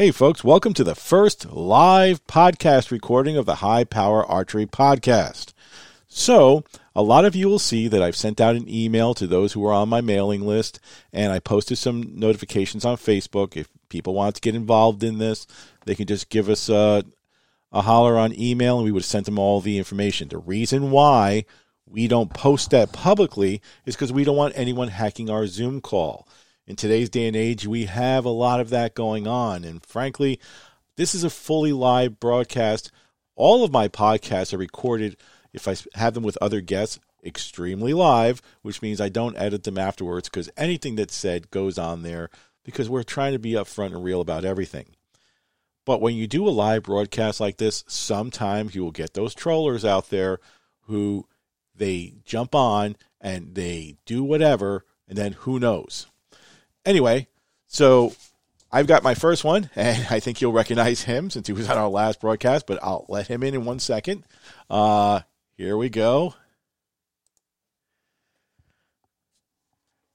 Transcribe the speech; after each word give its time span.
Hey, 0.00 0.12
folks, 0.12 0.42
welcome 0.42 0.72
to 0.72 0.82
the 0.82 0.94
first 0.94 1.52
live 1.52 2.26
podcast 2.26 2.90
recording 2.90 3.36
of 3.36 3.44
the 3.44 3.56
High 3.56 3.84
Power 3.84 4.24
Archery 4.24 4.64
Podcast. 4.64 5.52
So, 6.08 6.64
a 6.96 7.02
lot 7.02 7.26
of 7.26 7.36
you 7.36 7.50
will 7.50 7.58
see 7.58 7.86
that 7.86 8.00
I've 8.00 8.16
sent 8.16 8.40
out 8.40 8.56
an 8.56 8.66
email 8.66 9.12
to 9.12 9.26
those 9.26 9.52
who 9.52 9.62
are 9.66 9.74
on 9.74 9.90
my 9.90 10.00
mailing 10.00 10.46
list, 10.46 10.80
and 11.12 11.30
I 11.30 11.38
posted 11.38 11.76
some 11.76 12.18
notifications 12.18 12.86
on 12.86 12.96
Facebook. 12.96 13.58
If 13.58 13.68
people 13.90 14.14
want 14.14 14.36
to 14.36 14.40
get 14.40 14.54
involved 14.54 15.04
in 15.04 15.18
this, 15.18 15.46
they 15.84 15.94
can 15.94 16.06
just 16.06 16.30
give 16.30 16.48
us 16.48 16.70
a, 16.70 17.04
a 17.70 17.82
holler 17.82 18.16
on 18.16 18.32
email, 18.40 18.78
and 18.78 18.86
we 18.86 18.92
would 18.92 19.04
sent 19.04 19.26
them 19.26 19.38
all 19.38 19.60
the 19.60 19.76
information. 19.76 20.30
The 20.30 20.38
reason 20.38 20.90
why 20.90 21.44
we 21.84 22.08
don't 22.08 22.32
post 22.32 22.70
that 22.70 22.94
publicly 22.94 23.60
is 23.84 23.96
because 23.96 24.14
we 24.14 24.24
don't 24.24 24.34
want 24.34 24.56
anyone 24.56 24.88
hacking 24.88 25.28
our 25.28 25.46
Zoom 25.46 25.82
call 25.82 26.26
in 26.70 26.76
today's 26.76 27.10
day 27.10 27.26
and 27.26 27.34
age, 27.34 27.66
we 27.66 27.86
have 27.86 28.24
a 28.24 28.30
lot 28.30 28.60
of 28.60 28.70
that 28.70 28.94
going 28.94 29.26
on. 29.26 29.64
And 29.64 29.84
frankly, 29.84 30.38
this 30.94 31.16
is 31.16 31.24
a 31.24 31.28
fully 31.28 31.72
live 31.72 32.20
broadcast. 32.20 32.92
All 33.34 33.64
of 33.64 33.72
my 33.72 33.88
podcasts 33.88 34.54
are 34.54 34.58
recorded, 34.58 35.16
if 35.52 35.66
I 35.66 35.74
have 35.94 36.14
them 36.14 36.22
with 36.22 36.38
other 36.40 36.60
guests, 36.60 37.00
extremely 37.24 37.92
live, 37.92 38.40
which 38.62 38.82
means 38.82 39.00
I 39.00 39.08
don't 39.08 39.36
edit 39.36 39.64
them 39.64 39.78
afterwards 39.78 40.28
because 40.28 40.48
anything 40.56 40.94
that's 40.94 41.14
said 41.14 41.50
goes 41.50 41.76
on 41.76 42.02
there 42.02 42.30
because 42.62 42.88
we're 42.88 43.02
trying 43.02 43.32
to 43.32 43.40
be 43.40 43.54
upfront 43.54 43.92
and 43.92 44.04
real 44.04 44.20
about 44.20 44.44
everything. 44.44 44.90
But 45.84 46.00
when 46.00 46.14
you 46.14 46.28
do 46.28 46.46
a 46.46 46.50
live 46.50 46.84
broadcast 46.84 47.40
like 47.40 47.56
this, 47.56 47.82
sometimes 47.88 48.76
you 48.76 48.84
will 48.84 48.92
get 48.92 49.14
those 49.14 49.34
trollers 49.34 49.84
out 49.84 50.10
there 50.10 50.38
who 50.82 51.26
they 51.74 52.14
jump 52.24 52.54
on 52.54 52.94
and 53.20 53.56
they 53.56 53.96
do 54.06 54.22
whatever, 54.22 54.84
and 55.08 55.18
then 55.18 55.32
who 55.32 55.58
knows? 55.58 56.06
Anyway, 56.84 57.28
so 57.66 58.12
I've 58.72 58.86
got 58.86 59.02
my 59.02 59.14
first 59.14 59.44
one, 59.44 59.70
and 59.76 60.06
I 60.10 60.20
think 60.20 60.40
you'll 60.40 60.52
recognize 60.52 61.02
him 61.02 61.30
since 61.30 61.46
he 61.46 61.52
was 61.52 61.68
on 61.68 61.78
our 61.78 61.88
last 61.88 62.20
broadcast, 62.20 62.66
but 62.66 62.78
I'll 62.82 63.06
let 63.08 63.28
him 63.28 63.42
in 63.42 63.54
in 63.54 63.64
one 63.64 63.78
second. 63.78 64.24
Uh, 64.68 65.20
here 65.56 65.76
we 65.76 65.88
go. 65.88 66.34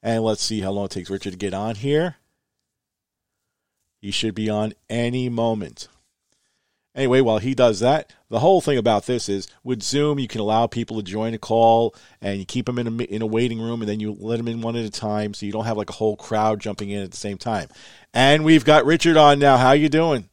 And 0.02 0.24
let's 0.24 0.44
see 0.44 0.62
how 0.62 0.72
long 0.72 0.86
it 0.86 0.92
takes 0.92 1.10
Richard 1.10 1.32
to 1.32 1.38
get 1.38 1.54
on 1.54 1.76
here. 1.76 2.18
He 4.00 4.12
should 4.12 4.36
be 4.36 4.52
on 4.52 4.74
any 4.88 5.30
moment. 5.30 5.88
Anyway, 6.96 7.20
while 7.20 7.40
he 7.40 7.54
does 7.54 7.82
that, 7.82 8.14
the 8.30 8.40
whole 8.40 8.62
thing 8.62 8.78
about 8.78 9.06
this 9.06 9.28
is 9.28 9.48
with 9.66 9.84
Zoom, 9.84 10.18
you 10.18 10.30
can 10.30 10.40
allow 10.40 10.66
people 10.66 10.96
to 10.96 11.04
join 11.04 11.34
a 11.34 11.38
call 11.38 11.94
and 12.22 12.40
you 12.40 12.46
keep 12.46 12.66
them 12.66 12.80
in 12.80 12.88
a, 12.88 13.04
in 13.04 13.22
a 13.22 13.26
waiting 13.26 13.60
room 13.60 13.82
and 13.82 13.90
then 13.90 14.00
you 14.00 14.16
let 14.18 14.38
them 14.38 14.48
in 14.48 14.62
one 14.62 14.78
at 14.78 14.86
a 14.86 14.90
time 14.90 15.34
so 15.34 15.46
you 15.46 15.52
don't 15.52 15.66
have 15.66 15.78
like 15.78 15.90
a 15.90 15.94
whole 15.94 16.16
crowd 16.16 16.62
jumping 16.62 16.90
in 16.90 17.04
at 17.04 17.12
the 17.12 17.18
same 17.18 17.38
time. 17.38 17.68
And 18.14 18.46
we've 18.46 18.64
got 18.64 18.86
Richard 18.86 19.18
on 19.18 19.40
now. 19.40 19.58
How 19.58 19.74
you 19.74 19.90
doing? 19.90 20.30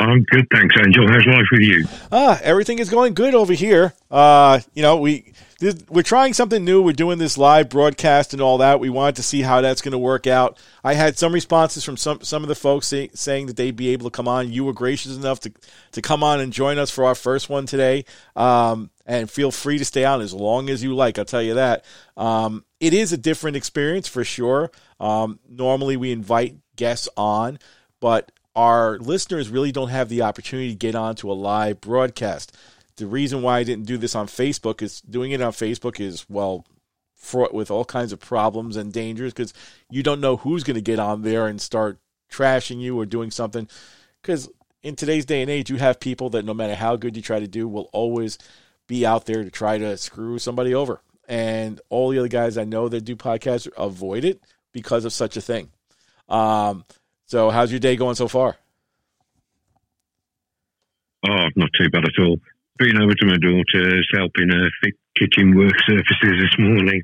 I'm 0.00 0.24
good, 0.24 0.46
thanks, 0.52 0.74
Angel. 0.84 1.06
How's 1.08 1.24
life 1.24 1.46
with 1.52 1.60
you? 1.60 1.86
Ah, 2.10 2.40
everything 2.42 2.80
is 2.80 2.90
going 2.90 3.14
good 3.14 3.34
over 3.34 3.52
here. 3.52 3.94
Uh, 4.10 4.60
you 4.74 4.82
know, 4.82 4.96
we 4.96 5.32
we're 5.88 6.02
trying 6.02 6.32
something 6.34 6.64
new. 6.64 6.82
We're 6.82 6.92
doing 6.92 7.18
this 7.18 7.38
live 7.38 7.68
broadcast 7.68 8.32
and 8.32 8.42
all 8.42 8.58
that. 8.58 8.80
We 8.80 8.90
wanted 8.90 9.16
to 9.16 9.22
see 9.22 9.42
how 9.42 9.60
that's 9.60 9.80
going 9.80 9.92
to 9.92 9.98
work 9.98 10.26
out. 10.26 10.58
I 10.82 10.94
had 10.94 11.16
some 11.16 11.32
responses 11.32 11.84
from 11.84 11.96
some 11.96 12.22
some 12.22 12.42
of 12.42 12.48
the 12.48 12.56
folks 12.56 12.88
say, 12.88 13.10
saying 13.14 13.46
that 13.46 13.56
they'd 13.56 13.76
be 13.76 13.90
able 13.90 14.10
to 14.10 14.14
come 14.14 14.26
on. 14.26 14.52
You 14.52 14.64
were 14.64 14.72
gracious 14.72 15.16
enough 15.16 15.38
to 15.40 15.52
to 15.92 16.02
come 16.02 16.24
on 16.24 16.40
and 16.40 16.52
join 16.52 16.78
us 16.78 16.90
for 16.90 17.04
our 17.04 17.14
first 17.14 17.48
one 17.48 17.64
today. 17.64 18.04
Um, 18.34 18.90
and 19.06 19.30
feel 19.30 19.52
free 19.52 19.78
to 19.78 19.84
stay 19.84 20.04
on 20.04 20.20
as 20.20 20.34
long 20.34 20.70
as 20.70 20.82
you 20.82 20.94
like. 20.94 21.18
I'll 21.18 21.24
tell 21.24 21.42
you 21.42 21.54
that. 21.54 21.84
Um, 22.16 22.64
it 22.80 22.94
is 22.94 23.12
a 23.12 23.16
different 23.16 23.56
experience 23.56 24.08
for 24.08 24.24
sure. 24.24 24.72
Um, 24.98 25.38
normally 25.48 25.96
we 25.96 26.10
invite 26.10 26.56
guests 26.74 27.08
on, 27.16 27.58
but 28.00 28.32
our 28.56 28.98
listeners 28.98 29.48
really 29.48 29.72
don't 29.72 29.88
have 29.88 30.08
the 30.08 30.22
opportunity 30.22 30.70
to 30.70 30.76
get 30.76 30.94
onto 30.94 31.30
a 31.30 31.34
live 31.34 31.80
broadcast 31.80 32.56
the 32.96 33.06
reason 33.06 33.42
why 33.42 33.58
I 33.58 33.64
didn't 33.64 33.86
do 33.86 33.96
this 33.96 34.14
on 34.14 34.26
Facebook 34.26 34.82
is 34.82 35.00
doing 35.00 35.32
it 35.32 35.40
on 35.40 35.52
Facebook 35.52 35.98
is 35.98 36.26
well 36.28 36.64
fraught 37.16 37.54
with 37.54 37.70
all 37.70 37.84
kinds 37.84 38.12
of 38.12 38.20
problems 38.20 38.76
and 38.76 38.92
dangers 38.92 39.32
because 39.32 39.52
you 39.90 40.02
don't 40.02 40.20
know 40.20 40.36
who's 40.36 40.62
going 40.62 40.76
to 40.76 40.82
get 40.82 40.98
on 40.98 41.22
there 41.22 41.46
and 41.46 41.60
start 41.60 41.98
trashing 42.30 42.80
you 42.80 42.98
or 42.98 43.06
doing 43.06 43.30
something. 43.30 43.68
Because 44.20 44.48
in 44.82 44.94
today's 44.94 45.24
day 45.24 45.40
and 45.42 45.50
age, 45.50 45.70
you 45.70 45.76
have 45.76 45.98
people 45.98 46.30
that 46.30 46.44
no 46.44 46.54
matter 46.54 46.74
how 46.74 46.96
good 46.96 47.16
you 47.16 47.22
try 47.22 47.40
to 47.40 47.48
do, 47.48 47.66
will 47.66 47.88
always 47.92 48.38
be 48.86 49.04
out 49.04 49.26
there 49.26 49.42
to 49.42 49.50
try 49.50 49.78
to 49.78 49.96
screw 49.96 50.38
somebody 50.38 50.74
over. 50.74 51.00
And 51.26 51.80
all 51.88 52.10
the 52.10 52.18
other 52.18 52.28
guys 52.28 52.58
I 52.58 52.64
know 52.64 52.88
that 52.88 53.04
do 53.04 53.16
podcasts 53.16 53.68
avoid 53.76 54.24
it 54.24 54.40
because 54.72 55.04
of 55.04 55.12
such 55.12 55.36
a 55.36 55.40
thing. 55.40 55.70
Um, 56.28 56.84
so, 57.26 57.50
how's 57.50 57.70
your 57.70 57.80
day 57.80 57.96
going 57.96 58.14
so 58.14 58.28
far? 58.28 58.56
Oh, 61.28 61.46
not 61.56 61.70
too 61.78 61.88
bad 61.90 62.04
at 62.04 62.22
all 62.22 62.36
been 62.78 63.00
over 63.00 63.14
to 63.14 63.26
my 63.26 63.36
daughter's, 63.36 64.08
helping 64.14 64.48
her 64.50 64.68
fix 64.82 64.96
kitchen 65.16 65.56
work 65.56 65.74
surfaces 65.86 66.40
this 66.40 66.58
morning. 66.58 67.02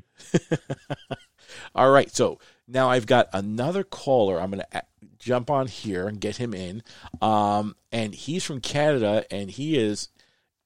All 1.75 1.91
right, 1.91 2.13
so 2.13 2.39
now 2.67 2.89
I've 2.89 3.05
got 3.05 3.29
another 3.33 3.83
caller. 3.83 4.41
I'm 4.41 4.51
going 4.51 4.63
to 4.71 4.83
jump 5.17 5.49
on 5.49 5.67
here 5.67 6.07
and 6.07 6.19
get 6.19 6.37
him 6.37 6.53
in. 6.53 6.83
Um, 7.21 7.75
and 7.91 8.13
he's 8.13 8.43
from 8.43 8.59
Canada, 8.59 9.25
and 9.31 9.49
he 9.49 9.75
has 9.75 10.09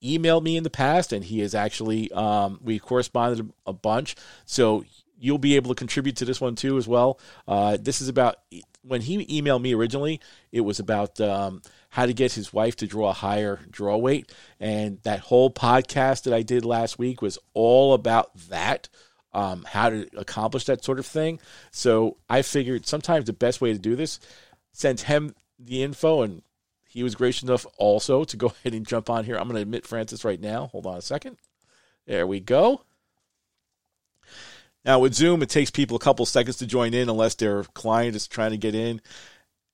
emailed 0.03 0.43
me 0.43 0.57
in 0.57 0.63
the 0.63 0.69
past, 0.69 1.13
and 1.13 1.23
he 1.23 1.39
has 1.39 1.53
actually 1.53 2.11
um, 2.11 2.59
we 2.63 2.79
corresponded 2.79 3.51
a 3.67 3.73
bunch. 3.73 4.15
So 4.45 4.85
you'll 5.17 5.37
be 5.37 5.55
able 5.55 5.69
to 5.69 5.75
contribute 5.75 6.17
to 6.17 6.25
this 6.25 6.41
one 6.41 6.55
too 6.55 6.77
as 6.77 6.87
well. 6.87 7.19
Uh, 7.47 7.77
this 7.79 8.01
is 8.01 8.07
about 8.07 8.37
when 8.81 9.01
he 9.01 9.25
emailed 9.41 9.61
me 9.61 9.73
originally. 9.73 10.19
It 10.51 10.61
was 10.61 10.79
about 10.79 11.19
um, 11.19 11.61
how 11.89 12.05
to 12.05 12.13
get 12.13 12.33
his 12.33 12.53
wife 12.53 12.75
to 12.77 12.87
draw 12.87 13.09
a 13.09 13.13
higher 13.13 13.59
draw 13.69 13.97
weight. 13.97 14.31
And 14.59 14.99
that 15.03 15.19
whole 15.19 15.49
podcast 15.49 16.23
that 16.23 16.33
I 16.33 16.41
did 16.41 16.65
last 16.65 16.99
week 16.99 17.21
was 17.21 17.39
all 17.53 17.93
about 17.93 18.35
that, 18.49 18.89
um, 19.33 19.65
how 19.67 19.89
to 19.89 20.07
accomplish 20.15 20.65
that 20.65 20.83
sort 20.83 20.99
of 20.99 21.05
thing. 21.05 21.39
So 21.71 22.17
I 22.29 22.41
figured 22.41 22.85
sometimes 22.85 23.25
the 23.25 23.33
best 23.33 23.61
way 23.61 23.73
to 23.73 23.79
do 23.79 23.95
this, 23.95 24.19
send 24.73 25.01
him 25.01 25.35
the 25.57 25.83
info, 25.83 26.21
and 26.21 26.41
he 26.87 27.03
was 27.03 27.15
gracious 27.15 27.43
enough 27.43 27.65
also 27.77 28.23
to 28.23 28.37
go 28.37 28.47
ahead 28.63 28.73
and 28.73 28.87
jump 28.87 29.09
on 29.09 29.25
here. 29.25 29.35
I'm 29.35 29.43
going 29.43 29.55
to 29.55 29.61
admit 29.61 29.87
Francis 29.87 30.25
right 30.25 30.39
now. 30.39 30.67
Hold 30.67 30.85
on 30.85 30.97
a 30.97 31.01
second. 31.01 31.37
There 32.05 32.27
we 32.27 32.39
go. 32.39 32.81
Now 34.85 34.99
with 34.99 35.15
Zoom, 35.15 35.41
it 35.41 35.49
takes 35.49 35.71
people 35.71 35.97
a 35.97 35.99
couple 35.99 36.25
seconds 36.25 36.57
to 36.57 36.67
join 36.67 36.93
in 36.93 37.09
unless 37.09 37.35
their 37.35 37.63
client 37.63 38.15
is 38.15 38.27
trying 38.27 38.51
to 38.51 38.57
get 38.57 38.75
in. 38.75 39.01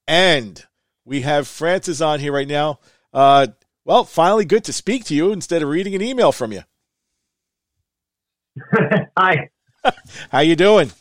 And 0.08 0.64
we 1.06 1.22
have 1.22 1.48
Francis 1.48 2.00
on 2.00 2.20
here 2.20 2.32
right 2.32 2.48
now. 2.48 2.80
Uh, 3.14 3.48
well, 3.84 4.06
finally, 4.06 4.46
good 4.46 4.64
to 4.66 4.74
speak 4.74 5.04
to 5.06 5.16
you 5.16 5.34
instead 5.34 5.62
of 5.62 5.70
reading 5.70 5.96
an 5.96 6.02
email 6.02 6.32
from 6.32 6.54
you. 6.54 6.62
Hi. 9.18 9.50
How 10.32 10.40
you 10.40 10.56
doing? 10.56 10.92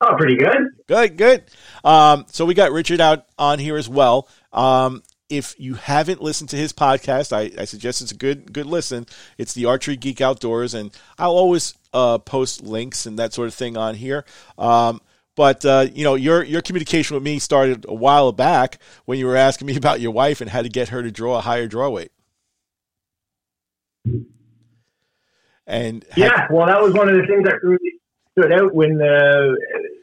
Oh, 0.00 0.14
pretty 0.16 0.36
good. 0.36 0.58
Good, 0.86 1.16
good. 1.16 1.44
Um, 1.82 2.26
so 2.28 2.44
we 2.44 2.54
got 2.54 2.72
Richard 2.72 3.00
out 3.00 3.26
on 3.38 3.58
here 3.58 3.76
as 3.76 3.88
well. 3.88 4.28
Um, 4.52 5.02
if 5.28 5.54
you 5.58 5.74
haven't 5.74 6.22
listened 6.22 6.50
to 6.50 6.56
his 6.56 6.72
podcast, 6.72 7.32
I, 7.32 7.60
I, 7.60 7.64
suggest 7.64 8.00
it's 8.00 8.12
a 8.12 8.16
good 8.16 8.52
good 8.52 8.66
listen. 8.66 9.06
It's 9.36 9.52
the 9.52 9.66
Archery 9.66 9.96
Geek 9.96 10.20
Outdoors, 10.20 10.74
and 10.74 10.90
I'll 11.18 11.36
always 11.36 11.74
uh, 11.92 12.18
post 12.18 12.62
links 12.62 13.06
and 13.06 13.18
that 13.18 13.34
sort 13.34 13.48
of 13.48 13.54
thing 13.54 13.76
on 13.76 13.94
here. 13.94 14.24
Um, 14.56 15.00
but 15.36 15.64
uh, 15.64 15.86
you 15.92 16.04
know, 16.04 16.14
your 16.14 16.42
your 16.42 16.62
communication 16.62 17.14
with 17.14 17.22
me 17.22 17.38
started 17.38 17.84
a 17.88 17.94
while 17.94 18.32
back 18.32 18.78
when 19.04 19.18
you 19.18 19.26
were 19.26 19.36
asking 19.36 19.66
me 19.66 19.76
about 19.82 20.00
your 20.00 20.12
wife 20.12 20.40
and 20.40 20.50
how 20.50 20.62
to 20.62 20.68
get 20.68 20.88
her 20.88 21.02
to 21.02 21.10
draw 21.10 21.38
a 21.38 21.40
higher 21.42 21.66
draw 21.66 21.90
weight. 21.90 22.12
And 25.66 26.04
yeah, 26.16 26.46
well, 26.50 26.66
that 26.66 26.80
was 26.80 26.94
one 26.94 27.10
of 27.10 27.16
the 27.16 27.26
things 27.26 27.44
that 27.44 27.62
really 27.62 28.00
stood 28.32 28.52
out 28.52 28.74
when 28.74 28.96
the 28.96 29.58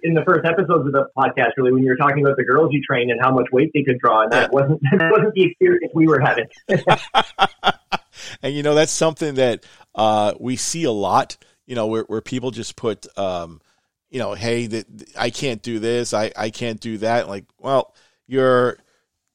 in 0.06 0.13
the 0.13 0.24
first 0.24 0.46
episodes 0.46 0.86
of 0.86 0.94
the 0.94 1.07
podcast. 1.18 1.52
Really, 1.57 1.74
when 1.74 1.84
you 1.84 1.90
were 1.90 1.98
talking 1.98 2.24
about 2.25 2.38
the 2.38 2.44
girls 2.44 2.69
you 2.72 2.81
trained 2.81 3.12
and 3.12 3.19
how 3.22 3.31
much 3.31 3.48
weight 3.52 3.72
they 3.74 3.84
could 3.84 4.00
draw, 4.00 4.24
and 4.24 4.31
that 4.31 4.52
wasn't 4.52 4.81
that 4.92 5.12
wasn't 5.12 5.34
the 5.34 5.44
experience 5.44 5.92
we 5.94 6.07
were 6.07 6.19
having. 6.19 6.46
and 8.42 8.54
you 8.54 8.63
know, 8.63 8.75
that's 8.75 8.92
something 8.92 9.36
that 9.36 9.66
uh, 9.96 10.34
we 10.40 10.56
see 10.56 10.84
a 10.84 10.92
lot. 10.92 11.38
You 11.66 11.75
know, 11.75 11.88
where 11.88 12.04
where 12.04 12.22
people 12.22 12.52
just 12.52 12.75
put. 12.75 13.06
Um, 13.18 13.62
you 14.12 14.19
know, 14.19 14.34
hey, 14.34 14.68
that 14.68 14.86
I 15.18 15.30
can't 15.30 15.62
do 15.62 15.80
this, 15.80 16.13
I, 16.13 16.31
I 16.38 16.50
can't 16.50 16.80
do 16.80 17.00
that. 17.00 17.28
Like, 17.28 17.44
well, 17.60 17.94
you're 18.28 18.78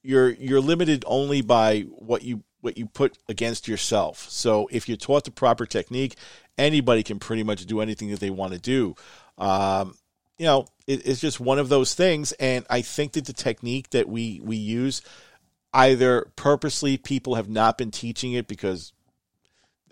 you're 0.02 0.31
you're 0.31 0.61
limited 0.61 1.05
only 1.06 1.43
by 1.43 1.81
what 1.99 2.22
you 2.22 2.44
what 2.61 2.78
you 2.78 2.87
put 2.87 3.19
against 3.28 3.69
yourself. 3.69 4.26
So 4.31 4.69
if 4.70 4.88
you're 4.88 4.96
taught 4.96 5.25
the 5.25 5.31
proper 5.31 5.67
technique, 5.67 6.17
anybody 6.56 7.02
can 7.02 7.19
pretty 7.19 7.43
much 7.43 7.67
do 7.67 7.81
anything 7.81 8.11
that 8.11 8.20
they 8.20 8.31
want 8.31 8.52
to 8.52 8.58
do. 8.58 8.94
Um, 9.38 9.96
you 10.40 10.46
know, 10.46 10.64
it, 10.87 11.06
it's 11.06 11.20
just 11.20 11.38
one 11.38 11.58
of 11.58 11.69
those 11.69 11.92
things, 11.92 12.32
and 12.32 12.64
I 12.70 12.81
think 12.81 13.12
that 13.12 13.26
the 13.26 13.34
technique 13.34 13.90
that 13.90 14.08
we 14.08 14.40
we 14.42 14.56
use, 14.56 15.02
either 15.75 16.32
purposely 16.34 16.96
people 16.96 17.34
have 17.34 17.50
not 17.50 17.76
been 17.76 17.90
teaching 17.90 18.32
it 18.32 18.48
because 18.48 18.94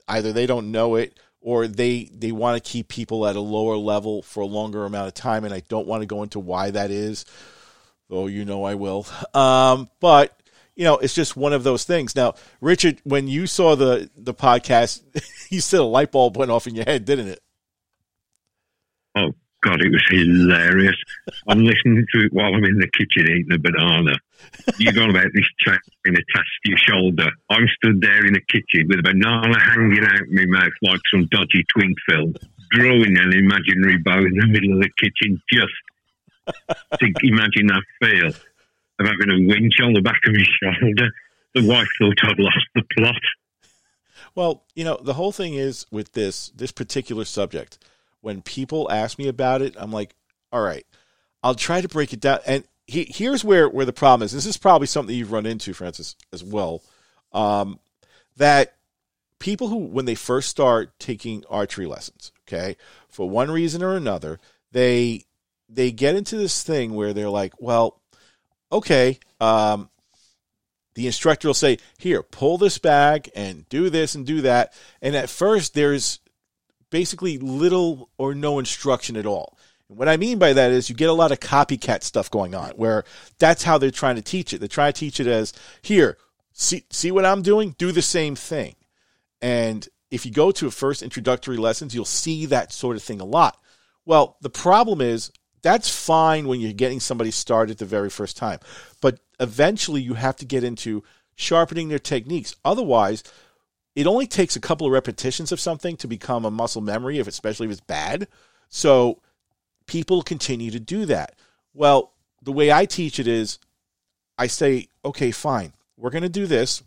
either 0.08 0.32
they 0.32 0.46
don't 0.46 0.72
know 0.72 0.94
it 0.94 1.20
or 1.42 1.68
they 1.68 2.04
they 2.14 2.32
want 2.32 2.56
to 2.56 2.66
keep 2.66 2.88
people 2.88 3.26
at 3.26 3.36
a 3.36 3.40
lower 3.40 3.76
level 3.76 4.22
for 4.22 4.40
a 4.40 4.46
longer 4.46 4.86
amount 4.86 5.08
of 5.08 5.12
time 5.12 5.44
and 5.44 5.52
I 5.52 5.60
don't 5.68 5.86
want 5.86 6.00
to 6.00 6.06
go 6.06 6.22
into 6.22 6.40
why 6.40 6.70
that 6.70 6.90
is 6.90 7.26
though 8.08 8.26
you 8.26 8.46
know 8.46 8.64
I 8.64 8.74
will. 8.74 9.06
Um, 9.34 9.90
but 10.00 10.34
you 10.76 10.84
know, 10.84 10.96
it's 10.96 11.14
just 11.14 11.36
one 11.36 11.52
of 11.52 11.62
those 11.62 11.84
things. 11.84 12.16
Now, 12.16 12.36
Richard, 12.62 13.02
when 13.04 13.28
you 13.28 13.46
saw 13.46 13.76
the 13.76 14.08
the 14.16 14.32
podcast, 14.32 15.02
you 15.50 15.60
said 15.60 15.80
a 15.80 15.84
light 15.84 16.10
bulb 16.10 16.38
went 16.38 16.50
off 16.50 16.66
in 16.66 16.74
your 16.74 16.86
head, 16.86 17.04
didn't 17.04 17.28
it? 17.28 17.42
Oh 19.14 19.34
God, 19.62 19.80
it 19.80 19.90
was 19.90 20.04
hilarious. 20.08 20.96
I'm 21.48 21.64
listening 21.64 22.06
to 22.12 22.20
it 22.26 22.32
while 22.32 22.54
I'm 22.54 22.64
in 22.64 22.78
the 22.78 22.90
kitchen 22.96 23.26
eating 23.26 23.52
a 23.52 23.58
banana. 23.58 24.14
You're 24.78 25.02
on 25.02 25.10
about 25.10 25.32
this 25.34 25.48
chap 25.58 25.80
in 26.04 26.14
attached 26.14 26.58
to 26.64 26.70
your 26.70 26.78
shoulder. 26.78 27.28
I'm 27.50 27.66
stood 27.76 28.00
there 28.00 28.24
in 28.24 28.34
the 28.34 28.40
kitchen 28.40 28.86
with 28.88 29.00
a 29.00 29.02
banana 29.02 29.58
hanging 29.58 30.04
out 30.04 30.28
my 30.30 30.44
mouth 30.46 30.72
like 30.82 31.00
some 31.12 31.26
dodgy 31.26 31.64
twink 31.74 31.96
film, 32.08 32.34
drawing 32.70 33.16
an 33.18 33.32
imaginary 33.32 33.98
bow 33.98 34.18
in 34.18 34.36
the 34.36 34.46
middle 34.46 34.74
of 34.74 34.82
the 34.82 34.90
kitchen 35.02 35.42
just 35.52 35.74
to 37.00 37.12
imagine 37.24 37.66
that 37.66 37.82
feel 38.00 38.28
of 38.28 39.06
having 39.06 39.30
a 39.30 39.48
winch 39.48 39.80
on 39.82 39.92
the 39.92 40.00
back 40.00 40.20
of 40.24 40.34
my 40.34 40.44
shoulder. 40.62 41.08
The 41.54 41.66
wife 41.66 41.88
thought 41.98 42.24
I'd 42.24 42.38
lost 42.38 42.66
the 42.74 42.82
plot. 42.96 43.22
Well, 44.34 44.64
you 44.76 44.84
know, 44.84 45.00
the 45.02 45.14
whole 45.14 45.32
thing 45.32 45.54
is 45.54 45.86
with 45.90 46.12
this 46.12 46.50
this 46.50 46.70
particular 46.70 47.24
subject 47.24 47.78
when 48.20 48.42
people 48.42 48.90
ask 48.90 49.18
me 49.18 49.28
about 49.28 49.62
it, 49.62 49.74
I'm 49.78 49.92
like, 49.92 50.14
all 50.52 50.62
right, 50.62 50.86
I'll 51.42 51.54
try 51.54 51.80
to 51.80 51.88
break 51.88 52.12
it 52.12 52.20
down. 52.20 52.40
And 52.46 52.64
he, 52.86 53.06
here's 53.08 53.44
where, 53.44 53.68
where 53.68 53.84
the 53.84 53.92
problem 53.92 54.24
is. 54.24 54.32
This 54.32 54.46
is 54.46 54.56
probably 54.56 54.86
something 54.86 55.14
you've 55.14 55.32
run 55.32 55.46
into, 55.46 55.74
Francis, 55.74 56.16
as 56.32 56.42
well. 56.42 56.82
Um, 57.32 57.78
that 58.36 58.74
people 59.38 59.68
who, 59.68 59.76
when 59.76 60.06
they 60.06 60.14
first 60.14 60.48
start 60.48 60.98
taking 60.98 61.44
archery 61.50 61.86
lessons, 61.86 62.32
okay, 62.46 62.76
for 63.08 63.28
one 63.28 63.50
reason 63.50 63.82
or 63.82 63.94
another, 63.96 64.38
they 64.72 65.24
they 65.68 65.92
get 65.92 66.16
into 66.16 66.36
this 66.36 66.62
thing 66.62 66.94
where 66.94 67.12
they're 67.12 67.28
like, 67.28 67.52
well, 67.58 68.00
okay, 68.72 69.18
um, 69.40 69.90
the 70.94 71.06
instructor 71.06 71.48
will 71.48 71.54
say, 71.54 71.78
here, 71.98 72.22
pull 72.22 72.56
this 72.58 72.78
bag 72.78 73.30
and 73.36 73.68
do 73.68 73.90
this 73.90 74.14
and 74.14 74.26
do 74.26 74.40
that. 74.40 74.72
And 75.02 75.14
at 75.14 75.28
first, 75.28 75.74
there's 75.74 76.20
basically 76.90 77.38
little 77.38 78.10
or 78.18 78.34
no 78.34 78.58
instruction 78.58 79.16
at 79.16 79.26
all. 79.26 79.58
And 79.88 79.98
what 79.98 80.08
I 80.08 80.16
mean 80.16 80.38
by 80.38 80.52
that 80.52 80.70
is 80.70 80.88
you 80.88 80.96
get 80.96 81.08
a 81.08 81.14
lot 81.14 81.32
of 81.32 81.40
copycat 81.40 82.02
stuff 82.02 82.30
going 82.30 82.54
on 82.54 82.70
where 82.72 83.04
that's 83.38 83.62
how 83.62 83.78
they're 83.78 83.90
trying 83.90 84.16
to 84.16 84.22
teach 84.22 84.52
it. 84.52 84.60
They 84.60 84.68
try 84.68 84.90
to 84.90 84.98
teach 84.98 85.20
it 85.20 85.26
as 85.26 85.52
here, 85.82 86.18
see 86.52 86.84
see 86.90 87.10
what 87.10 87.24
I'm 87.24 87.42
doing, 87.42 87.74
do 87.78 87.92
the 87.92 88.02
same 88.02 88.34
thing. 88.34 88.74
And 89.40 89.88
if 90.10 90.24
you 90.24 90.32
go 90.32 90.50
to 90.50 90.66
a 90.66 90.70
first 90.70 91.02
introductory 91.02 91.56
lessons, 91.56 91.94
you'll 91.94 92.04
see 92.04 92.46
that 92.46 92.72
sort 92.72 92.96
of 92.96 93.02
thing 93.02 93.20
a 93.20 93.24
lot. 93.24 93.58
Well, 94.04 94.36
the 94.40 94.50
problem 94.50 95.00
is 95.00 95.30
that's 95.62 95.90
fine 95.90 96.48
when 96.48 96.60
you're 96.60 96.72
getting 96.72 97.00
somebody 97.00 97.30
started 97.30 97.78
the 97.78 97.84
very 97.84 98.10
first 98.10 98.36
time. 98.36 98.58
But 99.00 99.20
eventually 99.40 100.00
you 100.00 100.14
have 100.14 100.36
to 100.36 100.46
get 100.46 100.64
into 100.64 101.02
sharpening 101.36 101.88
their 101.88 101.98
techniques. 101.98 102.56
Otherwise, 102.64 103.22
it 103.98 104.06
only 104.06 104.28
takes 104.28 104.54
a 104.54 104.60
couple 104.60 104.86
of 104.86 104.92
repetitions 104.92 105.50
of 105.50 105.58
something 105.58 105.96
to 105.96 106.06
become 106.06 106.44
a 106.44 106.52
muscle 106.52 106.80
memory, 106.80 107.18
if 107.18 107.26
especially 107.26 107.66
if 107.66 107.72
it's 107.72 107.80
bad. 107.80 108.28
So 108.68 109.20
people 109.86 110.22
continue 110.22 110.70
to 110.70 110.78
do 110.78 111.04
that. 111.06 111.34
Well, 111.74 112.12
the 112.40 112.52
way 112.52 112.70
I 112.70 112.84
teach 112.84 113.18
it 113.18 113.26
is 113.26 113.58
I 114.38 114.46
say, 114.46 114.86
okay, 115.04 115.32
fine, 115.32 115.72
we're 115.96 116.10
going 116.10 116.22
to 116.22 116.28
do 116.28 116.46
this. 116.46 116.84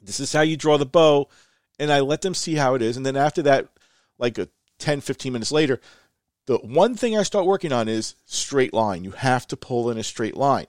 This 0.00 0.18
is 0.18 0.32
how 0.32 0.40
you 0.40 0.56
draw 0.56 0.78
the 0.78 0.86
bow. 0.86 1.28
And 1.78 1.92
I 1.92 2.00
let 2.00 2.22
them 2.22 2.32
see 2.32 2.54
how 2.54 2.74
it 2.74 2.80
is. 2.80 2.96
And 2.96 3.04
then 3.04 3.16
after 3.16 3.42
that, 3.42 3.68
like 4.16 4.38
a 4.38 4.48
10, 4.78 5.02
15 5.02 5.30
minutes 5.30 5.52
later, 5.52 5.78
the 6.46 6.56
one 6.56 6.94
thing 6.94 7.18
I 7.18 7.22
start 7.22 7.44
working 7.44 7.70
on 7.70 7.86
is 7.86 8.14
straight 8.24 8.72
line. 8.72 9.04
You 9.04 9.10
have 9.10 9.46
to 9.48 9.58
pull 9.58 9.90
in 9.90 9.98
a 9.98 10.02
straight 10.02 10.38
line. 10.38 10.68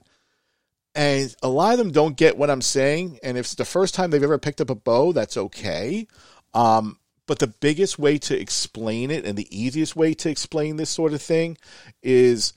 And 0.96 1.36
a 1.44 1.50
lot 1.50 1.74
of 1.74 1.78
them 1.78 1.92
don't 1.92 2.16
get 2.16 2.38
what 2.38 2.50
I'm 2.50 2.62
saying. 2.62 3.20
And 3.22 3.38
if 3.38 3.48
it's 3.48 3.56
the 3.56 3.66
first 3.66 3.94
time 3.94 4.10
they've 4.10 4.24
ever 4.24 4.38
picked 4.38 4.62
up 4.62 4.70
a 4.70 4.76
bow, 4.76 5.12
that's 5.12 5.36
okay. 5.36 6.08
Um, 6.54 6.98
but 7.28 7.40
the 7.40 7.48
biggest 7.48 8.00
way 8.00 8.18
to 8.20 8.40
explain 8.40 9.12
it 9.12 9.26
and 9.26 9.38
the 9.38 9.48
easiest 9.56 9.96
way 9.96 10.14
to 10.14 10.30
explain 10.30 10.78
this 10.78 10.90
sort 10.90 11.14
of 11.14 11.22
thing 11.22 11.58
is 12.02 12.54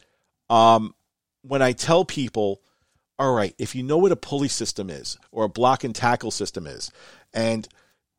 um, 0.49 0.95
when 1.43 1.63
I 1.63 1.73
tell 1.73 2.05
people, 2.05 2.61
all 3.19 3.33
right, 3.33 3.55
if 3.59 3.75
you 3.75 3.83
know 3.83 3.99
what 3.99 4.13
a 4.13 4.17
pulley 4.17 4.49
system 4.49 4.89
is 4.89 5.19
or 5.33 5.45
a 5.45 5.49
block 5.49 5.83
and 5.83 5.95
tackle 5.95 6.31
system 6.31 6.67
is, 6.67 6.93
and 7.35 7.67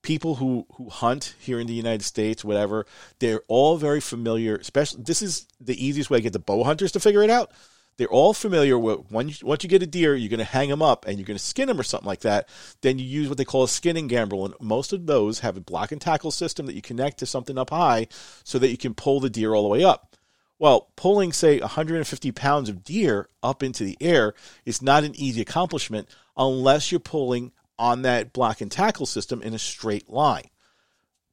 people 0.02 0.36
who, 0.36 0.66
who 0.74 0.90
hunt 0.90 1.36
here 1.40 1.62
in 1.62 1.68
the 1.68 1.74
United 1.74 2.04
States, 2.04 2.44
whatever, 2.44 2.86
they're 3.20 3.42
all 3.48 3.78
very 3.78 4.02
familiar. 4.02 4.58
Especially, 4.58 5.02
this 5.04 5.22
is 5.22 5.48
the 5.62 5.86
easiest 5.86 6.10
way 6.10 6.18
to 6.18 6.24
get 6.24 6.34
the 6.34 6.40
bow 6.40 6.66
hunters 6.66 6.92
to 6.94 7.00
figure 7.00 7.24
it 7.24 7.30
out 7.30 7.52
they're 8.00 8.08
all 8.08 8.34
familiar 8.34 8.80
with 8.80 9.02
when 9.10 9.28
you, 9.28 9.36
once 9.44 9.62
you 9.62 9.70
get 9.70 9.84
a 9.84 9.86
deer, 9.88 10.16
you're 10.16 10.30
going 10.30 10.38
to 10.38 10.46
hang 10.46 10.70
them 10.70 10.82
up 10.82 11.06
and 11.06 11.20
you're 11.20 11.26
going 11.26 11.38
to 11.38 11.44
skin 11.44 11.68
them 11.68 11.78
or 11.78 11.84
something 11.84 12.08
like 12.08 12.22
that. 12.22 12.48
Then 12.80 12.98
you 12.98 13.04
use 13.04 13.28
what 13.28 13.38
they 13.38 13.44
call 13.44 13.66
a 13.66 13.68
skinning 13.68 14.08
gambrel, 14.08 14.46
and 14.46 14.54
most 14.62 14.94
of 14.94 15.06
those 15.06 15.40
have 15.40 15.58
a 15.58 15.62
block 15.62 15.92
and 15.92 16.00
tackle 16.00 16.32
system 16.32 16.66
that 16.66 16.76
you 16.76 16.82
connect 16.82 17.18
to 17.20 17.26
something 17.26 17.58
up 17.58 17.72
high 17.72 18.08
so 18.46 18.58
that 18.58 18.70
you 18.70 18.78
can 18.78 18.94
pull 18.94 19.20
the 19.20 19.30
deer 19.30 19.54
all 19.54 19.64
the 19.64 19.68
way 19.68 19.84
up. 19.84 20.16
Well, 20.58 20.88
pulling, 20.96 21.34
say, 21.34 21.60
150 21.60 22.32
pounds 22.32 22.70
of 22.70 22.86
deer 22.86 23.28
up 23.44 23.64
into 23.64 23.84
the 23.84 23.98
air 24.00 24.34
is 24.64 24.82
not 24.82 25.04
an 25.04 25.14
easy 25.20 25.42
accomplishment 25.42 26.08
unless 26.38 26.94
you're 26.94 27.00
pulling 27.00 27.52
on 27.78 28.04
that 28.04 28.32
block 28.32 28.62
and 28.62 28.72
tackle 28.72 29.08
system 29.08 29.42
in 29.42 29.54
a 29.54 29.60
straight 29.60 30.10
line. 30.10 30.50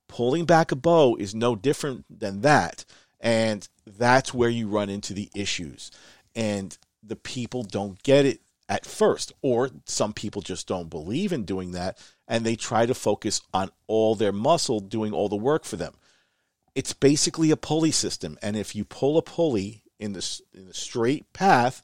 Pulling 0.09 0.47
back 0.47 0.73
a 0.73 0.77
bow 0.77 1.15
is 1.15 1.33
no 1.33 1.55
different 1.55 2.05
than 2.11 2.41
that. 2.41 2.85
And 3.21 3.67
that's 3.87 4.35
where 4.35 4.51
you 4.51 4.69
run 4.69 4.91
into 4.91 5.15
the 5.15 5.31
issues 5.35 5.91
and 6.37 6.79
the 7.03 7.17
people 7.17 7.65
don't 7.65 8.01
get 8.05 8.25
it 8.25 8.41
at 8.69 8.87
first, 8.87 9.33
or 9.43 9.71
some 9.85 10.13
people 10.13 10.43
just 10.43 10.69
don't 10.69 10.91
believe 10.91 11.33
in 11.33 11.45
doing 11.45 11.73
that, 11.73 11.99
and 12.29 12.45
they 12.45 12.55
try 12.55 12.87
to 12.87 12.95
focus 12.95 13.41
on 13.53 13.71
all 13.87 14.15
their 14.15 14.33
muscle 14.33 14.79
doing 14.79 15.13
all 15.13 15.29
the 15.29 15.37
work 15.37 15.65
for 15.65 15.77
them. 15.77 15.95
It's 16.75 16.93
basically 16.93 17.51
a 17.51 17.57
pulley 17.57 17.91
system, 17.91 18.39
and 18.43 18.57
if 18.57 18.77
you 18.77 18.85
pull 18.85 19.19
a 19.19 19.23
pulley 19.23 19.83
in 19.99 20.13
the, 20.13 20.41
in 20.53 20.67
the 20.67 20.75
straight 20.75 21.33
path, 21.33 21.83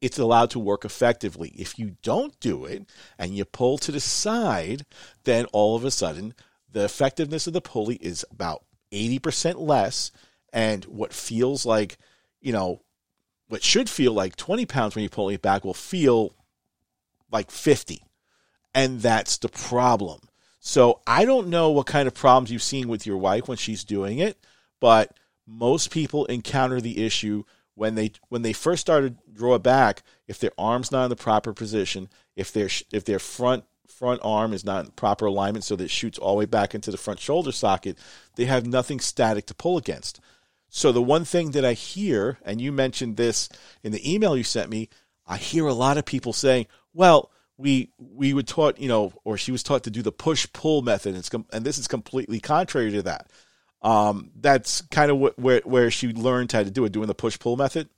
it's 0.00 0.18
allowed 0.18 0.50
to 0.50 0.58
work 0.58 0.84
effectively. 0.84 1.52
If 1.56 1.78
you 1.78 1.96
don't 2.02 2.38
do 2.40 2.64
it 2.64 2.86
and 3.18 3.34
you 3.34 3.44
pull 3.44 3.78
to 3.78 3.92
the 3.92 4.00
side, 4.00 4.86
then 5.24 5.44
all 5.52 5.76
of 5.76 5.84
a 5.84 5.90
sudden 5.90 6.34
the 6.70 6.84
effectiveness 6.84 7.46
of 7.46 7.52
the 7.52 7.60
pulley 7.60 7.96
is 7.96 8.24
about 8.30 8.64
80% 8.92 9.58
less. 9.58 10.10
And 10.52 10.84
what 10.86 11.12
feels 11.12 11.66
like, 11.66 11.98
you 12.40 12.52
know, 12.52 12.82
what 13.50 13.64
should 13.64 13.90
feel 13.90 14.12
like 14.12 14.36
20 14.36 14.64
pounds 14.64 14.94
when 14.94 15.02
you 15.02 15.08
pull 15.08 15.28
it 15.28 15.42
back 15.42 15.64
will 15.64 15.74
feel 15.74 16.34
like 17.32 17.50
50. 17.50 18.04
And 18.72 19.00
that's 19.02 19.38
the 19.38 19.48
problem. 19.48 20.20
So 20.60 21.00
I 21.04 21.24
don't 21.24 21.48
know 21.48 21.70
what 21.70 21.86
kind 21.86 22.06
of 22.06 22.14
problems 22.14 22.52
you've 22.52 22.62
seen 22.62 22.86
with 22.86 23.06
your 23.06 23.16
wife 23.16 23.48
when 23.48 23.56
she's 23.56 23.82
doing 23.82 24.20
it, 24.20 24.38
but 24.78 25.12
most 25.48 25.90
people 25.90 26.26
encounter 26.26 26.80
the 26.80 27.04
issue 27.04 27.42
when 27.74 27.96
they 27.96 28.12
when 28.28 28.42
they 28.42 28.52
first 28.52 28.82
started 28.82 29.16
draw 29.32 29.58
back 29.58 30.02
if 30.28 30.38
their 30.38 30.52
arm's 30.56 30.92
not 30.92 31.04
in 31.04 31.10
the 31.10 31.16
proper 31.16 31.52
position, 31.52 32.08
if 32.36 32.52
their 32.52 32.68
if 32.92 33.04
their 33.04 33.18
front 33.18 33.64
front 33.88 34.20
arm 34.22 34.52
is 34.52 34.64
not 34.64 34.84
in 34.84 34.90
proper 34.92 35.26
alignment 35.26 35.64
so 35.64 35.74
that 35.74 35.84
it 35.84 35.90
shoots 35.90 36.18
all 36.18 36.34
the 36.34 36.38
way 36.38 36.44
back 36.44 36.74
into 36.74 36.92
the 36.92 36.96
front 36.96 37.18
shoulder 37.18 37.50
socket, 37.50 37.98
they 38.36 38.44
have 38.44 38.64
nothing 38.64 39.00
static 39.00 39.46
to 39.46 39.54
pull 39.54 39.76
against. 39.76 40.20
So 40.70 40.92
the 40.92 41.02
one 41.02 41.24
thing 41.24 41.50
that 41.50 41.64
I 41.64 41.72
hear, 41.72 42.38
and 42.44 42.60
you 42.60 42.70
mentioned 42.72 43.16
this 43.16 43.48
in 43.82 43.92
the 43.92 44.14
email 44.14 44.36
you 44.36 44.44
sent 44.44 44.70
me, 44.70 44.88
I 45.26 45.36
hear 45.36 45.66
a 45.66 45.74
lot 45.74 45.98
of 45.98 46.04
people 46.04 46.32
saying, 46.32 46.66
"Well, 46.94 47.30
we 47.58 47.90
we 47.98 48.32
were 48.32 48.42
taught, 48.44 48.78
you 48.78 48.88
know, 48.88 49.12
or 49.24 49.36
she 49.36 49.52
was 49.52 49.62
taught 49.62 49.84
to 49.84 49.90
do 49.90 50.00
the 50.02 50.12
push 50.12 50.46
pull 50.52 50.82
method, 50.82 51.10
and, 51.10 51.18
it's 51.18 51.28
com- 51.28 51.46
and 51.52 51.64
this 51.64 51.76
is 51.76 51.88
completely 51.88 52.40
contrary 52.40 52.90
to 52.92 53.02
that." 53.02 53.30
Um, 53.82 54.30
that's 54.36 54.82
kind 54.82 55.10
of 55.10 55.18
wh- 55.20 55.38
where 55.38 55.60
where 55.64 55.90
she 55.90 56.08
learned 56.12 56.52
how 56.52 56.62
to 56.62 56.70
do 56.70 56.84
it, 56.84 56.92
doing 56.92 57.08
the 57.08 57.14
push 57.14 57.38
pull 57.38 57.56
method. 57.56 57.88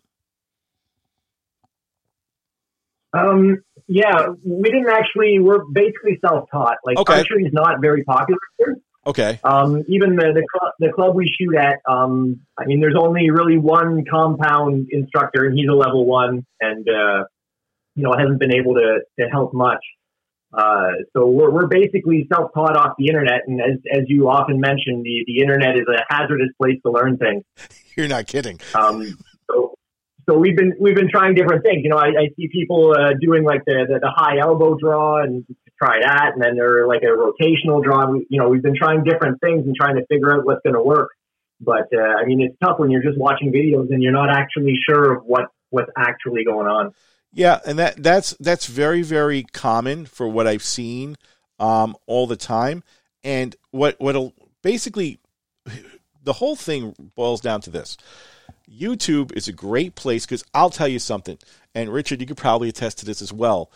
Um, 3.13 3.63
yeah, 3.89 4.29
we 4.45 4.71
didn't 4.71 4.89
actually. 4.89 5.39
We're 5.41 5.65
basically 5.73 6.19
self 6.27 6.49
taught. 6.51 6.79
Like 6.85 6.99
Okay. 6.99 7.19
archery 7.19 7.45
is 7.45 7.53
not 7.53 7.81
very 7.81 8.05
popular 8.05 8.41
here. 8.59 8.77
Okay, 9.05 9.41
Um, 9.43 9.83
even 9.89 10.15
the 10.15 10.33
the, 10.33 10.47
cl- 10.53 10.73
the 10.79 10.93
club 10.95 11.17
we 11.17 11.27
shoot 11.27 11.57
at, 11.57 11.81
um, 11.91 12.41
I 12.57 12.67
mean, 12.67 12.81
there's 12.81 12.97
only 12.97 13.31
really 13.31 13.59
one 13.59 14.05
compound 14.09 14.89
instructor, 14.93 15.45
and 15.47 15.59
he's 15.59 15.69
a 15.69 15.75
level 15.75 16.07
one, 16.07 16.47
and 16.61 16.89
uh, 16.89 17.25
you 17.97 18.05
know 18.05 18.13
hasn't 18.17 18.39
been 18.39 18.55
able 18.55 18.75
to 18.75 19.01
to 19.19 19.27
help 19.29 19.55
much. 19.55 19.83
Uh, 20.53 20.89
so 21.17 21.27
we're 21.27 21.51
we're 21.51 21.67
basically 21.67 22.29
self 22.33 22.53
taught 22.55 22.77
off 22.77 22.93
the 22.97 23.09
internet, 23.09 23.41
and 23.47 23.61
as 23.61 23.79
as 23.93 24.03
you 24.07 24.29
often 24.29 24.61
mention, 24.61 25.03
the 25.03 25.25
the 25.27 25.41
internet 25.41 25.77
is 25.77 25.87
a 25.89 26.03
hazardous 26.09 26.51
place 26.61 26.79
to 26.85 26.93
learn 26.93 27.17
things. 27.17 27.43
you're 27.97 28.07
not 28.07 28.27
kidding. 28.27 28.61
Um, 28.75 29.19
so, 29.51 29.75
so 30.29 30.39
we've 30.39 30.57
been 30.57 30.75
we've 30.79 30.95
been 30.95 31.11
trying 31.11 31.35
different 31.35 31.65
things. 31.65 31.83
You 31.83 31.91
know, 31.91 31.97
I, 31.97 32.09
I 32.09 32.29
see 32.37 32.49
people 32.53 32.95
uh, 32.97 33.15
doing 33.21 33.45
like 33.45 33.65
the, 33.67 33.87
the 33.89 33.99
the 34.01 34.13
high 34.15 34.39
elbow 34.39 34.77
draw 34.79 35.23
and 35.23 35.45
try 35.83 36.01
that, 36.01 36.33
and 36.35 36.43
then 36.43 36.55
they're 36.57 36.87
like 36.87 37.03
a 37.03 37.07
rotational 37.07 37.83
draw. 37.83 38.11
We, 38.11 38.27
you 38.29 38.41
know, 38.41 38.49
we've 38.49 38.63
been 38.63 38.77
trying 38.77 39.05
different 39.05 39.41
things 39.41 39.67
and 39.67 39.75
trying 39.75 39.97
to 39.97 40.07
figure 40.07 40.33
out 40.35 40.45
what's 40.45 40.61
going 40.63 40.75
to 40.75 40.83
work. 40.83 41.11
But 41.61 41.89
uh, 41.95 42.21
I 42.21 42.25
mean, 42.25 42.41
it's 42.41 42.57
tough 42.63 42.79
when 42.79 42.91
you're 42.91 43.03
just 43.03 43.19
watching 43.19 43.53
videos 43.53 43.91
and 43.91 44.03
you're 44.03 44.13
not 44.13 44.31
actually 44.31 44.79
sure 44.89 45.17
of 45.17 45.25
what 45.25 45.47
what's 45.71 45.91
actually 45.97 46.45
going 46.45 46.67
on. 46.67 46.93
Yeah, 47.33 47.61
and 47.67 47.79
that 47.79 48.03
that's 48.03 48.37
that's 48.41 48.67
very 48.67 49.03
very 49.03 49.43
common 49.43 50.07
for 50.07 50.29
what 50.29 50.47
I've 50.47 50.63
seen 50.63 51.17
um, 51.59 51.97
all 52.07 52.27
the 52.27 52.37
time. 52.37 52.83
And 53.25 53.55
what 53.71 53.97
what 54.01 54.33
basically 54.63 55.19
the 56.23 56.35
whole 56.35 56.57
thing 56.57 56.95
boils 57.15 57.41
down 57.41 57.61
to 57.63 57.71
this: 57.71 57.97
YouTube 58.71 59.33
is 59.33 59.49
a 59.49 59.53
great 59.53 59.95
place 59.95 60.27
because 60.27 60.45
I'll 60.53 60.71
tell 60.71 60.89
you 60.89 60.99
something, 60.99 61.39
and 61.75 61.93
Richard, 61.93 62.21
you 62.21 62.27
could 62.27 62.37
probably 62.37 62.69
attest 62.69 62.99
to 62.99 63.07
this 63.07 63.23
as 63.23 63.33
well. 63.33 63.71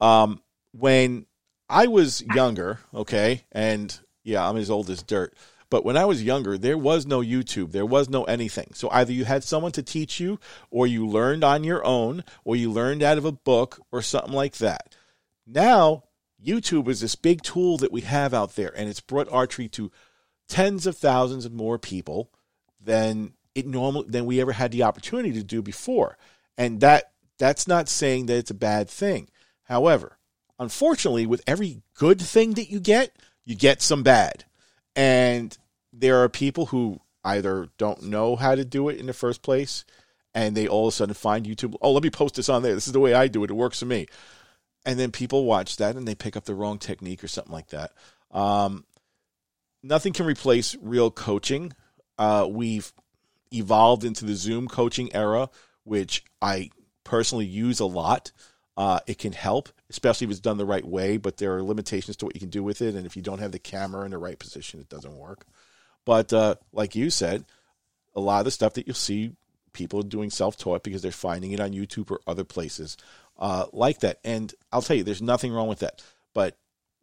Um, 0.00 0.42
when 0.72 1.26
I 1.70 1.86
was 1.86 2.22
younger, 2.34 2.80
okay, 2.92 3.44
and 3.52 3.98
yeah, 4.24 4.46
I'm 4.46 4.56
as 4.56 4.70
old 4.70 4.90
as 4.90 5.02
dirt. 5.02 5.34
But 5.70 5.84
when 5.84 5.96
I 5.96 6.04
was 6.04 6.22
younger, 6.22 6.58
there 6.58 6.76
was 6.76 7.06
no 7.06 7.20
YouTube, 7.20 7.70
there 7.70 7.86
was 7.86 8.08
no 8.08 8.24
anything. 8.24 8.72
So 8.74 8.90
either 8.90 9.12
you 9.12 9.24
had 9.24 9.44
someone 9.44 9.70
to 9.72 9.82
teach 9.82 10.18
you, 10.18 10.40
or 10.72 10.88
you 10.88 11.06
learned 11.06 11.44
on 11.44 11.62
your 11.62 11.84
own, 11.84 12.24
or 12.44 12.56
you 12.56 12.72
learned 12.72 13.04
out 13.04 13.18
of 13.18 13.24
a 13.24 13.30
book, 13.30 13.80
or 13.92 14.02
something 14.02 14.32
like 14.32 14.56
that. 14.56 14.96
Now, 15.46 16.02
YouTube 16.44 16.88
is 16.88 17.00
this 17.00 17.14
big 17.14 17.42
tool 17.42 17.78
that 17.78 17.92
we 17.92 18.00
have 18.00 18.34
out 18.34 18.56
there, 18.56 18.72
and 18.76 18.88
it's 18.88 19.00
brought 19.00 19.30
archery 19.30 19.68
to 19.68 19.92
tens 20.48 20.88
of 20.88 20.98
thousands 20.98 21.44
of 21.44 21.52
more 21.52 21.78
people 21.78 22.32
than 22.80 23.34
it 23.54 23.66
normally 23.66 24.08
than 24.08 24.26
we 24.26 24.40
ever 24.40 24.52
had 24.52 24.72
the 24.72 24.82
opportunity 24.82 25.32
to 25.32 25.44
do 25.44 25.62
before. 25.62 26.18
And 26.58 26.80
that 26.80 27.12
that's 27.38 27.68
not 27.68 27.88
saying 27.88 28.26
that 28.26 28.38
it's 28.38 28.50
a 28.50 28.54
bad 28.54 28.88
thing. 28.88 29.28
However, 29.64 30.18
unfortunately, 30.60 31.26
with 31.26 31.42
every 31.46 31.82
good 31.94 32.20
thing 32.20 32.52
that 32.52 32.70
you 32.70 32.78
get, 32.78 33.16
you 33.44 33.56
get 33.56 33.82
some 33.82 34.04
bad. 34.04 34.44
And 34.94 35.56
there 35.92 36.22
are 36.22 36.28
people 36.28 36.66
who 36.66 37.00
either 37.24 37.68
don't 37.78 38.02
know 38.02 38.36
how 38.36 38.54
to 38.54 38.64
do 38.64 38.88
it 38.88 38.98
in 38.98 39.06
the 39.06 39.12
first 39.12 39.42
place 39.42 39.84
and 40.34 40.56
they 40.56 40.68
all 40.68 40.86
of 40.86 40.92
a 40.92 40.96
sudden 40.96 41.14
find 41.14 41.44
YouTube, 41.44 41.74
oh, 41.80 41.92
let 41.92 42.02
me 42.02 42.10
post 42.10 42.36
this 42.36 42.48
on 42.48 42.62
there. 42.62 42.74
This 42.74 42.86
is 42.86 42.92
the 42.92 43.00
way 43.00 43.14
I 43.14 43.26
do 43.26 43.42
it. 43.42 43.50
It 43.50 43.54
works 43.54 43.80
for 43.80 43.86
me. 43.86 44.06
And 44.86 44.98
then 44.98 45.10
people 45.10 45.44
watch 45.44 45.76
that 45.78 45.96
and 45.96 46.06
they 46.06 46.14
pick 46.14 46.36
up 46.36 46.44
the 46.44 46.54
wrong 46.54 46.78
technique 46.78 47.24
or 47.24 47.28
something 47.28 47.52
like 47.52 47.68
that. 47.68 47.92
Um, 48.30 48.84
nothing 49.82 50.12
can 50.12 50.26
replace 50.26 50.76
real 50.80 51.10
coaching. 51.10 51.72
Uh, 52.16 52.46
we've 52.48 52.92
evolved 53.52 54.04
into 54.04 54.24
the 54.24 54.34
Zoom 54.34 54.68
coaching 54.68 55.14
era, 55.14 55.50
which 55.84 56.24
I 56.40 56.70
personally 57.02 57.46
use 57.46 57.80
a 57.80 57.86
lot. 57.86 58.30
Uh, 58.80 58.98
it 59.06 59.18
can 59.18 59.32
help, 59.32 59.68
especially 59.90 60.24
if 60.24 60.30
it's 60.30 60.40
done 60.40 60.56
the 60.56 60.64
right 60.64 60.86
way, 60.86 61.18
but 61.18 61.36
there 61.36 61.54
are 61.54 61.62
limitations 61.62 62.16
to 62.16 62.24
what 62.24 62.34
you 62.34 62.40
can 62.40 62.48
do 62.48 62.62
with 62.62 62.80
it. 62.80 62.94
And 62.94 63.04
if 63.04 63.14
you 63.14 63.20
don't 63.20 63.40
have 63.40 63.52
the 63.52 63.58
camera 63.58 64.06
in 64.06 64.10
the 64.10 64.16
right 64.16 64.38
position, 64.38 64.80
it 64.80 64.88
doesn't 64.88 65.18
work. 65.18 65.44
But 66.06 66.32
uh, 66.32 66.54
like 66.72 66.96
you 66.96 67.10
said, 67.10 67.44
a 68.14 68.20
lot 68.20 68.38
of 68.38 68.46
the 68.46 68.50
stuff 68.50 68.72
that 68.72 68.86
you'll 68.86 68.94
see 68.94 69.32
people 69.74 70.02
doing 70.02 70.30
self 70.30 70.56
taught 70.56 70.82
because 70.82 71.02
they're 71.02 71.12
finding 71.12 71.52
it 71.52 71.60
on 71.60 71.72
YouTube 71.72 72.10
or 72.10 72.20
other 72.26 72.42
places 72.42 72.96
uh, 73.38 73.66
like 73.74 74.00
that. 74.00 74.18
And 74.24 74.54
I'll 74.72 74.80
tell 74.80 74.96
you, 74.96 75.04
there's 75.04 75.20
nothing 75.20 75.52
wrong 75.52 75.68
with 75.68 75.80
that. 75.80 76.02
But 76.32 76.56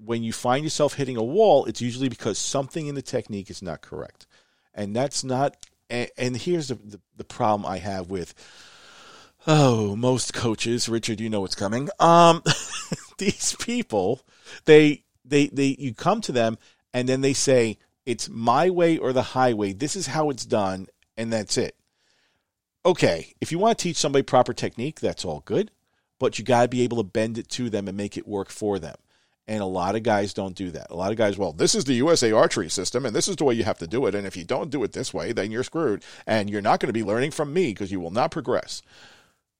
when 0.03 0.23
you 0.23 0.33
find 0.33 0.63
yourself 0.63 0.95
hitting 0.95 1.15
a 1.15 1.23
wall, 1.23 1.65
it's 1.65 1.79
usually 1.79 2.09
because 2.09 2.39
something 2.39 2.87
in 2.87 2.95
the 2.95 3.03
technique 3.03 3.51
is 3.51 3.61
not 3.61 3.81
correct. 3.81 4.25
And 4.73 4.95
that's 4.95 5.23
not, 5.23 5.55
and, 5.91 6.09
and 6.17 6.37
here's 6.37 6.69
the, 6.69 6.75
the, 6.75 6.99
the 7.17 7.23
problem 7.23 7.71
I 7.71 7.77
have 7.77 8.09
with 8.09 8.33
oh, 9.47 9.95
most 9.95 10.33
coaches, 10.33 10.89
Richard, 10.89 11.21
you 11.21 11.29
know 11.29 11.41
what's 11.41 11.55
coming. 11.55 11.89
Um, 11.99 12.43
these 13.17 13.55
people, 13.59 14.21
they, 14.65 15.03
they, 15.23 15.47
they, 15.47 15.75
you 15.79 15.93
come 15.93 16.21
to 16.21 16.31
them 16.33 16.57
and 16.93 17.07
then 17.07 17.21
they 17.21 17.33
say, 17.33 17.77
it's 18.05 18.29
my 18.29 18.69
way 18.69 18.97
or 18.97 19.13
the 19.13 19.21
highway. 19.21 19.73
This 19.73 19.95
is 19.95 20.07
how 20.07 20.29
it's 20.29 20.45
done. 20.45 20.87
And 21.15 21.33
that's 21.33 21.57
it. 21.57 21.75
Okay. 22.85 23.33
If 23.41 23.51
you 23.51 23.57
want 23.57 23.77
to 23.77 23.83
teach 23.83 23.97
somebody 23.97 24.23
proper 24.23 24.53
technique, 24.53 24.99
that's 24.99 25.25
all 25.25 25.41
good, 25.45 25.71
but 26.19 26.37
you 26.37 26.45
got 26.45 26.63
to 26.63 26.67
be 26.67 26.81
able 26.81 26.97
to 26.97 27.03
bend 27.03 27.37
it 27.37 27.49
to 27.49 27.69
them 27.69 27.87
and 27.87 27.97
make 27.97 28.17
it 28.17 28.27
work 28.27 28.49
for 28.49 28.79
them. 28.79 28.95
And 29.49 29.61
a 29.61 29.65
lot 29.65 29.95
of 29.95 30.03
guys 30.03 30.33
don't 30.33 30.55
do 30.55 30.71
that. 30.71 30.87
A 30.89 30.95
lot 30.95 31.11
of 31.11 31.17
guys, 31.17 31.37
well, 31.37 31.53
this 31.53 31.73
is 31.73 31.85
the 31.85 31.93
USA 31.93 32.33
archery 32.33 32.69
system, 32.69 33.05
and 33.05 33.15
this 33.15 33.29
is 33.29 33.37
the 33.37 33.45
way 33.45 33.53
you 33.53 33.63
have 33.63 33.77
to 33.77 33.87
do 33.87 34.05
it. 34.05 34.13
And 34.13 34.27
if 34.27 34.35
you 34.35 34.43
don't 34.43 34.69
do 34.69 34.83
it 34.83 34.91
this 34.91 35.13
way, 35.13 35.31
then 35.31 35.51
you're 35.51 35.63
screwed. 35.63 36.03
And 36.25 36.49
you're 36.49 36.61
not 36.61 36.81
going 36.81 36.89
to 36.89 36.93
be 36.93 37.03
learning 37.03 37.31
from 37.31 37.53
me 37.53 37.69
because 37.69 37.89
you 37.89 38.01
will 38.01 38.11
not 38.11 38.31
progress 38.31 38.81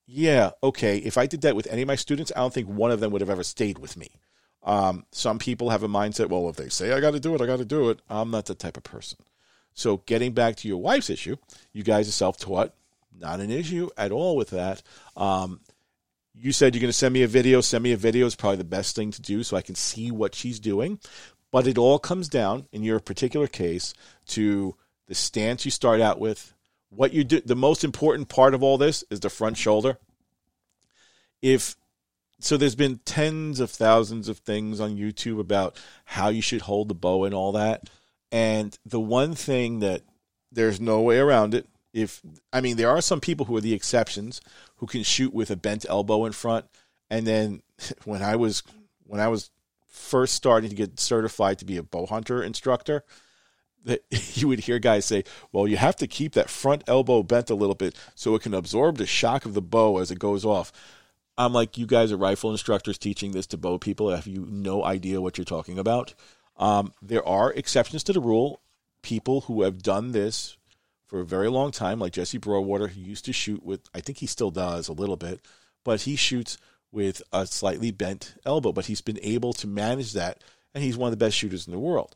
yeah, 0.07 0.51
okay, 0.63 0.97
if 0.99 1.17
I 1.17 1.27
did 1.27 1.41
that 1.41 1.55
with 1.55 1.67
any 1.67 1.81
of 1.81 1.87
my 1.87 1.95
students, 1.95 2.31
I 2.35 2.39
don't 2.39 2.53
think 2.53 2.69
one 2.69 2.91
of 2.91 3.01
them 3.01 3.11
would 3.11 3.21
have 3.21 3.29
ever 3.29 3.43
stayed 3.43 3.77
with 3.77 3.97
me. 3.97 4.09
Um, 4.63 5.05
some 5.11 5.37
people 5.37 5.69
have 5.69 5.83
a 5.83 5.87
mindset, 5.87 6.29
well, 6.29 6.49
if 6.49 6.55
they 6.55 6.69
say 6.69 6.93
I 6.93 7.01
got 7.01 7.11
to 7.11 7.19
do 7.19 7.35
it, 7.35 7.41
I 7.41 7.45
got 7.45 7.59
to 7.59 7.65
do 7.65 7.89
it. 7.89 8.01
I'm 8.09 8.31
not 8.31 8.45
that 8.45 8.59
type 8.59 8.77
of 8.77 8.83
person. 8.83 9.19
So, 9.73 9.97
getting 10.05 10.33
back 10.33 10.55
to 10.57 10.67
your 10.67 10.77
wife's 10.77 11.09
issue, 11.09 11.35
you 11.71 11.83
guys 11.83 12.07
are 12.07 12.13
self 12.13 12.37
taught, 12.37 12.73
not 13.17 13.39
an 13.39 13.51
issue 13.51 13.89
at 13.97 14.11
all 14.11 14.35
with 14.35 14.49
that. 14.49 14.81
Um, 15.15 15.59
you 16.33 16.51
said 16.51 16.73
you're 16.73 16.81
going 16.81 16.89
to 16.89 16.93
send 16.93 17.13
me 17.13 17.23
a 17.23 17.27
video. 17.27 17.61
Send 17.61 17.83
me 17.83 17.91
a 17.91 17.97
video 17.97 18.25
is 18.25 18.35
probably 18.35 18.57
the 18.57 18.63
best 18.63 18.95
thing 18.95 19.11
to 19.11 19.21
do 19.21 19.43
so 19.43 19.57
I 19.57 19.61
can 19.61 19.75
see 19.75 20.11
what 20.11 20.35
she's 20.35 20.59
doing. 20.59 20.99
But 21.51 21.67
it 21.67 21.77
all 21.77 21.99
comes 21.99 22.27
down, 22.27 22.67
in 22.71 22.83
your 22.83 22.99
particular 22.99 23.47
case, 23.47 23.93
to 24.27 24.75
the 25.07 25.15
stance 25.15 25.65
you 25.65 25.71
start 25.71 26.01
out 26.01 26.19
with, 26.19 26.53
what 26.89 27.13
you 27.13 27.23
do 27.23 27.41
the 27.41 27.55
most 27.55 27.83
important 27.83 28.29
part 28.29 28.53
of 28.53 28.63
all 28.63 28.77
this 28.77 29.03
is 29.09 29.19
the 29.19 29.29
front 29.29 29.57
shoulder. 29.57 29.97
If 31.41 31.75
so 32.39 32.55
there's 32.55 32.75
been 32.75 32.99
tens 32.99 33.59
of 33.59 33.71
thousands 33.71 34.29
of 34.29 34.37
things 34.39 34.79
on 34.79 34.95
youtube 34.95 35.39
about 35.39 35.75
how 36.05 36.29
you 36.29 36.41
should 36.41 36.61
hold 36.61 36.87
the 36.87 36.95
bow 36.95 37.23
and 37.25 37.33
all 37.33 37.51
that. 37.53 37.89
And 38.31 38.77
the 38.85 38.99
one 38.99 39.33
thing 39.33 39.79
that 39.79 40.01
there's 40.51 40.79
no 40.79 41.01
way 41.01 41.17
around 41.17 41.53
it 41.53 41.67
if 41.93 42.21
i 42.53 42.61
mean 42.61 42.77
there 42.77 42.89
are 42.89 43.01
some 43.01 43.19
people 43.19 43.45
who 43.45 43.57
are 43.57 43.61
the 43.61 43.73
exceptions 43.73 44.39
who 44.77 44.85
can 44.85 45.03
shoot 45.03 45.33
with 45.33 45.49
a 45.51 45.55
bent 45.55 45.85
elbow 45.89 46.25
in 46.25 46.31
front. 46.31 46.65
And 47.09 47.27
then 47.27 47.61
when 48.05 48.21
i 48.21 48.35
was 48.35 48.63
when 49.03 49.19
i 49.19 49.27
was 49.27 49.51
first 49.87 50.35
starting 50.35 50.69
to 50.69 50.75
get 50.75 50.99
certified 50.99 51.59
to 51.59 51.65
be 51.65 51.77
a 51.77 51.83
bow 51.83 52.05
hunter 52.05 52.43
instructor 52.43 53.03
that 53.87 54.03
you 54.37 54.47
would 54.47 54.59
hear 54.59 54.79
guys 54.79 55.05
say, 55.05 55.23
well, 55.51 55.67
you 55.67 55.77
have 55.77 55.95
to 55.97 56.07
keep 56.07 56.33
that 56.33 56.49
front 56.49 56.83
elbow 56.87 57.23
bent 57.23 57.49
a 57.49 57.55
little 57.55 57.75
bit 57.75 57.95
so 58.15 58.35
it 58.35 58.43
can 58.43 58.53
absorb 58.53 58.97
the 58.97 59.07
shock 59.07 59.45
of 59.45 59.53
the 59.53 59.61
bow 59.61 59.97
as 59.97 60.11
it 60.11 60.19
goes 60.19 60.45
off. 60.45 60.71
I'm 61.37 61.53
like, 61.53 61.77
you 61.77 61.85
guys 61.85 62.11
are 62.11 62.17
rifle 62.17 62.51
instructors 62.51 62.97
teaching 62.97 63.31
this 63.31 63.47
to 63.47 63.57
bow 63.57 63.77
people. 63.77 64.09
Have 64.09 64.27
you 64.27 64.45
no 64.49 64.83
idea 64.83 65.21
what 65.21 65.37
you're 65.37 65.45
talking 65.45 65.77
about? 65.77 66.13
Um, 66.57 66.93
there 67.01 67.27
are 67.27 67.53
exceptions 67.53 68.03
to 68.05 68.13
the 68.13 68.19
rule. 68.19 68.61
People 69.03 69.41
who 69.41 69.61
have 69.61 69.83
done 69.83 70.11
this 70.11 70.57
for 71.05 71.19
a 71.19 71.25
very 71.25 71.47
long 71.47 71.71
time, 71.71 71.99
like 71.99 72.13
Jesse 72.13 72.39
Broadwater, 72.39 72.87
who 72.87 72.99
used 72.99 73.25
to 73.25 73.33
shoot 73.33 73.63
with, 73.63 73.81
I 73.93 74.01
think 74.01 74.17
he 74.17 74.25
still 74.25 74.51
does 74.51 74.87
a 74.87 74.93
little 74.93 75.15
bit, 75.15 75.39
but 75.83 76.01
he 76.01 76.15
shoots 76.15 76.57
with 76.91 77.21
a 77.31 77.45
slightly 77.45 77.91
bent 77.91 78.35
elbow. 78.43 78.71
But 78.71 78.87
he's 78.87 79.01
been 79.01 79.19
able 79.21 79.53
to 79.53 79.67
manage 79.67 80.13
that, 80.13 80.43
and 80.73 80.83
he's 80.83 80.97
one 80.97 81.07
of 81.07 81.17
the 81.17 81.23
best 81.23 81.37
shooters 81.37 81.67
in 81.67 81.71
the 81.71 81.79
world. 81.79 82.15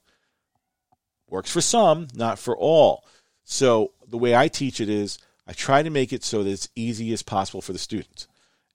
Works 1.31 1.49
for 1.49 1.61
some, 1.61 2.09
not 2.13 2.37
for 2.37 2.55
all. 2.55 3.05
So 3.45 3.93
the 4.05 4.17
way 4.17 4.35
I 4.35 4.49
teach 4.49 4.79
it 4.79 4.89
is 4.89 5.17
I 5.47 5.53
try 5.53 5.81
to 5.81 5.89
make 5.89 6.13
it 6.13 6.23
so 6.23 6.43
that 6.43 6.51
it's 6.51 6.69
easy 6.75 7.11
as 7.13 7.23
possible 7.23 7.61
for 7.61 7.71
the 7.71 7.79
students. 7.79 8.27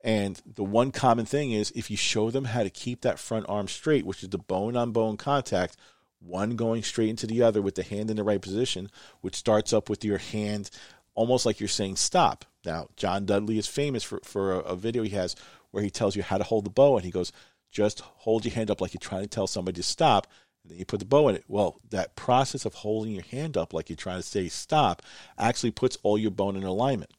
And 0.03 0.41
the 0.47 0.65
one 0.65 0.91
common 0.91 1.27
thing 1.27 1.53
is 1.53 1.71
if 1.77 1.91
you 1.91 1.97
show 1.97 2.31
them 2.31 2.47
how 2.47 2.63
to 2.63 2.71
keep 2.71 3.03
that 3.03 3.19
front 3.19 3.47
arm 3.49 3.69
straight, 3.69 4.07
which 4.07 4.23
is 4.23 4.31
the 4.31 4.39
bone 4.39 4.75
on 4.75 4.93
bone 4.93 5.19
contact, 5.19 5.77
one 6.19 6.57
going 6.57 6.83
straight 6.83 7.11
into 7.11 7.27
the 7.27 7.43
other 7.43 7.61
with 7.61 7.75
the 7.75 7.83
hand 7.83 8.11
in 8.11 8.17
the 8.17 8.25
right 8.25 8.41
position, 8.41 8.91
which 9.21 9.35
starts 9.37 9.73
up 9.73 9.91
with 9.91 10.05
your 10.05 10.19
hand 10.19 10.71
almost 11.15 11.45
like 11.45 11.61
you're 11.61 11.69
saying 11.69 11.97
stop. 11.97 12.47
Now, 12.65 12.89
John 12.97 13.27
Dudley 13.27 13.59
is 13.59 13.67
famous 13.67 14.03
for, 14.03 14.21
for 14.25 14.55
a, 14.55 14.59
a 14.61 14.77
video 14.77 15.03
he 15.03 15.11
has 15.11 15.37
where 15.73 15.83
he 15.83 15.91
tells 15.91 16.17
you 16.17 16.23
how 16.23 16.39
to 16.39 16.45
hold 16.45 16.65
the 16.65 16.71
bow, 16.71 16.97
and 16.97 17.05
he 17.05 17.11
goes, 17.11 17.33
just 17.71 18.01
hold 18.01 18.45
your 18.47 18.55
hand 18.55 18.71
up 18.71 18.81
like 18.81 18.95
you're 18.95 18.99
trying 18.99 19.23
to 19.23 19.29
tell 19.29 19.47
somebody 19.47 19.77
to 19.77 19.83
stop, 19.83 20.27
and 20.67 20.73
then 20.73 20.79
you 20.81 20.85
put 20.85 20.99
the 20.99 21.07
bow 21.07 21.29
in 21.29 21.37
it. 21.37 21.45
Well, 21.47 21.79
that 21.91 22.17
process 22.17 22.65
of 22.65 22.75
holding 22.75 23.13
your 23.13 23.23
hand 23.23 23.57
up 23.57 23.73
like 23.73 23.89
you're 23.89 23.97
trying 23.97 24.19
to 24.19 24.27
say 24.27 24.49
stop 24.49 25.01
actually 25.39 25.71
puts 25.71 25.97
all 26.03 26.19
your 26.19 26.33
bone 26.33 26.57
in 26.57 26.65
alignment. 26.65 27.13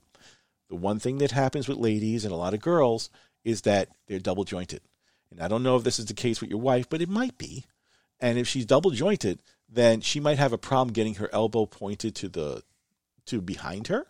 The 0.70 0.76
one 0.76 1.00
thing 1.00 1.20
that 1.20 1.32
happens 1.32 1.70
with 1.70 1.78
ladies 1.78 2.26
and 2.26 2.34
a 2.34 2.38
lot 2.38 2.54
of 2.54 2.60
girls 2.60 3.10
is 3.46 3.62
that 3.62 3.88
they're 4.08 4.20
double 4.20 4.44
jointed. 4.44 4.82
And 5.32 5.42
I 5.42 5.48
don't 5.48 5.64
know 5.64 5.78
if 5.78 5.86
this 5.86 5.98
is 5.98 6.08
the 6.08 6.14
case 6.14 6.42
with 6.42 6.50
your 6.50 6.60
wife, 6.60 6.90
but 6.90 7.02
it 7.02 7.08
might 7.08 7.38
be. 7.38 7.64
And 8.20 8.38
if 8.38 8.50
she's 8.50 8.66
double 8.66 8.92
jointed, 8.92 9.40
then 9.70 10.02
she 10.02 10.20
might 10.20 10.40
have 10.40 10.52
a 10.52 10.58
problem 10.58 10.92
getting 10.92 11.16
her 11.16 11.30
elbow 11.32 11.66
pointed 11.66 12.16
to 12.16 12.28
the 12.28 12.64
to 13.28 13.42
behind 13.42 13.88
her 13.88 14.08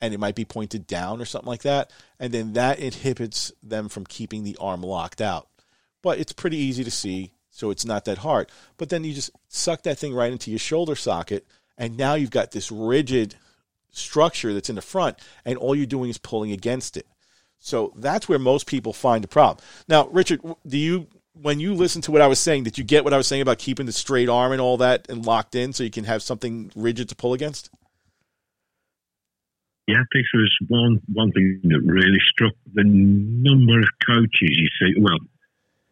and 0.00 0.12
it 0.12 0.18
might 0.18 0.34
be 0.34 0.44
pointed 0.44 0.84
down 0.88 1.20
or 1.20 1.24
something 1.24 1.48
like 1.48 1.62
that 1.62 1.92
and 2.18 2.32
then 2.34 2.54
that 2.54 2.80
inhibits 2.80 3.52
them 3.62 3.88
from 3.88 4.04
keeping 4.04 4.42
the 4.42 4.56
arm 4.60 4.82
locked 4.82 5.20
out 5.20 5.46
but 6.02 6.18
it's 6.18 6.32
pretty 6.32 6.56
easy 6.56 6.82
to 6.82 6.90
see 6.90 7.30
so 7.52 7.70
it's 7.70 7.84
not 7.84 8.04
that 8.06 8.18
hard. 8.18 8.50
But 8.78 8.88
then 8.88 9.04
you 9.04 9.14
just 9.14 9.30
suck 9.48 9.82
that 9.82 9.98
thing 9.98 10.12
right 10.12 10.32
into 10.32 10.50
your 10.50 10.58
shoulder 10.58 10.96
socket, 10.96 11.46
and 11.78 11.96
now 11.96 12.14
you've 12.14 12.30
got 12.30 12.50
this 12.50 12.72
rigid 12.72 13.36
structure 13.90 14.52
that's 14.52 14.70
in 14.70 14.76
the 14.76 14.82
front, 14.82 15.18
and 15.44 15.56
all 15.58 15.76
you're 15.76 15.86
doing 15.86 16.10
is 16.10 16.18
pulling 16.18 16.50
against 16.50 16.96
it. 16.96 17.06
So 17.58 17.92
that's 17.94 18.28
where 18.28 18.40
most 18.40 18.66
people 18.66 18.92
find 18.92 19.22
the 19.22 19.28
problem. 19.28 19.64
Now, 19.86 20.08
Richard, 20.08 20.40
do 20.66 20.76
you 20.76 21.06
when 21.34 21.60
you 21.60 21.74
listen 21.74 22.02
to 22.02 22.10
what 22.10 22.20
I 22.20 22.26
was 22.26 22.38
saying, 22.38 22.64
did 22.64 22.76
you 22.76 22.84
get 22.84 23.04
what 23.04 23.12
I 23.12 23.16
was 23.16 23.26
saying 23.26 23.42
about 23.42 23.58
keeping 23.58 23.86
the 23.86 23.92
straight 23.92 24.28
arm 24.28 24.52
and 24.52 24.60
all 24.60 24.76
that 24.78 25.08
and 25.08 25.24
locked 25.24 25.54
in 25.54 25.72
so 25.72 25.82
you 25.82 25.90
can 25.90 26.04
have 26.04 26.22
something 26.22 26.70
rigid 26.74 27.08
to 27.08 27.16
pull 27.16 27.32
against? 27.32 27.70
Yeah, 29.88 30.02
this 30.14 30.24
was 30.34 30.56
one 30.68 31.00
one 31.12 31.32
thing 31.32 31.60
that 31.64 31.80
really 31.84 32.18
struck 32.30 32.52
the 32.72 32.84
number 32.84 33.80
of 33.80 33.88
coaches 34.06 34.30
you 34.40 34.68
see. 34.78 35.00
Well, 35.00 35.18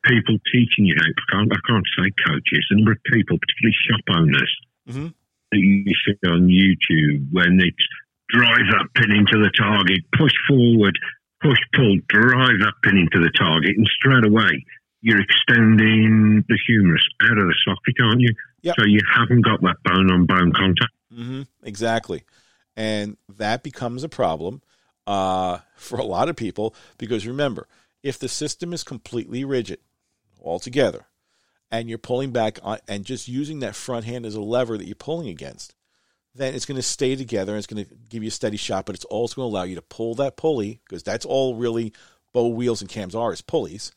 people 0.04 0.37
teaching 0.52 0.87
you 0.87 0.95
how. 0.97 1.04
I 1.07 1.25
can't, 1.33 1.52
I 1.52 1.61
can't 1.69 1.87
say 1.99 2.11
coaches. 2.26 2.66
The 2.71 2.76
number 2.76 2.92
of 2.92 3.02
people, 3.12 3.38
particularly 3.38 3.76
shop 3.88 4.04
owners, 4.16 4.52
Mm-hmm. 4.88 5.07
that 5.52 5.59
you 5.59 5.85
see 6.04 6.28
on 6.28 6.49
YouTube 6.49 7.28
when 7.30 7.61
it's 7.61 7.87
drive 8.30 8.66
that 8.73 8.88
pin 8.97 9.12
into 9.12 9.38
the 9.38 9.50
target, 9.57 10.00
push 10.19 10.33
forward, 10.49 10.99
push 11.42 11.59
pull, 11.75 11.99
drive 12.09 12.59
that 12.61 12.75
pin 12.83 12.97
into 12.97 13.21
the 13.21 13.30
target, 13.38 13.76
and 13.76 13.87
straight 13.87 14.26
away 14.26 14.64
you're 15.02 15.21
extending 15.21 16.45
the 16.49 16.59
humerus 16.66 17.07
out 17.25 17.38
of 17.38 17.47
the 17.47 17.54
socket, 17.64 17.95
aren't 18.02 18.21
you? 18.21 18.35
Yep. 18.62 18.76
So 18.78 18.87
you 18.87 19.00
haven't 19.14 19.42
got 19.42 19.61
that 19.62 19.76
bone 19.85 20.11
on 20.11 20.26
bone 20.26 20.52
contact. 20.52 20.92
Mm-hmm. 21.12 21.42
Exactly. 21.62 22.25
And 22.76 23.16
that 23.37 23.62
becomes 23.62 24.04
a 24.04 24.09
problem 24.09 24.62
uh, 25.07 25.59
for 25.76 25.99
a 25.99 26.04
lot 26.04 26.28
of 26.28 26.37
people 26.37 26.75
because 26.99 27.26
remember, 27.26 27.69
if 28.02 28.19
the 28.19 28.28
system 28.28 28.73
is 28.73 28.83
completely 28.83 29.45
rigid 29.45 29.78
altogether 30.44 31.06
and 31.70 31.88
you're 31.88 31.99
pulling 31.99 32.32
back 32.32 32.59
on, 32.62 32.78
and 32.88 33.04
just 33.04 33.28
using 33.28 33.61
that 33.61 33.76
front 33.76 34.04
hand 34.04 34.26
as 34.26 34.35
a 34.35 34.40
lever 34.40 34.76
that 34.76 34.87
you're 34.87 34.94
pulling 34.94 35.28
against, 35.28 35.75
then 36.35 36.54
it's 36.54 36.66
going 36.66 36.76
to 36.76 36.82
stay 36.82 37.16
together 37.16 37.52
and 37.52 37.59
it's 37.59 37.66
going 37.66 37.85
to 37.85 37.94
give 38.09 38.23
you 38.23 38.28
a 38.28 38.32
steady 38.32 38.56
shot, 38.56 38.87
but 38.87 38.94
it's 38.94 39.04
also 39.04 39.37
going 39.37 39.50
to 39.50 39.56
allow 39.56 39.64
you 39.64 39.76
to 39.76 39.82
pull 39.82 40.14
that 40.16 40.37
pulley 40.37 40.80
because 40.85 41.02
that's 41.02 41.25
all 41.25 41.54
really 41.54 41.92
bow 42.32 42.49
wheels 42.49 42.80
and 42.80 42.90
cams 42.90 43.14
are 43.14 43.32
is 43.32 43.42
pulleys. 43.42 43.92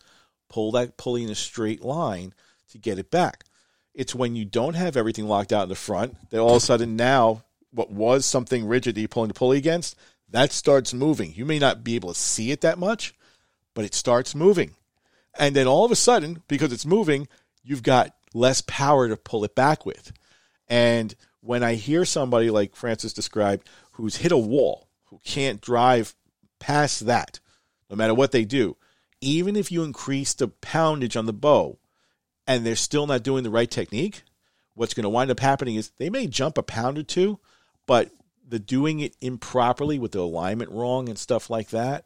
Pull 0.50 0.72
that 0.74 0.98
pulley 0.98 1.24
in 1.24 1.30
a 1.30 1.36
straight 1.36 1.84
line 1.84 2.34
to 2.72 2.78
get 2.78 3.00
it 3.00 3.10
back. 3.10 3.44
It's 3.94 4.16
when 4.16 4.36
you 4.36 4.46
don't 4.46 4.76
have 4.76 4.98
everything 4.98 5.28
locked 5.28 5.54
out 5.54 5.64
in 5.64 5.70
the 5.70 5.76
front 5.76 6.30
that 6.30 6.40
all 6.40 6.52
of 6.52 6.58
a 6.58 6.66
sudden 6.66 6.96
now 6.96 7.44
what 7.72 7.92
was 7.92 8.26
something 8.26 8.66
rigid 8.66 8.96
that 8.96 9.02
you're 9.02 9.08
pulling 9.08 9.30
the 9.30 9.34
pulley 9.34 9.58
against, 9.58 9.96
that 10.30 10.52
starts 10.52 10.94
moving. 10.94 11.34
You 11.34 11.46
may 11.46 11.60
not 11.60 11.84
be 11.84 11.96
able 11.96 12.14
to 12.14 12.20
see 12.20 12.52
it 12.52 12.62
that 12.62 12.80
much, 12.80 13.14
but 13.74 13.86
it 13.86 13.94
starts 13.94 14.36
moving. 14.36 14.76
And 15.38 15.56
then 15.56 15.68
all 15.68 15.86
of 15.86 15.92
a 15.92 15.96
sudden, 15.96 16.44
because 16.48 16.72
it's 16.72 16.86
moving, 16.86 17.28
you've 17.64 17.84
got 17.84 18.16
less 18.34 18.62
power 18.62 19.08
to 19.08 19.18
pull 19.18 19.44
it 19.44 19.56
back 19.56 19.86
with. 19.86 20.14
And 20.68 21.16
when 21.42 21.64
I 21.64 21.76
hear 21.76 22.06
somebody 22.06 22.50
like 22.50 22.76
Francis 22.76 23.14
described 23.14 23.68
who's 23.94 24.18
hit 24.18 24.32
a 24.32 24.38
wall, 24.38 24.88
who 25.06 25.20
can't 25.24 25.62
drive 25.62 26.16
past 26.60 27.06
that, 27.06 27.40
no 27.90 27.96
matter 27.96 28.14
what 28.14 28.32
they 28.32 28.46
do, 28.46 28.78
even 29.22 29.56
if 29.56 29.72
you 29.72 29.84
increase 29.84 30.34
the 30.34 30.48
poundage 30.48 31.16
on 31.16 31.26
the 31.26 31.34
bow 31.34 31.78
and 32.48 32.66
they're 32.66 32.76
still 32.76 33.08
not 33.08 33.24
doing 33.24 33.44
the 33.44 33.50
right 33.50 33.70
technique, 33.70 34.24
what's 34.74 34.94
going 34.94 35.04
to 35.04 35.10
wind 35.10 35.32
up 35.32 35.40
happening 35.40 35.76
is 35.76 35.92
they 35.98 36.10
may 36.10 36.28
jump 36.28 36.58
a 36.58 36.64
pound 36.64 36.98
or 36.98 37.04
two, 37.04 37.40
but 37.86 38.10
the 38.48 38.60
doing 38.60 39.00
it 39.00 39.16
improperly 39.22 39.98
with 39.98 40.12
the 40.12 40.20
alignment 40.20 40.72
wrong 40.72 41.08
and 41.10 41.18
stuff 41.18 41.50
like 41.50 41.70
that, 41.70 42.06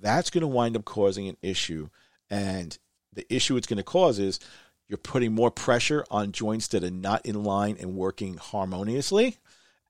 that's 0.00 0.30
going 0.30 0.42
to 0.42 0.48
wind 0.48 0.76
up 0.76 0.84
causing 0.84 1.28
an 1.28 1.36
issue. 1.42 1.88
And 2.30 2.76
the 3.12 3.26
issue 3.34 3.56
it's 3.56 3.66
going 3.66 3.78
to 3.78 3.82
cause 3.82 4.18
is 4.18 4.40
you're 4.88 4.98
putting 4.98 5.34
more 5.34 5.50
pressure 5.50 6.04
on 6.10 6.32
joints 6.32 6.68
that 6.68 6.84
are 6.84 6.90
not 6.90 7.24
in 7.26 7.42
line 7.42 7.76
and 7.80 7.96
working 7.96 8.36
harmoniously, 8.36 9.38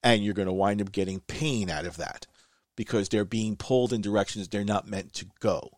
and 0.02 0.24
you're 0.24 0.34
going 0.34 0.46
to 0.46 0.52
wind 0.52 0.80
up 0.80 0.92
getting 0.92 1.20
pain 1.20 1.68
out 1.68 1.84
of 1.84 1.96
that 1.98 2.26
because 2.76 3.08
they're 3.08 3.24
being 3.24 3.56
pulled 3.56 3.92
in 3.92 4.00
directions 4.00 4.48
they're 4.48 4.64
not 4.64 4.86
meant 4.86 5.12
to 5.14 5.26
go. 5.40 5.70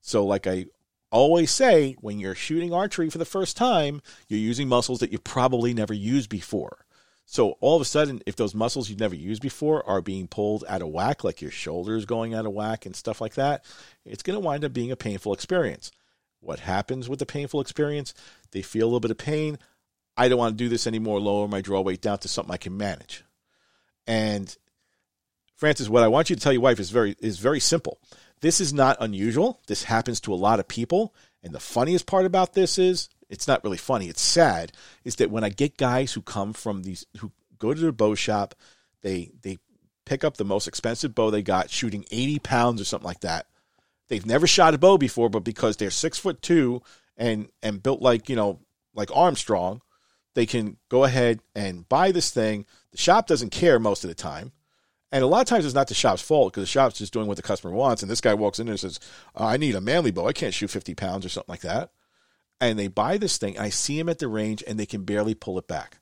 So, 0.00 0.24
like 0.24 0.46
I 0.46 0.66
always 1.10 1.50
say, 1.50 1.96
when 2.00 2.18
you're 2.18 2.34
shooting 2.34 2.72
archery 2.72 3.10
for 3.10 3.18
the 3.18 3.24
first 3.24 3.56
time, 3.56 4.02
you're 4.28 4.40
using 4.40 4.68
muscles 4.68 5.00
that 5.00 5.12
you 5.12 5.18
probably 5.18 5.74
never 5.74 5.94
used 5.94 6.28
before. 6.28 6.85
So 7.28 7.56
all 7.60 7.74
of 7.74 7.82
a 7.82 7.84
sudden, 7.84 8.22
if 8.24 8.36
those 8.36 8.54
muscles 8.54 8.88
you've 8.88 9.00
never 9.00 9.16
used 9.16 9.42
before 9.42 9.86
are 9.86 10.00
being 10.00 10.28
pulled 10.28 10.64
out 10.68 10.80
of 10.80 10.88
whack, 10.88 11.24
like 11.24 11.42
your 11.42 11.50
shoulders 11.50 12.04
going 12.04 12.34
out 12.34 12.46
of 12.46 12.52
whack 12.52 12.86
and 12.86 12.94
stuff 12.94 13.20
like 13.20 13.34
that, 13.34 13.64
it's 14.04 14.22
going 14.22 14.36
to 14.36 14.44
wind 14.44 14.64
up 14.64 14.72
being 14.72 14.92
a 14.92 14.96
painful 14.96 15.34
experience. 15.34 15.90
What 16.40 16.60
happens 16.60 17.08
with 17.08 17.18
the 17.18 17.26
painful 17.26 17.60
experience? 17.60 18.14
They 18.52 18.62
feel 18.62 18.84
a 18.84 18.88
little 18.88 19.00
bit 19.00 19.10
of 19.10 19.18
pain. 19.18 19.58
I 20.16 20.28
don't 20.28 20.38
want 20.38 20.56
to 20.56 20.64
do 20.64 20.68
this 20.68 20.86
anymore. 20.86 21.18
Lower 21.18 21.48
my 21.48 21.60
draw 21.60 21.80
weight 21.80 22.00
down 22.00 22.18
to 22.18 22.28
something 22.28 22.54
I 22.54 22.58
can 22.58 22.76
manage. 22.76 23.24
And 24.06 24.56
Francis, 25.56 25.88
what 25.88 26.04
I 26.04 26.08
want 26.08 26.30
you 26.30 26.36
to 26.36 26.42
tell 26.42 26.52
your 26.52 26.62
wife 26.62 26.78
is 26.78 26.90
very 26.90 27.16
is 27.18 27.38
very 27.38 27.60
simple. 27.60 27.98
This 28.40 28.60
is 28.60 28.72
not 28.72 28.98
unusual. 29.00 29.60
This 29.66 29.82
happens 29.82 30.20
to 30.20 30.32
a 30.32 30.36
lot 30.36 30.60
of 30.60 30.68
people. 30.68 31.14
And 31.42 31.52
the 31.52 31.60
funniest 31.60 32.06
part 32.06 32.24
about 32.24 32.54
this 32.54 32.78
is 32.78 33.08
it's 33.28 33.48
not 33.48 33.64
really 33.64 33.76
funny, 33.76 34.08
it's 34.08 34.22
sad, 34.22 34.72
is 35.04 35.16
that 35.16 35.30
when 35.30 35.44
I 35.44 35.48
get 35.48 35.76
guys 35.76 36.12
who 36.12 36.22
come 36.22 36.52
from 36.52 36.82
these 36.82 37.06
who 37.18 37.32
go 37.58 37.74
to 37.74 37.80
the 37.80 37.92
bow 37.92 38.14
shop, 38.14 38.54
they 39.02 39.30
they 39.42 39.58
pick 40.04 40.24
up 40.24 40.36
the 40.36 40.44
most 40.44 40.68
expensive 40.68 41.14
bow 41.14 41.30
they 41.30 41.42
got, 41.42 41.70
shooting 41.70 42.04
80 42.10 42.38
pounds 42.38 42.80
or 42.80 42.84
something 42.84 43.06
like 43.06 43.20
that. 43.20 43.46
They've 44.08 44.24
never 44.24 44.46
shot 44.46 44.74
a 44.74 44.78
bow 44.78 44.98
before, 44.98 45.28
but 45.28 45.40
because 45.40 45.76
they're 45.76 45.90
six 45.90 46.18
foot 46.18 46.40
two 46.42 46.82
and 47.16 47.48
and 47.62 47.82
built 47.82 48.00
like, 48.00 48.28
you 48.28 48.36
know, 48.36 48.60
like 48.94 49.10
Armstrong, 49.14 49.82
they 50.34 50.46
can 50.46 50.76
go 50.88 51.04
ahead 51.04 51.40
and 51.54 51.88
buy 51.88 52.12
this 52.12 52.30
thing. 52.30 52.66
The 52.92 52.98
shop 52.98 53.26
doesn't 53.26 53.50
care 53.50 53.78
most 53.78 54.04
of 54.04 54.08
the 54.08 54.14
time. 54.14 54.52
And 55.12 55.22
a 55.22 55.26
lot 55.26 55.40
of 55.40 55.46
times 55.46 55.64
it's 55.64 55.74
not 55.74 55.88
the 55.88 55.94
shop's 55.94 56.20
fault 56.20 56.52
because 56.52 56.64
the 56.64 56.68
shop's 56.68 56.98
just 56.98 57.12
doing 57.12 57.26
what 57.26 57.36
the 57.36 57.42
customer 57.42 57.72
wants. 57.72 58.02
And 58.02 58.10
this 58.10 58.20
guy 58.20 58.34
walks 58.34 58.58
in 58.58 58.68
and 58.68 58.78
says, 58.78 58.98
oh, 59.34 59.46
I 59.46 59.56
need 59.56 59.74
a 59.74 59.80
manly 59.80 60.10
bow. 60.10 60.26
I 60.26 60.32
can't 60.32 60.52
shoot 60.52 60.70
50 60.70 60.94
pounds 60.94 61.24
or 61.24 61.28
something 61.28 61.52
like 61.52 61.60
that. 61.60 61.90
And 62.60 62.78
they 62.78 62.88
buy 62.88 63.18
this 63.18 63.38
thing. 63.38 63.58
I 63.58 63.68
see 63.68 63.98
them 63.98 64.08
at 64.08 64.18
the 64.18 64.28
range 64.28 64.64
and 64.66 64.78
they 64.78 64.86
can 64.86 65.04
barely 65.04 65.34
pull 65.34 65.58
it 65.58 65.68
back. 65.68 65.98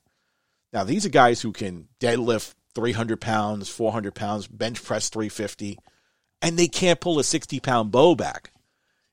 Now, 0.71 0.83
these 0.83 1.05
are 1.05 1.09
guys 1.09 1.41
who 1.41 1.51
can 1.51 1.87
deadlift 1.99 2.53
300 2.75 3.21
pounds, 3.21 3.69
400 3.69 4.13
pounds, 4.13 4.47
bench 4.47 4.83
press 4.83 5.09
350, 5.09 5.79
and 6.41 6.57
they 6.57 6.67
can't 6.67 6.99
pull 6.99 7.17
a 7.19 7.23
60 7.23 7.59
pound 7.61 7.91
bow 7.91 8.15
back. 8.15 8.51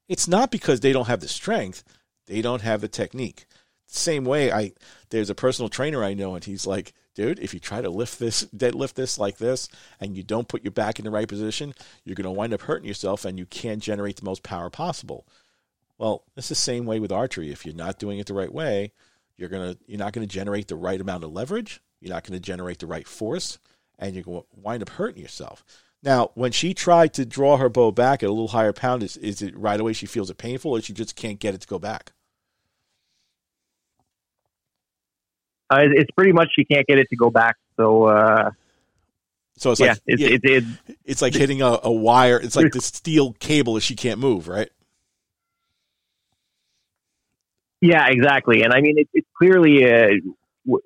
It's 0.08 0.28
not 0.28 0.50
because 0.50 0.80
they 0.80 0.92
don't 0.92 1.06
have 1.06 1.20
the 1.20 1.28
strength, 1.28 1.84
they 2.26 2.42
don't 2.42 2.62
have 2.62 2.80
the 2.80 2.88
technique. 2.88 3.46
Same 3.86 4.24
way, 4.24 4.50
I 4.50 4.72
there's 5.10 5.30
a 5.30 5.34
personal 5.34 5.68
trainer 5.68 6.02
I 6.02 6.14
know, 6.14 6.34
and 6.34 6.44
he's 6.44 6.66
like, 6.66 6.92
dude, 7.14 7.38
if 7.38 7.54
you 7.54 7.60
try 7.60 7.80
to 7.80 7.90
lift 7.90 8.18
this, 8.18 8.44
deadlift 8.46 8.94
this 8.94 9.18
like 9.18 9.38
this, 9.38 9.68
and 10.00 10.16
you 10.16 10.22
don't 10.22 10.48
put 10.48 10.64
your 10.64 10.72
back 10.72 10.98
in 10.98 11.04
the 11.04 11.10
right 11.10 11.28
position, 11.28 11.74
you're 12.04 12.16
going 12.16 12.24
to 12.24 12.30
wind 12.30 12.54
up 12.54 12.62
hurting 12.62 12.88
yourself, 12.88 13.24
and 13.24 13.38
you 13.38 13.46
can't 13.46 13.82
generate 13.82 14.16
the 14.16 14.24
most 14.24 14.42
power 14.42 14.70
possible. 14.70 15.26
Well, 16.02 16.24
it's 16.36 16.48
the 16.48 16.56
same 16.56 16.84
way 16.84 16.98
with 16.98 17.12
archery. 17.12 17.52
If 17.52 17.64
you're 17.64 17.76
not 17.76 18.00
doing 18.00 18.18
it 18.18 18.26
the 18.26 18.34
right 18.34 18.52
way, 18.52 18.90
you're 19.36 19.48
gonna 19.48 19.76
you're 19.86 20.00
not 20.00 20.12
going 20.12 20.26
to 20.26 20.34
generate 20.34 20.66
the 20.66 20.74
right 20.74 21.00
amount 21.00 21.22
of 21.22 21.32
leverage. 21.32 21.80
You're 22.00 22.12
not 22.12 22.24
going 22.24 22.32
to 22.32 22.44
generate 22.44 22.80
the 22.80 22.88
right 22.88 23.06
force, 23.06 23.60
and 24.00 24.12
you're 24.12 24.24
going 24.24 24.40
to 24.40 24.46
wind 24.60 24.82
up 24.82 24.88
hurting 24.88 25.22
yourself. 25.22 25.64
Now, 26.02 26.32
when 26.34 26.50
she 26.50 26.74
tried 26.74 27.14
to 27.14 27.24
draw 27.24 27.56
her 27.58 27.68
bow 27.68 27.92
back 27.92 28.24
at 28.24 28.28
a 28.28 28.32
little 28.32 28.48
higher 28.48 28.72
pound, 28.72 29.04
is, 29.04 29.16
is 29.16 29.42
it 29.42 29.56
right 29.56 29.78
away 29.78 29.92
she 29.92 30.06
feels 30.06 30.28
it 30.28 30.38
painful, 30.38 30.72
or 30.72 30.80
she 30.82 30.92
just 30.92 31.14
can't 31.14 31.38
get 31.38 31.54
it 31.54 31.60
to 31.60 31.68
go 31.68 31.78
back? 31.78 32.10
Uh, 35.70 35.82
it's 35.82 36.10
pretty 36.10 36.32
much 36.32 36.48
she 36.56 36.64
can't 36.64 36.84
get 36.88 36.98
it 36.98 37.08
to 37.10 37.16
go 37.16 37.30
back. 37.30 37.54
So 37.76 38.06
uh, 38.06 38.50
So 39.56 39.70
it's 39.70 39.80
yeah, 39.80 39.90
like 39.90 39.98
it's, 40.06 40.20
yeah, 40.20 40.28
it's 40.30 40.44
it's 40.44 40.98
it's 41.04 41.22
like 41.22 41.34
hitting 41.34 41.62
a, 41.62 41.78
a 41.84 41.92
wire. 41.92 42.40
It's 42.40 42.56
like 42.56 42.72
the 42.72 42.80
steel 42.80 43.34
cable 43.34 43.74
that 43.74 43.82
she 43.82 43.94
can't 43.94 44.18
move, 44.18 44.48
right? 44.48 44.68
Yeah, 47.82 48.06
exactly. 48.08 48.62
And 48.62 48.72
I 48.72 48.80
mean, 48.80 48.96
it, 48.96 49.08
it's 49.12 49.26
clearly 49.36 49.84
uh, 49.84 50.08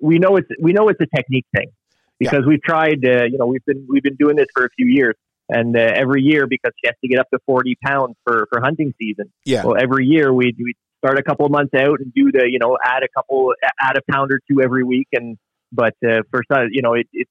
we 0.01 0.17
know 0.17 0.35
it's 0.35 0.49
we 0.59 0.73
know 0.73 0.89
it's 0.89 0.99
a 0.99 1.05
technique 1.15 1.45
thing 1.55 1.71
because 2.19 2.43
we've 2.45 2.61
tried. 2.61 3.05
Uh, 3.05 3.25
you 3.25 3.37
know, 3.37 3.45
we've 3.45 3.63
been 3.65 3.85
we've 3.87 4.03
been 4.03 4.15
doing 4.15 4.35
this 4.35 4.47
for 4.53 4.65
a 4.65 4.69
few 4.75 4.87
years, 4.87 5.15
and 5.47 5.77
uh, 5.77 5.79
every 5.79 6.23
year 6.23 6.47
because 6.47 6.71
she 6.81 6.87
has 6.87 6.95
to 7.01 7.07
get 7.07 7.19
up 7.19 7.29
to 7.29 7.39
forty 7.45 7.77
pounds 7.85 8.15
for 8.25 8.47
for 8.51 8.59
hunting 8.59 8.93
season. 8.99 9.31
Yeah. 9.45 9.63
Well, 9.63 9.75
every 9.79 10.07
year 10.07 10.33
we 10.33 10.55
we 10.57 10.73
start 10.97 11.19
a 11.19 11.23
couple 11.23 11.45
of 11.45 11.51
months 11.51 11.75
out 11.75 11.99
and 11.99 12.11
do 12.13 12.31
the 12.31 12.49
you 12.49 12.57
know 12.59 12.77
add 12.83 13.03
a 13.03 13.07
couple 13.15 13.53
add 13.79 13.95
a 13.95 14.11
pound 14.11 14.31
or 14.31 14.41
two 14.49 14.61
every 14.61 14.83
week, 14.83 15.07
and 15.13 15.37
but 15.71 15.93
uh, 16.03 16.23
for 16.31 16.41
some 16.51 16.69
you 16.71 16.81
know 16.81 16.93
it. 16.93 17.07
it 17.13 17.27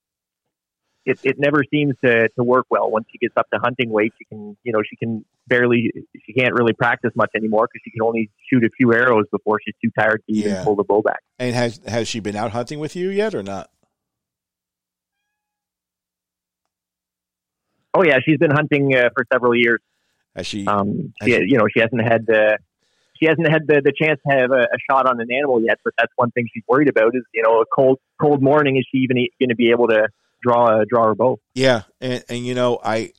it, 1.06 1.18
it 1.22 1.36
never 1.38 1.62
seems 1.70 1.94
to, 2.04 2.28
to 2.30 2.42
work 2.44 2.66
well. 2.68 2.90
Once 2.90 3.06
she 3.10 3.18
gets 3.18 3.34
up 3.36 3.48
to 3.54 3.58
hunting 3.60 3.90
weight, 3.90 4.12
she 4.18 4.24
can, 4.24 4.56
you 4.64 4.72
know, 4.72 4.82
she 4.88 4.96
can 4.96 5.24
barely, 5.46 5.92
she 6.26 6.32
can't 6.32 6.52
really 6.52 6.72
practice 6.72 7.12
much 7.14 7.30
anymore 7.36 7.68
because 7.72 7.80
she 7.84 7.90
can 7.92 8.02
only 8.02 8.28
shoot 8.50 8.64
a 8.64 8.70
few 8.76 8.92
arrows 8.92 9.24
before 9.30 9.58
she's 9.64 9.74
too 9.82 9.90
tired 9.98 10.22
to 10.26 10.32
even 10.34 10.52
Yeah. 10.52 10.64
pull 10.64 10.74
the 10.76 10.84
bow 10.84 11.02
back. 11.02 11.20
And 11.38 11.54
has 11.54 11.80
has 11.86 12.08
she 12.08 12.18
been 12.20 12.34
out 12.36 12.50
hunting 12.50 12.80
with 12.80 12.96
you 12.96 13.08
yet, 13.10 13.34
or 13.34 13.42
not? 13.42 13.70
Oh 17.94 18.02
yeah, 18.02 18.18
she's 18.24 18.38
been 18.38 18.50
hunting 18.50 18.94
uh, 18.94 19.08
for 19.14 19.24
several 19.32 19.54
years. 19.54 19.80
Has 20.34 20.46
she? 20.46 20.66
Um, 20.66 21.12
Has 21.20 21.28
she, 21.28 21.34
she- 21.36 21.44
you 21.48 21.56
know, 21.58 21.66
she 21.72 21.80
hasn't 21.80 22.02
had 22.02 22.26
the, 22.26 22.58
she 23.18 23.26
hasn't 23.26 23.48
had 23.48 23.62
the, 23.66 23.80
the 23.82 23.92
chance 23.98 24.20
to 24.28 24.36
have 24.36 24.50
a, 24.50 24.62
a 24.64 24.78
shot 24.90 25.06
on 25.06 25.18
an 25.20 25.28
animal 25.32 25.62
yet. 25.62 25.78
But 25.82 25.94
that's 25.98 26.12
one 26.16 26.30
thing 26.32 26.46
she's 26.52 26.64
worried 26.68 26.88
about 26.88 27.14
is, 27.14 27.22
you 27.32 27.42
know, 27.42 27.60
a 27.60 27.64
cold 27.74 27.98
cold 28.20 28.42
morning. 28.42 28.76
Is 28.76 28.86
she 28.92 28.98
even 28.98 29.16
going 29.40 29.48
to 29.48 29.54
be 29.54 29.70
able 29.70 29.88
to 29.88 30.08
draw 30.46 30.80
a 30.80 30.86
draw 30.86 31.06
or 31.06 31.14
bow? 31.14 31.40
Yeah, 31.54 31.82
and 32.00 32.24
and 32.28 32.46
you 32.46 32.54
know, 32.54 32.78
I 32.82 33.12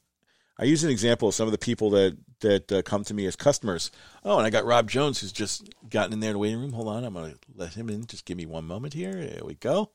I 0.58 0.66
use 0.66 0.84
an 0.84 0.90
example 0.90 1.28
of 1.28 1.36
some 1.36 1.48
of 1.48 1.52
the 1.52 1.58
people 1.58 1.90
that 1.92 2.18
that 2.42 2.72
uh, 2.72 2.82
come 2.84 3.04
to 3.04 3.14
me 3.14 3.26
as 3.26 3.36
customers. 3.36 3.92
Oh, 4.24 4.38
and 4.38 4.46
I 4.46 4.50
got 4.50 4.66
Rob 4.66 4.90
Jones 4.90 5.20
who's 5.20 5.32
just 5.32 5.70
gotten 5.90 6.14
in 6.14 6.20
there 6.20 6.30
in 6.30 6.36
the 6.36 6.40
waiting 6.40 6.60
room. 6.60 6.74
Hold 6.74 6.88
on, 6.88 7.04
I'm 7.04 7.14
going 7.14 7.32
to 7.32 7.38
let 7.56 7.74
him 7.74 7.90
in. 7.90 8.06
Just 8.06 8.26
give 8.26 8.38
me 8.38 8.46
one 8.46 8.66
moment 8.66 8.94
here. 8.94 9.14
There 9.14 9.44
we 9.44 9.56
go. 9.56 9.92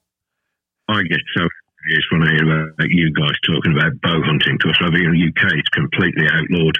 I 0.88 1.02
get 1.02 1.20
so 1.36 1.46
is 1.90 2.06
when 2.12 2.22
I 2.22 2.30
hear 2.30 2.68
about 2.68 2.90
you 2.90 3.12
guys 3.12 3.34
talking 3.44 3.72
about 3.76 4.00
bow 4.02 4.22
hunting 4.22 4.56
because 4.56 4.76
over 4.84 4.96
here 4.96 5.12
in 5.12 5.18
the 5.18 5.28
UK 5.28 5.52
it's 5.54 5.68
completely 5.70 6.26
outlawed. 6.30 6.76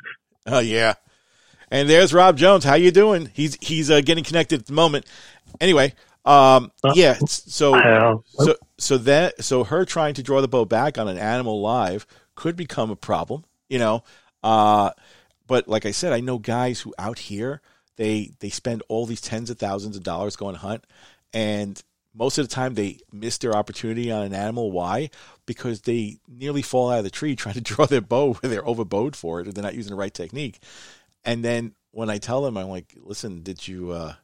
Oh 0.46 0.60
yeah. 0.60 0.94
And 1.70 1.88
there's 1.88 2.12
Rob 2.12 2.36
Jones. 2.36 2.64
How 2.64 2.74
you 2.74 2.90
doing? 2.90 3.30
He's 3.32 3.56
he's 3.60 3.90
uh, 3.90 4.00
getting 4.00 4.24
connected 4.24 4.60
at 4.60 4.66
the 4.66 4.72
moment. 4.72 5.06
Anyway, 5.60 5.94
um, 6.24 6.70
yeah. 6.94 7.18
So 7.26 7.74
Uh, 7.74 8.16
so 8.44 8.56
so 8.78 8.98
that 8.98 9.42
so 9.44 9.64
her 9.64 9.84
trying 9.84 10.14
to 10.14 10.22
draw 10.22 10.40
the 10.40 10.48
bow 10.48 10.64
back 10.64 10.98
on 10.98 11.08
an 11.08 11.18
animal 11.18 11.60
live 11.60 12.06
could 12.34 12.56
become 12.56 12.90
a 12.90 12.96
problem. 12.96 13.44
You 13.68 13.78
know, 13.78 14.04
uh, 14.42 14.90
but 15.46 15.68
like 15.68 15.86
I 15.86 15.90
said, 15.90 16.12
I 16.12 16.20
know 16.20 16.38
guys 16.38 16.80
who 16.80 16.94
out 16.98 17.18
here 17.18 17.60
they 17.96 18.32
they 18.40 18.50
spend 18.50 18.82
all 18.88 19.06
these 19.06 19.20
tens 19.20 19.50
of 19.50 19.58
thousands 19.58 19.96
of 19.96 20.02
dollars 20.02 20.36
going 20.36 20.56
hunt, 20.56 20.84
and 21.32 21.82
most 22.14 22.38
of 22.38 22.48
the 22.48 22.54
time 22.54 22.74
they 22.74 22.98
miss 23.12 23.38
their 23.38 23.54
opportunity 23.54 24.10
on 24.10 24.22
an 24.22 24.34
animal. 24.34 24.70
Why? 24.70 25.10
Because 25.46 25.82
they 25.82 26.18
nearly 26.28 26.62
fall 26.62 26.90
out 26.90 26.98
of 26.98 27.04
the 27.04 27.10
tree 27.10 27.36
trying 27.36 27.54
to 27.54 27.60
draw 27.60 27.86
their 27.86 28.00
bow 28.00 28.34
where 28.34 28.50
they're 28.50 28.66
overbowed 28.66 29.16
for 29.16 29.40
it, 29.40 29.48
or 29.48 29.52
they're 29.52 29.64
not 29.64 29.74
using 29.74 29.90
the 29.90 29.98
right 29.98 30.14
technique. 30.14 30.60
And 31.24 31.44
then 31.44 31.74
when 31.90 32.10
I 32.10 32.18
tell 32.18 32.42
them, 32.42 32.56
I'm 32.56 32.68
like, 32.68 32.96
"Listen, 33.00 33.42
did 33.42 33.66
you 33.66 33.90
uh, 33.90 34.14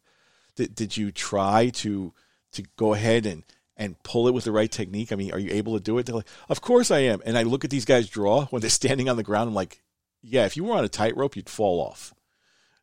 did, 0.58 0.74
did 0.74 0.96
you 0.96 1.10
try 1.10 1.70
to 1.70 2.12
to 2.52 2.62
go 2.76 2.92
ahead 2.92 3.26
and 3.26 3.44
and 3.76 4.02
pull 4.02 4.26
it 4.26 4.34
with 4.34 4.44
the 4.44 4.52
right 4.52 4.70
technique? 4.70 5.12
I 5.12 5.16
mean, 5.16 5.32
are 5.32 5.38
you 5.38 5.52
able 5.52 5.74
to 5.74 5.80
do 5.82 5.96
it?" 5.98 6.06
They're 6.06 6.16
like, 6.16 6.28
"Of 6.48 6.60
course 6.60 6.90
I 6.90 6.98
am." 7.00 7.22
And 7.24 7.38
I 7.38 7.44
look 7.44 7.64
at 7.64 7.70
these 7.70 7.84
guys 7.84 8.08
draw 8.08 8.46
when 8.46 8.60
they're 8.60 8.70
standing 8.82 9.08
on 9.08 9.16
the 9.16 9.22
ground. 9.22 9.48
I'm 9.48 9.54
like, 9.54 9.82
"Yeah, 10.20 10.44
if 10.46 10.56
you 10.56 10.64
were 10.64 10.76
on 10.76 10.84
a 10.84 10.88
tightrope, 10.88 11.36
you'd 11.36 11.48
fall 11.48 11.80
off." 11.80 12.12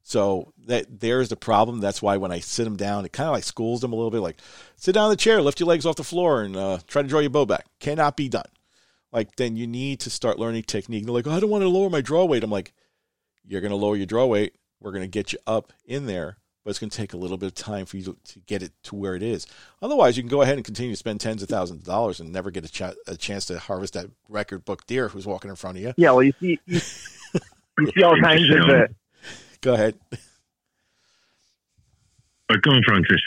So 0.04 0.54
that 0.68 1.00
there's 1.00 1.30
the 1.30 1.36
problem. 1.36 1.80
That's 1.80 2.02
why 2.02 2.18
when 2.18 2.32
I 2.32 2.40
sit 2.40 2.64
them 2.64 2.78
down, 2.78 3.06
it 3.06 3.12
kind 3.12 3.28
of 3.28 3.34
like 3.34 3.44
schools 3.44 3.82
them 3.82 3.92
a 3.92 3.96
little 3.96 4.12
bit. 4.12 4.22
Like, 4.22 4.38
sit 4.78 4.94
down 4.94 5.06
in 5.06 5.10
the 5.10 5.18
chair, 5.18 5.42
lift 5.42 5.60
your 5.60 5.68
legs 5.68 5.86
off 5.86 5.96
the 5.96 6.04
floor, 6.04 6.44
and 6.44 6.56
uh, 6.56 6.80
try 6.88 7.02
to 7.02 7.08
draw 7.08 7.20
your 7.20 7.32
bow 7.32 7.46
back. 7.46 7.66
Cannot 7.80 8.16
be 8.16 8.30
done. 8.30 8.46
Like 9.12 9.36
then 9.36 9.56
you 9.56 9.66
need 9.66 10.02
to 10.02 10.10
start 10.10 10.40
learning 10.40 10.64
technique. 10.64 11.06
They're 11.06 11.14
like, 11.14 11.28
oh, 11.28 11.32
I 11.32 11.40
don't 11.40 11.50
want 11.50 11.64
to 11.64 11.70
lower 11.70 11.90
my 11.90 12.02
draw 12.02 12.26
weight. 12.26 12.44
I'm 12.44 12.52
like, 12.52 12.74
you're 13.46 13.62
going 13.62 13.72
to 13.72 13.78
lower 13.78 13.96
your 13.96 14.06
draw 14.06 14.26
weight. 14.26 14.56
We're 14.80 14.92
going 14.92 15.04
to 15.04 15.08
get 15.08 15.34
you 15.34 15.40
up 15.48 15.72
in 15.86 16.06
there, 16.06 16.38
but 16.66 16.72
it's 16.72 16.80
going 16.80 16.90
to 16.90 16.98
take 16.98 17.14
a 17.14 17.18
little 17.18 17.38
bit 17.38 17.46
of 17.46 17.54
time 17.56 17.86
for 17.86 17.96
you 17.96 18.04
to, 18.04 18.18
to 18.34 18.40
get 18.48 18.62
it 18.64 18.72
to 18.84 18.96
where 18.96 19.16
it 19.16 19.22
is. 19.24 19.46
Otherwise, 19.82 20.18
you 20.18 20.24
can 20.24 20.30
go 20.30 20.42
ahead 20.42 20.56
and 20.58 20.66
continue 20.66 20.92
to 20.92 20.98
spend 20.98 21.22
tens 21.22 21.42
of 21.44 21.48
thousands 21.48 21.80
of 21.82 21.86
dollars 21.86 22.20
and 22.20 22.34
never 22.34 22.50
get 22.52 22.66
a, 22.66 22.68
ch- 22.72 22.96
a 23.08 23.16
chance 23.16 23.46
to 23.46 23.60
harvest 23.60 23.94
that 23.94 24.08
record 24.28 24.66
book 24.66 24.86
deer 24.88 25.08
who's 25.10 25.26
walking 25.28 25.50
in 25.50 25.56
front 25.56 25.78
of 25.78 25.84
you. 25.84 25.94
yeah, 25.96 26.10
well, 26.12 26.24
you 26.24 26.34
see, 26.42 26.60
you, 26.66 26.82
you 27.80 27.92
see 27.96 28.04
all 28.04 28.20
kinds 28.20 28.44
of. 28.54 28.62
Uh, 28.68 28.88
Go 29.62 29.74
ahead. 29.76 29.96
But 32.48 32.62
go 32.62 32.72
on, 32.72 32.82
Francis. 32.86 33.22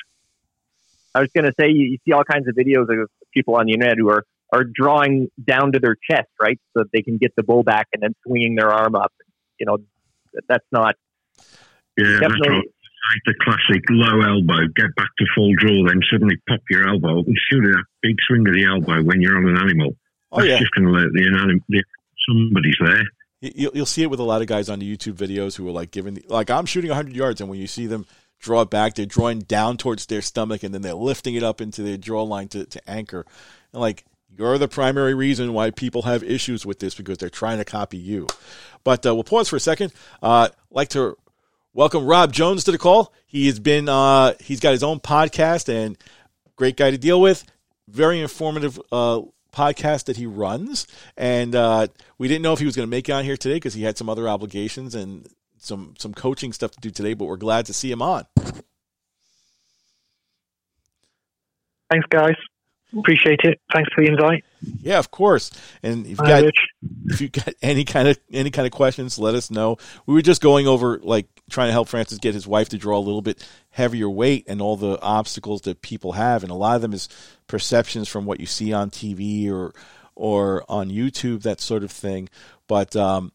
I 1.15 1.21
was 1.21 1.31
going 1.35 1.45
to 1.47 1.53
say 1.59 1.69
you, 1.71 1.87
you 1.87 1.99
see 2.05 2.13
all 2.13 2.25
kinds 2.25 2.47
of 2.49 2.55
videos 2.55 2.83
of 2.91 3.09
people 3.33 3.57
on 3.57 3.67
the 3.67 3.73
internet 3.73 3.97
who 3.99 4.09
are 4.11 4.25
are 4.53 4.65
drawing 4.65 5.31
down 5.43 5.73
to 5.73 5.79
their 5.79 5.95
chest, 6.11 6.29
right, 6.41 6.59
so 6.73 6.83
that 6.83 6.91
they 6.93 7.03
can 7.03 7.19
get 7.19 7.35
the 7.37 7.43
bull 7.43 7.63
back 7.63 7.87
and 7.93 8.03
then 8.03 8.15
swinging 8.27 8.55
their 8.55 8.73
arm 8.73 8.95
up. 8.95 9.13
You 9.61 9.67
know, 9.67 9.79
that's 10.49 10.65
not 10.73 10.95
Yeah, 11.99 12.05
that's 12.21 12.21
definitely. 12.21 12.49
right. 12.49 12.65
Take 13.15 13.23
the 13.27 13.35
classic 13.45 13.83
low 13.91 14.21
elbow, 14.21 14.67
get 14.77 14.95
back 14.97 15.09
to 15.19 15.25
full 15.35 15.53
draw, 15.59 15.87
then 15.89 16.01
suddenly 16.11 16.37
pop 16.49 16.61
your 16.71 16.87
elbow 16.89 17.19
and 17.19 17.37
shoot 17.51 17.65
a 17.65 17.83
big 18.03 18.17
swing 18.27 18.47
of 18.47 18.55
the 18.55 18.65
elbow 18.65 19.03
when 19.03 19.21
you're 19.23 19.37
on 19.37 19.49
an 19.49 19.57
animal. 19.57 19.97
Oh 20.31 20.39
That's 20.39 20.49
yeah, 20.49 20.59
just 20.59 20.73
going 20.73 20.87
to 20.87 20.93
let 20.93 21.09
the 21.13 21.27
animal, 21.27 21.59
somebody's 22.29 22.77
there. 22.85 23.03
You- 23.41 23.53
you'll, 23.55 23.73
you'll 23.77 23.87
see 23.87 24.03
it 24.03 24.11
with 24.11 24.21
a 24.21 24.25
lot 24.25 24.43
of 24.43 24.49
guys 24.49 24.69
on 24.69 24.81
the 24.81 24.97
YouTube 24.97 25.15
videos 25.15 25.57
who 25.57 25.67
are 25.69 25.73
like 25.73 25.91
giving, 25.91 26.23
like 26.29 26.51
I'm 26.51 26.67
shooting 26.67 26.91
100 26.91 27.15
yards, 27.15 27.41
and 27.41 27.49
when 27.49 27.59
you 27.61 27.67
see 27.67 27.87
them 27.87 28.05
draw 28.41 28.63
it 28.63 28.71
back, 28.71 28.95
they're 28.95 29.07
drawing 29.07 29.41
down 29.41 29.77
towards 29.79 30.07
their 30.07 30.21
stomach, 30.23 30.63
and 30.63 30.75
then 30.75 30.83
they're 30.83 30.93
lifting 30.95 31.35
it 31.35 31.43
up 31.43 31.61
into 31.61 31.83
their 31.83 31.97
draw 31.97 32.25
line 32.25 32.49
to, 32.49 32.67
to 32.67 32.91
anchor. 32.91 33.25
And 33.73 33.81
like 33.81 34.05
you're 34.37 34.59
the 34.59 34.69
primary 34.69 35.15
reason 35.15 35.53
why 35.55 35.71
people 35.71 36.03
have 36.03 36.23
issues 36.23 36.67
with 36.67 36.79
this 36.81 36.95
because 36.95 37.17
they're 37.19 37.31
trying 37.31 37.59
to 37.59 37.65
copy 37.65 37.97
you. 37.97 38.27
But 38.85 39.07
uh, 39.07 39.15
we'll 39.15 39.25
pause 39.25 39.49
for 39.49 39.57
a 39.57 39.61
second. 39.61 39.93
Uh, 40.23 40.49
like 40.71 40.89
to 40.91 41.17
welcome 41.79 42.05
Rob 42.05 42.33
Jones 42.33 42.65
to 42.65 42.73
the 42.73 42.79
call. 42.79 43.15
He 43.25 43.47
has 43.47 43.61
been, 43.61 43.89
uh, 43.89 44.35
he's 44.41 44.59
got 44.59 44.73
his 44.73 44.83
own 44.83 44.99
podcast 44.99 45.73
and 45.73 45.97
great 46.57 46.77
guy 46.77 46.91
to 46.91 46.99
deal 46.99 47.21
with. 47.21 47.45
Very 47.87 48.19
informative 48.21 48.81
uh, 48.91 49.21
podcast 49.53 50.07
that 50.07 50.17
he 50.17 50.27
runs, 50.27 50.89
and 51.17 51.55
uh, 51.55 51.87
we 52.19 52.27
didn't 52.27 52.43
know 52.43 52.53
if 52.53 52.59
he 52.59 52.65
was 52.67 52.75
going 52.75 52.87
to 52.87 52.91
make 52.91 53.09
it 53.09 53.13
on 53.13 53.25
here 53.25 53.37
today 53.37 53.55
because 53.55 53.75
he 53.75 53.85
had 53.85 53.97
some 53.97 54.09
other 54.11 54.29
obligations 54.29 54.95
and 54.97 55.29
some 55.57 55.95
some 55.99 56.13
coaching 56.13 56.53
stuff 56.53 56.73
to 56.73 56.81
do 56.81 56.91
today. 56.91 57.15
But 57.15 57.27
we're 57.27 57.37
glad 57.37 57.65
to 57.67 57.73
see 57.73 57.91
him 57.91 58.03
on. 58.03 58.27
Thanks, 61.91 62.07
guys. 62.11 62.35
Appreciate 62.93 63.41
it. 63.45 63.61
Thanks 63.73 63.91
for 63.95 64.05
the 64.05 64.11
invite. 64.11 64.45
Yeah, 64.61 64.99
of 64.99 65.11
course. 65.11 65.51
And 65.83 66.07
if 66.07 66.19
you 66.19 66.25
got 66.25 66.45
if 67.07 67.21
you 67.21 67.29
got 67.29 67.55
any 67.63 67.85
kind 67.85 68.09
of 68.09 68.19
any 68.33 68.51
kind 68.51 68.67
of 68.67 68.73
questions, 68.73 69.19
let 69.19 69.35
us 69.35 69.51
know. 69.51 69.77
We 70.07 70.15
were 70.15 70.23
just 70.23 70.43
going 70.43 70.67
over 70.67 70.99
like 70.99 71.27
trying 71.51 71.69
to 71.69 71.73
help 71.73 71.89
Francis 71.89 72.19
get 72.19 72.35
his 72.35 72.47
wife 72.47 72.69
to 72.71 72.79
draw 72.79 72.99
a 72.99 73.01
little 73.01 73.23
bit 73.23 73.47
heavier 73.71 74.09
weight 74.09 74.45
and 74.49 74.61
all 74.61 74.77
the 74.77 75.01
obstacles 75.01 75.63
that 75.63 75.83
people 75.83 76.13
have, 76.13 76.43
and 76.43 76.51
a 76.51 76.57
lot 76.57 76.77
of 76.77 76.83
them 76.83 76.93
is 76.93 77.09
perceptions 77.47 78.09
from 78.09 78.27
what 78.27 78.41
you 78.41 78.47
see 78.47 78.73
on 78.73 78.91
TV 78.91 79.51
or 79.51 79.73
or 80.15 80.65
on 80.69 80.91
YouTube, 80.91 81.43
that 81.43 81.61
sort 81.61 81.85
of 81.85 81.93
thing. 81.93 82.29
But 82.67 82.97
um, 82.97 83.33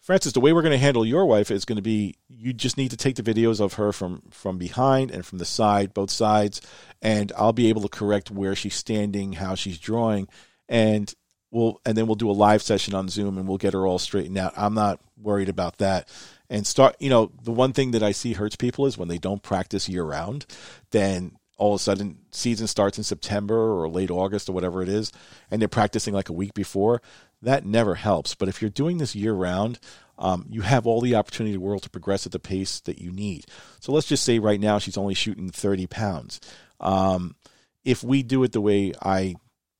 Francis, 0.00 0.32
the 0.32 0.40
way 0.40 0.52
we're 0.52 0.62
going 0.62 0.72
to 0.72 0.78
handle 0.78 1.06
your 1.06 1.24
wife 1.24 1.50
is 1.50 1.64
going 1.64 1.76
to 1.76 1.82
be 1.82 2.16
you 2.28 2.52
just 2.52 2.76
need 2.76 2.90
to 2.90 2.96
take 2.96 3.16
the 3.16 3.22
videos 3.22 3.60
of 3.60 3.74
her 3.74 3.90
from 3.92 4.22
from 4.30 4.58
behind 4.58 5.10
and 5.10 5.24
from 5.24 5.38
the 5.38 5.46
side, 5.46 5.94
both 5.94 6.10
sides, 6.10 6.60
and 7.00 7.32
I'll 7.38 7.54
be 7.54 7.68
able 7.70 7.82
to 7.82 7.88
correct 7.88 8.30
where 8.30 8.54
she's 8.54 8.74
standing, 8.74 9.32
how 9.32 9.54
she's 9.54 9.78
drawing, 9.78 10.28
and 10.68 11.12
we'll 11.50 11.80
and 11.86 11.96
then 11.96 12.06
we'll 12.06 12.16
do 12.16 12.30
a 12.30 12.32
live 12.32 12.62
session 12.62 12.94
on 12.94 13.08
Zoom 13.08 13.38
and 13.38 13.48
we'll 13.48 13.58
get 13.58 13.72
her 13.72 13.86
all 13.86 13.98
straightened 13.98 14.38
out. 14.38 14.52
I'm 14.56 14.74
not 14.74 15.00
worried 15.16 15.48
about 15.48 15.78
that. 15.78 16.08
And 16.50 16.66
start, 16.66 16.96
you 16.98 17.08
know, 17.08 17.32
the 17.42 17.52
one 17.52 17.72
thing 17.72 17.92
that 17.92 18.02
I 18.02 18.12
see 18.12 18.34
hurts 18.34 18.56
people 18.56 18.86
is 18.86 18.98
when 18.98 19.08
they 19.08 19.18
don't 19.18 19.42
practice 19.42 19.88
year 19.88 20.04
round, 20.04 20.44
then 20.90 21.36
all 21.56 21.74
of 21.74 21.80
a 21.80 21.82
sudden 21.82 22.18
season 22.32 22.66
starts 22.66 22.98
in 22.98 23.04
September 23.04 23.54
or 23.54 23.88
late 23.88 24.10
August 24.10 24.48
or 24.48 24.52
whatever 24.52 24.82
it 24.82 24.88
is, 24.88 25.12
and 25.50 25.60
they're 25.60 25.68
practicing 25.68 26.12
like 26.12 26.28
a 26.28 26.34
week 26.34 26.52
before. 26.52 27.00
That 27.40 27.64
never 27.64 27.94
helps. 27.94 28.34
But 28.34 28.48
if 28.48 28.60
you're 28.60 28.70
doing 28.70 28.98
this 28.98 29.14
year 29.14 29.32
round, 29.32 29.78
um, 30.18 30.46
you 30.48 30.62
have 30.62 30.86
all 30.86 31.00
the 31.00 31.14
opportunity 31.14 31.54
in 31.54 31.60
the 31.60 31.66
world 31.66 31.82
to 31.82 31.90
progress 31.90 32.26
at 32.26 32.32
the 32.32 32.38
pace 32.38 32.80
that 32.80 32.98
you 32.98 33.10
need. 33.10 33.46
So 33.80 33.92
let's 33.92 34.06
just 34.06 34.24
say 34.24 34.38
right 34.38 34.60
now 34.60 34.78
she's 34.78 34.96
only 34.96 35.14
shooting 35.14 35.50
30 35.50 35.86
pounds. 35.86 36.40
Um, 36.80 37.36
if 37.84 38.02
we 38.02 38.22
do 38.22 38.42
it 38.44 38.52
the 38.52 38.60
way 38.60 38.92
I 39.02 39.34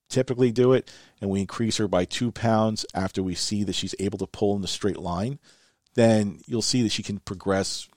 typically 0.09 0.53
do 0.53 0.73
it, 0.73 0.91
and 1.21 1.31
we 1.31 1.41
increase 1.41 1.77
her 1.79 1.89
by 1.89 2.05
two 2.05 2.31
pounds 2.31 2.87
after 2.95 3.23
we 3.23 3.35
see 3.35 3.65
that 3.65 3.75
she's 3.75 3.95
able 3.99 4.19
to 4.19 4.27
pull 4.27 4.55
in 4.57 4.63
the 4.63 4.69
straight 4.69 4.99
line, 4.99 5.39
then 5.95 6.41
you'll 6.47 6.63
see 6.63 6.83
that 6.83 6.93
she 6.93 7.03
can 7.03 7.19
progress 7.19 7.89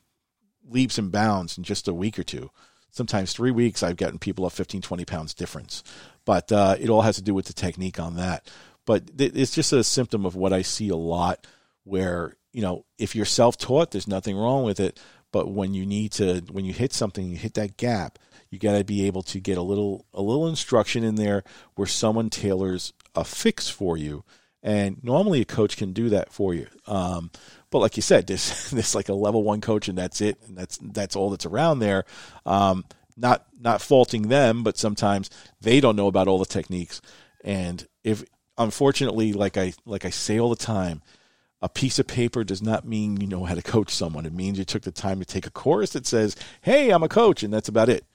leaps 0.69 0.97
and 0.97 1.11
bounds 1.11 1.57
in 1.57 1.63
just 1.63 1.87
a 1.87 1.93
week 1.93 2.17
or 2.17 2.23
two. 2.23 2.51
Sometimes 2.91 3.33
three 3.33 3.51
weeks, 3.51 3.83
I've 3.83 3.97
gotten 3.97 4.19
people 4.19 4.45
up 4.45 4.53
15, 4.53 4.81
20 4.81 5.05
pounds 5.05 5.33
difference. 5.33 5.83
But 6.25 6.51
uh, 6.51 6.75
it 6.79 6.89
all 6.89 7.03
has 7.03 7.15
to 7.17 7.21
do 7.21 7.33
with 7.33 7.45
the 7.45 7.53
technique 7.53 7.99
on 7.99 8.15
that. 8.15 8.49
But 8.85 9.17
th- 9.17 9.33
it's 9.35 9.53
just 9.53 9.73
a 9.73 9.83
symptom 9.83 10.25
of 10.25 10.35
what 10.35 10.53
I 10.53 10.61
see 10.61 10.89
a 10.89 10.95
lot 10.95 11.45
where, 11.83 12.35
you 12.53 12.61
know, 12.61 12.85
if 12.97 13.15
you're 13.15 13.25
self 13.25 13.57
taught, 13.57 13.91
there's 13.91 14.07
nothing 14.07 14.35
wrong 14.35 14.63
with 14.63 14.79
it. 14.79 14.99
But 15.31 15.51
when 15.51 15.73
you 15.73 15.85
need 15.85 16.13
to, 16.13 16.41
when 16.51 16.65
you 16.65 16.73
hit 16.73 16.93
something, 16.93 17.27
you 17.29 17.37
hit 17.37 17.53
that 17.55 17.77
gap, 17.77 18.17
you 18.49 18.59
got 18.59 18.77
to 18.77 18.83
be 18.83 19.05
able 19.07 19.23
to 19.23 19.39
get 19.39 19.57
a 19.57 19.61
little, 19.61 20.05
a 20.13 20.21
little 20.21 20.47
instruction 20.47 21.03
in 21.03 21.15
there 21.15 21.43
where 21.75 21.87
someone 21.87 22.29
tailors 22.29 22.93
a 23.15 23.23
fix 23.23 23.69
for 23.69 23.97
you. 23.97 24.23
And 24.63 25.03
normally 25.03 25.41
a 25.41 25.45
coach 25.45 25.77
can 25.77 25.93
do 25.93 26.09
that 26.09 26.33
for 26.33 26.53
you. 26.53 26.67
Um, 26.87 27.31
but 27.69 27.79
like 27.79 27.95
you 27.95 28.01
said, 28.01 28.27
there's 28.27 28.69
there's 28.71 28.95
like 28.95 29.09
a 29.09 29.13
level 29.13 29.43
one 29.43 29.61
coach, 29.61 29.87
and 29.87 29.97
that's 29.97 30.21
it, 30.21 30.37
and 30.47 30.57
that's 30.57 30.77
that's 30.81 31.15
all 31.15 31.29
that's 31.29 31.45
around 31.45 31.79
there. 31.79 32.05
Um, 32.45 32.85
not 33.15 33.45
not 33.59 33.81
faulting 33.81 34.23
them, 34.23 34.63
but 34.63 34.77
sometimes 34.77 35.29
they 35.61 35.79
don't 35.79 35.95
know 35.95 36.07
about 36.07 36.27
all 36.27 36.39
the 36.39 36.45
techniques. 36.45 37.01
And 37.43 37.87
if 38.03 38.23
unfortunately, 38.57 39.33
like 39.33 39.57
I 39.57 39.73
like 39.85 40.05
I 40.05 40.09
say 40.09 40.39
all 40.39 40.49
the 40.49 40.55
time, 40.55 41.01
a 41.61 41.69
piece 41.69 41.99
of 41.99 42.07
paper 42.07 42.43
does 42.43 42.61
not 42.61 42.85
mean 42.85 43.19
you 43.19 43.27
know 43.27 43.45
how 43.45 43.55
to 43.55 43.61
coach 43.61 43.93
someone. 43.93 44.25
It 44.25 44.33
means 44.33 44.57
you 44.59 44.65
took 44.65 44.83
the 44.83 44.91
time 44.91 45.19
to 45.19 45.25
take 45.25 45.47
a 45.47 45.51
course 45.51 45.91
that 45.91 46.05
says, 46.05 46.35
"Hey, 46.61 46.89
I'm 46.91 47.03
a 47.03 47.09
coach," 47.09 47.43
and 47.43 47.53
that's 47.53 47.69
about 47.69 47.89
it. 47.89 48.05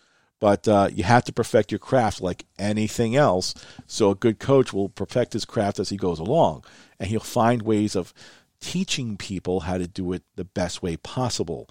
But 0.43 0.67
uh, 0.67 0.89
you 0.93 1.05
have 1.05 1.23
to 1.27 1.33
perfect 1.33 1.71
your 1.71 1.79
craft 1.79 2.21
like 2.21 2.47
anything 2.59 3.15
else. 3.15 3.55
So 3.87 4.11
a 4.11 4.17
good 4.17 4.41
coach 4.41 4.73
will 4.73 4.89
perfect 4.89 5.35
his 5.35 5.45
craft 5.45 5.79
as 5.79 5.91
he 5.91 5.97
goes 5.97 6.19
along, 6.19 6.65
and 6.99 7.09
he'll 7.09 7.21
find 7.21 7.63
ways 7.63 7.95
of 7.95 8.13
teaching 8.61 9.17
people 9.17 9.61
how 9.61 9.79
to 9.79 9.87
do 9.87 10.13
it 10.13 10.25
the 10.35 10.45
best 10.45 10.83
way 10.83 10.97
possible. 10.97 11.71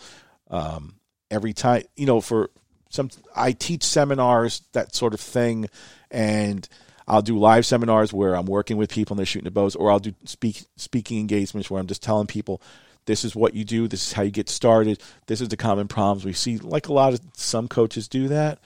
Um, 0.50 0.96
every 1.30 1.52
time, 1.52 1.84
you 1.98 2.06
know, 2.06 2.22
for 2.22 2.50
some, 2.90 3.10
I 3.36 3.52
teach 3.52 3.84
seminars, 3.84 4.62
that 4.72 4.96
sort 4.96 5.14
of 5.14 5.20
thing, 5.20 5.68
and 6.10 6.66
I'll 7.10 7.22
do 7.22 7.38
live 7.38 7.66
seminars 7.66 8.14
where 8.14 8.38
I'm 8.38 8.46
working 8.46 8.78
with 8.78 8.90
people 8.90 9.16
and 9.16 9.20
they're 9.20 9.26
shooting 9.26 9.44
the 9.44 9.52
bows, 9.52 9.76
or 9.76 9.92
I'll 9.92 10.00
do 10.00 10.14
speak 10.24 10.64
speaking 10.78 11.20
engagements 11.20 11.70
where 11.70 11.82
I'm 11.82 11.88
just 11.88 12.04
telling 12.04 12.26
people 12.26 12.62
this 13.06 13.26
is 13.26 13.36
what 13.36 13.54
you 13.54 13.64
do, 13.64 13.88
this 13.88 14.08
is 14.08 14.14
how 14.14 14.22
you 14.22 14.32
get 14.32 14.50
started, 14.50 15.02
this 15.28 15.42
is 15.42 15.50
the 15.50 15.58
common 15.58 15.88
problems 15.88 16.26
we 16.26 16.34
see. 16.34 16.58
Like 16.58 16.88
a 16.88 16.94
lot 16.94 17.14
of 17.14 17.22
some 17.36 17.68
coaches 17.68 18.08
do 18.08 18.28
that, 18.30 18.60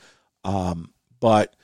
um, 0.43 0.91
but 1.19 1.56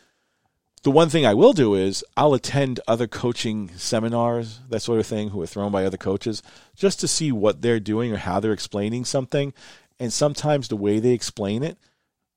the 0.83 0.91
one 0.91 1.09
thing 1.09 1.25
I 1.25 1.35
will 1.35 1.53
do 1.53 1.75
is 1.75 2.03
I'll 2.17 2.33
attend 2.33 2.79
other 2.87 3.05
coaching 3.05 3.69
seminars, 3.77 4.61
that 4.69 4.81
sort 4.81 4.99
of 4.99 5.05
thing, 5.05 5.29
who 5.29 5.41
are 5.41 5.47
thrown 5.47 5.71
by 5.71 5.85
other 5.85 5.97
coaches, 5.97 6.41
just 6.75 6.99
to 7.01 7.07
see 7.07 7.31
what 7.31 7.61
they're 7.61 7.79
doing 7.79 8.11
or 8.11 8.17
how 8.17 8.39
they're 8.39 8.51
explaining 8.51 9.05
something. 9.05 9.53
And 9.99 10.11
sometimes 10.11 10.67
the 10.67 10.75
way 10.75 10.99
they 10.99 11.11
explain 11.11 11.61
it 11.61 11.77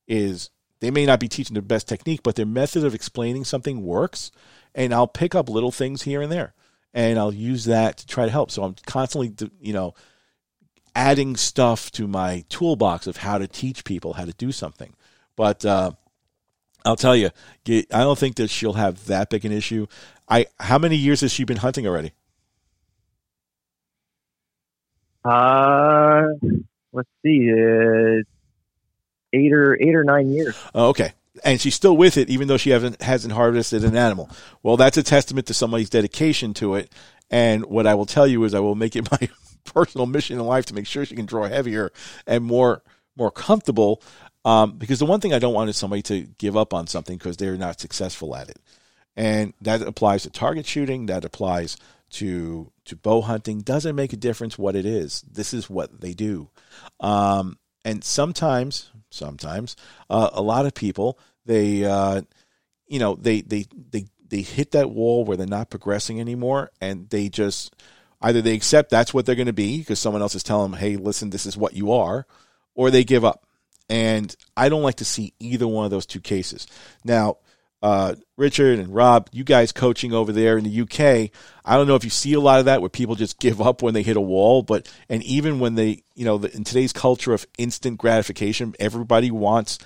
is 0.07 0.51
they 0.81 0.91
may 0.91 1.07
not 1.07 1.21
be 1.21 1.29
teaching 1.29 1.55
the 1.55 1.63
best 1.63 1.89
technique, 1.89 2.23
but 2.23 2.37
their 2.37 2.45
method 2.45 2.85
of 2.85 2.95
explaining 2.95 3.45
something 3.45 3.83
works. 3.83 4.31
And 4.75 4.93
I'll 4.93 5.07
pick 5.07 5.35
up 5.35 5.49
little 5.49 5.73
things 5.73 6.03
here 6.03 6.21
and 6.21 6.31
there, 6.31 6.53
and 6.93 7.19
I'll 7.19 7.33
use 7.33 7.65
that 7.65 7.97
to 7.99 8.07
try 8.07 8.27
to 8.27 8.31
help. 8.31 8.51
So 8.51 8.63
I'm 8.63 8.75
constantly, 8.85 9.33
you 9.59 9.73
know, 9.73 9.95
adding 10.95 11.37
stuff 11.37 11.91
to 11.93 12.07
my 12.07 12.45
toolbox 12.49 13.07
of 13.07 13.19
how 13.19 13.39
to 13.39 13.49
teach 13.49 13.85
people 13.85 14.15
how 14.15 14.25
to 14.25 14.33
do 14.33 14.53
something. 14.53 14.95
But 15.37 15.65
uh, 15.65 15.93
I'll 16.85 16.97
tell 16.97 17.17
you, 17.17 17.31
I 17.69 17.85
don't 17.91 18.19
think 18.19 18.37
that 18.37 18.51
she'll 18.51 18.75
have 18.75 19.07
that 19.07 19.31
big 19.31 19.45
an 19.45 19.53
issue. 19.53 19.87
I 20.29 20.47
how 20.59 20.79
many 20.79 20.97
years 20.97 21.21
has 21.23 21.33
she 21.33 21.45
been 21.45 21.59
hunting 21.59 21.87
already? 21.87 22.13
Uh, 25.25 26.25
let's 26.93 27.09
see, 27.25 27.51
uh, 27.51 28.23
eight 29.33 29.53
or 29.53 29.81
eight 29.81 29.95
or 29.95 30.05
nine 30.05 30.31
years. 30.31 30.57
Oh, 30.75 30.89
okay, 30.89 31.13
and 31.43 31.61
she's 31.61 31.75
still 31.75 31.97
with 31.97 32.17
it, 32.17 32.29
even 32.29 32.49
though 32.49 32.57
she 32.57 32.71
hasn't 32.71 33.01
hasn't 33.03 33.33
harvested 33.33 33.85
an 33.85 33.97
animal. 33.97 34.31
Well, 34.63 34.77
that's 34.77 34.97
a 34.97 35.03
testament 35.03 35.47
to 35.47 35.55
somebody's 35.55 35.91
dedication 35.91 36.55
to 36.55 36.75
it. 36.75 36.93
And 37.31 37.65
what 37.67 37.87
I 37.87 37.95
will 37.95 38.07
tell 38.07 38.27
you 38.27 38.45
is, 38.45 38.55
I 38.55 38.61
will 38.61 38.75
make 38.75 38.95
it 38.97 39.11
my 39.21 39.29
personal 39.65 40.07
mission 40.07 40.39
in 40.39 40.47
life 40.47 40.67
to 40.67 40.75
make 40.75 40.87
sure 40.87 41.05
she 41.05 41.17
can 41.17 41.27
draw 41.27 41.47
heavier 41.47 41.93
and 42.27 42.45
more 42.45 42.83
more 43.17 43.31
comfortable 43.31 44.03
um, 44.45 44.73
because 44.73 44.99
the 44.99 45.07
one 45.07 45.21
thing 45.21 45.33
I 45.33 45.39
don't 45.39 45.55
want 45.55 45.71
is 45.71 45.77
somebody 45.77 46.03
to 46.03 46.23
give 46.39 46.57
up 46.57 46.75
on 46.75 46.87
something 46.87 47.17
because 47.17 47.37
they're 47.37 47.57
not 47.57 47.81
successful 47.81 48.37
at 48.37 48.51
it. 48.51 48.59
And 49.17 49.55
that 49.61 49.81
applies 49.83 50.25
to 50.25 50.31
target 50.31 50.67
shooting, 50.67 51.07
that 51.07 51.25
applies 51.25 51.77
to 52.11 52.71
to 52.85 52.97
bow 52.97 53.23
hunting. 53.23 53.61
Doesn't 53.61 53.97
make 53.97 54.13
a 54.13 54.17
difference 54.17 54.59
what 54.59 54.77
it 54.77 54.85
is. 54.85 55.23
This 55.23 55.55
is 55.55 55.71
what 55.71 56.01
they 56.01 56.13
do. 56.13 56.51
Um, 57.01 57.59
and 57.85 58.03
sometimes, 58.03 58.91
sometimes, 59.11 59.77
uh, 60.11 60.31
a 60.33 60.43
lot 60.43 60.67
of 60.67 60.75
people 60.75 61.19
they, 61.47 61.85
uh, 61.85 62.23
you 62.87 62.99
know, 62.99 63.15
they 63.15 63.41
they 63.41 63.67
they 63.91 64.07
they 64.27 64.43
hit 64.43 64.73
that 64.73 64.91
wall 64.91 65.25
where 65.25 65.37
they're 65.37 65.47
not 65.47 65.71
progressing 65.71 66.21
anymore, 66.21 66.71
and 66.81 67.09
they 67.11 67.29
just 67.29 67.75
either 68.25 68.43
they 68.43 68.55
accept 68.55 68.91
that's 68.91 69.15
what 69.15 69.25
they're 69.25 69.37
going 69.37 69.47
to 69.47 69.53
be 69.53 69.79
because 69.79 70.01
someone 70.01 70.23
else 70.23 70.35
is 70.35 70.43
telling 70.43 70.73
them, 70.73 70.81
"Hey, 70.81 70.97
listen, 70.97 71.31
this 71.31 71.47
is 71.47 71.57
what 71.57 71.75
you 71.75 71.93
are," 71.93 72.27
or 72.75 72.91
they 72.91 73.05
give 73.05 73.25
up 73.25 73.45
and 73.89 74.35
I 74.57 74.69
don't 74.69 74.83
like 74.83 74.97
to 74.97 75.05
see 75.05 75.35
either 75.39 75.69
one 75.69 75.85
of 75.85 75.91
those 75.91 76.07
two 76.07 76.21
cases. 76.21 76.67
Now, 77.05 77.39
uh, 77.83 78.15
Richard 78.37 78.79
and 78.79 78.95
Rob, 78.95 79.29
you 79.31 79.45
guys 79.45 79.73
coaching 79.73 80.15
over 80.15 80.33
there 80.33 80.57
in 80.57 80.65
the 80.65 80.81
UK, 80.83 81.31
I 81.65 81.77
don't 81.77 81.87
know 81.87 81.97
if 81.97 82.05
you 82.05 82.11
see 82.11 82.33
a 82.33 82.41
lot 82.41 82.59
of 82.59 82.65
that 82.65 82.81
where 82.81 82.89
people 82.89 83.15
just 83.15 83.39
give 83.39 83.61
up 83.61 83.83
when 83.83 83.93
they 83.93 84.03
hit 84.03 84.17
a 84.17 84.23
wall, 84.23 84.63
but 84.63 84.91
and 85.09 85.23
even 85.25 85.61
when 85.61 85.75
they, 85.75 86.03
you 86.15 86.25
know, 86.25 86.39
the, 86.39 86.55
in 86.57 86.65
today's 86.65 86.95
culture 86.95 87.35
of 87.35 87.47
instant 87.59 87.99
gratification, 87.99 88.75
everybody 88.81 89.31
wants 89.31 89.79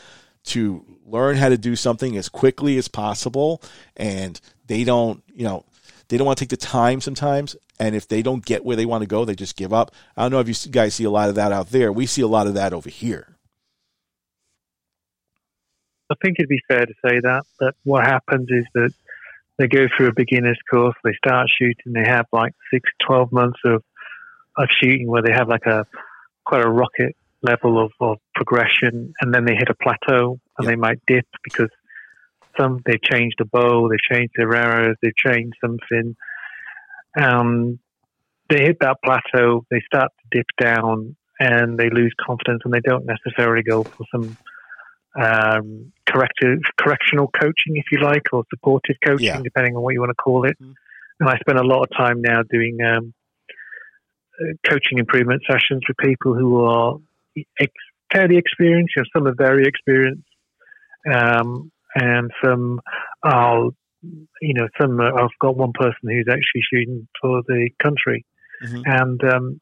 to 0.44 0.84
learn 1.04 1.36
how 1.36 1.48
to 1.48 1.58
do 1.58 1.74
something 1.74 2.16
as 2.16 2.28
quickly 2.28 2.78
as 2.78 2.86
possible, 2.86 3.60
and 3.96 4.40
they 4.66 4.84
don't, 4.84 5.24
you 5.34 5.42
know, 5.42 5.64
they 6.08 6.16
don't 6.16 6.26
want 6.26 6.38
to 6.38 6.44
take 6.44 6.50
the 6.50 6.56
time 6.56 7.00
sometimes. 7.00 7.56
And 7.78 7.94
if 7.94 8.08
they 8.08 8.22
don't 8.22 8.44
get 8.44 8.64
where 8.64 8.76
they 8.76 8.86
want 8.86 9.02
to 9.02 9.06
go, 9.06 9.24
they 9.24 9.34
just 9.34 9.56
give 9.56 9.72
up. 9.72 9.92
I 10.16 10.22
don't 10.22 10.32
know 10.32 10.40
if 10.40 10.48
you 10.48 10.70
guys 10.70 10.94
see 10.94 11.04
a 11.04 11.10
lot 11.10 11.28
of 11.28 11.34
that 11.36 11.52
out 11.52 11.70
there. 11.70 11.92
We 11.92 12.06
see 12.06 12.22
a 12.22 12.26
lot 12.26 12.46
of 12.46 12.54
that 12.54 12.72
over 12.72 12.88
here. 12.88 13.36
I 16.10 16.14
think 16.22 16.36
it'd 16.38 16.48
be 16.48 16.62
fair 16.66 16.86
to 16.86 16.94
say 17.04 17.20
that. 17.20 17.44
But 17.58 17.74
what 17.84 18.04
happens 18.04 18.48
is 18.50 18.64
that 18.74 18.92
they 19.58 19.68
go 19.68 19.86
through 19.94 20.08
a 20.08 20.14
beginner's 20.14 20.58
course, 20.70 20.96
they 21.04 21.12
start 21.14 21.48
shooting, 21.50 21.92
they 21.92 22.04
have 22.04 22.26
like 22.32 22.54
six, 22.72 22.88
12 23.06 23.32
months 23.32 23.58
of, 23.64 23.82
of 24.56 24.68
shooting 24.80 25.08
where 25.08 25.22
they 25.22 25.32
have 25.32 25.48
like 25.48 25.66
a 25.66 25.86
quite 26.44 26.64
a 26.64 26.68
rocket 26.68 27.16
level 27.42 27.84
of, 27.84 27.92
of 28.00 28.18
progression, 28.34 29.12
and 29.20 29.34
then 29.34 29.44
they 29.44 29.54
hit 29.54 29.68
a 29.68 29.74
plateau 29.74 30.40
and 30.56 30.66
they 30.66 30.76
might 30.76 31.00
dip 31.06 31.26
because 31.44 31.68
some 32.58 32.80
they've 32.84 33.02
changed 33.02 33.36
the 33.38 33.44
bow, 33.44 33.88
they've 33.88 34.16
changed 34.16 34.34
their 34.36 34.54
arrows, 34.54 34.96
they've 35.02 35.16
changed 35.16 35.56
something. 35.60 36.16
Um, 37.20 37.78
they 38.48 38.62
hit 38.62 38.78
that 38.80 38.98
plateau, 39.04 39.64
they 39.70 39.82
start 39.86 40.10
to 40.18 40.38
dip 40.38 40.46
down, 40.60 41.16
and 41.38 41.78
they 41.78 41.90
lose 41.90 42.14
confidence, 42.24 42.62
and 42.64 42.72
they 42.72 42.80
don't 42.80 43.06
necessarily 43.06 43.62
go 43.62 43.84
for 43.84 44.04
some 44.10 44.36
um, 45.20 45.92
corrective, 46.06 46.60
correctional 46.76 47.28
coaching, 47.28 47.76
if 47.76 47.86
you 47.92 48.00
like, 48.00 48.22
or 48.32 48.44
supportive 48.50 48.96
coaching, 49.04 49.26
yeah. 49.26 49.40
depending 49.42 49.76
on 49.76 49.82
what 49.82 49.94
you 49.94 50.00
want 50.00 50.10
to 50.10 50.14
call 50.14 50.44
it. 50.44 50.56
Mm-hmm. 50.60 50.72
And 51.20 51.28
I 51.28 51.36
spend 51.38 51.58
a 51.58 51.66
lot 51.66 51.82
of 51.82 51.90
time 51.96 52.22
now 52.22 52.42
doing 52.48 52.78
um, 52.82 53.12
uh, 54.40 54.52
coaching 54.68 54.98
improvement 54.98 55.42
sessions 55.50 55.82
with 55.88 55.96
people 55.96 56.34
who 56.34 56.64
are 56.64 56.96
ex- 57.60 57.72
fairly 58.12 58.36
experienced. 58.36 58.94
You 58.96 59.02
know, 59.02 59.08
some 59.12 59.26
are 59.26 59.34
very 59.36 59.66
experienced, 59.66 60.28
um, 61.12 61.72
and 61.94 62.30
some 62.44 62.80
are, 63.22 63.70
you 64.40 64.54
know, 64.54 64.68
some 64.80 65.00
are, 65.00 65.22
I've 65.22 65.38
got 65.40 65.56
one 65.56 65.72
person 65.72 66.08
who's 66.08 66.28
actually 66.30 66.62
shooting 66.72 67.08
for 67.20 67.42
the 67.46 67.70
country, 67.82 68.24
mm-hmm. 68.64 68.82
and 68.84 69.24
um, 69.24 69.60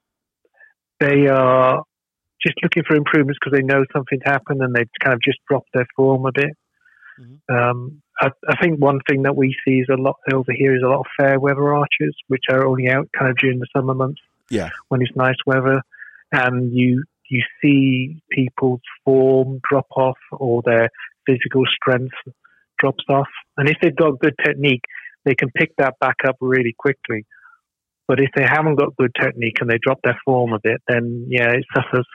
they 1.01 1.27
are 1.29 1.83
just 2.45 2.57
looking 2.62 2.85
for 2.87 2.97
improvements 2.97 3.39
because 3.41 3.57
they 3.57 3.65
know 3.65 3.85
something's 3.93 4.23
happened 4.25 4.62
and 4.62 4.75
they've 4.75 4.89
kind 5.03 5.15
of 5.15 5.21
just 5.23 5.39
dropped 5.49 5.69
their 5.75 5.87
form 5.97 6.27
a 6.27 6.33
bit. 6.33 6.57
Mm-hmm. 7.21 7.55
Um, 7.55 8.03
I, 8.21 8.31
I, 8.49 8.57
think 8.62 8.79
one 8.79 9.01
thing 9.09 9.23
that 9.23 9.37
we 9.37 9.57
see 9.65 9.79
is 9.79 9.89
a 9.91 10.01
lot 10.01 10.17
over 10.33 10.53
here 10.53 10.77
is 10.77 10.83
a 10.83 10.89
lot 10.89 11.01
of 11.01 11.07
fair 11.19 11.41
weather 11.41 11.75
archers, 11.75 12.15
which 12.29 12.45
are 12.51 12.67
only 12.67 12.89
out 12.89 13.09
kind 13.17 13.31
of 13.31 13.39
during 13.39 13.59
the 13.59 13.67
summer 13.75 13.95
months. 13.95 14.21
Yeah, 14.51 14.71
when 14.89 15.03
it's 15.03 15.17
nice 15.17 15.37
weather, 15.47 15.83
and 16.31 16.73
you 16.73 17.05
you 17.31 17.43
see 17.62 18.23
people's 18.31 18.83
form 19.05 19.61
drop 19.69 19.87
off 19.97 20.19
or 20.31 20.62
their 20.65 20.91
physical 21.27 21.65
strength 21.67 22.15
drops 22.79 23.05
off. 23.09 23.29
And 23.57 23.69
if 23.69 23.77
they've 23.83 23.97
got 23.97 24.19
good 24.21 24.35
technique, 24.45 24.83
they 25.25 25.35
can 25.35 25.51
pick 25.51 25.73
that 25.79 25.95
back 26.01 26.17
up 26.27 26.37
really 26.41 26.75
quickly. 26.79 27.27
But 28.09 28.21
if 28.21 28.31
they 28.37 28.45
haven't 28.45 28.77
got 28.77 28.97
good 28.97 29.12
technique 29.21 29.57
and 29.61 29.69
they 29.69 29.79
drop 29.83 29.99
their 30.05 30.19
form 30.25 30.53
a 30.53 30.61
bit, 30.62 30.81
then 30.87 31.27
yeah, 31.29 31.51
it 31.51 31.65
suffers. 31.75 32.07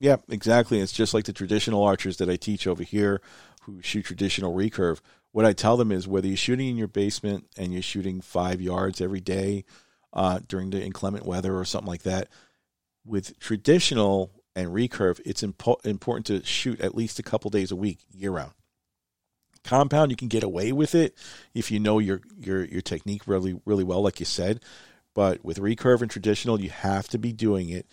Yeah, 0.00 0.16
exactly. 0.28 0.80
It's 0.80 0.92
just 0.92 1.14
like 1.14 1.24
the 1.24 1.32
traditional 1.32 1.82
archers 1.82 2.16
that 2.18 2.28
I 2.28 2.36
teach 2.36 2.66
over 2.66 2.82
here 2.82 3.20
who 3.62 3.80
shoot 3.80 4.04
traditional 4.04 4.54
recurve. 4.54 5.00
What 5.32 5.44
I 5.44 5.52
tell 5.52 5.76
them 5.76 5.90
is 5.90 6.06
whether 6.06 6.26
you're 6.26 6.36
shooting 6.36 6.68
in 6.68 6.76
your 6.76 6.88
basement 6.88 7.46
and 7.56 7.72
you're 7.72 7.82
shooting 7.82 8.20
five 8.20 8.60
yards 8.60 9.00
every 9.00 9.20
day 9.20 9.64
uh, 10.12 10.40
during 10.46 10.70
the 10.70 10.82
inclement 10.82 11.26
weather 11.26 11.56
or 11.56 11.64
something 11.64 11.88
like 11.88 12.02
that, 12.02 12.28
with 13.04 13.38
traditional 13.38 14.30
and 14.54 14.70
recurve, 14.70 15.20
it's 15.24 15.42
impo- 15.42 15.84
important 15.84 16.26
to 16.26 16.44
shoot 16.44 16.80
at 16.80 16.94
least 16.94 17.18
a 17.18 17.22
couple 17.22 17.50
days 17.50 17.70
a 17.70 17.76
week 17.76 17.98
year 18.12 18.30
round. 18.30 18.52
Compound, 19.64 20.10
you 20.10 20.16
can 20.16 20.28
get 20.28 20.42
away 20.42 20.72
with 20.72 20.94
it 20.94 21.16
if 21.54 21.70
you 21.70 21.80
know 21.80 21.98
your 21.98 22.20
your 22.38 22.64
your 22.64 22.82
technique 22.82 23.22
really 23.26 23.58
really 23.64 23.84
well, 23.84 24.02
like 24.02 24.20
you 24.20 24.26
said. 24.26 24.60
But 25.14 25.44
with 25.44 25.58
recurve 25.58 26.02
and 26.02 26.10
traditional, 26.10 26.60
you 26.60 26.70
have 26.70 27.08
to 27.08 27.18
be 27.18 27.32
doing 27.32 27.70
it 27.70 27.86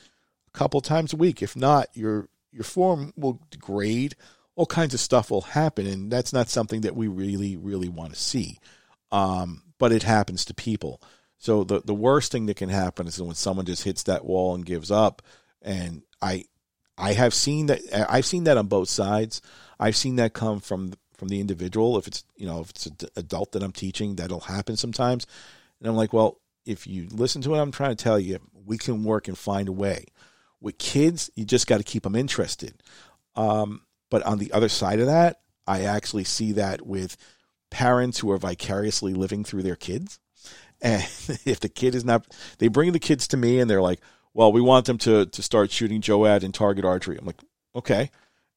a 0.54 0.58
couple 0.58 0.82
times 0.82 1.14
a 1.14 1.18
week. 1.18 1.42
If 1.42 1.56
not, 1.56 1.88
your 1.94 2.28
your 2.52 2.64
form 2.64 3.14
will 3.16 3.40
degrade. 3.50 4.16
All 4.56 4.66
kinds 4.66 4.94
of 4.94 5.00
stuff 5.00 5.32
will 5.32 5.42
happen, 5.42 5.88
and 5.88 6.12
that's 6.12 6.34
not 6.34 6.50
something 6.50 6.82
that 6.82 6.96
we 6.96 7.08
really, 7.08 7.56
really 7.56 7.88
want 7.88 8.14
to 8.14 8.20
see. 8.20 8.60
Um, 9.12 9.64
but 9.80 9.94
it 9.94 10.04
happens 10.04 10.44
to 10.46 10.54
people. 10.54 11.02
So 11.38 11.64
the 11.64 11.82
the 11.84 11.96
worst 11.96 12.32
thing 12.32 12.48
that 12.48 12.58
can 12.58 12.70
happen 12.70 13.08
is 13.08 13.22
when 13.22 13.36
someone 13.36 13.66
just 13.66 13.84
hits 13.84 14.04
that 14.04 14.26
wall 14.26 14.54
and 14.54 14.66
gives 14.66 14.92
up. 14.92 15.22
And 15.62 16.04
I 16.22 16.46
I 16.98 17.14
have 17.14 17.34
seen 17.34 17.68
that 17.68 17.82
I've 18.10 18.26
seen 18.26 18.46
that 18.46 18.58
on 18.58 18.68
both 18.68 18.90
sides. 18.90 19.42
I've 19.80 19.96
seen 19.96 20.18
that 20.18 20.34
come 20.34 20.60
from 20.60 20.94
from 21.18 21.28
the 21.28 21.40
individual. 21.40 21.98
If 21.98 22.08
it's 22.08 22.24
you 22.36 22.46
know 22.46 22.62
if 22.62 22.70
it's 22.72 22.86
an 22.86 22.96
adult 23.16 23.52
that 23.54 23.64
I'm 23.64 23.72
teaching, 23.72 24.16
that'll 24.16 24.42
happen 24.42 24.78
sometimes. 24.78 25.26
And 25.80 25.90
I'm 25.90 25.96
like, 25.96 26.14
well, 26.14 26.40
if 26.66 26.86
you 26.88 27.08
listen 27.12 27.42
to 27.44 27.50
what 27.50 27.60
I'm 27.60 27.72
trying 27.72 27.96
to 27.96 28.04
tell 28.04 28.20
you, 28.20 28.40
we 28.66 28.78
can 28.78 29.04
work 29.04 29.28
and 29.28 29.38
find 29.38 29.68
a 29.68 29.72
way. 29.74 30.06
With 30.60 30.78
kids, 30.78 31.32
you 31.36 31.44
just 31.44 31.66
got 31.66 31.78
to 31.78 31.84
keep 31.84 32.04
them 32.04 32.16
interested. 32.16 32.84
Um, 33.36 33.82
but 34.12 34.22
on 34.24 34.38
the 34.38 34.52
other 34.52 34.70
side 34.70 35.00
of 35.00 35.08
that, 35.08 35.42
I 35.66 35.84
actually 35.84 36.26
see 36.26 36.52
that 36.54 36.86
with 36.86 37.18
parents 37.72 38.20
who 38.20 38.30
are 38.32 38.38
vicariously 38.38 39.14
living 39.14 39.44
through 39.44 39.64
their 39.64 39.76
kids. 39.76 40.20
And 40.82 41.02
if 41.46 41.60
the 41.60 41.70
kid 41.70 41.96
is 41.96 42.06
not, 42.06 42.28
they 42.60 42.68
bring 42.68 42.92
the 42.92 43.00
kids 43.00 43.28
to 43.30 43.38
me 43.38 43.60
and 43.60 43.70
they're 43.70 43.82
like, 43.82 44.02
well, 44.34 44.52
we 44.52 44.62
want 44.62 44.86
them 44.86 44.98
to, 45.00 45.26
to 45.26 45.42
start 45.42 45.72
shooting 45.72 46.02
JOAD 46.02 46.44
and 46.44 46.54
target 46.54 46.86
archery. 46.86 47.18
I'm 47.18 47.26
like, 47.26 47.42
okay. 47.76 48.10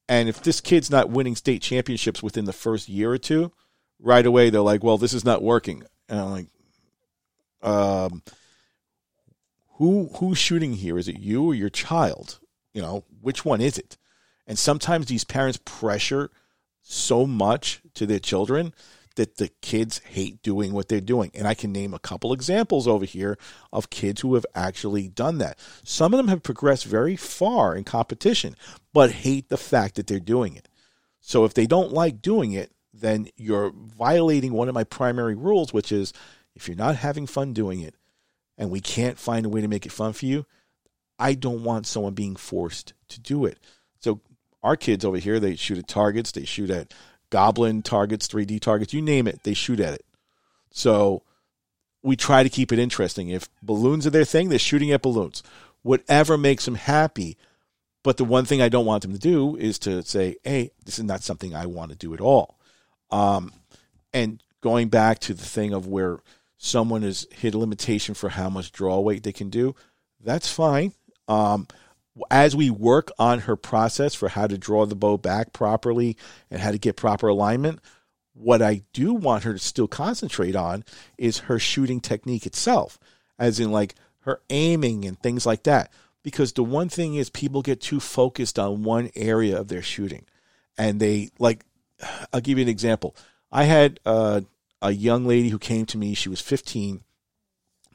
And 0.08 0.28
if 0.28 0.42
this 0.42 0.60
kid's 0.60 0.90
not 0.90 1.10
winning 1.10 1.36
state 1.36 1.62
championships 1.62 2.22
within 2.22 2.44
the 2.44 2.52
first 2.52 2.88
year 2.88 3.10
or 3.10 3.18
two, 3.18 3.52
right 3.98 4.24
away 4.24 4.50
they're 4.50 4.60
like, 4.60 4.84
well, 4.84 4.98
this 4.98 5.14
is 5.14 5.24
not 5.24 5.42
working. 5.42 5.84
And 6.08 6.20
I'm 6.20 6.30
like, 6.30 6.46
um, 7.62 8.22
who 9.76 10.10
who's 10.16 10.38
shooting 10.38 10.74
here? 10.74 10.98
Is 10.98 11.08
it 11.08 11.18
you 11.18 11.46
or 11.46 11.54
your 11.54 11.70
child? 11.70 12.38
You 12.72 12.82
know, 12.82 13.04
which 13.20 13.44
one 13.44 13.60
is 13.60 13.78
it? 13.78 13.96
And 14.46 14.58
sometimes 14.58 15.06
these 15.06 15.24
parents 15.24 15.58
pressure 15.64 16.30
so 16.82 17.26
much 17.26 17.80
to 17.94 18.06
their 18.06 18.18
children 18.18 18.74
that 19.16 19.36
the 19.36 19.48
kids 19.60 19.98
hate 19.98 20.42
doing 20.42 20.72
what 20.72 20.88
they're 20.88 21.00
doing. 21.00 21.30
And 21.34 21.46
I 21.46 21.54
can 21.54 21.72
name 21.72 21.94
a 21.94 21.98
couple 21.98 22.32
examples 22.32 22.88
over 22.88 23.04
here 23.04 23.38
of 23.72 23.90
kids 23.90 24.20
who 24.20 24.34
have 24.34 24.46
actually 24.54 25.08
done 25.08 25.38
that. 25.38 25.58
Some 25.84 26.12
of 26.12 26.18
them 26.18 26.28
have 26.28 26.42
progressed 26.42 26.84
very 26.84 27.16
far 27.16 27.76
in 27.76 27.84
competition, 27.84 28.56
but 28.92 29.10
hate 29.10 29.48
the 29.48 29.56
fact 29.56 29.94
that 29.96 30.06
they're 30.06 30.20
doing 30.20 30.56
it. 30.56 30.68
So 31.20 31.44
if 31.44 31.54
they 31.54 31.66
don't 31.66 31.92
like 31.92 32.22
doing 32.22 32.52
it, 32.52 32.72
then 32.92 33.28
you're 33.36 33.72
violating 33.74 34.52
one 34.52 34.68
of 34.68 34.74
my 34.74 34.84
primary 34.84 35.34
rules, 35.34 35.72
which 35.72 35.90
is 35.90 36.12
if 36.54 36.68
you're 36.68 36.76
not 36.76 36.96
having 36.96 37.26
fun 37.26 37.52
doing 37.52 37.80
it 37.80 37.94
and 38.56 38.70
we 38.70 38.80
can't 38.80 39.18
find 39.18 39.44
a 39.44 39.48
way 39.48 39.60
to 39.60 39.68
make 39.68 39.86
it 39.86 39.92
fun 39.92 40.12
for 40.12 40.26
you, 40.26 40.46
I 41.18 41.34
don't 41.34 41.64
want 41.64 41.86
someone 41.86 42.14
being 42.14 42.36
forced 42.36 42.92
to 43.08 43.20
do 43.20 43.44
it. 43.46 43.58
So 44.00 44.20
our 44.62 44.76
kids 44.76 45.04
over 45.04 45.18
here, 45.18 45.40
they 45.40 45.56
shoot 45.56 45.78
at 45.78 45.88
targets, 45.88 46.32
they 46.32 46.44
shoot 46.44 46.70
at 46.70 46.92
goblin 47.34 47.82
targets, 47.82 48.28
3D 48.28 48.60
targets, 48.60 48.94
you 48.94 49.02
name 49.02 49.26
it, 49.26 49.42
they 49.42 49.54
shoot 49.54 49.80
at 49.80 49.92
it. 49.92 50.06
So 50.70 51.24
we 52.00 52.14
try 52.14 52.44
to 52.44 52.48
keep 52.48 52.70
it 52.70 52.78
interesting. 52.78 53.28
If 53.28 53.48
balloons 53.60 54.06
are 54.06 54.10
their 54.10 54.24
thing, 54.24 54.50
they're 54.50 54.58
shooting 54.60 54.92
at 54.92 55.02
balloons. 55.02 55.42
Whatever 55.82 56.38
makes 56.38 56.64
them 56.64 56.76
happy. 56.76 57.36
But 58.04 58.18
the 58.18 58.24
one 58.24 58.44
thing 58.44 58.62
I 58.62 58.68
don't 58.68 58.86
want 58.86 59.02
them 59.02 59.12
to 59.14 59.18
do 59.18 59.56
is 59.56 59.80
to 59.80 60.02
say, 60.02 60.36
hey, 60.44 60.70
this 60.84 61.00
is 61.00 61.04
not 61.04 61.24
something 61.24 61.56
I 61.56 61.66
want 61.66 61.90
to 61.90 61.96
do 61.96 62.14
at 62.14 62.20
all. 62.20 62.56
Um, 63.10 63.52
and 64.12 64.40
going 64.60 64.88
back 64.88 65.18
to 65.20 65.34
the 65.34 65.44
thing 65.44 65.74
of 65.74 65.88
where 65.88 66.20
someone 66.56 67.02
has 67.02 67.26
hit 67.32 67.56
a 67.56 67.58
limitation 67.58 68.14
for 68.14 68.28
how 68.28 68.48
much 68.48 68.70
draw 68.70 69.00
weight 69.00 69.24
they 69.24 69.32
can 69.32 69.50
do, 69.50 69.74
that's 70.22 70.48
fine. 70.48 70.92
Um, 71.26 71.66
as 72.30 72.54
we 72.54 72.70
work 72.70 73.10
on 73.18 73.40
her 73.40 73.56
process 73.56 74.14
for 74.14 74.28
how 74.28 74.46
to 74.46 74.58
draw 74.58 74.86
the 74.86 74.94
bow 74.94 75.16
back 75.16 75.52
properly 75.52 76.16
and 76.50 76.60
how 76.60 76.70
to 76.70 76.78
get 76.78 76.96
proper 76.96 77.28
alignment, 77.28 77.80
what 78.34 78.62
I 78.62 78.82
do 78.92 79.14
want 79.14 79.44
her 79.44 79.52
to 79.52 79.58
still 79.58 79.88
concentrate 79.88 80.56
on 80.56 80.84
is 81.18 81.38
her 81.38 81.58
shooting 81.58 82.00
technique 82.00 82.46
itself, 82.46 82.98
as 83.38 83.60
in 83.60 83.70
like 83.70 83.94
her 84.20 84.40
aiming 84.50 85.04
and 85.04 85.18
things 85.18 85.46
like 85.46 85.64
that. 85.64 85.90
Because 86.22 86.52
the 86.52 86.64
one 86.64 86.88
thing 86.88 87.16
is, 87.16 87.28
people 87.28 87.62
get 87.62 87.80
too 87.80 88.00
focused 88.00 88.58
on 88.58 88.82
one 88.82 89.10
area 89.14 89.58
of 89.58 89.68
their 89.68 89.82
shooting. 89.82 90.24
And 90.78 90.98
they, 90.98 91.30
like, 91.38 91.64
I'll 92.32 92.40
give 92.40 92.58
you 92.58 92.62
an 92.62 92.68
example. 92.68 93.14
I 93.52 93.64
had 93.64 94.00
uh, 94.06 94.40
a 94.80 94.90
young 94.90 95.26
lady 95.26 95.50
who 95.50 95.58
came 95.58 95.84
to 95.86 95.98
me, 95.98 96.14
she 96.14 96.30
was 96.30 96.40
15, 96.40 97.02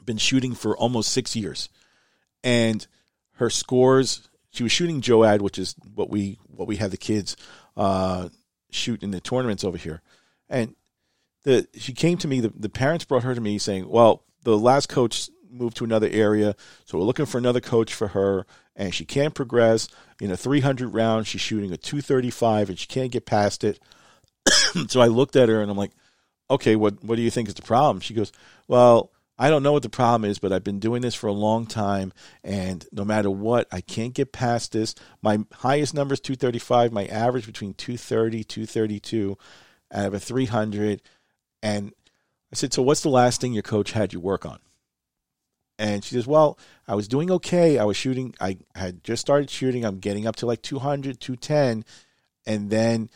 been 0.06 0.18
shooting 0.18 0.54
for 0.54 0.78
almost 0.78 1.12
six 1.12 1.36
years. 1.36 1.70
And 2.44 2.86
her 3.40 3.50
scores. 3.50 4.28
She 4.52 4.64
was 4.64 4.72
shooting 4.72 5.02
JOAD, 5.02 5.42
which 5.42 5.58
is 5.58 5.76
what 5.96 6.10
we 6.10 6.38
what 6.48 6.68
we 6.68 6.76
have 6.76 6.92
the 6.92 6.98
kids 6.98 7.36
uh, 7.78 8.30
shoot 8.70 9.02
in 9.02 9.12
the 9.12 9.22
tournaments 9.22 9.64
over 9.64 9.78
here. 9.78 10.02
And 10.50 10.76
the 11.44 11.68
she 11.76 11.94
came 11.94 12.18
to 12.18 12.28
me. 12.28 12.42
The, 12.42 12.54
the 12.56 12.70
parents 12.70 13.06
brought 13.06 13.24
her 13.24 13.34
to 13.34 13.42
me 13.42 13.58
saying, 13.58 13.88
"Well, 13.90 14.24
the 14.44 14.58
last 14.58 14.90
coach 14.90 15.30
moved 15.50 15.78
to 15.78 15.86
another 15.86 16.10
area, 16.10 16.56
so 16.86 16.98
we're 16.98 17.06
looking 17.06 17.26
for 17.26 17.38
another 17.38 17.62
coach 17.62 17.94
for 17.94 18.10
her, 18.10 18.46
and 18.76 18.94
she 18.94 19.06
can't 19.06 19.34
progress 19.34 19.88
in 20.20 20.32
a 20.32 20.38
300 20.38 20.94
round. 20.94 21.26
She's 21.26 21.42
shooting 21.42 21.72
a 21.72 21.78
235, 21.78 22.70
and 22.70 22.78
she 22.78 22.88
can't 22.88 23.12
get 23.12 23.26
past 23.26 23.64
it." 23.64 23.80
so 24.88 25.00
I 25.00 25.08
looked 25.08 25.38
at 25.38 25.50
her 25.50 25.62
and 25.62 25.72
I'm 25.72 25.78
like, 25.78 25.92
"Okay, 26.52 26.76
what 26.76 27.02
what 27.04 27.16
do 27.16 27.22
you 27.22 27.32
think 27.32 27.48
is 27.48 27.56
the 27.56 27.62
problem?" 27.62 28.02
She 28.02 28.14
goes, 28.14 28.34
"Well." 28.68 29.12
I 29.42 29.50
don't 29.50 29.64
know 29.64 29.72
what 29.72 29.84
the 29.84 29.90
problem 29.90 30.30
is, 30.30 30.38
but 30.38 30.52
I've 30.52 30.66
been 30.66 30.82
doing 30.82 31.02
this 31.02 31.16
for 31.16 31.28
a 31.28 31.32
long 31.32 31.66
time, 31.66 32.12
and 32.44 32.86
no 32.92 33.06
matter 33.06 33.32
what, 33.32 33.70
I 33.72 33.80
can't 33.80 34.14
get 34.14 34.34
past 34.34 34.74
this. 34.74 34.94
My 35.22 35.40
highest 35.54 35.94
number 35.94 36.14
is 36.14 36.20
235. 36.20 36.92
My 36.92 37.06
average 37.06 37.46
between 37.46 37.74
230, 37.74 38.44
232 38.44 39.38
out 39.94 40.06
of 40.08 40.14
a 40.14 40.20
300. 40.20 41.02
And 41.64 41.94
I 42.52 42.56
said, 42.56 42.74
So 42.74 42.82
what's 42.82 43.02
the 43.02 43.10
last 43.10 43.40
thing 43.40 43.54
your 43.54 43.64
coach 43.64 43.94
had 43.94 44.12
you 44.12 44.20
work 44.20 44.46
on? 44.46 44.60
And 45.78 46.04
she 46.04 46.16
says, 46.16 46.28
Well, 46.28 46.60
I 46.86 46.96
was 46.96 47.08
doing 47.08 47.32
okay. 47.32 47.80
I 47.80 47.86
was 47.86 47.96
shooting, 47.96 48.36
I 48.42 48.58
had 48.76 49.06
just 49.06 49.22
started 49.22 49.50
shooting. 49.50 49.86
I'm 49.86 50.00
getting 50.00 50.28
up 50.28 50.36
to 50.38 50.48
like 50.48 50.62
200, 50.64 51.22
210. 51.22 51.86
And 52.46 52.70
then 52.70 53.10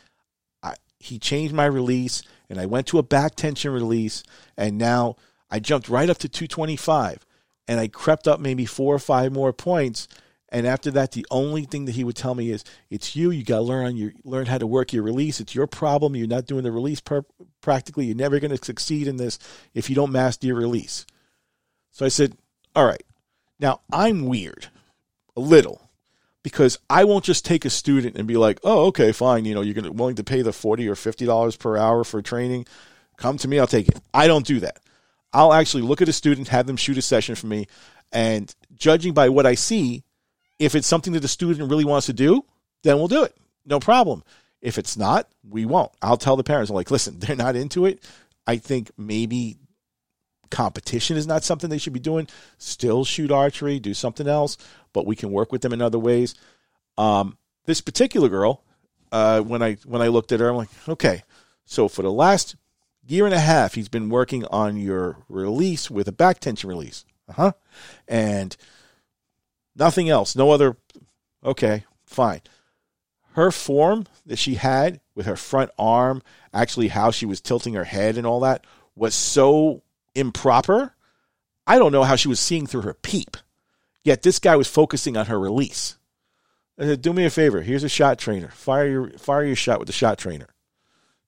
I, 0.63 0.75
he 0.99 1.19
changed 1.19 1.53
my 1.53 1.65
release, 1.65 2.23
and 2.49 2.61
I 2.61 2.65
went 2.65 2.87
to 2.87 2.97
a 2.97 3.03
back 3.03 3.35
tension 3.35 3.73
release. 3.73 4.23
And 4.55 4.77
now 4.77 5.17
I 5.53 5.59
jumped 5.59 5.87
right 5.87 6.09
up 6.09 6.17
to 6.17 6.27
225 6.27 7.27
and 7.67 7.79
I 7.79 7.87
crept 7.87 8.27
up 8.27 8.39
maybe 8.39 8.65
four 8.65 8.95
or 8.95 8.99
five 8.99 9.31
more 9.31 9.53
points. 9.53 10.07
And 10.49 10.65
after 10.65 10.89
that, 10.91 11.11
the 11.11 11.27
only 11.29 11.65
thing 11.65 11.85
that 11.85 11.93
he 11.93 12.03
would 12.03 12.15
tell 12.15 12.33
me 12.33 12.49
is, 12.49 12.63
"It's 12.89 13.15
you. 13.15 13.29
You 13.29 13.43
got 13.43 13.57
to 13.57 13.61
learn 13.61 13.95
your 13.95 14.13
learn 14.23 14.47
how 14.47 14.57
to 14.57 14.65
work 14.65 14.93
your 14.93 15.03
release. 15.03 15.39
It's 15.39 15.53
your 15.53 15.67
problem. 15.67 16.15
You're 16.15 16.25
not 16.25 16.47
doing 16.47 16.63
the 16.63 16.71
release 16.71 17.01
per- 17.01 17.25
practically. 17.61 18.05
You're 18.05 18.15
never 18.15 18.39
going 18.39 18.55
to 18.55 18.65
succeed 18.65 19.07
in 19.07 19.17
this 19.17 19.37
if 19.75 19.89
you 19.89 19.95
don't 19.95 20.11
master 20.11 20.47
your 20.47 20.55
release." 20.55 21.05
So 21.91 22.03
I 22.03 22.09
said, 22.09 22.35
"All 22.75 22.85
right. 22.85 23.03
Now 23.59 23.81
I'm 23.91 24.25
weird, 24.25 24.69
a 25.37 25.39
little, 25.39 25.89
because 26.41 26.79
I 26.89 27.03
won't 27.03 27.25
just 27.25 27.45
take 27.45 27.63
a 27.63 27.69
student 27.69 28.15
and 28.15 28.27
be 28.27 28.37
like, 28.37 28.59
"Oh, 28.63 28.85
okay, 28.87 29.11
fine. 29.11 29.45
You 29.45 29.53
know, 29.53 29.61
you're 29.61 29.75
going 29.75 29.95
willing 29.95 30.15
to 30.15 30.23
pay 30.23 30.41
the 30.41 30.53
forty 30.53 30.87
or 30.87 30.95
fifty 30.95 31.25
dollars 31.27 31.55
per 31.55 31.77
hour 31.77 32.03
for 32.03 32.23
training. 32.23 32.65
Come 33.17 33.37
to 33.37 33.47
me. 33.47 33.59
I'll 33.59 33.67
take 33.67 33.87
it." 33.87 33.99
I 34.13 34.25
don't 34.27 34.45
do 34.45 34.59
that. 34.59 34.82
I'll 35.33 35.53
actually 35.53 35.83
look 35.83 36.01
at 36.01 36.09
a 36.09 36.13
student, 36.13 36.47
have 36.49 36.67
them 36.67 36.77
shoot 36.77 36.97
a 36.97 37.01
session 37.01 37.35
for 37.35 37.47
me, 37.47 37.67
and 38.11 38.53
judging 38.75 39.13
by 39.13 39.29
what 39.29 39.45
I 39.45 39.55
see, 39.55 40.03
if 40.59 40.75
it's 40.75 40.87
something 40.87 41.13
that 41.13 41.21
the 41.21 41.27
student 41.27 41.69
really 41.69 41.85
wants 41.85 42.05
to 42.05 42.13
do, 42.13 42.45
then 42.83 42.97
we'll 42.97 43.07
do 43.07 43.23
it. 43.23 43.35
No 43.65 43.79
problem. 43.79 44.23
If 44.61 44.77
it's 44.77 44.95
not, 44.95 45.27
we 45.49 45.65
won't. 45.65 45.91
I'll 46.01 46.17
tell 46.17 46.35
the 46.35 46.43
parents, 46.43 46.69
I'm 46.69 46.75
like, 46.75 46.91
listen, 46.91 47.19
they're 47.19 47.35
not 47.35 47.55
into 47.55 47.85
it. 47.85 48.03
I 48.45 48.57
think 48.57 48.91
maybe 48.97 49.57
competition 50.51 51.17
is 51.17 51.25
not 51.25 51.43
something 51.43 51.69
they 51.69 51.77
should 51.77 51.93
be 51.93 51.99
doing. 51.99 52.27
Still 52.59 53.03
shoot 53.03 53.31
archery, 53.31 53.79
do 53.79 53.93
something 53.93 54.27
else, 54.27 54.57
but 54.93 55.05
we 55.05 55.15
can 55.15 55.31
work 55.31 55.51
with 55.51 55.61
them 55.61 55.73
in 55.73 55.81
other 55.81 55.99
ways. 55.99 56.35
Um, 56.97 57.37
this 57.65 57.81
particular 57.81 58.29
girl, 58.29 58.63
uh, 59.11 59.41
when 59.41 59.63
I 59.63 59.75
when 59.85 60.01
I 60.01 60.07
looked 60.07 60.31
at 60.31 60.39
her, 60.39 60.49
I'm 60.49 60.57
like, 60.57 60.69
okay, 60.87 61.23
so 61.65 61.87
for 61.87 62.01
the 62.01 62.11
last 62.11 62.55
year 63.05 63.25
and 63.25 63.33
a 63.33 63.39
half 63.39 63.75
he's 63.75 63.89
been 63.89 64.09
working 64.09 64.45
on 64.45 64.77
your 64.77 65.17
release 65.27 65.91
with 65.91 66.07
a 66.07 66.11
back 66.11 66.39
tension 66.39 66.69
release. 66.69 67.05
Uh-huh. 67.29 67.53
And 68.07 68.55
nothing 69.75 70.09
else. 70.09 70.35
No 70.35 70.51
other 70.51 70.77
okay, 71.43 71.85
fine. 72.05 72.41
Her 73.33 73.51
form 73.51 74.05
that 74.25 74.37
she 74.37 74.55
had 74.55 74.99
with 75.15 75.25
her 75.25 75.35
front 75.35 75.71
arm, 75.79 76.21
actually 76.53 76.89
how 76.89 77.11
she 77.11 77.25
was 77.25 77.41
tilting 77.41 77.73
her 77.73 77.83
head 77.83 78.17
and 78.17 78.27
all 78.27 78.41
that 78.41 78.65
was 78.95 79.15
so 79.15 79.81
improper. 80.13 80.93
I 81.65 81.79
don't 81.79 81.91
know 81.91 82.03
how 82.03 82.15
she 82.15 82.27
was 82.27 82.39
seeing 82.39 82.67
through 82.67 82.81
her 82.81 82.93
peep. 82.93 83.37
Yet 84.03 84.21
this 84.21 84.39
guy 84.39 84.55
was 84.55 84.67
focusing 84.67 85.15
on 85.15 85.27
her 85.27 85.39
release. 85.39 85.97
I 86.77 86.83
said, 86.83 87.01
"Do 87.01 87.13
me 87.13 87.25
a 87.25 87.29
favor. 87.29 87.61
Here's 87.61 87.83
a 87.83 87.89
shot 87.89 88.19
trainer. 88.19 88.49
Fire 88.49 88.87
your 88.87 89.09
fire 89.11 89.45
your 89.45 89.55
shot 89.55 89.79
with 89.79 89.87
the 89.87 89.93
shot 89.93 90.17
trainer." 90.17 90.52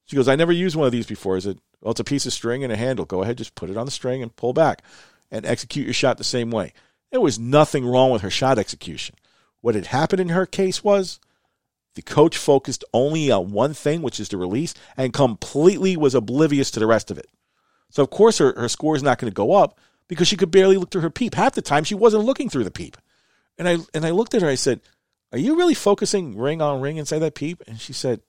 She 0.05 0.15
goes, 0.15 0.27
"I 0.27 0.35
never 0.35 0.51
used 0.51 0.75
one 0.75 0.85
of 0.85 0.91
these 0.91 1.07
before." 1.07 1.37
Is 1.37 1.45
it? 1.45 1.59
well, 1.85 1.91
it's 1.91 1.99
a 1.99 2.03
piece 2.03 2.25
of 2.25 2.33
string 2.33 2.63
and 2.63 2.73
a 2.73 2.77
handle. 2.77 3.05
Go 3.05 3.21
ahead, 3.21 3.37
just 3.37 3.53
put 3.53 3.69
it 3.69 3.77
on 3.77 3.85
the 3.85 3.91
string 3.91 4.23
and 4.23 4.35
pull 4.35 4.53
back 4.53 4.81
and 5.29 5.45
execute 5.45 5.85
your 5.85 5.93
shot 5.93 6.17
the 6.17 6.23
same 6.23 6.49
way. 6.49 6.73
There 7.11 7.21
was 7.21 7.37
nothing 7.37 7.85
wrong 7.85 8.09
with 8.09 8.23
her 8.23 8.31
shot 8.31 8.57
execution. 8.57 9.15
What 9.61 9.75
had 9.75 9.85
happened 9.87 10.19
in 10.19 10.29
her 10.29 10.47
case 10.47 10.83
was 10.83 11.19
the 11.93 12.01
coach 12.01 12.37
focused 12.37 12.83
only 12.91 13.29
on 13.31 13.51
one 13.51 13.75
thing, 13.75 14.01
which 14.01 14.19
is 14.19 14.29
the 14.29 14.37
release, 14.37 14.73
and 14.97 15.13
completely 15.13 15.95
was 15.95 16.15
oblivious 16.15 16.71
to 16.71 16.79
the 16.79 16.87
rest 16.87 17.11
of 17.11 17.19
it. 17.19 17.27
So, 17.91 18.01
of 18.01 18.09
course, 18.09 18.39
her, 18.39 18.53
her 18.57 18.67
score 18.67 18.95
is 18.95 19.03
not 19.03 19.19
going 19.19 19.31
to 19.31 19.35
go 19.35 19.53
up 19.53 19.79
because 20.07 20.27
she 20.27 20.37
could 20.37 20.51
barely 20.51 20.77
look 20.77 20.89
through 20.89 21.01
her 21.01 21.11
peep. 21.11 21.35
Half 21.35 21.53
the 21.53 21.61
time, 21.61 21.83
she 21.83 21.95
wasn't 21.95 22.25
looking 22.25 22.49
through 22.49 22.63
the 22.63 22.71
peep. 22.71 22.97
And 23.59 23.67
I, 23.67 23.77
and 23.93 24.05
I 24.05 24.09
looked 24.09 24.33
at 24.33 24.41
her, 24.41 24.49
I 24.49 24.55
said, 24.55 24.81
Are 25.31 25.37
you 25.37 25.55
really 25.55 25.75
focusing 25.75 26.35
ring 26.35 26.63
on 26.63 26.81
ring 26.81 26.97
inside 26.97 27.19
that 27.19 27.35
peep? 27.35 27.61
And 27.67 27.79
she 27.79 27.93
said, 27.93 28.21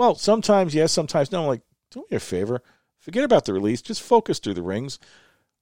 Well, 0.00 0.14
sometimes 0.14 0.74
yes, 0.74 0.92
sometimes 0.92 1.30
no. 1.30 1.42
I'm 1.42 1.46
like, 1.46 1.60
do 1.90 2.06
me 2.10 2.16
a 2.16 2.20
favor. 2.20 2.62
Forget 2.98 3.22
about 3.22 3.44
the 3.44 3.52
release. 3.52 3.82
Just 3.82 4.00
focus 4.00 4.38
through 4.38 4.54
the 4.54 4.62
rings. 4.62 4.98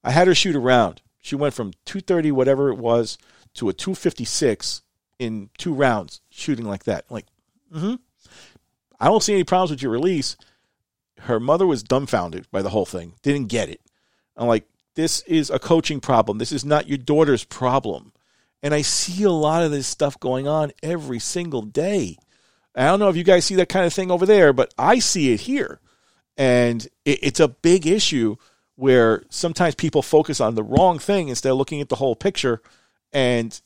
I 0.05 0.12
had 0.12 0.28
her 0.28 0.34
shoot 0.34 0.55
around. 0.55 1.03
She 1.20 1.34
went 1.34 1.55
from 1.55 1.72
230, 1.86 2.30
whatever 2.30 2.68
it 2.68 2.78
was, 2.78 3.18
to 3.55 3.68
a 3.68 3.72
256 3.72 4.82
in 5.18 5.51
two 5.59 5.74
rounds, 5.74 6.20
shooting 6.30 6.66
like 6.66 6.84
that. 6.84 7.05
I'm 7.11 7.14
like, 7.14 7.26
mm-hmm. 7.74 7.95
I 9.01 9.07
don't 9.07 9.24
see 9.24 9.34
any 9.34 9.43
problems 9.43 9.72
with 9.72 9.82
your 9.82 9.91
release. 9.91 10.36
Her 11.22 11.41
mother 11.41 11.66
was 11.66 11.82
dumbfounded 11.82 12.49
by 12.53 12.62
the 12.62 12.70
whole 12.70 12.86
thing, 12.86 13.14
didn't 13.24 13.49
get 13.49 13.68
it. 13.68 13.80
I'm 14.36 14.47
like, 14.47 14.68
this 14.95 15.22
is 15.22 15.51
a 15.51 15.59
coaching 15.59 15.99
problem. 15.99 16.39
This 16.39 16.53
is 16.53 16.64
not 16.64 16.86
your 16.86 16.99
daughter's 16.99 17.43
problem. 17.43 18.12
And 18.62 18.72
I 18.72 18.82
see 18.82 19.24
a 19.24 19.32
lot 19.32 19.64
of 19.64 19.72
this 19.72 19.89
stuff 19.89 20.20
going 20.20 20.47
on 20.47 20.70
every 20.80 21.18
single 21.18 21.62
day. 21.62 22.18
I 22.79 22.91
don't 22.91 23.01
know 23.01 23.09
if 23.09 23.16
you 23.16 23.24
guys 23.24 23.45
see 23.45 23.57
that 23.57 23.68
kind 23.68 23.87
of 23.87 23.93
thing 23.93 24.11
over 24.11 24.26
there, 24.26 24.53
but 24.53 24.72
I 24.79 24.99
see 24.99 25.33
it 25.33 25.41
here. 25.41 25.81
And 26.37 26.85
it, 27.05 27.18
it's 27.22 27.41
a 27.41 27.49
big 27.49 27.87
issue 27.87 28.37
where 28.76 29.24
sometimes 29.29 29.74
people 29.74 30.03
focus 30.03 30.41
on 30.41 30.55
the 30.55 30.62
wrong 30.62 30.99
thing 30.99 31.29
instead 31.29 31.51
of 31.51 31.59
looking 31.59 31.81
at 31.81 31.89
the 31.89 31.97
whole 31.97 32.14
picture. 32.14 32.62
And 33.12 33.61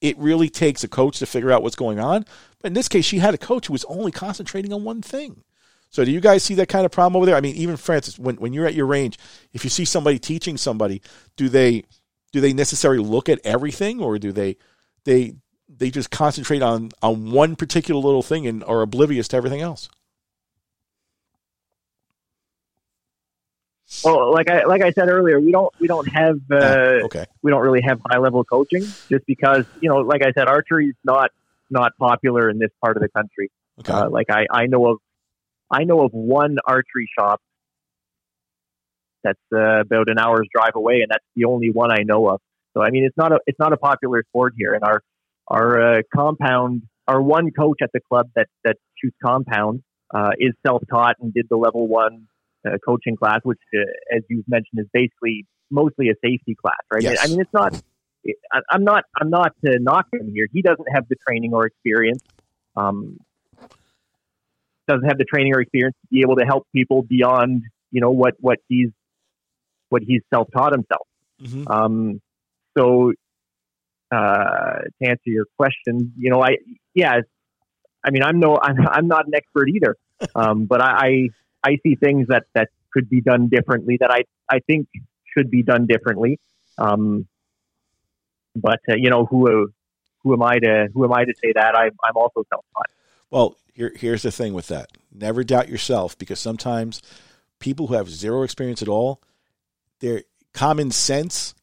it 0.00 0.18
really 0.18 0.48
takes 0.48 0.82
a 0.82 0.88
coach 0.88 1.18
to 1.20 1.26
figure 1.26 1.52
out 1.52 1.62
what's 1.62 1.76
going 1.76 2.00
on. 2.00 2.24
But 2.60 2.68
in 2.68 2.74
this 2.74 2.88
case, 2.88 3.04
she 3.04 3.18
had 3.18 3.34
a 3.34 3.38
coach 3.38 3.68
who 3.68 3.72
was 3.72 3.84
only 3.84 4.10
concentrating 4.10 4.72
on 4.72 4.84
one 4.84 5.02
thing. 5.02 5.44
So 5.90 6.04
do 6.04 6.10
you 6.10 6.20
guys 6.20 6.42
see 6.42 6.54
that 6.54 6.68
kind 6.68 6.84
of 6.84 6.90
problem 6.90 7.16
over 7.16 7.26
there? 7.26 7.36
I 7.36 7.40
mean, 7.40 7.54
even 7.56 7.76
Francis, 7.76 8.18
when, 8.18 8.36
when 8.36 8.52
you're 8.52 8.66
at 8.66 8.74
your 8.74 8.86
range, 8.86 9.18
if 9.52 9.62
you 9.62 9.70
see 9.70 9.84
somebody 9.84 10.18
teaching 10.18 10.56
somebody, 10.56 11.00
do 11.36 11.48
they 11.48 11.84
do 12.32 12.40
they 12.40 12.52
necessarily 12.52 13.02
look 13.02 13.28
at 13.28 13.40
everything 13.44 14.00
or 14.00 14.18
do 14.18 14.32
they 14.32 14.56
they 15.04 15.36
they 15.68 15.90
just 15.90 16.10
concentrate 16.10 16.62
on 16.62 16.90
on 17.02 17.30
one 17.30 17.56
particular 17.56 18.00
little 18.00 18.22
thing 18.22 18.46
and 18.46 18.62
are 18.64 18.82
oblivious 18.82 19.28
to 19.28 19.36
everything 19.36 19.60
else? 19.60 19.88
Well, 24.04 24.32
like 24.32 24.50
I 24.50 24.64
like 24.64 24.82
I 24.82 24.90
said 24.90 25.08
earlier, 25.08 25.40
we 25.40 25.52
don't 25.52 25.72
we 25.78 25.86
don't 25.86 26.06
have 26.08 26.36
uh, 26.50 26.56
Ah, 26.60 27.04
okay. 27.04 27.24
we 27.42 27.50
don't 27.52 27.62
really 27.62 27.82
have 27.82 28.00
high 28.10 28.18
level 28.18 28.42
coaching 28.44 28.82
just 28.82 29.24
because 29.26 29.64
you 29.80 29.88
know, 29.88 29.98
like 29.98 30.22
I 30.22 30.32
said, 30.32 30.48
archery 30.48 30.88
is 30.88 30.96
not 31.04 31.30
not 31.70 31.92
popular 31.98 32.50
in 32.50 32.58
this 32.58 32.70
part 32.84 32.96
of 32.96 33.02
the 33.02 33.08
country. 33.08 33.50
Okay. 33.80 33.92
Uh, 33.92 34.10
like 34.10 34.28
I, 34.28 34.46
I 34.50 34.66
know 34.66 34.86
of 34.88 34.98
I 35.70 35.84
know 35.84 36.02
of 36.02 36.12
one 36.12 36.56
archery 36.66 37.08
shop 37.16 37.40
that's 39.22 39.38
uh, 39.54 39.80
about 39.80 40.08
an 40.08 40.18
hour's 40.18 40.48
drive 40.52 40.72
away, 40.74 41.00
and 41.02 41.10
that's 41.10 41.24
the 41.36 41.44
only 41.44 41.70
one 41.70 41.92
I 41.92 42.02
know 42.02 42.28
of. 42.28 42.40
So 42.74 42.82
I 42.82 42.90
mean, 42.90 43.04
it's 43.04 43.16
not 43.16 43.32
a 43.32 43.38
it's 43.46 43.58
not 43.58 43.72
a 43.72 43.76
popular 43.76 44.24
sport 44.28 44.54
here, 44.56 44.74
and 44.74 44.82
our 44.82 45.00
our 45.48 45.98
uh, 45.98 46.02
compound, 46.14 46.82
our 47.06 47.22
one 47.22 47.50
coach 47.50 47.78
at 47.82 47.90
the 47.92 48.00
club 48.00 48.30
that 48.34 48.48
that 48.64 48.76
shoots 49.00 49.16
compound 49.24 49.82
uh, 50.14 50.30
is 50.38 50.52
self 50.66 50.82
taught 50.90 51.16
and 51.20 51.32
did 51.32 51.46
the 51.48 51.56
level 51.56 51.86
one 51.86 52.26
uh, 52.66 52.76
coaching 52.84 53.16
class, 53.16 53.40
which, 53.42 53.58
uh, 53.74 53.80
as 54.16 54.22
you've 54.28 54.48
mentioned, 54.48 54.80
is 54.80 54.86
basically 54.92 55.46
mostly 55.70 56.08
a 56.08 56.14
safety 56.24 56.54
class, 56.54 56.78
right? 56.92 57.02
Yes. 57.02 57.18
I 57.22 57.28
mean, 57.28 57.40
it's 57.40 57.52
not. 57.52 57.80
I- 58.52 58.60
I'm 58.70 58.84
not. 58.84 59.04
I'm 59.20 59.30
not 59.30 59.52
to 59.64 59.78
knock 59.78 60.06
him 60.12 60.30
here. 60.32 60.46
He 60.52 60.62
doesn't 60.62 60.88
have 60.92 61.06
the 61.08 61.16
training 61.26 61.52
or 61.54 61.66
experience. 61.66 62.22
Um, 62.76 63.18
doesn't 64.88 65.06
have 65.08 65.18
the 65.18 65.24
training 65.24 65.54
or 65.54 65.60
experience 65.60 65.96
to 66.02 66.08
be 66.10 66.20
able 66.20 66.36
to 66.36 66.44
help 66.44 66.66
people 66.72 67.02
beyond, 67.02 67.62
you 67.90 68.00
know, 68.00 68.10
what 68.10 68.34
what 68.40 68.58
he's 68.68 68.90
what 69.88 70.02
he's 70.02 70.22
self 70.32 70.48
taught 70.56 70.72
himself. 70.72 71.06
Mhm. 71.42 71.70
Um, 71.70 72.20
so, 72.76 73.12
uh, 74.10 74.78
to 75.00 75.08
answer 75.08 75.30
your 75.30 75.46
question, 75.56 76.12
you 76.18 76.30
know, 76.30 76.42
I 76.42 76.56
yeah, 76.94 77.20
I 78.04 78.10
mean, 78.10 78.22
I'm 78.22 78.38
no, 78.38 78.58
I'm, 78.62 78.86
I'm 78.86 79.08
not 79.08 79.26
an 79.26 79.34
expert 79.34 79.68
either, 79.68 79.96
um, 80.34 80.66
but 80.66 80.80
I, 80.80 81.28
I 81.64 81.70
I 81.70 81.78
see 81.82 81.94
things 81.96 82.28
that 82.28 82.44
that 82.54 82.68
could 82.92 83.08
be 83.08 83.20
done 83.20 83.48
differently 83.48 83.98
that 84.00 84.10
I 84.10 84.24
I 84.50 84.60
think 84.60 84.88
should 85.36 85.50
be 85.50 85.62
done 85.62 85.86
differently. 85.86 86.38
Um, 86.78 87.26
but 88.54 88.80
uh, 88.88 88.94
you 88.96 89.10
know, 89.10 89.26
who 89.26 89.70
who 90.22 90.32
am 90.32 90.42
I 90.42 90.58
to 90.58 90.88
who 90.92 91.04
am 91.04 91.12
I 91.12 91.24
to 91.24 91.34
say 91.42 91.52
that? 91.54 91.76
I'm 91.76 91.92
I'm 92.02 92.16
also 92.16 92.44
self 92.48 92.64
taught. 92.74 92.90
Well, 93.30 93.56
here, 93.74 93.92
here's 93.94 94.22
the 94.22 94.32
thing 94.32 94.54
with 94.54 94.68
that. 94.68 94.90
Never 95.12 95.44
doubt 95.44 95.68
yourself 95.68 96.16
because 96.16 96.40
sometimes 96.40 97.02
people 97.58 97.88
who 97.88 97.94
have 97.94 98.08
zero 98.08 98.42
experience 98.42 98.82
at 98.82 98.88
all, 98.88 99.20
their 100.00 100.22
common 100.52 100.90
sense 100.90 101.54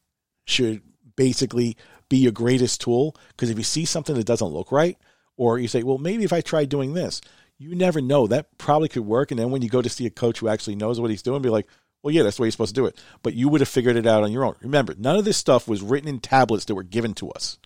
should 0.44 0.82
basically 1.16 1.76
be 2.14 2.20
your 2.20 2.32
greatest 2.32 2.80
tool. 2.80 3.16
Because 3.30 3.50
if 3.50 3.58
you 3.58 3.64
see 3.64 3.84
something 3.84 4.14
that 4.14 4.26
doesn't 4.26 4.46
look 4.46 4.70
right, 4.70 4.96
or 5.36 5.58
you 5.58 5.66
say, 5.66 5.82
well, 5.82 5.98
maybe 5.98 6.22
if 6.22 6.32
I 6.32 6.40
try 6.40 6.64
doing 6.64 6.94
this, 6.94 7.20
you 7.58 7.74
never 7.74 8.00
know. 8.00 8.28
That 8.28 8.56
probably 8.56 8.88
could 8.88 9.04
work. 9.04 9.32
And 9.32 9.40
then 9.40 9.50
when 9.50 9.62
you 9.62 9.68
go 9.68 9.82
to 9.82 9.88
see 9.88 10.06
a 10.06 10.10
coach 10.10 10.38
who 10.38 10.48
actually 10.48 10.76
knows 10.76 11.00
what 11.00 11.10
he's 11.10 11.22
doing, 11.22 11.42
be 11.42 11.48
like, 11.48 11.66
well, 12.02 12.14
yeah, 12.14 12.22
that's 12.22 12.36
the 12.36 12.42
way 12.42 12.46
you're 12.46 12.52
supposed 12.52 12.74
to 12.74 12.80
do 12.80 12.86
it. 12.86 13.02
But 13.24 13.34
you 13.34 13.48
would 13.48 13.60
have 13.60 13.68
figured 13.68 13.96
it 13.96 14.06
out 14.06 14.22
on 14.22 14.30
your 14.30 14.44
own. 14.44 14.54
Remember, 14.60 14.94
none 14.96 15.16
of 15.16 15.24
this 15.24 15.36
stuff 15.36 15.66
was 15.66 15.82
written 15.82 16.08
in 16.08 16.20
tablets 16.20 16.66
that 16.66 16.76
were 16.76 16.84
given 16.84 17.14
to 17.14 17.30
us. 17.30 17.58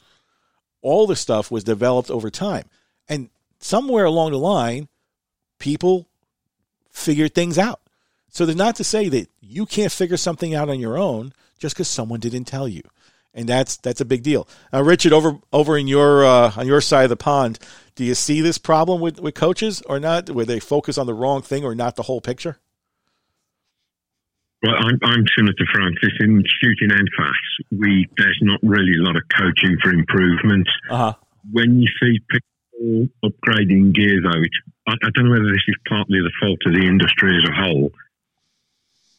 All 0.80 1.06
the 1.06 1.16
stuff 1.16 1.50
was 1.50 1.64
developed 1.64 2.10
over 2.10 2.30
time. 2.30 2.64
And 3.06 3.28
somewhere 3.60 4.06
along 4.06 4.30
the 4.30 4.38
line, 4.38 4.88
people 5.58 6.06
figured 6.90 7.34
things 7.34 7.58
out. 7.58 7.80
So 8.30 8.46
there's 8.46 8.56
not 8.56 8.76
to 8.76 8.84
say 8.84 9.10
that 9.10 9.28
you 9.40 9.66
can't 9.66 9.92
figure 9.92 10.16
something 10.16 10.54
out 10.54 10.70
on 10.70 10.80
your 10.80 10.96
own 10.96 11.34
just 11.58 11.74
because 11.74 11.88
someone 11.88 12.20
didn't 12.20 12.44
tell 12.44 12.68
you, 12.68 12.82
and 13.38 13.48
that's 13.48 13.76
that's 13.76 14.00
a 14.00 14.04
big 14.04 14.22
deal. 14.22 14.48
Now, 14.72 14.82
Richard, 14.82 15.12
over 15.12 15.38
over 15.52 15.78
in 15.78 15.86
your 15.86 16.24
uh, 16.24 16.52
on 16.56 16.66
your 16.66 16.80
side 16.80 17.04
of 17.04 17.10
the 17.10 17.16
pond, 17.16 17.58
do 17.94 18.04
you 18.04 18.14
see 18.14 18.40
this 18.40 18.58
problem 18.58 19.00
with 19.00 19.20
with 19.20 19.34
coaches 19.34 19.80
or 19.86 20.00
not, 20.00 20.28
where 20.28 20.44
they 20.44 20.58
focus 20.60 20.98
on 20.98 21.06
the 21.06 21.14
wrong 21.14 21.40
thing 21.42 21.64
or 21.64 21.74
not 21.74 21.96
the 21.96 22.02
whole 22.02 22.20
picture? 22.20 22.58
Well, 24.60 24.74
I'm, 24.76 24.98
I'm 25.04 25.24
similar 25.36 25.52
to 25.52 25.64
Francis 25.72 26.18
in 26.18 26.42
shooting 26.60 26.90
NFAS. 26.90 27.78
We 27.78 28.08
there's 28.18 28.40
not 28.42 28.58
really 28.62 28.94
a 28.98 29.02
lot 29.02 29.14
of 29.14 29.22
coaching 29.34 29.76
for 29.82 29.90
improvement. 29.90 30.66
Uh 30.90 30.96
huh. 30.96 31.12
When 31.52 31.80
you 31.80 31.88
see 32.02 32.18
people 32.28 33.08
upgrading 33.24 33.94
gear, 33.94 34.20
though, 34.20 34.42
I, 34.88 34.92
I 34.92 35.10
don't 35.14 35.26
know 35.26 35.30
whether 35.30 35.52
this 35.52 35.62
is 35.68 35.76
partly 35.88 36.18
the 36.18 36.32
fault 36.40 36.58
of 36.66 36.74
the 36.74 36.86
industry 36.86 37.36
as 37.36 37.48
a 37.48 37.54
whole. 37.54 37.92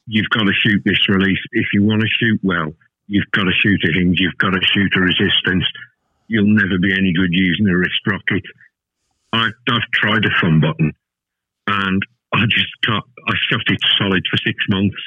You've 0.08 0.30
got 0.30 0.44
to 0.44 0.54
shoot 0.54 0.82
this 0.84 1.08
release 1.08 1.40
if 1.52 1.68
you 1.74 1.84
want 1.84 2.02
to 2.02 2.08
shoot 2.20 2.40
well. 2.44 2.74
You've 3.10 3.30
got 3.32 3.44
to 3.44 3.52
shoot 3.62 3.82
a 3.84 3.92
hinge. 3.92 4.20
You've 4.20 4.38
got 4.38 4.52
to 4.52 4.62
shoot 4.74 4.96
a 4.96 5.02
resistance. 5.02 5.66
You'll 6.28 6.56
never 6.56 6.80
be 6.80 6.94
any 6.94 7.12
good 7.12 7.34
using 7.34 7.68
a 7.68 7.76
wrist 7.76 8.00
rocket. 8.08 8.44
I, 9.34 9.50
I've 9.70 9.92
tried 9.94 10.24
a 10.26 10.30
thumb 10.40 10.62
button, 10.62 10.94
and 11.68 12.02
I 12.34 12.46
just 12.46 12.72
got 12.88 13.04
I 13.28 13.34
shot 13.50 13.66
it 13.68 13.80
solid 13.98 14.24
for 14.32 14.38
six 14.38 14.56
months 14.70 14.98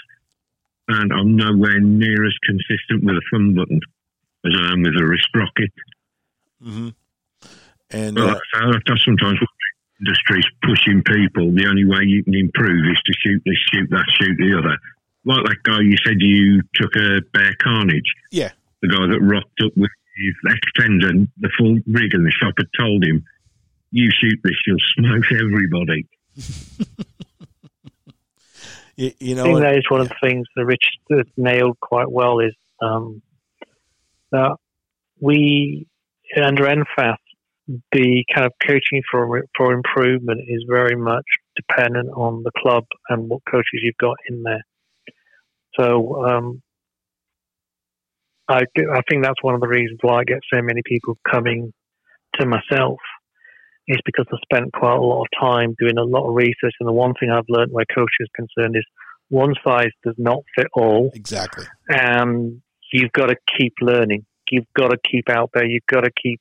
and 0.89 1.13
I'm 1.13 1.37
nowhere 1.37 1.81
near 1.81 2.27
as 2.27 2.35
consistent 2.45 3.05
with 3.05 3.17
a 3.17 3.23
thumb 3.33 3.55
button 3.55 3.81
as 4.45 4.53
I 4.59 4.73
am 4.73 4.83
with 4.83 4.95
a 5.01 5.07
wrist 5.07 5.29
rocket. 5.35 5.73
Mm-hmm. 6.63 6.89
And 7.91 8.17
Well, 8.17 8.37
uh, 8.55 8.97
sometimes 9.05 9.39
industry's 10.01 10.47
pushing 10.63 11.03
people. 11.03 11.53
The 11.53 11.67
only 11.69 11.85
way 11.85 12.05
you 12.05 12.25
can 12.25 12.35
improve 12.35 12.85
is 12.91 13.01
to 13.05 13.13
shoot 13.23 13.43
this, 13.45 13.59
shoot 13.73 13.89
that, 13.91 14.05
shoot 14.21 14.37
the 14.39 14.59
other. 14.59 14.77
Like 15.25 15.45
that 15.45 15.63
guy 15.63 15.81
you 15.81 15.97
said 16.05 16.17
you 16.19 16.63
took 16.75 16.95
a 16.97 17.21
bear 17.33 17.55
carnage. 17.63 18.13
yeah, 18.31 18.51
The 18.81 18.89
guy 18.89 19.07
that 19.07 19.21
rocked 19.21 19.61
up 19.65 19.73
with 19.77 19.91
his 20.17 20.35
extender, 20.47 21.29
the 21.39 21.51
full 21.59 21.79
rig, 21.87 22.13
and 22.13 22.27
the 22.27 22.33
shop 22.33 22.55
had 22.59 22.67
told 22.79 23.05
him, 23.05 23.25
"You 23.91 24.11
shoot 24.21 24.41
this, 24.43 24.57
you'll 24.67 24.79
smoke 24.97 25.25
everybody." 25.33 26.07
you, 28.97 29.13
you 29.19 29.41
I 29.41 29.45
think 29.45 29.61
that 29.61 29.77
is 29.77 29.91
one 29.91 30.01
of 30.01 30.09
the 30.09 30.17
things 30.23 30.47
that 30.57 30.65
Rich 30.65 30.85
has 31.11 31.27
nailed 31.37 31.79
quite 31.81 32.11
well 32.11 32.41
is 32.41 32.55
um, 32.81 33.23
that 34.33 34.57
we 35.21 35.87
under 36.37 36.65
NFAS 36.65 37.17
the 37.93 38.25
kind 38.35 38.47
of 38.47 38.53
coaching 38.67 39.03
for 39.11 39.45
for 39.57 39.73
improvement 39.73 40.41
is 40.49 40.65
very 40.69 40.97
much 40.97 41.25
dependent 41.57 42.11
on 42.15 42.43
the 42.43 42.51
club 42.59 42.85
and 43.09 43.29
what 43.29 43.43
coaches 43.51 43.81
you've 43.83 43.97
got 43.99 44.17
in 44.29 44.43
there. 44.43 44.65
So 45.79 46.25
um, 46.25 46.63
I 48.49 48.61
I 48.61 49.01
think 49.09 49.25
that's 49.25 49.43
one 49.43 49.55
of 49.55 49.61
the 49.61 49.69
reasons 49.69 49.99
why 50.03 50.21
I 50.21 50.25
get 50.25 50.41
so 50.53 50.61
many 50.63 50.83
people 50.85 51.19
coming 51.31 51.73
to 52.41 52.47
myself 52.47 52.99
is 53.89 53.99
because 54.05 54.27
I 54.33 54.37
spent 54.43 54.73
quite 54.73 54.97
a 54.97 55.01
lot 55.01 55.23
of 55.23 55.27
time 55.41 55.75
doing 55.79 55.99
a 55.99 56.05
lot 56.05 56.29
of 56.29 56.35
research. 56.35 56.75
And 56.79 56.89
the 56.89 56.93
one 56.93 57.15
thing 57.19 57.31
I've 57.31 57.49
learned 57.49 57.73
where 57.73 57.85
coaching 57.93 58.21
is 58.21 58.29
concerned 58.35 58.77
is 58.77 58.85
one 59.29 59.55
size 59.65 59.91
does 60.05 60.15
not 60.19 60.39
fit 60.57 60.69
all, 60.75 61.11
exactly. 61.15 61.65
and 61.89 62.61
you've 62.93 63.13
got 63.13 63.27
to 63.27 63.37
keep 63.59 63.75
learning. 63.81 64.27
You've 64.51 64.67
got 64.77 64.89
to 64.89 64.99
keep 65.11 65.31
out 65.31 65.51
there. 65.55 65.65
You've 65.65 65.87
got 65.87 66.03
to 66.03 66.11
keep 66.23 66.41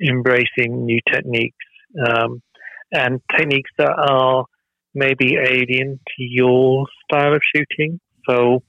embracing 0.00 0.86
new 0.86 1.00
techniques 1.12 1.56
um, 2.06 2.42
and 2.90 3.20
techniques 3.36 3.70
that 3.78 3.92
are 3.92 4.46
maybe 4.94 5.36
alien 5.36 5.98
to 5.98 6.22
your 6.22 6.86
style 7.04 7.34
of 7.34 7.42
shooting. 7.54 8.00
So, 8.28 8.62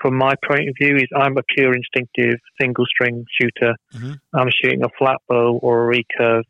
from 0.00 0.14
my 0.16 0.34
point 0.46 0.68
of 0.68 0.74
view, 0.80 0.96
is 0.96 1.08
I'm 1.16 1.36
a 1.36 1.42
pure 1.42 1.74
instinctive 1.74 2.40
single 2.60 2.86
string 2.86 3.24
shooter. 3.40 3.74
Mhm. 3.94 4.20
I'm 4.34 4.50
shooting 4.50 4.84
a 4.84 4.90
flat 4.98 5.18
bow 5.28 5.58
or 5.62 5.90
a 5.90 5.96
recurve, 5.96 6.44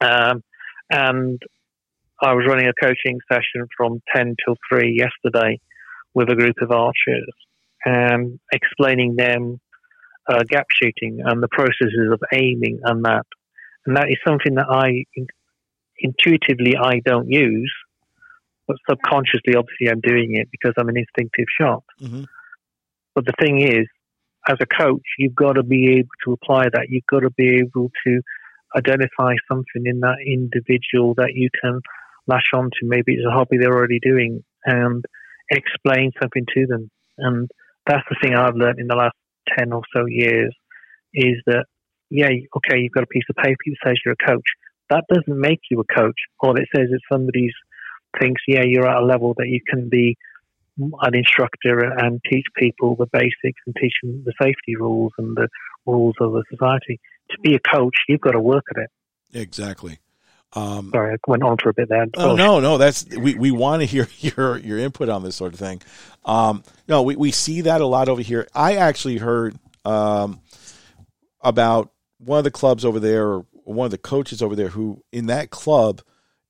um, 0.00 0.42
and 0.90 1.40
I 2.20 2.34
was 2.34 2.46
running 2.46 2.68
a 2.68 2.72
coaching 2.80 3.20
session 3.30 3.66
from 3.76 4.02
ten 4.14 4.36
till 4.44 4.56
three 4.68 4.96
yesterday 4.96 5.60
with 6.14 6.30
a 6.30 6.36
group 6.36 6.56
of 6.60 6.70
archers 6.70 7.32
and 7.84 8.38
explaining 8.52 9.16
them 9.16 9.60
uh, 10.28 10.42
gap 10.48 10.66
shooting 10.70 11.20
and 11.24 11.42
the 11.42 11.48
processes 11.48 12.10
of 12.12 12.20
aiming 12.32 12.80
and 12.84 13.04
that. 13.04 13.26
And 13.86 13.96
that 13.96 14.08
is 14.08 14.16
something 14.26 14.54
that 14.54 14.66
I 14.70 15.04
intuitively 15.98 16.76
I 16.76 17.00
don't 17.04 17.28
use, 17.28 17.72
but 18.66 18.76
subconsciously, 18.88 19.54
obviously, 19.56 19.88
I'm 19.90 20.00
doing 20.00 20.36
it 20.36 20.48
because 20.50 20.72
I'm 20.76 20.88
an 20.88 20.96
instinctive 20.96 21.46
shot. 21.60 21.84
Mhm. 22.00 22.26
But 23.14 23.26
the 23.26 23.34
thing 23.38 23.60
is, 23.60 23.86
as 24.48 24.56
a 24.60 24.66
coach, 24.66 25.02
you've 25.18 25.34
got 25.34 25.54
to 25.54 25.62
be 25.62 25.98
able 25.98 26.08
to 26.24 26.32
apply 26.32 26.68
that. 26.70 26.88
You've 26.88 27.06
got 27.06 27.20
to 27.20 27.30
be 27.30 27.58
able 27.58 27.90
to 28.06 28.20
identify 28.76 29.34
something 29.48 29.86
in 29.86 30.00
that 30.00 30.18
individual 30.26 31.14
that 31.14 31.34
you 31.34 31.48
can 31.62 31.80
lash 32.26 32.50
on 32.52 32.70
to. 32.70 32.80
Maybe 32.82 33.14
it's 33.14 33.26
a 33.26 33.30
hobby 33.30 33.58
they're 33.58 33.72
already 33.72 34.00
doing 34.00 34.44
and 34.64 35.04
explain 35.50 36.10
something 36.20 36.44
to 36.54 36.66
them. 36.66 36.90
And 37.18 37.50
that's 37.86 38.04
the 38.08 38.16
thing 38.20 38.34
I've 38.34 38.56
learned 38.56 38.80
in 38.80 38.88
the 38.88 38.96
last 38.96 39.16
10 39.58 39.72
or 39.72 39.82
so 39.94 40.06
years 40.06 40.54
is 41.12 41.36
that 41.46 41.66
yeah, 42.10 42.28
okay, 42.56 42.78
you've 42.78 42.92
got 42.92 43.02
a 43.02 43.08
piece 43.08 43.24
of 43.28 43.36
paper 43.36 43.56
that 43.66 43.76
says 43.84 43.98
you're 44.04 44.14
a 44.14 44.26
coach. 44.26 44.46
That 44.90 45.04
doesn't 45.12 45.40
make 45.40 45.60
you 45.70 45.80
a 45.80 45.94
coach. 45.94 46.18
All 46.40 46.56
it 46.56 46.68
says 46.74 46.88
is 46.90 47.00
somebody 47.10 47.50
thinks, 48.20 48.42
yeah, 48.46 48.62
you're 48.64 48.88
at 48.88 49.02
a 49.02 49.04
level 49.04 49.34
that 49.38 49.48
you 49.48 49.60
can 49.68 49.88
be 49.88 50.16
an 50.78 51.14
instructor 51.14 51.80
and 51.80 52.20
teach 52.30 52.46
people 52.56 52.96
the 52.96 53.06
basics 53.12 53.60
and 53.66 53.76
teach 53.80 53.92
them 54.02 54.24
the 54.24 54.32
safety 54.40 54.76
rules 54.76 55.12
and 55.18 55.36
the 55.36 55.48
rules 55.86 56.14
of 56.20 56.32
the 56.32 56.42
society. 56.50 57.00
To 57.30 57.40
be 57.40 57.54
a 57.54 57.76
coach, 57.76 57.94
you've 58.08 58.20
got 58.20 58.32
to 58.32 58.40
work 58.40 58.64
at 58.76 58.82
it. 58.82 58.90
Exactly. 59.38 59.98
Um, 60.52 60.90
Sorry, 60.92 61.14
I 61.14 61.16
went 61.26 61.42
on 61.42 61.56
for 61.60 61.70
a 61.70 61.74
bit 61.74 61.88
there. 61.88 62.06
Oh 62.16 62.36
no, 62.36 62.60
no, 62.60 62.78
that's 62.78 63.04
we, 63.16 63.34
we 63.34 63.50
want 63.50 63.82
to 63.82 63.86
hear 63.86 64.06
your 64.18 64.58
your 64.58 64.78
input 64.78 65.08
on 65.08 65.22
this 65.22 65.36
sort 65.36 65.52
of 65.52 65.58
thing. 65.58 65.82
Um, 66.24 66.62
no, 66.86 67.02
we, 67.02 67.16
we 67.16 67.32
see 67.32 67.62
that 67.62 67.80
a 67.80 67.86
lot 67.86 68.08
over 68.08 68.22
here. 68.22 68.46
I 68.54 68.76
actually 68.76 69.16
heard 69.16 69.58
um, 69.84 70.40
about 71.40 71.90
one 72.18 72.38
of 72.38 72.44
the 72.44 72.52
clubs 72.52 72.84
over 72.84 73.00
there, 73.00 73.26
or 73.26 73.46
one 73.64 73.86
of 73.86 73.90
the 73.90 73.98
coaches 73.98 74.42
over 74.42 74.54
there, 74.54 74.68
who 74.68 75.02
in 75.10 75.26
that 75.26 75.50
club 75.50 76.02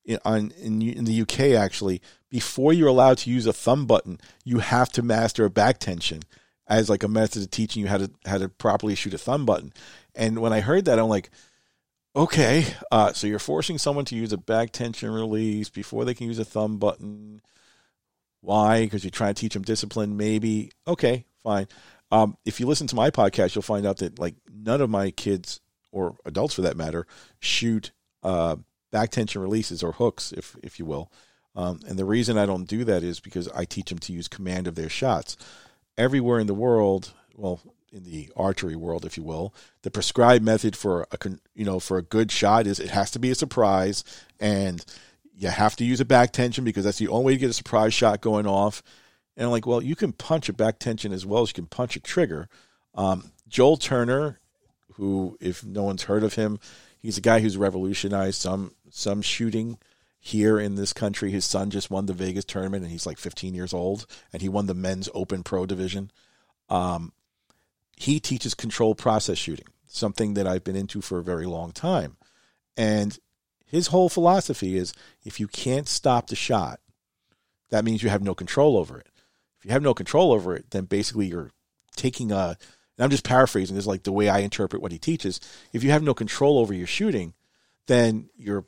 in 0.05 0.18
on, 0.24 0.52
in, 0.61 0.82
in 0.82 1.05
the 1.05 1.22
UK 1.22 1.40
actually, 1.59 2.00
before 2.30 2.72
you're 2.72 2.88
allowed 2.88 3.18
to 3.18 3.30
use 3.30 3.46
a 3.46 3.52
thumb 3.52 3.86
button, 3.86 4.20
you 4.44 4.59
have 4.59 4.90
to 4.92 5.02
master 5.02 5.44
a 5.44 5.50
back 5.50 5.78
tension 5.78 6.22
as 6.66 6.88
like 6.88 7.02
a 7.02 7.09
method 7.09 7.42
of 7.42 7.50
teaching 7.50 7.82
you 7.82 7.88
how 7.88 7.98
to 7.98 8.11
how 8.26 8.38
to 8.38 8.48
properly 8.48 8.94
shoot 8.94 9.14
a 9.14 9.18
thumb 9.18 9.46
button. 9.46 9.72
And 10.14 10.38
when 10.40 10.52
I 10.52 10.61
heard 10.61 10.84
that, 10.86 10.98
I'm 10.98 11.09
like 11.09 11.30
Okay, 12.16 12.64
uh, 12.92 13.12
so 13.12 13.26
you're 13.26 13.40
forcing 13.40 13.76
someone 13.76 14.05
to 14.05 14.14
use 14.14 14.32
a 14.32 14.36
back 14.36 14.70
tension 14.70 15.11
release 15.11 15.68
before 15.68 16.05
they 16.05 16.14
can 16.14 16.28
use 16.28 16.38
a 16.38 16.44
thumb 16.44 16.78
button. 16.78 17.40
Why? 18.40 18.84
Because 18.84 19.02
you're 19.02 19.11
trying 19.11 19.34
to 19.34 19.40
teach 19.40 19.55
them 19.55 19.62
discipline, 19.62 20.16
maybe. 20.16 20.70
Okay, 20.86 21.24
fine. 21.42 21.66
Um, 22.12 22.36
if 22.44 22.61
you 22.61 22.66
listen 22.66 22.86
to 22.88 22.94
my 22.94 23.11
podcast, 23.11 23.57
you'll 23.57 23.62
find 23.62 23.84
out 23.84 23.96
that 23.96 24.20
like 24.20 24.36
none 24.48 24.80
of 24.80 24.90
my 24.90 25.11
kids 25.11 25.61
or 25.90 26.16
adults, 26.24 26.55
for 26.55 26.62
that 26.62 26.76
matter, 26.76 27.05
shoot 27.40 27.90
uh, 28.22 28.57
back 28.95 29.11
tension 29.11 29.42
releases 29.42 29.82
or 29.82 29.90
hooks, 29.90 30.32
if 30.32 30.57
if 30.62 30.78
you 30.78 30.84
will. 30.84 31.11
Um, 31.57 31.80
and 31.88 31.99
the 31.99 32.05
reason 32.05 32.38
I 32.38 32.47
don't 32.47 32.68
do 32.68 32.84
that 32.84 33.03
is 33.03 33.18
because 33.18 33.49
I 33.49 33.64
teach 33.64 33.88
them 33.88 33.99
to 33.99 34.12
use 34.12 34.28
command 34.28 34.68
of 34.68 34.76
their 34.76 34.88
shots. 34.88 35.36
Everywhere 35.99 36.38
in 36.38 36.47
the 36.47 36.55
world, 36.55 37.12
well, 37.36 37.61
in 37.92 38.05
the 38.05 38.30
archery 38.36 38.76
world, 38.76 39.05
if 39.05 39.16
you 39.16 39.24
will. 39.24 39.53
The 39.82 39.90
prescribed 39.90 40.45
method 40.45 40.76
for 40.76 41.09
a 41.11 41.18
you 41.57 41.64
know 41.64 41.80
for 41.80 41.99
a 41.99 42.03
good 42.03 42.30
shot 42.30 42.68
is 42.68 42.78
it 42.78 42.90
has 42.90 43.11
to 43.11 43.18
be 43.18 43.32
a 43.32 43.34
surprise, 43.34 44.05
and 44.38 44.84
you 45.36 45.49
have 45.49 45.74
to 45.76 45.84
use 45.84 46.01
a 46.01 46.05
back 46.05 46.32
tension 46.32 46.62
because 46.62 46.84
that's 46.84 46.99
the 46.99 47.09
only 47.09 47.24
way 47.26 47.32
to 47.32 47.40
get 47.40 47.51
a 47.51 47.53
surprise 47.53 47.92
shot 47.92 48.20
going 48.20 48.47
off. 48.47 48.80
And 49.36 49.45
I'm 49.45 49.51
like, 49.51 49.66
well, 49.66 49.82
you 49.82 49.97
can 49.97 50.12
punch 50.12 50.49
a 50.49 50.53
back 50.53 50.78
tension 50.78 51.12
as 51.12 51.26
well 51.26 51.42
as 51.42 51.51
you 51.51 51.55
can 51.55 51.66
punch 51.66 51.97
a 51.97 52.01
trigger. 52.01 52.49
Um, 52.95 53.32
Joel 53.49 53.76
Turner, 53.76 54.38
who 54.92 55.36
if 55.40 55.64
no 55.64 55.82
one's 55.82 56.05
heard 56.05 56.22
of 56.22 56.34
him, 56.34 56.61
he's 57.05 57.18
a 57.18 57.20
guy 57.20 57.40
who's 57.40 57.57
revolutionized 57.57 58.40
some 58.40 58.72
some 58.95 59.22
shooting 59.22 59.76
here 60.20 60.59
in 60.59 60.76
this 60.76 60.92
country. 60.92 61.32
His 61.32 61.45
son 61.45 61.70
just 61.70 61.90
won 61.90 62.07
the 62.07 62.12
Vegas 62.12 62.45
tournament, 62.45 62.84
and 62.84 62.92
he's 62.92 63.07
like 63.07 63.18
15 63.18 63.53
years 63.53 63.74
old, 63.74 64.07
and 64.32 64.40
he 64.40 64.49
won 64.49 64.66
the 64.66 64.74
men's 64.74 65.09
Open 65.12 65.42
Pro 65.42 65.66
division. 65.66 66.12
Um, 66.68 67.12
he 67.97 68.20
teaches 68.20 68.55
controlled 68.55 68.97
process 68.97 69.36
shooting, 69.36 69.66
something 69.88 70.34
that 70.34 70.47
I've 70.47 70.62
been 70.62 70.76
into 70.76 71.01
for 71.01 71.18
a 71.18 71.24
very 71.24 71.45
long 71.45 71.72
time. 71.72 72.16
And 72.76 73.18
his 73.66 73.88
whole 73.88 74.09
philosophy 74.09 74.76
is 74.76 74.95
if 75.24 75.40
you 75.40 75.49
can't 75.49 75.88
stop 75.88 76.28
the 76.28 76.36
shot, 76.36 76.78
that 77.70 77.84
means 77.84 78.03
you 78.03 78.11
have 78.11 78.22
no 78.22 78.34
control 78.34 78.76
over 78.76 78.99
it. 78.99 79.09
If 79.59 79.64
you 79.64 79.72
have 79.72 79.82
no 79.82 79.95
control 79.95 80.32
over 80.32 80.55
it, 80.55 80.70
then 80.70 80.84
basically 80.84 81.26
you're 81.26 81.51
taking 81.97 82.30
a 82.30 82.57
I'm 82.97 83.11
just 83.11 83.24
paraphrasing 83.24 83.74
this 83.74 83.86
like 83.86 84.05
the 84.05 84.12
way 84.12 84.28
I 84.28 84.38
interpret 84.38 84.80
what 84.80 84.92
he 84.92 84.99
teaches. 84.99 85.40
If 85.72 85.82
you 85.82 85.90
have 85.90 86.05
no 86.05 86.14
control 86.14 86.59
over 86.59 86.72
your 86.72 86.86
shooting, 86.86 87.34
then 87.88 88.30
you're 88.36 88.66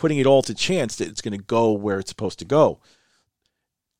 putting 0.00 0.16
it 0.16 0.24
all 0.26 0.40
to 0.40 0.54
chance 0.54 0.96
that 0.96 1.08
it's 1.08 1.20
going 1.20 1.36
to 1.36 1.44
go 1.44 1.72
where 1.72 1.98
it's 1.98 2.08
supposed 2.08 2.38
to 2.38 2.44
go. 2.46 2.80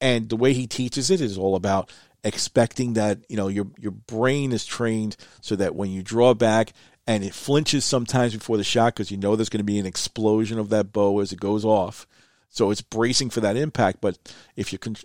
And 0.01 0.31
the 0.31 0.37
way 0.37 0.55
he 0.55 0.67
teaches 0.67 1.11
it 1.11 1.21
is 1.21 1.37
all 1.37 1.57
about 1.57 1.93
expecting 2.25 2.95
that 2.95 3.19
you 3.29 3.37
know 3.37 3.49
your 3.49 3.67
your 3.79 3.93
brain 3.93 4.53
is 4.53 4.65
trained 4.65 5.15
so 5.43 5.57
that 5.57 5.75
when 5.75 5.91
you 5.91 6.03
draw 6.03 6.33
back 6.33 6.73
and 7.07 7.23
it 7.23 7.35
flinches 7.35 7.85
sometimes 7.85 8.35
before 8.35 8.57
the 8.57 8.65
shot 8.65 8.95
because 8.95 9.11
you 9.11 9.17
know 9.19 9.37
there's 9.37 9.49
going 9.51 9.59
to 9.59 9.65
be 9.65 9.79
an 9.79 9.87
explosion 9.87 10.59
of 10.59 10.71
that 10.71 10.93
bow 10.93 11.21
as 11.21 11.33
it 11.33 11.41
goes 11.41 11.65
off 11.65 12.07
so 12.51 12.71
it's 12.71 12.83
bracing 12.83 13.31
for 13.31 13.41
that 13.41 13.57
impact 13.57 14.03
but 14.03 14.19
if 14.55 14.71
you're 14.71 14.79
con- 14.79 14.97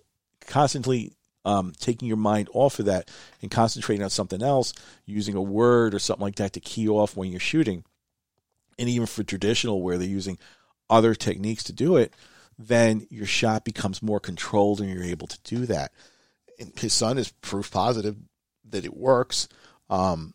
constantly 0.46 1.14
um, 1.46 1.72
taking 1.80 2.06
your 2.06 2.18
mind 2.18 2.50
off 2.54 2.80
of 2.80 2.86
that 2.86 3.10
and 3.42 3.50
concentrating 3.50 4.04
on 4.04 4.10
something 4.10 4.44
else 4.44 4.74
using 5.06 5.36
a 5.36 5.42
word 5.42 5.94
or 5.94 6.00
something 6.00 6.24
like 6.24 6.36
that 6.36 6.52
to 6.52 6.60
key 6.60 6.90
off 6.90 7.16
when 7.16 7.32
you're 7.32 7.40
shooting 7.40 7.86
and 8.78 8.90
even 8.90 9.08
for 9.08 9.24
traditional 9.24 9.82
where 9.82 9.98
they're 9.98 10.06
using 10.06 10.38
other 10.90 11.16
techniques 11.16 11.64
to 11.64 11.74
do 11.74 11.96
it 11.98 12.14
then 12.58 13.06
your 13.10 13.26
shot 13.26 13.66
becomes 13.66 14.02
more 14.02 14.20
controlled 14.20 14.80
and 14.80 14.90
you're 14.90 15.04
able 15.04 15.28
to 15.28 15.40
do 15.44 15.66
that 15.66 15.92
his 16.78 16.94
son 16.94 17.18
is 17.18 17.32
proof 17.42 17.72
positive 17.72 18.16
that 18.70 18.86
it 18.86 18.96
works. 18.96 19.48
Um, 19.90 20.34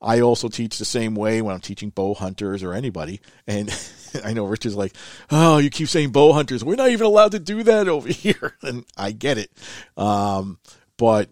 I 0.00 0.20
also 0.20 0.48
teach 0.48 0.78
the 0.78 0.84
same 0.84 1.14
way 1.14 1.42
when 1.42 1.54
I'm 1.54 1.60
teaching 1.60 1.90
bow 1.90 2.14
hunters 2.14 2.62
or 2.62 2.72
anybody. 2.72 3.20
And 3.46 3.70
I 4.24 4.32
know 4.32 4.44
Rich 4.44 4.66
is 4.66 4.76
like, 4.76 4.94
oh, 5.30 5.58
you 5.58 5.70
keep 5.70 5.88
saying 5.88 6.10
bow 6.10 6.32
hunters. 6.32 6.64
We're 6.64 6.76
not 6.76 6.90
even 6.90 7.06
allowed 7.06 7.32
to 7.32 7.38
do 7.38 7.62
that 7.64 7.88
over 7.88 8.08
here. 8.12 8.56
And 8.62 8.84
I 8.96 9.12
get 9.12 9.38
it. 9.38 9.50
Um, 9.96 10.58
but 10.96 11.30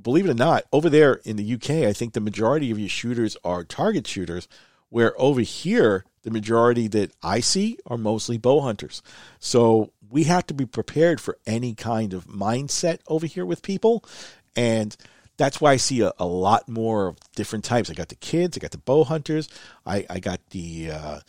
believe 0.00 0.26
it 0.26 0.30
or 0.30 0.34
not, 0.34 0.64
over 0.72 0.88
there 0.88 1.14
in 1.24 1.36
the 1.36 1.54
UK, 1.54 1.88
I 1.88 1.92
think 1.92 2.12
the 2.12 2.20
majority 2.20 2.70
of 2.70 2.78
your 2.78 2.88
shooters 2.88 3.36
are 3.44 3.64
target 3.64 4.06
shooters, 4.06 4.46
where 4.88 5.20
over 5.20 5.40
here, 5.40 6.04
the 6.22 6.30
majority 6.30 6.88
that 6.88 7.12
I 7.22 7.40
see 7.40 7.78
are 7.86 7.96
mostly 7.96 8.38
bow 8.38 8.60
hunters. 8.60 9.02
So 9.38 9.92
we 10.10 10.24
have 10.24 10.46
to 10.46 10.54
be 10.54 10.66
prepared 10.66 11.20
for 11.20 11.38
any 11.46 11.74
kind 11.74 12.12
of 12.12 12.26
mindset 12.26 12.98
over 13.06 13.26
here 13.26 13.46
with 13.46 13.62
people. 13.62 14.04
And 14.56 14.96
that's 15.36 15.60
why 15.60 15.72
I 15.72 15.76
see 15.76 16.02
a, 16.02 16.12
a 16.18 16.26
lot 16.26 16.68
more 16.68 17.08
of 17.08 17.18
different 17.34 17.64
types. 17.64 17.88
I 17.88 17.94
got 17.94 18.08
the 18.10 18.16
kids, 18.16 18.56
I 18.56 18.60
got 18.60 18.72
the 18.72 18.78
bow 18.78 19.04
hunters, 19.04 19.48
I, 19.86 20.04
I 20.10 20.20
got 20.20 20.40
the, 20.50 20.90
uh, 20.90 21.20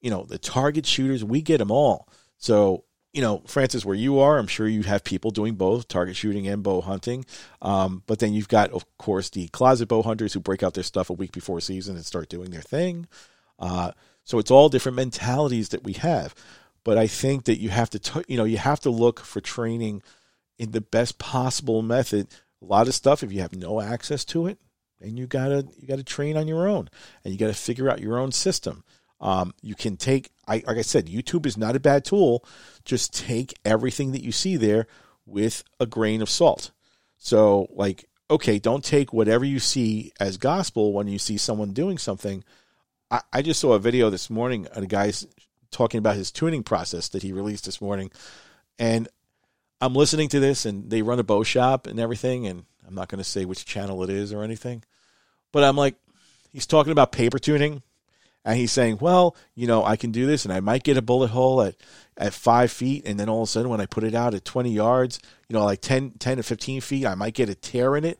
you 0.00 0.10
know, 0.10 0.24
the 0.24 0.38
target 0.38 0.86
shooters. 0.86 1.22
We 1.22 1.42
get 1.42 1.58
them 1.58 1.70
all. 1.70 2.08
So, 2.38 2.84
you 3.12 3.20
know, 3.20 3.42
Francis, 3.46 3.84
where 3.84 3.96
you 3.96 4.20
are, 4.20 4.38
I'm 4.38 4.46
sure 4.46 4.68
you 4.68 4.84
have 4.84 5.02
people 5.04 5.30
doing 5.30 5.56
both 5.56 5.88
target 5.88 6.16
shooting 6.16 6.46
and 6.46 6.62
bow 6.62 6.80
hunting. 6.80 7.26
Um, 7.60 8.02
but 8.06 8.20
then 8.20 8.32
you've 8.32 8.48
got, 8.48 8.70
of 8.70 8.84
course, 8.96 9.28
the 9.28 9.48
closet 9.48 9.88
bow 9.88 10.02
hunters 10.02 10.32
who 10.32 10.40
break 10.40 10.62
out 10.62 10.74
their 10.74 10.84
stuff 10.84 11.10
a 11.10 11.14
week 11.14 11.32
before 11.32 11.60
season 11.60 11.96
and 11.96 12.06
start 12.06 12.28
doing 12.28 12.50
their 12.50 12.62
thing. 12.62 13.08
Uh, 13.58 13.92
so 14.30 14.38
it's 14.38 14.52
all 14.52 14.68
different 14.68 14.94
mentalities 14.94 15.70
that 15.70 15.82
we 15.82 15.94
have. 15.94 16.36
But 16.84 16.96
I 16.96 17.08
think 17.08 17.46
that 17.46 17.58
you 17.58 17.68
have 17.70 17.90
to, 17.90 17.98
t- 17.98 18.22
you 18.28 18.36
know, 18.36 18.44
you 18.44 18.58
have 18.58 18.78
to 18.82 18.90
look 18.90 19.18
for 19.18 19.40
training 19.40 20.02
in 20.56 20.70
the 20.70 20.80
best 20.80 21.18
possible 21.18 21.82
method. 21.82 22.28
A 22.62 22.64
lot 22.64 22.86
of 22.86 22.94
stuff, 22.94 23.24
if 23.24 23.32
you 23.32 23.40
have 23.40 23.56
no 23.56 23.80
access 23.80 24.24
to 24.26 24.46
it, 24.46 24.60
and 25.00 25.18
you 25.18 25.26
gotta 25.26 25.66
you 25.76 25.88
gotta 25.88 26.04
train 26.04 26.36
on 26.36 26.46
your 26.46 26.68
own, 26.68 26.88
and 27.24 27.32
you 27.34 27.40
gotta 27.40 27.54
figure 27.54 27.90
out 27.90 27.98
your 27.98 28.20
own 28.20 28.30
system. 28.30 28.84
Um, 29.20 29.52
you 29.62 29.74
can 29.74 29.96
take, 29.96 30.30
I, 30.46 30.62
like 30.64 30.78
I 30.78 30.82
said, 30.82 31.08
YouTube 31.08 31.44
is 31.44 31.56
not 31.56 31.74
a 31.74 31.80
bad 31.80 32.04
tool. 32.04 32.44
Just 32.84 33.12
take 33.12 33.58
everything 33.64 34.12
that 34.12 34.22
you 34.22 34.30
see 34.30 34.56
there 34.56 34.86
with 35.26 35.64
a 35.80 35.86
grain 35.86 36.22
of 36.22 36.30
salt. 36.30 36.70
So, 37.18 37.66
like, 37.72 38.04
okay, 38.30 38.60
don't 38.60 38.84
take 38.84 39.12
whatever 39.12 39.44
you 39.44 39.58
see 39.58 40.12
as 40.20 40.36
gospel 40.36 40.92
when 40.92 41.08
you 41.08 41.18
see 41.18 41.36
someone 41.36 41.72
doing 41.72 41.98
something. 41.98 42.44
I, 43.10 43.20
I 43.32 43.42
just 43.42 43.60
saw 43.60 43.72
a 43.72 43.78
video 43.78 44.10
this 44.10 44.30
morning. 44.30 44.66
of 44.66 44.82
A 44.82 44.86
guy's 44.86 45.26
talking 45.70 45.98
about 45.98 46.16
his 46.16 46.30
tuning 46.30 46.62
process 46.62 47.08
that 47.08 47.22
he 47.22 47.32
released 47.32 47.64
this 47.64 47.80
morning. 47.80 48.10
And 48.78 49.08
I'm 49.80 49.94
listening 49.94 50.28
to 50.30 50.40
this, 50.40 50.66
and 50.66 50.90
they 50.90 51.02
run 51.02 51.18
a 51.18 51.24
bow 51.24 51.42
shop 51.42 51.86
and 51.86 51.98
everything. 51.98 52.46
And 52.46 52.64
I'm 52.86 52.94
not 52.94 53.08
going 53.08 53.18
to 53.18 53.24
say 53.24 53.44
which 53.44 53.64
channel 53.64 54.02
it 54.02 54.10
is 54.10 54.32
or 54.32 54.42
anything, 54.42 54.82
but 55.52 55.64
I'm 55.64 55.76
like, 55.76 55.96
he's 56.52 56.66
talking 56.66 56.92
about 56.92 57.12
paper 57.12 57.38
tuning, 57.38 57.82
and 58.44 58.56
he's 58.56 58.72
saying, 58.72 58.98
well, 59.00 59.36
you 59.54 59.66
know, 59.66 59.84
I 59.84 59.96
can 59.96 60.10
do 60.10 60.26
this, 60.26 60.44
and 60.44 60.52
I 60.52 60.60
might 60.60 60.82
get 60.82 60.96
a 60.96 61.02
bullet 61.02 61.30
hole 61.30 61.62
at 61.62 61.76
at 62.16 62.34
five 62.34 62.70
feet, 62.70 63.06
and 63.06 63.18
then 63.18 63.28
all 63.28 63.42
of 63.42 63.48
a 63.48 63.50
sudden, 63.50 63.70
when 63.70 63.80
I 63.80 63.86
put 63.86 64.04
it 64.04 64.14
out 64.14 64.34
at 64.34 64.44
20 64.44 64.70
yards, 64.70 65.20
you 65.48 65.54
know, 65.54 65.64
like 65.64 65.80
10, 65.80 66.12
10 66.18 66.36
to 66.36 66.42
15 66.42 66.80
feet, 66.80 67.06
I 67.06 67.14
might 67.14 67.34
get 67.34 67.48
a 67.48 67.54
tear 67.54 67.96
in 67.96 68.04
it. 68.04 68.18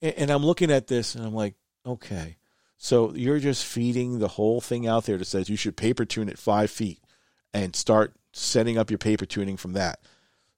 And, 0.00 0.14
and 0.14 0.30
I'm 0.30 0.46
looking 0.46 0.70
at 0.70 0.86
this, 0.86 1.14
and 1.14 1.26
I'm 1.26 1.34
like, 1.34 1.54
okay, 1.84 2.36
so 2.76 3.14
you're 3.14 3.38
just 3.38 3.64
feeding 3.64 4.18
the 4.18 4.28
whole 4.28 4.60
thing 4.60 4.86
out 4.86 5.04
there 5.04 5.18
that 5.18 5.24
says 5.24 5.48
you 5.48 5.56
should 5.56 5.76
paper 5.76 6.04
tune 6.04 6.28
at 6.28 6.38
five 6.38 6.70
feet 6.70 7.00
and 7.52 7.74
start 7.74 8.14
setting 8.32 8.76
up 8.76 8.90
your 8.90 8.98
paper 8.98 9.26
tuning 9.26 9.56
from 9.56 9.72
that. 9.74 10.00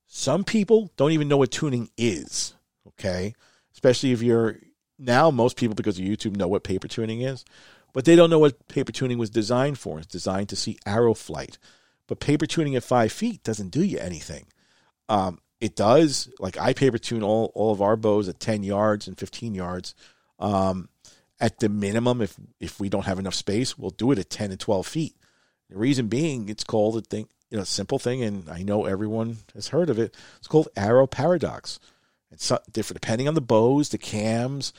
Some 0.06 0.44
people 0.44 0.90
don't 0.96 1.12
even 1.12 1.28
know 1.28 1.36
what 1.36 1.50
tuning 1.50 1.90
is, 1.96 2.54
okay? 2.88 3.34
Especially 3.72 4.12
if 4.12 4.22
you're 4.22 4.58
now, 4.98 5.30
most 5.30 5.56
people, 5.56 5.74
because 5.74 5.98
of 5.98 6.04
YouTube, 6.04 6.36
know 6.36 6.48
what 6.48 6.64
paper 6.64 6.88
tuning 6.88 7.20
is, 7.20 7.44
but 7.92 8.04
they 8.04 8.16
don't 8.16 8.30
know 8.30 8.38
what 8.38 8.68
paper 8.68 8.92
tuning 8.92 9.18
was 9.18 9.30
designed 9.30 9.78
for. 9.78 9.98
It's 9.98 10.06
designed 10.06 10.48
to 10.50 10.56
see 10.56 10.78
arrow 10.86 11.14
flight. 11.14 11.58
But 12.06 12.20
paper 12.20 12.46
tuning 12.46 12.76
at 12.76 12.84
five 12.84 13.12
feet 13.12 13.42
doesn't 13.42 13.70
do 13.70 13.82
you 13.82 13.98
anything. 13.98 14.46
Um, 15.08 15.40
it 15.60 15.76
does, 15.76 16.28
like 16.38 16.58
I 16.58 16.72
paper 16.72 16.98
tune 16.98 17.22
all, 17.22 17.52
all 17.54 17.72
of 17.72 17.82
our 17.82 17.96
bows 17.96 18.28
at 18.28 18.40
10 18.40 18.62
yards 18.62 19.08
and 19.08 19.18
15 19.18 19.54
yards. 19.54 19.94
Um, 20.38 20.88
at 21.40 21.58
the 21.58 21.68
minimum, 21.68 22.22
if 22.22 22.36
if 22.60 22.80
we 22.80 22.88
don't 22.88 23.06
have 23.06 23.18
enough 23.18 23.34
space, 23.34 23.78
we'll 23.78 23.90
do 23.90 24.12
it 24.12 24.18
at 24.18 24.30
ten 24.30 24.50
and 24.50 24.60
twelve 24.60 24.86
feet. 24.86 25.14
The 25.68 25.78
reason 25.78 26.08
being, 26.08 26.48
it's 26.48 26.64
called 26.64 26.96
a 26.96 27.00
thing, 27.00 27.28
you 27.50 27.58
know, 27.58 27.64
simple 27.64 27.98
thing, 27.98 28.22
and 28.22 28.48
I 28.48 28.62
know 28.62 28.84
everyone 28.84 29.38
has 29.54 29.68
heard 29.68 29.90
of 29.90 29.98
it. 29.98 30.14
It's 30.38 30.48
called 30.48 30.68
arrow 30.76 31.06
paradox. 31.06 31.78
It's 32.30 32.52
different 32.72 33.00
depending 33.00 33.28
on 33.28 33.34
the 33.34 33.40
bows, 33.40 33.88
the 33.88 33.98
cams, 33.98 34.72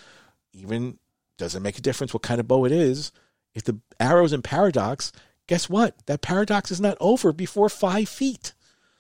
even 0.54 0.98
doesn't 1.38 1.64
make 1.64 1.78
a 1.78 1.82
difference 1.82 2.14
what 2.14 2.24
kind 2.24 2.40
of 2.40 2.48
bow 2.48 2.66
it 2.66 2.72
is. 2.72 3.12
If 3.54 3.64
the 3.64 3.80
arrow's 4.00 4.34
in 4.34 4.42
paradox, 4.42 5.12
guess 5.48 5.70
what? 5.70 5.96
That 6.08 6.22
paradox 6.22 6.72
is 6.72 6.82
not 6.82 6.98
over 7.00 7.32
before 7.32 7.70
five 7.70 8.10
feet. 8.10 8.54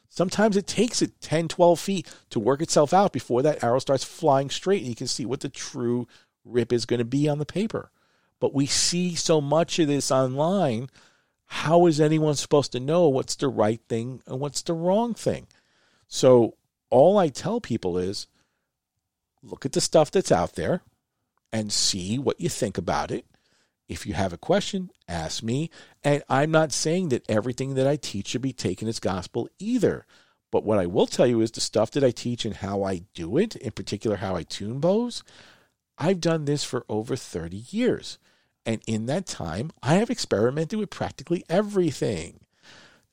Sometimes 0.09 0.55
it 0.55 0.67
takes 0.67 1.01
it 1.01 1.19
10, 1.21 1.49
12 1.49 1.79
feet 1.79 2.13
to 2.29 2.39
work 2.39 2.61
itself 2.61 2.93
out 2.93 3.11
before 3.11 3.41
that 3.41 3.63
arrow 3.63 3.79
starts 3.79 4.03
flying 4.03 4.49
straight 4.49 4.81
and 4.81 4.89
you 4.89 4.95
can 4.95 5.07
see 5.07 5.25
what 5.25 5.41
the 5.41 5.49
true 5.49 6.07
rip 6.47 6.71
is 6.73 6.85
going 6.85 6.99
to 6.99 7.05
be 7.05 7.27
on 7.27 7.37
the 7.39 7.45
paper. 7.45 7.91
But 8.39 8.53
we 8.53 8.65
see 8.65 9.15
so 9.15 9.41
much 9.41 9.79
of 9.79 9.87
this 9.87 10.11
online. 10.11 10.89
How 11.45 11.85
is 11.87 11.99
anyone 11.99 12.35
supposed 12.35 12.71
to 12.73 12.79
know 12.79 13.07
what's 13.07 13.35
the 13.35 13.47
right 13.47 13.81
thing 13.87 14.21
and 14.27 14.39
what's 14.39 14.61
the 14.61 14.73
wrong 14.73 15.13
thing? 15.13 15.47
So, 16.07 16.55
all 16.89 17.17
I 17.17 17.29
tell 17.29 17.59
people 17.59 17.97
is 17.97 18.27
look 19.43 19.65
at 19.65 19.73
the 19.73 19.81
stuff 19.81 20.11
that's 20.11 20.31
out 20.31 20.55
there 20.55 20.81
and 21.51 21.71
see 21.71 22.17
what 22.17 22.39
you 22.39 22.49
think 22.49 22.77
about 22.77 23.11
it. 23.11 23.25
If 23.87 24.05
you 24.05 24.13
have 24.13 24.33
a 24.33 24.37
question, 24.37 24.89
ask 25.07 25.41
me. 25.41 25.69
And 26.03 26.23
I'm 26.29 26.51
not 26.51 26.73
saying 26.73 27.09
that 27.09 27.29
everything 27.29 27.75
that 27.75 27.87
I 27.87 27.95
teach 27.95 28.27
should 28.27 28.41
be 28.41 28.53
taken 28.53 28.87
as 28.87 28.99
gospel 28.99 29.49
either. 29.59 30.05
But 30.51 30.63
what 30.63 30.79
I 30.79 30.85
will 30.85 31.07
tell 31.07 31.27
you 31.27 31.41
is 31.41 31.51
the 31.51 31.61
stuff 31.61 31.91
that 31.91 32.03
I 32.03 32.11
teach 32.11 32.45
and 32.45 32.55
how 32.55 32.83
I 32.83 33.03
do 33.13 33.37
it, 33.37 33.55
in 33.55 33.71
particular 33.71 34.17
how 34.17 34.35
I 34.35 34.43
tune 34.43 34.79
bows, 34.79 35.23
I've 35.97 36.21
done 36.21 36.45
this 36.45 36.63
for 36.63 36.85
over 36.87 37.15
30 37.15 37.57
years. 37.69 38.17
And 38.65 38.81
in 38.85 39.05
that 39.05 39.25
time, 39.25 39.71
I 39.81 39.95
have 39.95 40.09
experimented 40.09 40.77
with 40.77 40.89
practically 40.89 41.43
everything. 41.49 42.41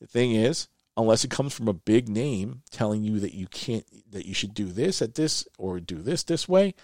The 0.00 0.06
thing 0.06 0.32
is, 0.32 0.68
unless 0.96 1.24
it 1.24 1.30
comes 1.30 1.54
from 1.54 1.68
a 1.68 1.72
big 1.72 2.08
name 2.08 2.62
telling 2.70 3.02
you 3.04 3.20
that 3.20 3.34
you 3.34 3.46
can't 3.46 3.86
that 4.10 4.26
you 4.26 4.34
should 4.34 4.54
do 4.54 4.66
this 4.66 5.00
at 5.00 5.14
this 5.14 5.46
or 5.58 5.80
do 5.80 6.02
this 6.02 6.24
this 6.24 6.48
way, 6.48 6.74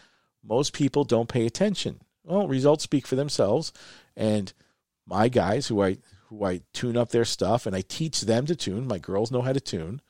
most 0.43 0.73
people 0.73 1.05
don't 1.05 1.29
pay 1.29 1.47
attention. 1.47 2.01
Well, 2.25 2.49
results 2.49 2.85
speak 2.85 3.07
for 3.07 3.17
themselves, 3.17 3.73
and 4.17 4.53
my 5.07 5.29
guys 5.29 5.67
who 5.67 5.83
I 5.83 5.99
who 6.29 6.45
I 6.45 6.61
tune 6.73 6.97
up 6.97 7.11
their 7.11 7.25
stuff 7.25 7.67
and 7.67 7.75
I 7.75 7.81
teach 7.83 8.21
them 8.23 8.47
to 8.47 8.55
tune. 8.55 8.87
My 8.87 8.99
girls 8.99 9.33
know 9.33 9.43
how 9.43 9.53
to 9.53 9.61
tune. 9.61 10.01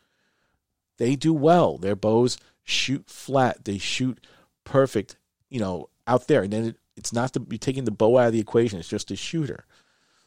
They 0.99 1.17
do 1.17 1.33
well. 1.33 1.79
Their 1.79 1.97
bows 1.97 2.37
shoot 2.63 3.09
flat. 3.09 3.65
They 3.65 3.79
shoot 3.79 4.27
perfect. 4.65 5.17
You 5.51 5.61
know, 5.61 5.89
out 6.07 6.27
there, 6.27 6.43
and 6.43 6.53
then 6.53 6.65
it, 6.67 6.77
it's 6.97 7.13
not 7.13 7.33
the, 7.33 7.45
you're 7.51 7.59
taking 7.59 7.85
the 7.85 7.91
bow 7.91 8.19
out 8.19 8.29
of 8.29 8.33
the 8.33 8.41
equation. 8.41 8.79
It's 8.79 8.89
just 8.89 9.11
a 9.11 9.17
shooter. 9.17 9.65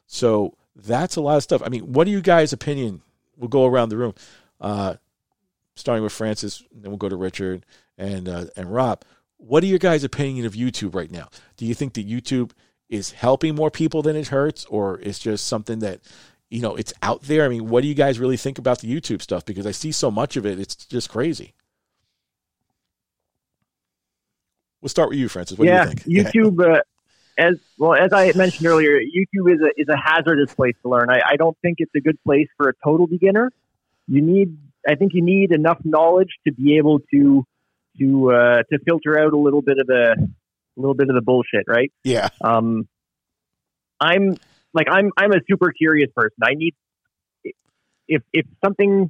So 0.08 0.56
that's 0.76 1.16
a 1.16 1.22
lot 1.22 1.38
of 1.38 1.44
stuff. 1.44 1.62
I 1.64 1.70
mean, 1.70 1.94
what 1.94 2.08
are 2.08 2.12
you 2.12 2.22
guys' 2.22 2.54
opinion? 2.54 3.02
We'll 3.38 3.50
go 3.50 3.66
around 3.66 3.90
the 3.90 3.98
room, 3.98 4.14
uh, 4.62 4.96
starting 5.76 6.04
with 6.04 6.14
Francis, 6.14 6.64
then 6.72 6.92
we'll 6.92 6.98
go 6.98 7.10
to 7.10 7.16
Richard 7.16 7.66
and 7.98 8.28
uh, 8.28 8.46
and 8.56 8.74
Rob. 8.74 9.04
What 9.38 9.64
are 9.64 9.68
your 9.68 9.80
guys' 9.80 10.04
opinion 10.04 10.46
of 10.46 10.54
YouTube 10.54 10.96
right 10.96 11.12
now? 11.12 11.30
Do 11.58 11.66
you 11.66 11.74
think 11.74 11.94
that 11.94 12.08
YouTube 12.08 12.52
is 12.90 13.12
helping 13.12 13.56
more 13.56 13.72
people 13.72 14.02
than 14.02 14.16
it 14.16 14.28
hurts, 14.28 14.66
or 14.66 15.00
is 15.00 15.20
just 15.20 15.48
something 15.48 15.80
that 15.80 16.02
you 16.50 16.62
know 16.62 16.76
it's 16.76 16.94
out 17.02 17.24
there? 17.24 17.46
I 17.46 17.50
mean, 17.50 17.70
what 17.70 17.82
do 17.82 17.88
you 17.88 17.96
guys 17.96 18.20
really 18.20 18.38
think 18.38 18.58
about 18.58 18.80
the 18.80 18.94
YouTube 18.94 19.22
stuff? 19.22 19.46
Because 19.46 19.66
I 19.66 19.72
see 19.72 19.92
so 19.92 20.12
much 20.12 20.38
of 20.38 20.46
it, 20.46 20.60
it's 20.60 20.76
just 20.76 21.10
crazy. 21.10 21.54
We'll 24.84 24.90
start 24.90 25.12
with 25.12 25.18
you, 25.18 25.30
Francis. 25.30 25.58
What 25.58 25.66
yeah, 25.66 25.86
do 25.86 25.92
you 26.06 26.24
think? 26.24 26.36
YouTube, 26.36 26.76
uh, 26.76 26.82
as 27.38 27.56
well 27.78 27.94
as 27.94 28.12
I 28.12 28.34
mentioned 28.36 28.68
earlier, 28.68 29.00
YouTube 29.00 29.50
is 29.50 29.62
a 29.62 29.82
is 29.82 29.88
a 29.88 29.96
hazardous 29.96 30.54
place 30.54 30.76
to 30.82 30.90
learn. 30.90 31.10
I, 31.10 31.22
I 31.26 31.36
don't 31.38 31.58
think 31.62 31.78
it's 31.80 31.96
a 31.96 32.02
good 32.02 32.22
place 32.26 32.50
for 32.58 32.68
a 32.68 32.74
total 32.84 33.08
beginner. 33.08 33.50
You 34.10 34.22
need, 34.22 34.58
I 34.86 34.96
think, 34.96 35.14
you 35.14 35.24
need 35.24 35.54
enough 35.54 35.78
knowledge 35.86 36.32
to 36.46 36.52
be 36.52 36.76
able 36.76 37.00
to 37.14 37.46
to 37.98 38.32
uh, 38.34 38.64
to 38.64 38.80
filter 38.86 39.18
out 39.18 39.32
a 39.32 39.38
little 39.38 39.62
bit 39.62 39.78
of 39.80 39.88
the 39.88 40.18
a 40.20 40.80
little 40.80 40.96
bit 40.96 41.08
of 41.08 41.16
the 41.16 41.22
bullshit, 41.22 41.64
right? 41.66 41.90
Yeah. 42.04 42.28
Um, 42.42 42.86
I'm 44.02 44.36
like 44.74 44.88
I'm 44.92 45.12
I'm 45.16 45.32
a 45.32 45.40
super 45.50 45.72
curious 45.72 46.10
person. 46.14 46.40
I 46.44 46.56
need 46.56 46.76
if 48.10 48.22
if 48.34 48.46
something 48.62 49.10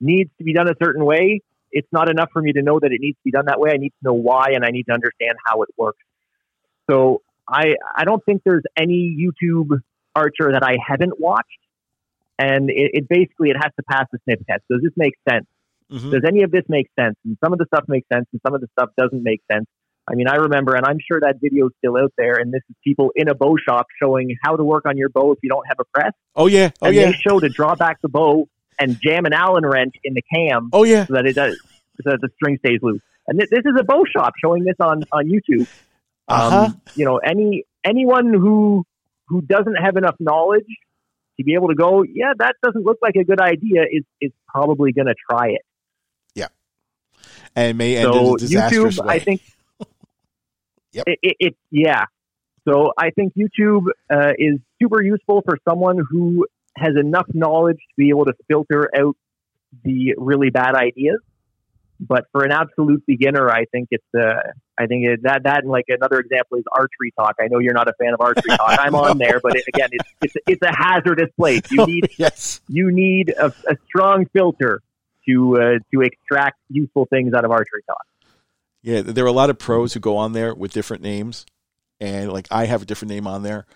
needs 0.00 0.30
to 0.38 0.44
be 0.44 0.54
done 0.54 0.68
a 0.68 0.74
certain 0.82 1.04
way, 1.04 1.40
it's 1.74 1.88
not 1.92 2.08
enough 2.08 2.30
for 2.32 2.40
me 2.40 2.52
to 2.52 2.62
know 2.62 2.78
that 2.80 2.92
it 2.92 3.00
needs 3.00 3.16
to 3.16 3.24
be 3.24 3.30
done 3.30 3.46
that 3.46 3.60
way. 3.60 3.70
I 3.72 3.76
need 3.76 3.90
to 3.90 4.02
know 4.02 4.14
why, 4.14 4.52
and 4.54 4.64
I 4.64 4.70
need 4.70 4.84
to 4.84 4.92
understand 4.92 5.36
how 5.44 5.62
it 5.62 5.68
works. 5.76 5.98
So 6.88 7.20
I 7.48 7.74
I 7.94 8.04
don't 8.04 8.24
think 8.24 8.42
there's 8.44 8.64
any 8.76 9.16
YouTube 9.20 9.80
archer 10.14 10.52
that 10.52 10.62
I 10.62 10.76
haven't 10.86 11.20
watched, 11.20 11.48
and 12.38 12.70
it, 12.70 12.90
it 12.94 13.08
basically 13.08 13.50
it 13.50 13.56
has 13.56 13.72
to 13.76 13.82
pass 13.90 14.06
the 14.12 14.18
sniff 14.24 14.40
test. 14.48 14.62
Does 14.70 14.80
this 14.82 14.92
make 14.96 15.14
sense? 15.28 15.46
Mm-hmm. 15.90 16.10
Does 16.10 16.22
any 16.26 16.42
of 16.42 16.50
this 16.50 16.64
make 16.68 16.88
sense? 16.98 17.16
And 17.24 17.36
some 17.44 17.52
of 17.52 17.58
the 17.58 17.66
stuff 17.66 17.84
makes 17.88 18.08
sense, 18.12 18.26
and 18.32 18.40
some 18.46 18.54
of 18.54 18.60
the 18.60 18.68
stuff 18.78 18.90
doesn't 18.96 19.22
make 19.22 19.42
sense. 19.50 19.66
I 20.08 20.14
mean, 20.14 20.28
I 20.28 20.36
remember, 20.36 20.74
and 20.74 20.84
I'm 20.86 20.98
sure 21.00 21.18
that 21.20 21.36
video 21.40 21.66
is 21.66 21.72
still 21.78 21.96
out 21.96 22.12
there. 22.18 22.34
And 22.34 22.52
this 22.52 22.60
is 22.68 22.76
people 22.84 23.10
in 23.16 23.28
a 23.28 23.34
bow 23.34 23.56
shop 23.56 23.86
showing 24.02 24.36
how 24.42 24.54
to 24.56 24.62
work 24.62 24.84
on 24.86 24.98
your 24.98 25.08
bow 25.08 25.32
if 25.32 25.38
you 25.42 25.48
don't 25.48 25.66
have 25.66 25.78
a 25.80 25.84
press. 25.84 26.12
Oh 26.36 26.46
yeah, 26.46 26.70
oh 26.82 26.86
and 26.86 26.94
yeah. 26.94 27.06
They 27.06 27.12
show 27.12 27.40
to 27.40 27.48
draw 27.48 27.74
back 27.74 28.00
the 28.02 28.08
bow 28.08 28.48
and 28.78 28.98
jam 29.00 29.26
an 29.26 29.32
Allen 29.32 29.64
wrench 29.64 29.94
in 30.04 30.14
the 30.14 30.22
cam. 30.22 30.70
Oh 30.72 30.84
yeah, 30.84 31.06
so 31.06 31.14
that 31.14 31.26
it 31.26 31.34
does, 31.34 31.58
so 32.02 32.10
that 32.10 32.20
the 32.20 32.28
string 32.36 32.58
stays 32.58 32.80
loose. 32.82 33.00
And 33.26 33.38
th- 33.38 33.50
this 33.50 33.64
is 33.64 33.78
a 33.78 33.84
bow 33.84 34.04
shop 34.14 34.34
showing 34.42 34.64
this 34.64 34.76
on 34.80 35.04
on 35.12 35.26
YouTube. 35.26 35.66
Uh-huh. 36.28 36.66
Um, 36.66 36.80
you 36.94 37.04
know, 37.04 37.18
any 37.18 37.64
anyone 37.84 38.32
who 38.32 38.84
who 39.28 39.42
doesn't 39.42 39.76
have 39.76 39.96
enough 39.96 40.16
knowledge 40.20 40.66
to 41.38 41.44
be 41.44 41.54
able 41.54 41.68
to 41.68 41.74
go, 41.74 42.02
yeah, 42.02 42.32
that 42.38 42.54
doesn't 42.62 42.84
look 42.84 42.98
like 43.02 43.16
a 43.16 43.24
good 43.24 43.40
idea, 43.40 43.82
is 43.90 44.04
is 44.20 44.32
probably 44.48 44.92
going 44.92 45.06
to 45.06 45.14
try 45.30 45.48
it. 45.48 45.62
Yeah, 46.34 46.48
and 47.56 47.78
may 47.78 47.96
end 47.96 48.12
so 48.12 48.28
in 48.28 48.34
a 48.34 48.38
disastrous 48.38 48.98
YouTube, 48.98 49.06
way. 49.06 49.14
I 49.14 49.18
think. 49.18 49.42
Yep. 50.94 51.08
It, 51.08 51.18
it, 51.22 51.36
it, 51.40 51.56
yeah. 51.72 52.04
So 52.68 52.92
I 52.96 53.10
think 53.10 53.34
YouTube 53.34 53.86
uh, 54.08 54.30
is 54.38 54.60
super 54.80 55.02
useful 55.02 55.42
for 55.44 55.58
someone 55.68 55.98
who 56.08 56.46
has 56.76 56.94
enough 56.98 57.26
knowledge 57.32 57.78
to 57.78 57.94
be 57.96 58.10
able 58.10 58.24
to 58.26 58.34
filter 58.48 58.90
out 58.96 59.16
the 59.82 60.14
really 60.16 60.50
bad 60.50 60.74
ideas. 60.74 61.20
But 62.00 62.24
for 62.32 62.44
an 62.44 62.50
absolute 62.50 63.04
beginner, 63.06 63.48
I 63.48 63.66
think 63.66 63.88
it's 63.92 64.04
uh, 64.18 64.34
I 64.76 64.86
think 64.86 65.06
it, 65.06 65.22
that 65.22 65.44
that 65.44 65.62
and 65.62 65.70
like 65.70 65.84
another 65.88 66.18
example 66.18 66.58
is 66.58 66.64
archery 66.70 67.12
talk. 67.16 67.36
I 67.40 67.46
know 67.46 67.60
you're 67.60 67.72
not 67.74 67.88
a 67.88 67.92
fan 67.98 68.12
of 68.12 68.20
archery 68.20 68.56
talk. 68.56 68.76
I'm 68.78 68.96
on 68.96 69.16
there, 69.18 69.40
but 69.40 69.56
it, 69.56 69.64
again, 69.68 69.90
it's, 69.92 70.10
it's 70.20 70.34
it's 70.46 70.62
a 70.62 70.74
hazardous 70.76 71.30
place. 71.36 71.62
You 71.70 71.86
need 71.86 72.10
yes. 72.18 72.60
you 72.68 72.90
need 72.90 73.30
a, 73.30 73.46
a 73.68 73.76
strong 73.86 74.26
filter 74.32 74.80
to 75.28 75.56
uh, 75.56 75.78
to 75.92 76.00
extract 76.02 76.58
useful 76.68 77.06
things 77.06 77.32
out 77.32 77.44
of 77.44 77.52
archery 77.52 77.82
talk. 77.86 78.04
Yeah, 78.82 79.02
there 79.02 79.24
are 79.24 79.28
a 79.28 79.32
lot 79.32 79.48
of 79.48 79.58
pros 79.58 79.94
who 79.94 80.00
go 80.00 80.16
on 80.16 80.32
there 80.32 80.54
with 80.54 80.72
different 80.72 81.02
names, 81.02 81.46
and 82.00 82.32
like 82.32 82.48
I 82.50 82.66
have 82.66 82.82
a 82.82 82.84
different 82.84 83.10
name 83.10 83.26
on 83.26 83.42
there, 83.42 83.66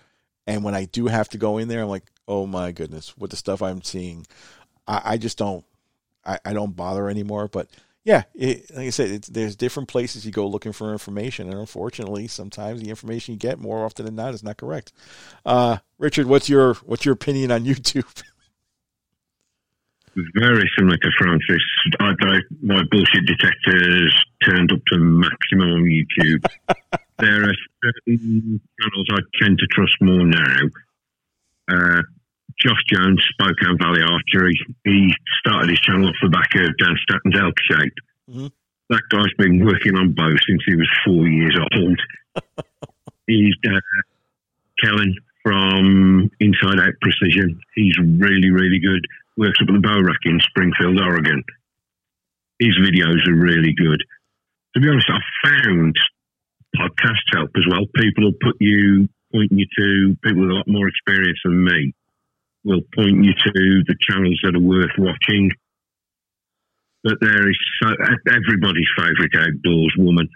and 0.45 0.63
when 0.63 0.75
I 0.75 0.85
do 0.85 1.07
have 1.07 1.29
to 1.29 1.37
go 1.37 1.57
in 1.57 1.67
there, 1.67 1.81
I'm 1.81 1.89
like, 1.89 2.03
oh 2.29 2.45
my 2.45 2.71
goodness, 2.71 3.17
with 3.17 3.31
the 3.31 3.37
stuff 3.37 3.61
I'm 3.61 3.81
seeing, 3.81 4.25
I, 4.87 5.01
I 5.03 5.17
just 5.17 5.37
don't, 5.37 5.65
I, 6.23 6.39
I, 6.45 6.53
don't 6.53 6.75
bother 6.75 7.09
anymore. 7.09 7.47
But 7.47 7.69
yeah, 8.05 8.23
it, 8.35 8.69
like 8.69 8.87
I 8.87 8.89
said, 8.91 9.23
there's 9.23 9.55
different 9.55 9.89
places 9.89 10.25
you 10.25 10.31
go 10.31 10.47
looking 10.47 10.71
for 10.71 10.91
information, 10.93 11.49
and 11.49 11.59
unfortunately, 11.59 12.27
sometimes 12.27 12.81
the 12.81 12.89
information 12.89 13.33
you 13.33 13.39
get 13.39 13.59
more 13.59 13.83
often 13.83 14.05
than 14.05 14.15
not 14.15 14.33
is 14.33 14.43
not 14.43 14.57
correct. 14.57 14.93
Uh, 15.45 15.77
Richard, 15.97 16.27
what's 16.27 16.47
your 16.47 16.75
what's 16.85 17.03
your 17.03 17.13
opinion 17.13 17.51
on 17.51 17.65
YouTube? 17.65 18.23
very 20.35 20.69
similar 20.77 20.97
to 20.97 21.09
Francis. 21.17 21.63
I, 21.99 22.11
I, 22.21 22.39
my 22.61 22.83
bullshit 22.91 23.25
detectors 23.25 24.15
turned 24.43 24.71
up 24.71 24.79
to 24.91 24.97
maximum 24.97 25.69
on 25.69 25.83
YouTube. 25.83 26.45
there 27.19 27.49
are 27.49 27.55
certain 27.83 28.61
channels 28.81 29.07
I 29.11 29.19
tend 29.41 29.59
to 29.59 29.67
trust 29.67 29.95
more 30.01 30.25
now. 30.25 30.55
Uh, 31.71 32.01
Josh 32.59 32.83
Jones, 32.91 33.23
Spokane 33.31 33.77
Valley 33.79 34.01
Archery. 34.01 34.53
He 34.83 35.13
started 35.39 35.69
his 35.69 35.79
channel 35.79 36.09
off 36.09 36.15
the 36.21 36.29
back 36.29 36.53
of 36.55 36.77
Dan 36.77 36.95
Staton's 37.03 37.39
elk 37.39 37.55
shape. 37.71 37.93
Mm-hmm. 38.29 38.47
That 38.89 39.03
guy's 39.09 39.33
been 39.37 39.63
working 39.63 39.95
on 39.95 40.13
bows 40.13 40.39
since 40.47 40.61
he 40.65 40.75
was 40.75 40.89
four 41.05 41.27
years 41.27 41.55
old. 41.73 41.99
He's 43.27 43.55
uh, 43.65 43.79
Kellen 44.83 45.15
from 45.43 46.31
Inside 46.39 46.79
Out 46.79 46.95
Precision. 47.01 47.61
He's 47.75 47.97
really, 47.97 48.49
really 48.49 48.79
good 48.79 49.05
works 49.39 49.57
up 49.63 49.69
at 49.69 49.73
the 49.73 49.79
bow 49.79 50.01
rack 50.03 50.19
in 50.25 50.37
Springfield, 50.43 50.99
Oregon. 50.99 51.41
His 52.59 52.75
videos 52.83 53.23
are 53.25 53.39
really 53.39 53.73
good. 53.73 54.03
To 54.75 54.81
be 54.81 54.89
honest, 54.89 55.07
I've 55.07 55.49
found 55.63 55.95
podcasts 56.75 57.31
help 57.31 57.49
as 57.55 57.63
well. 57.71 57.87
People 57.95 58.25
will 58.25 58.39
put 58.43 58.57
you, 58.59 59.07
point 59.31 59.51
you 59.51 59.65
to 59.65 60.17
people 60.21 60.41
with 60.41 60.51
a 60.51 60.59
lot 60.59 60.67
more 60.67 60.87
experience 60.89 61.39
than 61.43 61.63
me, 61.63 61.93
will 62.69 62.81
point 62.95 63.23
you 63.25 63.33
to 63.33 63.83
the 63.87 63.95
channels 64.07 64.39
that 64.43 64.55
are 64.55 64.59
worth 64.59 64.91
watching. 64.97 65.51
But 67.03 67.17
there 67.21 67.49
is 67.49 67.57
so, 67.81 67.89
everybody's 68.31 68.87
favourite 68.95 69.33
outdoors 69.35 69.95
woman. 69.97 70.29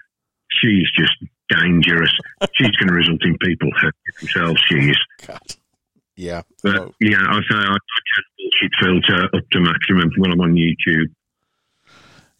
She's 0.61 0.89
just 0.97 1.13
dangerous. 1.49 2.11
She's 2.53 2.71
going 2.77 2.87
to 2.87 2.93
result 2.93 3.23
in 3.23 3.37
people 3.37 3.69
hurting 3.75 4.13
themselves. 4.19 4.61
She 4.67 4.75
is. 4.89 4.97
God. 5.27 5.39
Yeah. 6.15 6.41
But 6.61 6.77
Oh, 6.77 6.93
yeah, 6.99 7.17
I 7.19 7.39
say 7.49 7.57
I, 7.57 7.77
can 7.77 8.23
bullshit 8.37 8.71
filter 8.81 9.25
up 9.25 9.49
to 9.51 9.59
maximum 9.59 10.09
when 10.17 10.31
I'm 10.31 10.41
on 10.41 10.55
YouTube. 10.55 11.07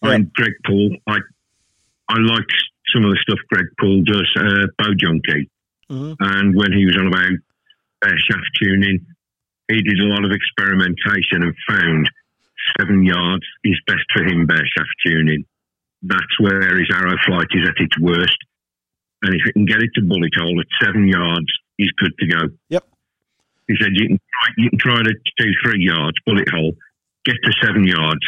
Yeah. 0.03 0.11
And 0.11 0.33
Greg 0.33 0.53
Poole, 0.65 0.97
I 1.07 1.17
I 2.09 2.17
like 2.19 2.45
some 2.93 3.05
of 3.05 3.11
the 3.11 3.19
stuff 3.21 3.39
Greg 3.49 3.65
Poole 3.79 4.03
does, 4.03 4.29
uh, 4.37 4.67
Bow 4.77 4.93
Junkie. 4.97 5.49
mhm. 5.89 6.15
And 6.19 6.55
when 6.55 6.71
he 6.71 6.85
was 6.85 6.97
on 6.97 7.07
about 7.07 7.31
uh, 8.05 8.15
shaft 8.29 8.49
tuning, 8.61 9.05
he 9.69 9.81
did 9.81 9.99
a 9.99 10.11
lot 10.11 10.25
of 10.25 10.31
experimentation 10.31 11.43
and 11.43 11.55
found 11.67 12.09
seven 12.79 13.05
yards 13.05 13.45
is 13.63 13.79
best 13.87 14.03
for 14.13 14.23
him 14.23 14.45
bare 14.45 14.65
shaft 14.65 14.95
tuning. 15.05 15.45
That's 16.01 16.39
where 16.39 16.75
his 16.77 16.89
arrow 16.93 17.15
flight 17.25 17.47
is 17.51 17.67
at 17.67 17.75
its 17.77 17.97
worst. 17.99 18.37
And 19.21 19.33
if 19.33 19.47
it 19.47 19.53
can 19.53 19.65
get 19.65 19.81
it 19.81 19.91
to 19.95 20.01
bullet 20.01 20.33
hole 20.37 20.59
at 20.59 20.67
seven 20.85 21.07
yards, 21.07 21.47
he's 21.77 21.91
good 21.91 22.11
to 22.19 22.27
go. 22.27 22.41
Yep. 22.69 22.83
He 23.67 23.75
said 23.79 23.91
you 23.93 24.07
can 24.09 24.19
try, 24.19 24.53
you 24.57 24.69
can 24.69 24.79
try 24.79 25.03
to 25.03 25.13
do 25.37 25.51
three 25.63 25.85
yards 25.85 26.17
bullet 26.25 26.49
hole, 26.49 26.73
get 27.23 27.35
to 27.43 27.51
seven 27.63 27.87
yards. 27.87 28.25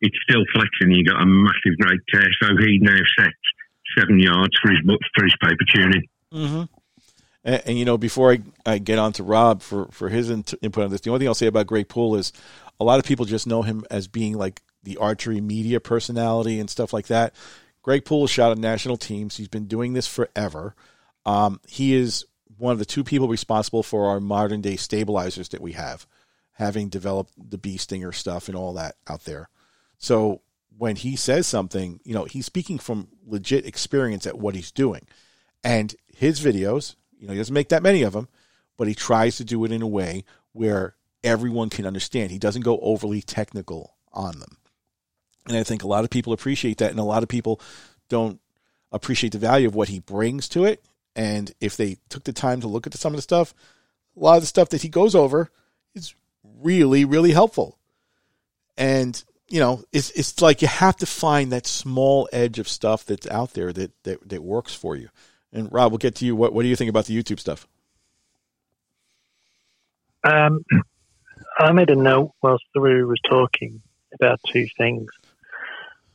It's 0.00 0.18
still 0.28 0.44
flexing. 0.52 0.90
You 0.90 1.04
got 1.04 1.22
a 1.22 1.26
massive 1.26 1.78
great 1.78 2.00
tear. 2.12 2.28
So 2.42 2.48
he 2.58 2.78
now 2.82 2.98
sets 3.16 3.32
seven 3.96 4.18
yards 4.18 4.52
for 4.60 4.70
his 4.70 4.80
for 5.14 5.24
his 5.24 5.34
paper 5.40 5.64
tuning. 5.72 6.02
Mm-hmm. 6.32 6.64
And, 7.44 7.62
and 7.66 7.78
you 7.78 7.84
know, 7.84 7.98
before 7.98 8.32
I, 8.32 8.40
I 8.66 8.78
get 8.78 8.98
on 8.98 9.12
to 9.14 9.22
Rob 9.22 9.62
for, 9.62 9.86
for 9.88 10.08
his 10.08 10.30
int- 10.30 10.54
input 10.62 10.84
on 10.84 10.90
this, 10.90 11.02
the 11.02 11.10
only 11.10 11.20
thing 11.20 11.28
I'll 11.28 11.34
say 11.34 11.46
about 11.46 11.66
Greg 11.66 11.88
Poole 11.88 12.16
is 12.16 12.32
a 12.80 12.84
lot 12.84 12.98
of 12.98 13.04
people 13.04 13.24
just 13.24 13.46
know 13.46 13.62
him 13.62 13.84
as 13.90 14.08
being 14.08 14.36
like 14.36 14.62
the 14.82 14.96
archery 14.98 15.40
media 15.40 15.80
personality 15.80 16.58
and 16.58 16.68
stuff 16.68 16.92
like 16.92 17.06
that. 17.06 17.34
Greg 17.82 18.04
Poole 18.04 18.26
shot 18.26 18.50
on 18.50 18.60
national 18.60 18.96
teams. 18.96 19.36
He's 19.36 19.48
been 19.48 19.66
doing 19.66 19.92
this 19.92 20.06
forever. 20.06 20.74
Um, 21.26 21.60
he 21.66 21.94
is 21.94 22.24
one 22.56 22.72
of 22.72 22.78
the 22.78 22.84
two 22.84 23.04
people 23.04 23.28
responsible 23.28 23.82
for 23.82 24.08
our 24.08 24.20
modern 24.20 24.60
day 24.60 24.76
stabilizers 24.76 25.50
that 25.50 25.60
we 25.60 25.72
have, 25.72 26.06
having 26.52 26.88
developed 26.88 27.32
the 27.36 27.58
bee 27.58 27.76
stinger 27.76 28.12
stuff 28.12 28.48
and 28.48 28.56
all 28.56 28.72
that 28.74 28.96
out 29.08 29.24
there. 29.24 29.48
So 29.98 30.42
when 30.76 30.96
he 30.96 31.16
says 31.16 31.46
something, 31.46 32.00
you 32.04 32.14
know, 32.14 32.24
he's 32.24 32.46
speaking 32.46 32.78
from 32.78 33.08
legit 33.26 33.66
experience 33.66 34.26
at 34.26 34.38
what 34.38 34.54
he's 34.54 34.70
doing. 34.70 35.06
And 35.62 35.94
his 36.14 36.40
videos, 36.40 36.94
you 37.24 37.28
know, 37.28 37.32
he 37.32 37.38
doesn't 37.38 37.54
make 37.54 37.70
that 37.70 37.82
many 37.82 38.02
of 38.02 38.12
them, 38.12 38.28
but 38.76 38.86
he 38.86 38.94
tries 38.94 39.38
to 39.38 39.44
do 39.46 39.64
it 39.64 39.72
in 39.72 39.80
a 39.80 39.86
way 39.86 40.24
where 40.52 40.94
everyone 41.22 41.70
can 41.70 41.86
understand. 41.86 42.30
He 42.30 42.38
doesn't 42.38 42.60
go 42.60 42.78
overly 42.80 43.22
technical 43.22 43.94
on 44.12 44.40
them. 44.40 44.58
And 45.48 45.56
I 45.56 45.62
think 45.62 45.82
a 45.82 45.86
lot 45.86 46.04
of 46.04 46.10
people 46.10 46.34
appreciate 46.34 46.76
that, 46.78 46.90
and 46.90 47.00
a 47.00 47.04
lot 47.04 47.22
of 47.22 47.30
people 47.30 47.62
don't 48.10 48.40
appreciate 48.92 49.32
the 49.32 49.38
value 49.38 49.66
of 49.66 49.74
what 49.74 49.88
he 49.88 50.00
brings 50.00 50.50
to 50.50 50.66
it. 50.66 50.84
And 51.16 51.50
if 51.62 51.78
they 51.78 51.96
took 52.10 52.24
the 52.24 52.34
time 52.34 52.60
to 52.60 52.68
look 52.68 52.86
at 52.86 52.92
some 52.92 53.14
of 53.14 53.16
the 53.16 53.22
stuff, 53.22 53.54
a 54.14 54.20
lot 54.20 54.36
of 54.36 54.42
the 54.42 54.46
stuff 54.46 54.68
that 54.68 54.82
he 54.82 54.90
goes 54.90 55.14
over 55.14 55.50
is 55.94 56.14
really, 56.60 57.06
really 57.06 57.32
helpful. 57.32 57.78
And 58.76 59.22
you 59.48 59.60
know, 59.60 59.82
it's 59.92 60.10
it's 60.10 60.42
like 60.42 60.60
you 60.60 60.68
have 60.68 60.96
to 60.96 61.06
find 61.06 61.52
that 61.52 61.66
small 61.66 62.28
edge 62.34 62.58
of 62.58 62.68
stuff 62.68 63.06
that's 63.06 63.26
out 63.28 63.54
there 63.54 63.72
that 63.72 63.92
that, 64.02 64.28
that 64.28 64.42
works 64.42 64.74
for 64.74 64.94
you. 64.94 65.08
And 65.54 65.72
Rob, 65.72 65.92
we'll 65.92 65.98
get 65.98 66.16
to 66.16 66.26
you. 66.26 66.34
What 66.36 66.52
what 66.52 66.62
do 66.62 66.68
you 66.68 66.76
think 66.76 66.90
about 66.90 67.06
the 67.06 67.16
YouTube 67.16 67.38
stuff? 67.38 67.66
Um, 70.24 70.64
I 71.58 71.72
made 71.72 71.90
a 71.90 71.96
note 71.96 72.32
whilst 72.42 72.64
Roo 72.74 73.06
was 73.06 73.20
talking 73.28 73.80
about 74.14 74.40
two 74.52 74.66
things. 74.76 75.08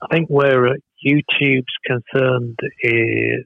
I 0.01 0.07
think 0.07 0.29
where 0.29 0.67
uh, 0.67 0.73
YouTube's 1.05 1.65
concerned 1.85 2.59
is, 2.81 3.45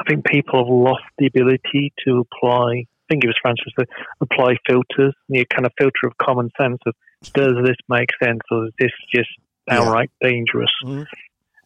I 0.00 0.04
think 0.08 0.24
people 0.24 0.58
have 0.60 0.68
lost 0.68 1.04
the 1.18 1.26
ability 1.26 1.92
to 2.06 2.20
apply. 2.20 2.86
I 2.86 3.06
think 3.08 3.24
it 3.24 3.26
was 3.26 3.38
Francis 3.40 3.72
that 3.76 3.88
apply 4.20 4.56
filters, 4.66 5.14
the 5.28 5.44
kind 5.44 5.66
of 5.66 5.72
filter 5.78 6.06
of 6.06 6.16
common 6.18 6.50
sense 6.58 6.78
of 6.86 6.94
does 7.32 7.54
this 7.64 7.76
make 7.88 8.08
sense 8.22 8.40
or 8.50 8.66
is 8.66 8.72
this 8.78 8.90
just 9.14 9.30
downright 9.68 10.10
dangerous? 10.22 10.72
Mhm. 10.84 11.06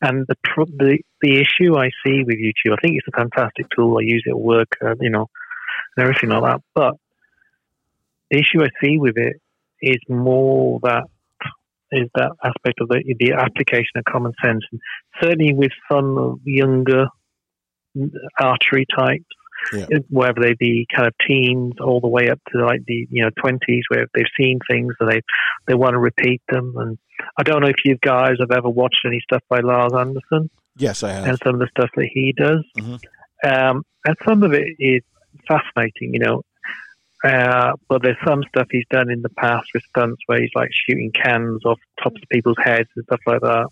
And 0.01 0.27
the, 0.29 0.37
the 0.57 0.99
the 1.21 1.41
issue 1.41 1.77
I 1.77 1.91
see 2.05 2.23
with 2.25 2.37
YouTube, 2.37 2.73
I 2.73 2.81
think 2.81 2.97
it's 2.97 3.09
a 3.09 3.17
fantastic 3.17 3.67
tool. 3.75 3.99
I 3.99 4.03
use 4.03 4.23
it 4.27 4.31
at 4.31 4.39
work, 4.39 4.69
uh, 4.85 4.95
you 5.01 5.11
know, 5.11 5.29
and 5.97 6.05
everything 6.05 6.31
like 6.31 6.43
that. 6.43 6.63
But 6.75 6.95
the 8.31 8.39
issue 8.39 8.63
I 8.63 8.69
see 8.81 8.99
with 8.99 9.17
it 9.17 9.41
is 9.81 9.99
more 10.09 10.79
that 10.83 11.05
is 11.91 12.09
that 12.15 12.33
aspect 12.45 12.81
of 12.81 12.89
the 12.89 13.03
the 13.19 13.33
application 13.33 13.97
of 13.97 14.05
common 14.05 14.33
sense. 14.45 14.65
And 14.71 14.81
certainly 15.21 15.55
with 15.55 15.73
some 15.91 16.41
younger 16.45 17.07
archery 18.41 18.87
types, 18.97 19.25
Yeah. 19.73 19.87
whether 20.09 20.41
they 20.41 20.55
be 20.55 20.87
kind 20.95 21.07
of 21.09 21.15
teens 21.27 21.75
all 21.81 22.01
the 22.01 22.09
way 22.09 22.31
up 22.31 22.41
to 22.53 22.65
like 22.65 22.85
the 22.87 23.07
you 23.11 23.23
know 23.25 23.31
twenties, 23.41 23.85
where 23.89 24.07
they've 24.15 24.25
seen 24.41 24.59
things 24.71 24.95
and 25.01 25.11
they 25.11 25.21
they 25.67 25.75
want 25.75 25.95
to 25.95 25.99
repeat 25.99 26.41
them. 26.49 26.75
And 26.77 26.99
I 27.37 27.43
don't 27.43 27.61
know 27.63 27.69
if 27.69 27.85
you 27.85 27.97
guys 28.01 28.37
have 28.41 28.51
ever 28.51 28.69
watched 28.69 29.01
any 29.05 29.21
stuff 29.21 29.43
by 29.49 29.61
Lars 29.61 29.93
Andersen 29.95 30.51
Yes, 30.77 31.03
I 31.03 31.11
have. 31.11 31.27
and 31.27 31.39
some 31.45 31.55
of 31.55 31.61
the 31.61 31.69
stuff 31.77 31.91
that 31.97 32.09
he 32.13 32.33
does. 32.37 32.65
Mhm. 32.79 33.01
Um, 33.45 33.85
and 34.07 34.17
some 34.27 34.43
of 34.43 34.53
it 34.53 34.67
is 34.79 35.03
fascinating, 35.47 36.15
you 36.15 36.21
know. 36.21 36.43
Uh, 37.25 37.73
but 37.89 38.01
there's 38.03 38.17
some 38.25 38.45
stuff 38.49 38.69
he's 38.71 38.87
done 38.91 39.11
in 39.11 39.23
the 39.23 39.29
past 39.31 39.67
with 39.75 39.83
stunts 39.91 40.23
where 40.27 40.41
he's 40.41 40.51
like 40.55 40.71
shooting 40.73 41.11
cans 41.11 41.65
off 41.65 41.81
tops 42.01 42.21
of 42.23 42.29
people's 42.29 42.57
heads 42.63 42.89
and 42.95 43.05
stuff 43.07 43.21
like 43.27 43.41
that. 43.41 43.67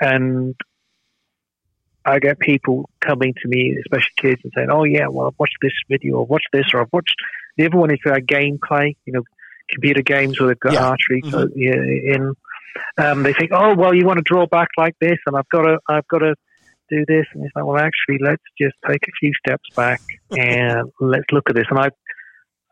And 0.00 0.54
I 2.06 2.18
get 2.20 2.38
people 2.38 2.88
coming 3.00 3.34
to 3.34 3.48
me, 3.48 3.76
especially 3.80 4.12
kids, 4.16 4.40
and 4.44 4.52
saying, 4.54 4.68
"Oh 4.70 4.84
yeah, 4.84 5.08
well 5.08 5.26
I've 5.26 5.38
watched 5.38 5.56
this 5.60 5.72
video, 5.90 6.16
or 6.18 6.26
watched 6.26 6.48
this, 6.52 6.66
or 6.72 6.80
I've 6.80 6.92
watched." 6.92 7.16
The 7.56 7.66
other 7.66 7.76
one 7.76 7.90
is 7.90 7.98
uh, 8.06 8.14
gameplay, 8.14 8.96
you 9.04 9.12
know, 9.12 9.22
computer 9.70 10.02
games 10.02 10.38
where 10.38 10.48
they've 10.50 10.60
got 10.60 10.74
Yeah. 10.74 10.86
archery 10.86 11.22
Mhm. 11.22 11.30
so, 11.32 11.48
yeah, 11.56 12.14
in. 12.14 12.34
Um, 12.98 13.22
they 13.22 13.32
think, 13.32 13.50
"Oh 13.52 13.74
well, 13.74 13.94
you 13.94 14.06
want 14.06 14.18
to 14.18 14.22
draw 14.24 14.46
back 14.46 14.68
like 14.76 14.94
this, 15.00 15.18
and 15.26 15.36
I've 15.36 15.48
got 15.48 15.62
to, 15.62 15.78
I've 15.88 16.06
got 16.08 16.18
to 16.18 16.34
do 16.90 17.04
this," 17.08 17.26
and 17.34 17.44
it's 17.44 17.56
like, 17.56 17.64
"Well, 17.64 17.78
actually, 17.78 18.18
let's 18.20 18.42
just 18.60 18.76
take 18.86 19.02
a 19.08 19.12
few 19.18 19.32
steps 19.44 19.68
back 19.76 20.02
and 20.30 20.90
let's 21.00 21.26
look 21.32 21.48
at 21.48 21.56
this." 21.56 21.66
And 21.70 21.78
I, 21.78 21.88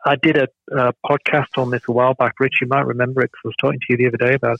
I 0.05 0.15
did 0.15 0.37
a, 0.37 0.47
a 0.71 0.93
podcast 1.05 1.57
on 1.57 1.71
this 1.71 1.81
a 1.89 1.91
while 1.91 2.13
back. 2.13 2.33
Rich, 2.39 2.59
you 2.61 2.67
might 2.67 2.85
remember 2.85 3.21
it 3.21 3.31
because 3.31 3.41
I 3.43 3.47
was 3.47 3.55
talking 3.59 3.79
to 3.79 3.85
you 3.89 3.97
the 3.97 4.07
other 4.07 4.29
day 4.29 4.35
about 4.35 4.59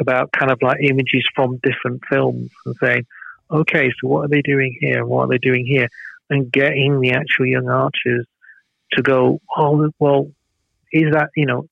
about 0.00 0.32
kind 0.32 0.50
of 0.50 0.58
like 0.62 0.78
images 0.82 1.26
from 1.34 1.58
different 1.62 2.02
films 2.10 2.50
and 2.64 2.74
saying, 2.82 3.06
okay, 3.50 3.90
so 4.00 4.08
what 4.08 4.24
are 4.24 4.28
they 4.28 4.42
doing 4.42 4.76
here? 4.80 5.04
What 5.04 5.24
are 5.24 5.28
they 5.28 5.38
doing 5.38 5.66
here? 5.66 5.88
And 6.30 6.50
getting 6.50 7.00
the 7.00 7.12
actual 7.12 7.46
young 7.46 7.68
archers 7.68 8.26
to 8.92 9.02
go, 9.02 9.40
oh, 9.56 9.90
well, 9.98 10.30
is 10.92 11.12
that, 11.12 11.30
you 11.36 11.46
know, 11.46 11.66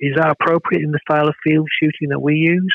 is 0.00 0.16
that 0.16 0.30
appropriate 0.30 0.82
in 0.82 0.90
the 0.90 1.00
style 1.08 1.28
of 1.28 1.34
field 1.44 1.68
shooting 1.80 2.08
that 2.10 2.20
we 2.20 2.34
use? 2.34 2.74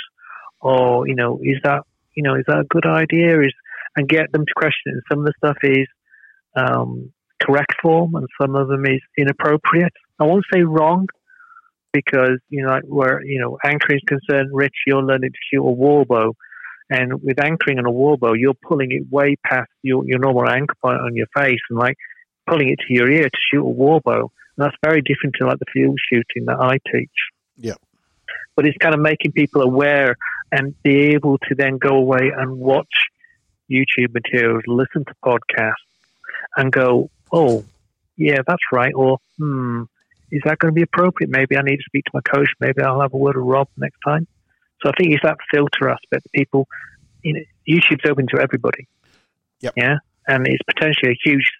Or, 0.61 1.07
you 1.07 1.15
know, 1.15 1.39
is 1.41 1.57
that, 1.63 1.83
you 2.15 2.23
know, 2.23 2.35
is 2.35 2.45
that 2.47 2.59
a 2.59 2.65
good 2.69 2.85
idea? 2.85 3.41
Is, 3.41 3.53
and 3.95 4.07
get 4.07 4.31
them 4.31 4.45
to 4.45 4.53
question 4.55 4.81
it. 4.87 4.93
And 4.93 5.01
some 5.11 5.19
of 5.19 5.25
the 5.25 5.33
stuff 5.37 5.57
is, 5.63 5.87
um, 6.55 7.11
correct 7.41 7.73
form 7.81 8.15
and 8.15 8.27
some 8.39 8.55
of 8.55 8.67
them 8.67 8.85
is 8.85 9.01
inappropriate. 9.17 9.93
I 10.19 10.25
won't 10.25 10.45
say 10.53 10.61
wrong 10.61 11.07
because, 11.93 12.37
you 12.49 12.63
know, 12.63 12.79
where, 12.85 13.23
you 13.23 13.39
know, 13.39 13.57
anchoring 13.63 13.99
is 13.99 14.03
concerned, 14.07 14.49
Rich, 14.53 14.75
you're 14.85 15.01
learning 15.01 15.31
to 15.31 15.37
shoot 15.51 15.65
a 15.65 15.71
warbow. 15.71 16.35
And 16.89 17.21
with 17.21 17.39
anchoring 17.43 17.77
on 17.77 17.85
a 17.85 17.91
warbow, 17.91 18.33
you're 18.33 18.55
pulling 18.55 18.91
it 18.91 19.03
way 19.11 19.35
past 19.45 19.69
your, 19.83 20.05
your 20.05 20.19
normal 20.19 20.49
anchor 20.49 20.75
point 20.81 21.01
on 21.01 21.15
your 21.15 21.27
face 21.35 21.59
and 21.69 21.77
like 21.77 21.95
pulling 22.47 22.69
it 22.69 22.79
to 22.87 22.93
your 22.93 23.09
ear 23.09 23.23
to 23.23 23.37
shoot 23.51 23.61
a 23.61 23.69
warbow. 23.69 24.31
And 24.57 24.65
that's 24.65 24.75
very 24.83 25.01
different 25.01 25.35
to 25.37 25.45
like 25.45 25.59
the 25.59 25.65
field 25.71 25.99
shooting 26.11 26.45
that 26.45 26.59
I 26.59 26.79
teach. 26.91 27.09
Yeah. 27.57 27.75
But 28.55 28.65
it's 28.65 28.77
kind 28.77 28.95
of 28.95 29.01
making 29.01 29.33
people 29.33 29.61
aware 29.61 30.15
and 30.51 30.73
be 30.81 31.13
able 31.13 31.37
to 31.37 31.55
then 31.55 31.77
go 31.77 31.95
away 31.95 32.31
and 32.35 32.57
watch 32.57 32.87
YouTube 33.69 34.13
materials, 34.13 34.63
listen 34.67 35.05
to 35.05 35.13
podcasts, 35.23 35.73
and 36.57 36.71
go, 36.71 37.09
oh, 37.31 37.63
yeah, 38.17 38.39
that's 38.45 38.63
right. 38.71 38.93
Or, 38.95 39.19
hmm, 39.37 39.83
is 40.31 40.41
that 40.45 40.59
going 40.59 40.73
to 40.73 40.75
be 40.75 40.81
appropriate? 40.81 41.29
Maybe 41.29 41.55
I 41.55 41.61
need 41.61 41.77
to 41.77 41.83
speak 41.85 42.05
to 42.05 42.11
my 42.13 42.21
coach. 42.21 42.49
Maybe 42.59 42.81
I'll 42.81 43.01
have 43.01 43.13
a 43.13 43.17
word 43.17 43.37
with 43.37 43.45
Rob 43.45 43.67
next 43.77 43.99
time. 44.05 44.27
So 44.82 44.89
I 44.89 44.93
think 44.97 45.13
it's 45.13 45.23
that 45.23 45.38
filter 45.53 45.89
aspect. 45.89 46.27
People, 46.34 46.67
you 47.23 47.34
know, 47.34 47.41
YouTube's 47.67 48.09
open 48.09 48.27
to 48.34 48.41
everybody. 48.41 48.88
Yep. 49.61 49.73
Yeah. 49.75 49.97
And 50.27 50.47
it's 50.47 50.63
potentially 50.63 51.11
a 51.11 51.30
huge, 51.30 51.51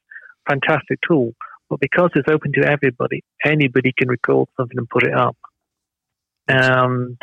fantastic 0.48 1.00
tool. 1.08 1.34
But 1.70 1.80
because 1.80 2.12
it's 2.16 2.30
open 2.30 2.52
to 2.54 2.66
everybody, 2.66 3.24
anybody 3.46 3.94
can 3.98 4.08
record 4.08 4.48
something 4.58 4.78
and 4.78 4.90
put 4.90 5.04
it 5.04 5.14
up. 5.14 5.38
And 6.48 7.18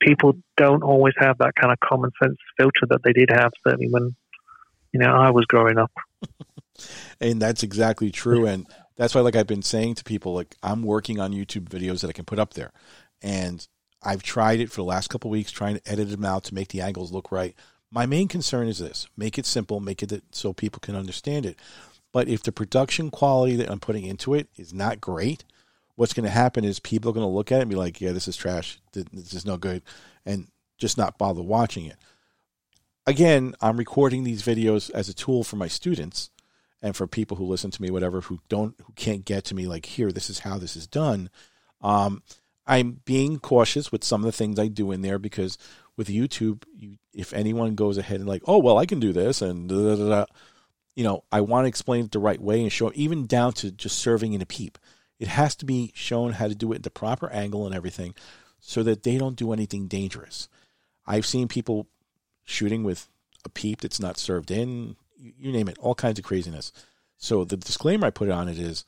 people 0.00 0.34
don't 0.56 0.82
always 0.82 1.14
have 1.18 1.38
that 1.38 1.54
kind 1.54 1.72
of 1.72 1.80
common 1.80 2.10
sense 2.22 2.36
filter 2.58 2.86
that 2.90 3.00
they 3.04 3.12
did 3.12 3.30
have, 3.30 3.52
certainly 3.66 3.88
when, 3.90 4.14
you 4.92 5.00
know, 5.00 5.12
I 5.14 5.30
was 5.30 5.46
growing 5.46 5.78
up. 5.78 5.92
and 7.20 7.40
that's 7.40 7.62
exactly 7.62 8.10
true 8.10 8.46
and 8.46 8.66
that's 8.96 9.14
why 9.14 9.20
like 9.20 9.36
i've 9.36 9.46
been 9.46 9.62
saying 9.62 9.94
to 9.94 10.04
people 10.04 10.32
like 10.34 10.56
i'm 10.62 10.82
working 10.82 11.20
on 11.20 11.32
youtube 11.32 11.68
videos 11.68 12.00
that 12.00 12.08
i 12.08 12.12
can 12.12 12.24
put 12.24 12.38
up 12.38 12.54
there 12.54 12.72
and 13.22 13.68
i've 14.02 14.22
tried 14.22 14.60
it 14.60 14.70
for 14.70 14.76
the 14.76 14.84
last 14.84 15.08
couple 15.08 15.30
weeks 15.30 15.50
trying 15.50 15.76
to 15.76 15.90
edit 15.90 16.10
them 16.10 16.24
out 16.24 16.44
to 16.44 16.54
make 16.54 16.68
the 16.68 16.80
angles 16.80 17.12
look 17.12 17.30
right 17.30 17.54
My 17.92 18.06
main 18.06 18.28
concern 18.28 18.68
is 18.68 18.78
this 18.78 19.08
make 19.16 19.38
it 19.38 19.46
simple, 19.46 19.80
make 19.80 20.02
it 20.02 20.22
so 20.30 20.52
people 20.52 20.80
can 20.80 20.94
understand 20.94 21.44
it. 21.44 21.58
But 22.12 22.28
if 22.28 22.42
the 22.42 22.52
production 22.52 23.10
quality 23.10 23.56
that 23.56 23.70
I'm 23.70 23.80
putting 23.80 24.04
into 24.04 24.34
it 24.34 24.48
is 24.56 24.72
not 24.72 25.00
great, 25.00 25.44
what's 25.96 26.12
going 26.12 26.24
to 26.24 26.30
happen 26.30 26.64
is 26.64 26.80
people 26.80 27.10
are 27.10 27.14
going 27.14 27.26
to 27.26 27.30
look 27.30 27.52
at 27.52 27.58
it 27.58 27.62
and 27.62 27.70
be 27.70 27.76
like, 27.76 28.00
yeah, 28.00 28.12
this 28.12 28.28
is 28.28 28.36
trash. 28.36 28.80
This 28.92 29.34
is 29.34 29.44
no 29.44 29.56
good. 29.56 29.82
And 30.24 30.48
just 30.78 30.98
not 30.98 31.18
bother 31.18 31.42
watching 31.42 31.86
it. 31.86 31.96
Again, 33.06 33.54
I'm 33.60 33.76
recording 33.76 34.24
these 34.24 34.42
videos 34.42 34.90
as 34.92 35.08
a 35.08 35.14
tool 35.14 35.44
for 35.44 35.56
my 35.56 35.68
students 35.68 36.30
and 36.82 36.96
for 36.96 37.06
people 37.06 37.36
who 37.36 37.44
listen 37.44 37.70
to 37.70 37.82
me, 37.82 37.90
whatever, 37.90 38.22
who 38.22 38.40
don't, 38.48 38.74
who 38.84 38.92
can't 38.94 39.24
get 39.24 39.44
to 39.46 39.54
me, 39.54 39.66
like, 39.66 39.86
here, 39.86 40.12
this 40.12 40.30
is 40.30 40.40
how 40.40 40.58
this 40.58 40.76
is 40.76 40.86
done. 40.86 41.28
Um, 41.80 42.22
I'm 42.70 43.00
being 43.04 43.40
cautious 43.40 43.90
with 43.90 44.04
some 44.04 44.20
of 44.20 44.26
the 44.26 44.32
things 44.32 44.56
I 44.56 44.68
do 44.68 44.92
in 44.92 45.02
there 45.02 45.18
because 45.18 45.58
with 45.96 46.06
YouTube, 46.06 46.62
you, 46.72 46.98
if 47.12 47.32
anyone 47.32 47.74
goes 47.74 47.98
ahead 47.98 48.20
and 48.20 48.28
like, 48.28 48.42
oh 48.46 48.58
well, 48.58 48.78
I 48.78 48.86
can 48.86 49.00
do 49.00 49.12
this, 49.12 49.42
and 49.42 49.68
da, 49.68 49.96
da, 49.96 50.08
da, 50.08 50.24
you 50.94 51.02
know, 51.02 51.24
I 51.32 51.40
want 51.40 51.64
to 51.64 51.68
explain 51.68 52.04
it 52.04 52.12
the 52.12 52.20
right 52.20 52.40
way 52.40 52.62
and 52.62 52.70
show 52.70 52.92
even 52.94 53.26
down 53.26 53.54
to 53.54 53.72
just 53.72 53.98
serving 53.98 54.34
in 54.34 54.40
a 54.40 54.46
peep. 54.46 54.78
It 55.18 55.26
has 55.26 55.56
to 55.56 55.66
be 55.66 55.90
shown 55.96 56.34
how 56.34 56.46
to 56.46 56.54
do 56.54 56.72
it 56.72 56.76
at 56.76 56.82
the 56.84 56.90
proper 56.90 57.28
angle 57.30 57.66
and 57.66 57.74
everything, 57.74 58.14
so 58.60 58.84
that 58.84 59.02
they 59.02 59.18
don't 59.18 59.34
do 59.34 59.52
anything 59.52 59.88
dangerous. 59.88 60.48
I've 61.04 61.26
seen 61.26 61.48
people 61.48 61.88
shooting 62.44 62.84
with 62.84 63.08
a 63.44 63.48
peep 63.48 63.80
that's 63.80 63.98
not 63.98 64.16
served 64.16 64.52
in, 64.52 64.94
you 65.18 65.50
name 65.50 65.68
it, 65.68 65.78
all 65.80 65.96
kinds 65.96 66.20
of 66.20 66.24
craziness. 66.24 66.70
So 67.16 67.44
the 67.44 67.56
disclaimer 67.56 68.06
I 68.06 68.10
put 68.10 68.30
on 68.30 68.48
it 68.48 68.60
is 68.60 68.84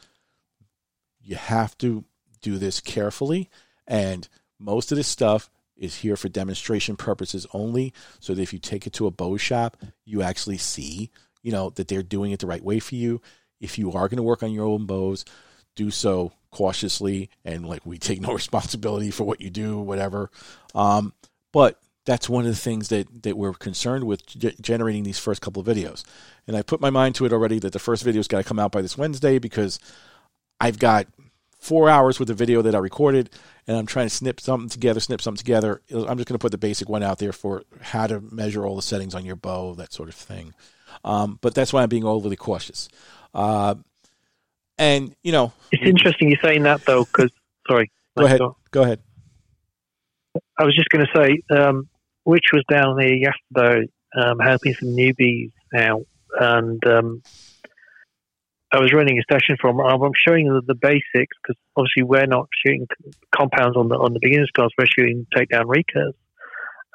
you 1.21 1.35
have 1.35 1.77
to 1.79 2.05
do 2.43 2.59
this 2.59 2.81
carefully 2.81 3.51
and 3.87 4.29
most 4.59 4.93
of 4.93 4.97
this 4.97 5.09
stuff 5.09 5.51
is 5.77 5.97
here 5.97 6.17
for 6.17 6.29
demonstration 6.29 6.97
purposes 6.97 7.47
only 7.53 7.93
so 8.21 8.35
that 8.35 8.43
if 8.43 8.53
you 8.53 8.59
take 8.59 8.87
it 8.87 8.93
to 8.93 9.07
a 9.07 9.11
bow 9.11 9.37
shop 9.37 9.77
you 10.05 10.23
actually 10.23 10.59
see 10.59 11.11
you 11.43 11.53
know 11.53 11.71
that 11.71 11.89
they're 11.89 12.03
doing 12.03 12.33
it 12.33 12.41
the 12.41 12.47
right 12.47 12.63
way 12.63 12.79
for 12.79 12.95
you. 12.95 13.21
If 13.61 13.79
you 13.79 13.93
are 13.93 14.09
going 14.09 14.17
to 14.17 14.23
work 14.23 14.43
on 14.43 14.53
your 14.53 14.67
own 14.67 14.87
bows 14.87 15.25
do 15.75 15.91
so 15.91 16.33
cautiously 16.51 17.31
and 17.45 17.67
like 17.67 17.85
we 17.85 17.99
take 17.99 18.21
no 18.21 18.33
responsibility 18.33 19.11
for 19.11 19.25
what 19.25 19.41
you 19.41 19.51
do 19.51 19.79
whatever. 19.79 20.31
Um, 20.75 21.13
but 21.53 21.79
that's 22.05 22.29
one 22.29 22.45
of 22.45 22.51
the 22.51 22.57
things 22.57 22.89
that, 22.89 23.23
that 23.23 23.37
we're 23.37 23.53
concerned 23.53 24.05
with 24.05 24.27
g- 24.27 24.57
generating 24.61 25.05
these 25.05 25.21
first 25.21 25.41
couple 25.41 25.61
of 25.61 25.67
videos. 25.67 26.05
And 26.47 26.57
i 26.57 26.63
put 26.63 26.81
my 26.81 26.91
mind 26.91 27.15
to 27.17 27.25
it 27.25 27.33
already 27.33 27.59
that 27.61 27.73
the 27.73 27.79
first 27.79 28.03
video's 28.05 28.29
got 28.29 28.39
to 28.39 28.45
come 28.45 28.59
out 28.59 28.73
by 28.73 28.83
this 28.83 28.99
wednesday 28.99 29.39
because 29.39 29.79
i've 30.61 30.79
got 30.79 31.07
four 31.63 31.89
hours 31.89 32.19
with 32.19 32.27
the 32.27 32.35
video 32.35 32.61
that 32.61 32.75
I 32.75 32.79
recorded, 32.79 33.31
and 33.69 33.77
I'm 33.77 33.87
trying 33.87 34.07
to 34.07 34.15
snip 34.15 34.41
something 34.41 34.69
together, 34.69 34.99
snip 34.99 35.23
something 35.23 35.39
together. 35.39 35.81
I'm 35.93 36.19
just 36.19 36.29
going 36.29 36.35
to 36.35 36.39
put 36.39 36.51
the 36.51 36.59
basic 36.59 36.89
one 36.89 37.05
out 37.05 37.19
there 37.19 37.33
for 37.33 37.63
how 37.81 38.09
to 38.09 38.21
measure 38.21 38.67
all 38.67 38.75
the 38.75 38.83
settings 38.83 39.15
on 39.15 39.25
your 39.25 39.37
bow, 39.37 39.75
that 39.75 39.93
sort 39.93 40.09
of 40.09 40.17
thing. 40.17 40.55
Um, 41.05 41.39
but 41.41 41.55
that's 41.55 41.73
why 41.73 41.85
I'm 41.85 41.89
being 41.89 42.05
overly 42.05 42.35
cautious. 42.35 42.89
Uh, 43.33 43.77
and 44.77 45.15
you 45.23 45.31
know, 45.31 45.53
it's 45.71 45.85
interesting 45.85 46.31
you're 46.31 46.41
saying 46.43 46.65
that 46.65 46.85
though, 46.85 47.05
because 47.05 47.31
sorry, 47.69 47.93
go 48.19 48.25
ahead, 48.27 48.41
go 48.73 48.83
ahead. 48.83 48.99
I 50.59 50.65
was 50.65 50.75
just 50.75 50.89
going 50.89 51.07
to 51.07 51.13
say, 51.15 51.57
um, 51.57 51.89
which 52.25 52.47
was 52.53 52.65
down 52.69 52.97
there 52.97 53.15
yesterday, 53.15 53.89
um, 54.17 54.41
helping 54.41 54.75
some 54.75 54.89
newbies 54.89 55.53
out, 55.77 56.07
and 56.41 56.85
um, 56.87 57.23
I 58.73 58.81
was 58.81 58.93
running 58.93 59.19
a 59.19 59.33
session 59.33 59.57
from. 59.61 59.81
I'm 59.81 60.01
showing 60.27 60.49
the, 60.49 60.63
the 60.67 60.75
basics 60.75 61.37
because 61.43 61.57
obviously 61.77 62.05
we're 62.05 62.27
not 62.27 62.49
shooting 62.65 62.87
compounds 63.35 63.77
on 63.77 63.89
the 63.89 63.97
on 63.97 64.15
the 64.15 64.21
beginners 64.21 64.51
class. 64.55 64.71
We're 64.79 64.87
shooting 64.87 65.27
takedown 65.37 65.65
recurves 65.67 66.15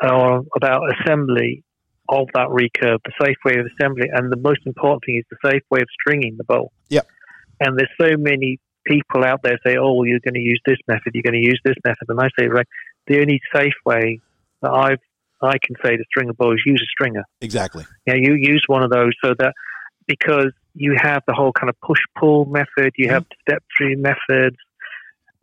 uh, 0.01 0.41
about 0.55 0.81
assembly 0.99 1.63
of 2.09 2.27
that 2.33 2.47
recurve, 2.47 2.99
the 3.03 3.11
safe 3.21 3.35
way 3.45 3.59
of 3.59 3.67
assembly, 3.77 4.07
and 4.11 4.31
the 4.31 4.37
most 4.37 4.61
important 4.65 5.03
thing 5.05 5.17
is 5.17 5.25
the 5.29 5.49
safe 5.51 5.61
way 5.69 5.81
of 5.81 5.87
stringing 5.99 6.35
the 6.37 6.45
bow. 6.45 6.71
Yep. 6.89 7.07
And 7.59 7.77
there's 7.77 7.91
so 7.99 8.17
many 8.17 8.59
people 8.85 9.23
out 9.23 9.41
there 9.43 9.59
say, 9.65 9.77
"Oh, 9.77 9.93
well, 9.93 10.07
you're 10.07 10.19
going 10.19 10.33
to 10.33 10.39
use 10.39 10.61
this 10.65 10.77
method. 10.87 11.11
You're 11.13 11.23
going 11.23 11.41
to 11.41 11.45
use 11.45 11.59
this 11.63 11.75
method," 11.85 12.07
and 12.09 12.19
I 12.19 12.29
say, 12.39 12.47
"Right, 12.47 12.67
the 13.05 13.19
only 13.19 13.39
safe 13.53 13.77
way 13.85 14.19
that 14.61 14.71
I've 14.71 14.99
I 15.41 15.57
can 15.63 15.75
say 15.83 15.95
to 15.95 16.03
string 16.09 16.29
a 16.29 16.33
bow 16.33 16.53
is 16.53 16.63
use 16.65 16.81
a 16.81 16.89
stringer. 16.89 17.23
Exactly. 17.41 17.85
Yeah, 18.05 18.15
you 18.15 18.33
use 18.33 18.63
one 18.67 18.83
of 18.83 18.89
those 18.89 19.11
so 19.23 19.33
that 19.37 19.53
because 20.07 20.51
you 20.73 20.95
have 20.99 21.23
the 21.27 21.33
whole 21.33 21.51
kind 21.51 21.69
of 21.69 21.79
push 21.81 21.99
pull 22.17 22.45
method, 22.45 22.93
you 22.97 23.09
have 23.09 23.23
mm-hmm. 23.23 23.51
step 23.51 23.63
three 23.77 23.95
methods, 23.95 24.57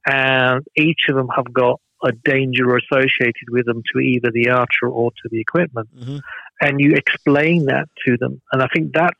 and 0.07 0.65
each 0.77 1.07
of 1.09 1.17
them 1.17 1.29
have 1.35 1.53
got 1.53 1.81
a 2.05 2.13
danger 2.13 2.77
associated 2.77 3.49
with 3.49 3.65
them 3.67 3.83
to 3.93 4.01
either 4.01 4.31
the 4.33 4.51
archer 4.51 4.89
or 4.89 5.11
to 5.11 5.29
the 5.31 5.41
equipment. 5.41 5.89
Mm-hmm. 5.97 6.19
And 6.61 6.81
you 6.81 6.93
explain 6.95 7.67
that 7.67 7.89
to 8.07 8.17
them. 8.19 8.41
And 8.53 8.63
I 8.63 8.67
think 8.73 8.93
that's 8.93 9.19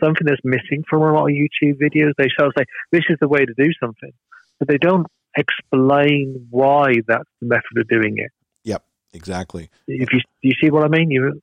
something 0.00 0.26
that's 0.26 0.40
missing 0.44 0.84
from 0.88 1.02
a 1.02 1.12
lot 1.12 1.30
of 1.30 1.36
YouTube 1.36 1.80
videos. 1.80 2.12
They 2.18 2.28
sort 2.36 2.48
of 2.48 2.54
say, 2.58 2.64
this 2.90 3.04
is 3.08 3.18
the 3.20 3.28
way 3.28 3.44
to 3.44 3.54
do 3.56 3.70
something, 3.80 4.12
but 4.58 4.68
they 4.68 4.78
don't 4.78 5.06
explain 5.36 6.46
why 6.50 6.94
that's 7.06 7.28
the 7.40 7.46
method 7.46 7.78
of 7.78 7.88
doing 7.88 8.18
it. 8.18 8.30
Yep, 8.64 8.82
exactly. 9.12 9.70
If 9.86 10.12
you, 10.12 10.20
you 10.42 10.54
see 10.60 10.70
what 10.70 10.84
I 10.84 10.88
mean? 10.88 11.10
You, 11.10 11.40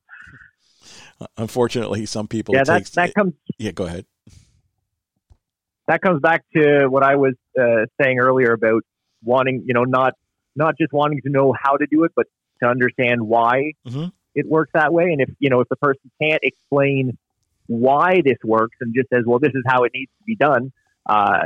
Unfortunately, 1.37 2.05
some 2.05 2.27
people. 2.27 2.55
Yeah, 2.55 2.63
that 2.65 2.85
that 2.93 3.13
comes. 3.13 3.33
Yeah, 3.57 3.71
go 3.71 3.85
ahead. 3.85 4.05
That 5.87 6.01
comes 6.01 6.19
back 6.19 6.43
to 6.55 6.87
what 6.87 7.03
I 7.03 7.15
was 7.15 7.35
uh, 7.59 7.85
saying 8.01 8.19
earlier 8.19 8.53
about 8.53 8.83
wanting, 9.23 9.63
you 9.65 9.73
know, 9.73 9.83
not 9.83 10.13
not 10.55 10.77
just 10.77 10.91
wanting 10.91 11.21
to 11.21 11.29
know 11.29 11.53
how 11.57 11.77
to 11.77 11.85
do 11.89 12.03
it, 12.03 12.11
but 12.15 12.25
to 12.61 12.69
understand 12.69 13.21
why 13.21 13.73
mm-hmm. 13.87 14.07
it 14.33 14.45
works 14.47 14.71
that 14.73 14.93
way. 14.93 15.05
And 15.05 15.21
if 15.21 15.29
you 15.39 15.49
know, 15.49 15.61
if 15.61 15.69
the 15.69 15.75
person 15.77 16.11
can't 16.21 16.41
explain 16.43 17.17
why 17.67 18.21
this 18.23 18.37
works 18.43 18.77
and 18.81 18.93
just 18.93 19.09
says, 19.09 19.23
"Well, 19.25 19.39
this 19.39 19.53
is 19.53 19.63
how 19.65 19.83
it 19.83 19.91
needs 19.93 20.11
to 20.19 20.23
be 20.25 20.35
done," 20.35 20.73
uh, 21.05 21.45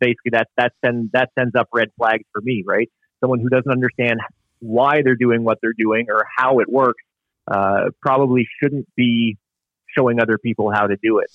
basically 0.00 0.30
that 0.32 0.48
that 0.56 0.72
sends 0.84 1.12
that 1.12 1.30
sends 1.38 1.54
up 1.54 1.68
red 1.72 1.90
flags 1.98 2.24
for 2.32 2.40
me, 2.40 2.64
right? 2.66 2.90
Someone 3.20 3.40
who 3.40 3.50
doesn't 3.50 3.70
understand 3.70 4.20
why 4.60 5.02
they're 5.02 5.16
doing 5.16 5.44
what 5.44 5.58
they're 5.60 5.74
doing 5.76 6.06
or 6.08 6.24
how 6.36 6.60
it 6.60 6.68
works 6.70 7.02
uh, 7.50 7.90
probably 8.00 8.46
shouldn't 8.60 8.88
be 8.96 9.38
showing 9.96 10.20
other 10.20 10.38
people 10.38 10.70
how 10.70 10.86
to 10.86 10.96
do 11.02 11.18
it. 11.18 11.30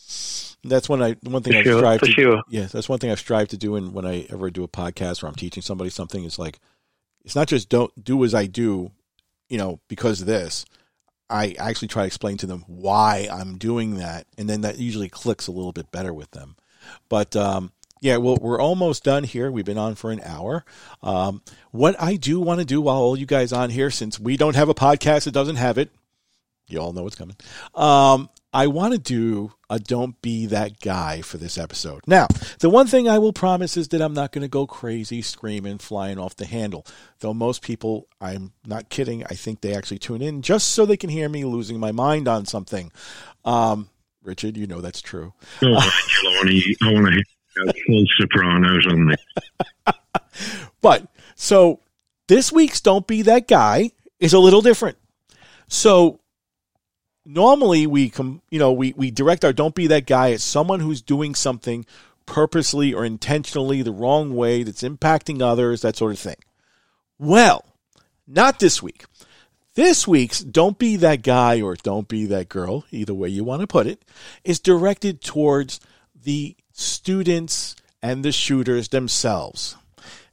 That's 0.64 0.90
one 0.90 1.02
I 1.02 1.16
one 1.24 1.44
thing 1.44 1.56
I 1.56 1.62
strive 1.64 2.02
to 2.02 2.12
sure. 2.12 2.42
yeah 2.50 2.66
that's 2.66 2.90
one 2.90 3.00
thing 3.00 3.12
I 3.12 3.16
strive 3.16 3.50
to 3.50 3.58
do. 3.58 3.76
And 3.76 3.94
when 3.94 4.06
I 4.06 4.26
ever 4.30 4.50
do 4.50 4.64
a 4.64 4.68
podcast 4.68 5.22
where 5.22 5.30
I'm 5.30 5.36
teaching 5.36 5.62
somebody 5.64 5.90
something, 5.90 6.24
it's 6.24 6.40
like 6.40 6.60
it's 7.24 7.36
not 7.36 7.48
just 7.48 7.70
don't 7.70 7.92
do 8.04 8.24
as 8.24 8.34
I 8.34 8.48
do, 8.48 8.92
you 9.50 9.58
know, 9.58 9.80
because 9.88 10.22
of 10.22 10.28
this. 10.28 10.66
I 11.30 11.56
actually 11.60 11.90
try 11.90 12.04
to 12.04 12.08
explain 12.08 12.38
to 12.38 12.48
them 12.48 12.64
why 12.68 13.28
I'm 13.32 13.58
doing 13.58 13.98
that, 13.98 14.28
and 14.38 14.50
then 14.50 14.62
that 14.62 14.78
usually 14.78 15.10
clicks 15.10 15.48
a 15.48 15.52
little 15.52 15.74
bit 15.74 15.92
better 15.92 16.14
with 16.14 16.32
them. 16.32 16.56
But 17.10 17.36
um, 17.36 17.74
yeah, 18.02 18.18
well, 18.18 18.38
we're 18.40 18.60
almost 18.60 19.04
done 19.04 19.24
here. 19.24 19.52
We've 19.52 19.66
been 19.66 19.78
on 19.78 19.96
for 19.96 20.12
an 20.12 20.22
hour. 20.24 20.66
Um, 21.02 21.42
what 21.72 21.96
I 22.02 22.16
do 22.16 22.40
want 22.40 22.60
to 22.60 22.66
do 22.66 22.82
while 22.82 22.98
all 22.98 23.18
you 23.18 23.26
guys 23.26 23.52
on 23.54 23.70
here, 23.70 23.90
since 23.90 24.20
we 24.20 24.38
don't 24.38 24.56
have 24.56 24.70
a 24.70 24.76
podcast 24.76 25.26
that 25.26 25.32
doesn't 25.32 25.56
have 25.56 25.78
it, 25.78 25.92
you 26.68 26.80
all 26.80 26.94
know 26.94 27.04
what's 27.04 27.16
coming. 27.16 27.38
Um, 27.74 28.30
I 28.54 28.68
want 28.68 28.94
to 28.94 29.00
do 29.00 29.54
a 29.70 29.80
don't 29.80 30.22
be 30.22 30.48
that 30.48 30.80
guy 30.80 31.22
for 31.22 31.38
this 31.38 31.58
episode. 31.58 32.02
Now, 32.08 32.28
the 32.60 32.70
one 32.70 32.88
thing 32.88 33.08
I 33.08 33.20
will 33.20 33.34
promise 33.34 33.78
is 33.78 33.90
that 33.90 34.02
I'm 34.02 34.14
not 34.14 34.32
going 34.32 34.42
to 34.42 34.48
go 34.48 34.66
crazy, 34.66 35.22
screaming, 35.22 35.78
flying 35.78 36.18
off 36.18 36.36
the 36.36 36.46
handle. 36.46 36.86
Though 37.20 37.34
most 37.34 37.62
people, 37.62 38.08
I'm 38.20 38.54
not 38.66 38.90
kidding, 38.90 39.24
I 39.26 39.36
think 39.36 39.62
they 39.62 39.76
actually 39.76 40.00
tune 40.00 40.22
in 40.22 40.42
just 40.42 40.70
so 40.70 40.86
they 40.86 40.98
can 40.98 41.10
hear 41.10 41.30
me 41.30 41.46
losing 41.46 41.80
my 41.80 41.92
mind 41.92 42.28
on 42.28 42.46
something. 42.46 42.92
Um, 43.46 43.90
Richard, 44.24 44.58
you 44.58 44.68
know 44.68 44.82
that's 44.82 45.02
true. 45.02 45.34
Oh, 45.62 45.76
I 46.84 46.94
want 46.94 47.14
to 47.14 47.24
full 47.86 48.06
Sopranos 48.20 48.88
on 48.88 49.08
this. 49.08 49.96
but 50.82 51.08
so 51.36 51.80
this 52.28 52.52
week's 52.52 52.82
"Don't 52.82 53.08
Be 53.08 53.24
That 53.24 53.48
Guy" 53.48 53.92
is 54.20 54.34
a 54.34 54.40
little 54.40 54.62
different. 54.62 54.98
So 55.68 56.20
normally 57.26 57.88
we 57.88 58.10
come, 58.10 58.42
you 58.50 58.60
know, 58.60 58.72
we 58.72 58.94
we 58.94 59.12
direct 59.12 59.46
our 59.46 59.54
"Don't 59.54 59.76
Be 59.76 59.88
That 59.88 60.06
Guy" 60.06 60.32
at 60.32 60.42
someone 60.42 60.80
who's 60.80 61.02
doing 61.02 61.36
something 61.36 61.86
purposely 62.26 62.94
or 62.94 63.06
intentionally 63.06 63.82
the 63.82 63.92
wrong 63.92 64.36
way 64.36 64.64
that's 64.64 64.84
impacting 64.84 65.42
others, 65.42 65.82
that 65.82 65.96
sort 65.96 66.14
of 66.14 66.20
thing. 66.20 66.36
Well, 67.18 67.66
not 68.28 68.60
this 68.60 68.84
week. 68.84 69.06
This 69.76 70.08
week's 70.08 70.40
Don't 70.40 70.78
Be 70.78 70.96
That 70.98 71.22
Guy 71.22 71.62
or 71.62 71.76
Don't 71.76 72.08
Be 72.08 72.26
That 72.26 72.50
Girl, 72.50 72.86
either 72.92 73.14
way 73.14 73.30
you 73.30 73.44
want 73.44 73.62
to 73.62 73.68
put 73.68 73.88
it, 73.88 74.04
is 74.44 74.60
directed 74.60 75.22
towards 75.22 75.80
the 76.16 76.56
students 76.80 77.76
and 78.02 78.24
the 78.24 78.32
shooters 78.32 78.90
themselves. 78.90 79.76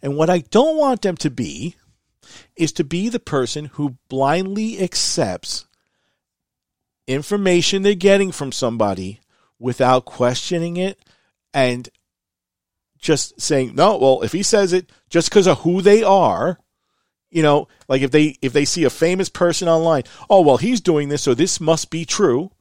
And 0.03 0.17
what 0.17 0.29
I 0.29 0.41
don't 0.41 0.77
want 0.77 1.01
them 1.01 1.17
to 1.17 1.31
be 1.31 1.77
is 2.55 2.73
to 2.73 2.85
be 2.85 3.09
the 3.09 3.19
person 3.19 3.65
who 3.65 3.97
blindly 4.09 4.79
accepts 4.81 5.65
information 7.07 7.83
they're 7.83 7.95
getting 7.95 8.31
from 8.31 8.53
somebody 8.53 9.21
without 9.59 10.05
questioning 10.05 10.77
it 10.77 10.99
and 11.55 11.89
just 12.99 13.41
saying, 13.41 13.75
no, 13.75 13.97
well, 13.97 14.23
if 14.23 14.33
he 14.33 14.43
says 14.43 14.73
it 14.73 14.91
just 15.09 15.31
because 15.31 15.47
of 15.47 15.61
who 15.61 15.81
they 15.81 16.03
are, 16.03 16.59
You 17.31 17.43
know, 17.43 17.67
like 17.89 18.03
if 18.03 18.13
they 18.13 18.37
if 18.43 18.53
they 18.53 18.65
see 18.65 18.85
a 18.85 18.91
famous 18.91 19.29
person 19.29 19.67
online, 19.69 20.05
oh 20.31 20.41
well, 20.43 20.57
he's 20.57 20.81
doing 20.81 21.09
this, 21.09 21.23
so 21.23 21.35
this 21.35 21.61
must 21.61 21.91
be 21.91 22.05
true. 22.05 22.53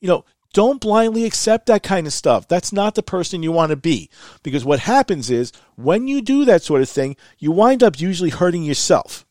You 0.00 0.08
know, 0.08 0.24
don't 0.52 0.80
blindly 0.80 1.24
accept 1.24 1.66
that 1.66 1.82
kind 1.82 2.06
of 2.06 2.12
stuff. 2.12 2.48
That's 2.48 2.72
not 2.72 2.94
the 2.94 3.02
person 3.02 3.42
you 3.42 3.52
want 3.52 3.70
to 3.70 3.76
be. 3.76 4.10
Because 4.42 4.64
what 4.64 4.80
happens 4.80 5.30
is 5.30 5.52
when 5.76 6.08
you 6.08 6.22
do 6.22 6.44
that 6.44 6.62
sort 6.62 6.82
of 6.82 6.88
thing, 6.88 7.16
you 7.38 7.52
wind 7.52 7.82
up 7.82 8.00
usually 8.00 8.30
hurting 8.30 8.62
yourself. 8.62 9.26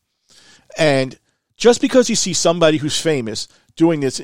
And 0.78 1.18
just 1.56 1.80
because 1.80 2.10
you 2.10 2.16
see 2.16 2.32
somebody 2.32 2.78
who's 2.78 3.00
famous 3.00 3.48
doing 3.76 4.00
this, 4.00 4.20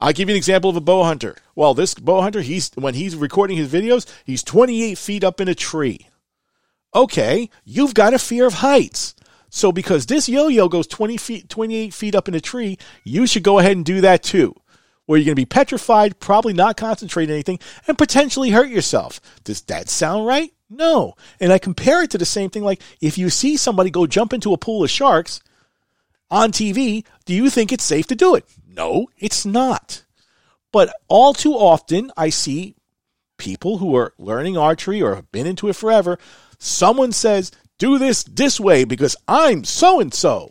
I'll 0.00 0.12
give 0.12 0.28
you 0.28 0.34
an 0.34 0.38
example 0.38 0.70
of 0.70 0.76
a 0.76 0.80
bow 0.80 1.04
hunter. 1.04 1.36
Well, 1.54 1.74
this 1.74 1.94
bow 1.94 2.22
hunter, 2.22 2.40
he's 2.40 2.70
when 2.74 2.94
he's 2.94 3.14
recording 3.14 3.56
his 3.56 3.72
videos, 3.72 4.10
he's 4.24 4.42
28 4.42 4.98
feet 4.98 5.22
up 5.22 5.40
in 5.40 5.48
a 5.48 5.54
tree. 5.54 6.08
Okay, 6.94 7.48
you've 7.64 7.94
got 7.94 8.14
a 8.14 8.18
fear 8.18 8.46
of 8.46 8.54
heights. 8.54 9.14
So 9.48 9.70
because 9.70 10.06
this 10.06 10.28
yo-yo 10.28 10.68
goes 10.68 10.86
20 10.86 11.16
feet, 11.18 11.48
28 11.48 11.92
feet 11.92 12.14
up 12.14 12.26
in 12.26 12.34
a 12.34 12.40
tree, 12.40 12.78
you 13.04 13.26
should 13.26 13.42
go 13.42 13.58
ahead 13.58 13.76
and 13.76 13.84
do 13.84 14.00
that 14.00 14.22
too. 14.22 14.54
Where 15.06 15.18
you're 15.18 15.26
going 15.26 15.36
to 15.36 15.40
be 15.42 15.46
petrified, 15.46 16.20
probably 16.20 16.52
not 16.52 16.76
concentrate 16.76 17.28
anything, 17.28 17.58
and 17.88 17.98
potentially 17.98 18.50
hurt 18.50 18.68
yourself. 18.68 19.20
Does 19.44 19.60
that 19.62 19.88
sound 19.88 20.26
right? 20.26 20.52
No. 20.70 21.14
And 21.40 21.52
I 21.52 21.58
compare 21.58 22.02
it 22.02 22.10
to 22.12 22.18
the 22.18 22.24
same 22.24 22.50
thing 22.50 22.62
like 22.62 22.80
if 23.00 23.18
you 23.18 23.28
see 23.28 23.56
somebody 23.56 23.90
go 23.90 24.06
jump 24.06 24.32
into 24.32 24.52
a 24.52 24.58
pool 24.58 24.84
of 24.84 24.90
sharks 24.90 25.40
on 26.30 26.52
TV, 26.52 27.04
do 27.24 27.34
you 27.34 27.50
think 27.50 27.72
it's 27.72 27.84
safe 27.84 28.06
to 28.06 28.14
do 28.14 28.34
it? 28.34 28.46
No, 28.66 29.08
it's 29.18 29.44
not. 29.44 30.04
But 30.72 30.94
all 31.08 31.34
too 31.34 31.52
often, 31.52 32.10
I 32.16 32.30
see 32.30 32.74
people 33.36 33.78
who 33.78 33.94
are 33.96 34.14
learning 34.18 34.56
archery 34.56 35.02
or 35.02 35.16
have 35.16 35.30
been 35.30 35.46
into 35.46 35.68
it 35.68 35.76
forever. 35.76 36.18
Someone 36.58 37.12
says, 37.12 37.50
do 37.78 37.98
this 37.98 38.22
this 38.22 38.58
way 38.58 38.84
because 38.84 39.16
I'm 39.26 39.64
so 39.64 40.00
and 40.00 40.14
so. 40.14 40.50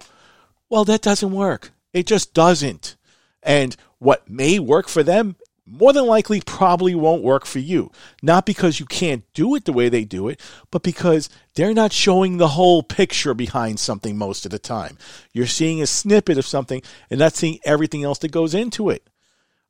Well, 0.70 0.86
that 0.86 1.02
doesn't 1.02 1.32
work. 1.32 1.72
It 1.93 2.06
just 2.06 2.34
doesn't. 2.34 2.95
And 3.44 3.76
what 4.00 4.30
may 4.30 4.60
work 4.60 4.88
for 4.88 5.04
them 5.04 5.36
more 5.66 5.94
than 5.94 6.06
likely 6.06 6.42
probably 6.42 6.94
won't 6.94 7.24
work 7.24 7.46
for 7.46 7.60
you. 7.60 7.92
Not 8.22 8.46
because 8.46 8.80
you 8.80 8.86
can't 8.86 9.24
do 9.34 9.56
it 9.56 9.66
the 9.66 9.74
way 9.74 9.89
they 9.89 10.04
do 10.04 10.28
it, 10.28 10.39
but 10.70 10.84
because 10.84 11.30
they're 11.56 11.74
not 11.74 11.94
showing 11.94 12.38
the 12.38 12.50
whole 12.50 12.84
picture 12.84 13.34
behind 13.34 13.80
something 13.80 14.18
most 14.18 14.46
of 14.46 14.52
the 14.52 14.60
time. 14.60 14.98
You're 15.32 15.48
seeing 15.48 15.82
a 15.82 15.88
snippet 15.88 16.38
of 16.38 16.46
something 16.46 16.82
and 17.10 17.20
not 17.20 17.36
seeing 17.36 17.60
everything 17.64 18.04
else 18.04 18.20
that 18.20 18.32
goes 18.32 18.54
into 18.54 18.89
it. 18.89 19.08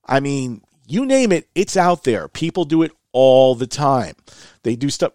I 0.05 0.19
mean, 0.19 0.63
you 0.87 1.05
name 1.05 1.31
it, 1.31 1.47
it's 1.53 1.77
out 1.77 2.03
there. 2.03 2.27
People 2.27 2.65
do 2.65 2.81
it 2.81 2.91
all 3.11 3.53
the 3.55 3.67
time. 3.67 4.15
They 4.63 4.75
do 4.75 4.89
stuff. 4.89 5.13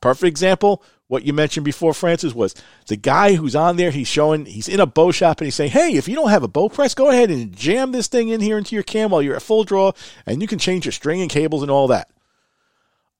Perfect 0.00 0.28
example 0.28 0.82
what 1.08 1.24
you 1.24 1.32
mentioned 1.32 1.64
before, 1.64 1.94
Francis, 1.94 2.34
was 2.34 2.54
the 2.88 2.96
guy 2.96 3.34
who's 3.34 3.54
on 3.54 3.76
there. 3.76 3.90
He's 3.90 4.08
showing, 4.08 4.44
he's 4.46 4.68
in 4.68 4.80
a 4.80 4.86
bow 4.86 5.12
shop 5.12 5.40
and 5.40 5.46
he's 5.46 5.54
saying, 5.54 5.70
Hey, 5.70 5.94
if 5.94 6.08
you 6.08 6.16
don't 6.16 6.30
have 6.30 6.42
a 6.42 6.48
bow 6.48 6.68
press, 6.68 6.94
go 6.94 7.10
ahead 7.10 7.30
and 7.30 7.54
jam 7.54 7.92
this 7.92 8.08
thing 8.08 8.28
in 8.28 8.40
here 8.40 8.58
into 8.58 8.74
your 8.74 8.82
cam 8.82 9.10
while 9.10 9.22
you're 9.22 9.36
at 9.36 9.42
full 9.42 9.64
draw 9.64 9.92
and 10.26 10.42
you 10.42 10.48
can 10.48 10.58
change 10.58 10.84
your 10.84 10.92
string 10.92 11.20
and 11.20 11.30
cables 11.30 11.62
and 11.62 11.70
all 11.70 11.88
that. 11.88 12.10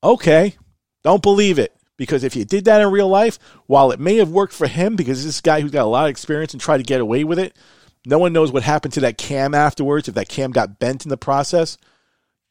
Okay, 0.02 0.56
don't 1.02 1.22
believe 1.22 1.58
it. 1.58 1.72
Because 1.96 2.24
if 2.24 2.36
you 2.36 2.44
did 2.44 2.66
that 2.66 2.82
in 2.82 2.90
real 2.90 3.08
life, 3.08 3.38
while 3.66 3.90
it 3.90 4.00
may 4.00 4.16
have 4.16 4.28
worked 4.28 4.52
for 4.52 4.66
him, 4.66 4.96
because 4.96 5.24
this 5.24 5.40
guy 5.40 5.60
who's 5.60 5.70
got 5.70 5.84
a 5.84 5.88
lot 5.88 6.04
of 6.04 6.10
experience 6.10 6.52
and 6.52 6.60
tried 6.60 6.76
to 6.78 6.82
get 6.82 7.00
away 7.00 7.24
with 7.24 7.38
it, 7.38 7.56
no 8.04 8.18
one 8.18 8.34
knows 8.34 8.52
what 8.52 8.62
happened 8.62 8.92
to 8.94 9.00
that 9.00 9.16
cam 9.16 9.54
afterwards, 9.54 10.06
if 10.06 10.14
that 10.14 10.28
cam 10.28 10.50
got 10.50 10.78
bent 10.78 11.06
in 11.06 11.08
the 11.08 11.16
process. 11.16 11.78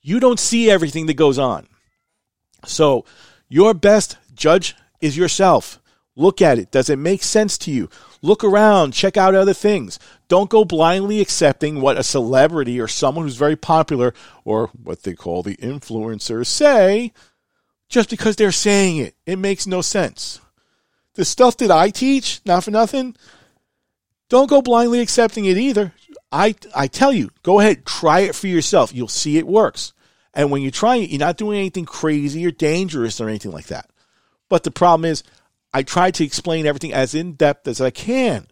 You 0.01 0.19
don't 0.19 0.39
see 0.39 0.69
everything 0.69 1.05
that 1.05 1.13
goes 1.13 1.37
on. 1.37 1.67
So, 2.65 3.05
your 3.47 3.75
best 3.75 4.17
judge 4.33 4.75
is 5.01 5.17
yourself. 5.17 5.79
Look 6.15 6.41
at 6.41 6.57
it. 6.57 6.71
Does 6.71 6.89
it 6.89 6.97
make 6.97 7.23
sense 7.23 7.57
to 7.59 7.71
you? 7.71 7.89
Look 8.21 8.43
around, 8.43 8.93
check 8.93 9.17
out 9.17 9.35
other 9.35 9.53
things. 9.53 9.99
Don't 10.27 10.49
go 10.49 10.63
blindly 10.63 11.19
accepting 11.19 11.81
what 11.81 11.97
a 11.97 12.03
celebrity 12.03 12.79
or 12.79 12.87
someone 12.87 13.25
who's 13.25 13.35
very 13.35 13.57
popular 13.57 14.13
or 14.45 14.67
what 14.81 15.03
they 15.03 15.13
call 15.13 15.43
the 15.43 15.57
influencers 15.57 16.47
say 16.47 17.11
just 17.89 18.09
because 18.09 18.35
they're 18.35 18.51
saying 18.51 18.97
it. 18.97 19.15
It 19.25 19.37
makes 19.37 19.67
no 19.67 19.81
sense. 19.81 20.39
The 21.15 21.25
stuff 21.25 21.57
that 21.57 21.71
I 21.71 21.89
teach, 21.89 22.41
not 22.45 22.63
for 22.63 22.71
nothing, 22.71 23.15
don't 24.29 24.49
go 24.49 24.61
blindly 24.61 24.99
accepting 25.01 25.45
it 25.45 25.57
either. 25.57 25.93
I, 26.31 26.55
I 26.75 26.87
tell 26.87 27.13
you, 27.13 27.29
go 27.43 27.59
ahead, 27.59 27.85
try 27.85 28.21
it 28.21 28.35
for 28.35 28.47
yourself. 28.47 28.93
You'll 28.93 29.07
see 29.07 29.37
it 29.37 29.47
works. 29.47 29.93
And 30.33 30.51
when 30.51 30.61
you 30.61 30.71
try 30.71 30.97
it, 30.97 31.09
you're 31.09 31.19
not 31.19 31.37
doing 31.37 31.59
anything 31.59 31.85
crazy 31.85 32.45
or 32.45 32.51
dangerous 32.51 33.21
or 33.21 33.29
anything 33.29 33.51
like 33.51 33.67
that. 33.67 33.89
But 34.49 34.63
the 34.63 34.71
problem 34.71 35.05
is, 35.05 35.23
I 35.73 35.83
try 35.83 36.11
to 36.11 36.23
explain 36.23 36.65
everything 36.65 36.93
as 36.93 37.15
in 37.15 37.33
depth 37.33 37.67
as 37.67 37.81
I 37.81 37.89
can. 37.89 38.47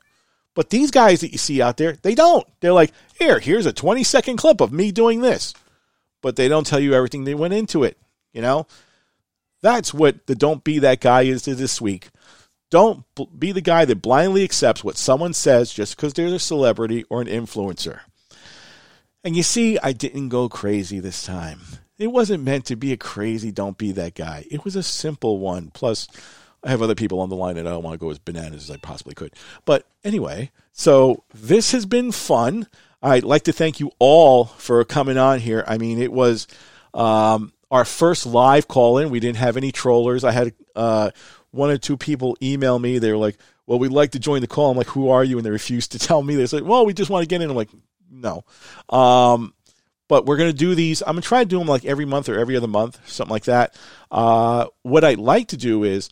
But 0.55 0.69
these 0.69 0.91
guys 0.91 1.21
that 1.21 1.31
you 1.31 1.37
see 1.37 1.61
out 1.61 1.77
there, 1.77 1.93
they 2.01 2.15
don't. 2.15 2.45
They're 2.59 2.73
like, 2.73 2.91
here, 3.17 3.39
here's 3.39 3.65
a 3.65 3.73
20 3.73 4.03
second 4.03 4.37
clip 4.37 4.61
of 4.61 4.71
me 4.71 4.91
doing 4.91 5.21
this. 5.21 5.53
But 6.21 6.35
they 6.35 6.47
don't 6.47 6.67
tell 6.67 6.79
you 6.79 6.93
everything 6.93 7.23
that 7.23 7.37
went 7.37 7.53
into 7.53 7.83
it. 7.83 7.97
You 8.33 8.41
know? 8.41 8.67
That's 9.61 9.93
what 9.93 10.27
the 10.27 10.35
don't 10.35 10.63
be 10.63 10.79
that 10.79 10.99
guy 10.99 11.23
is 11.23 11.45
this 11.45 11.79
week. 11.79 12.09
Don't 12.69 13.05
be 13.39 13.51
the 13.51 13.61
guy 13.61 13.85
that 13.85 14.01
blindly 14.01 14.43
accepts 14.43 14.83
what 14.83 14.97
someone 14.97 15.33
says 15.33 15.71
just 15.71 15.95
because 15.95 16.13
they're 16.13 16.27
a 16.27 16.39
celebrity 16.39 17.05
or 17.09 17.21
an 17.21 17.27
influencer. 17.27 18.01
And 19.23 19.37
you 19.37 19.43
see, 19.43 19.79
I 19.79 19.93
didn't 19.93 20.29
go 20.29 20.49
crazy 20.49 20.99
this 20.99 21.23
time. 21.23 21.61
It 22.03 22.11
wasn't 22.11 22.43
meant 22.43 22.65
to 22.65 22.75
be 22.75 22.91
a 22.91 22.97
crazy, 22.97 23.49
don't 23.49 23.77
be 23.77 23.93
that 23.93 24.13
guy. 24.13 24.45
It 24.51 24.65
was 24.65 24.75
a 24.75 24.83
simple 24.83 25.39
one. 25.39 25.71
Plus, 25.73 26.07
I 26.61 26.69
have 26.69 26.81
other 26.81 26.95
people 26.95 27.21
on 27.21 27.29
the 27.29 27.37
line 27.37 27.55
and 27.55 27.65
I 27.65 27.71
don't 27.71 27.81
want 27.81 27.93
to 27.93 28.05
go 28.05 28.09
as 28.09 28.19
bananas 28.19 28.69
as 28.69 28.71
I 28.71 28.77
possibly 28.77 29.15
could. 29.15 29.33
But 29.63 29.85
anyway, 30.03 30.51
so 30.73 31.23
this 31.33 31.71
has 31.71 31.85
been 31.85 32.11
fun. 32.11 32.67
I'd 33.01 33.23
like 33.23 33.43
to 33.43 33.53
thank 33.53 33.79
you 33.79 33.91
all 33.99 34.45
for 34.45 34.83
coming 34.83 35.17
on 35.17 35.39
here. 35.39 35.63
I 35.65 35.77
mean, 35.77 35.97
it 35.97 36.11
was 36.11 36.45
um, 36.93 37.53
our 37.71 37.85
first 37.85 38.25
live 38.25 38.67
call 38.67 38.97
in. 38.97 39.09
We 39.09 39.21
didn't 39.21 39.37
have 39.37 39.55
any 39.55 39.71
trollers. 39.71 40.25
I 40.25 40.31
had 40.31 40.53
uh, 40.75 41.11
one 41.51 41.69
or 41.69 41.77
two 41.77 41.95
people 41.95 42.35
email 42.41 42.79
me. 42.79 42.99
They 42.99 43.11
were 43.11 43.17
like, 43.17 43.37
well, 43.65 43.79
we'd 43.79 43.91
like 43.93 44.11
to 44.11 44.19
join 44.19 44.41
the 44.41 44.47
call. 44.47 44.71
I'm 44.71 44.77
like, 44.77 44.87
who 44.87 45.09
are 45.09 45.23
you? 45.23 45.37
And 45.37 45.45
they 45.45 45.51
refused 45.51 45.93
to 45.93 45.99
tell 46.07 46.21
me. 46.21 46.35
They 46.35 46.47
said, 46.47 46.63
well, 46.63 46.85
we 46.85 46.93
just 46.93 47.09
want 47.09 47.23
to 47.23 47.27
get 47.27 47.41
in. 47.41 47.49
I'm 47.49 47.55
like, 47.55 47.69
no. 48.11 48.43
Um, 48.89 49.53
but 50.14 50.28
we're 50.28 50.38
going 50.38 50.51
to 50.51 50.55
do 50.55 50.76
these. 50.76 51.01
I'm 51.01 51.16
going 51.16 51.24
to 51.24 51.28
try 51.28 51.43
to 51.43 51.49
do 51.49 51.57
them 51.57 51.68
like 51.68 51.86
every 51.86 52.05
month 52.05 52.30
or 52.30 52.38
every 52.38 52.55
other 52.55 52.68
month, 52.68 52.99
something 53.09 53.32
like 53.32 53.45
that. 53.45 53.76
Uh, 54.11 54.68
what 54.84 55.03
I'd 55.03 55.18
like 55.18 55.47
to 55.47 55.57
do 55.57 55.84
is, 55.84 56.11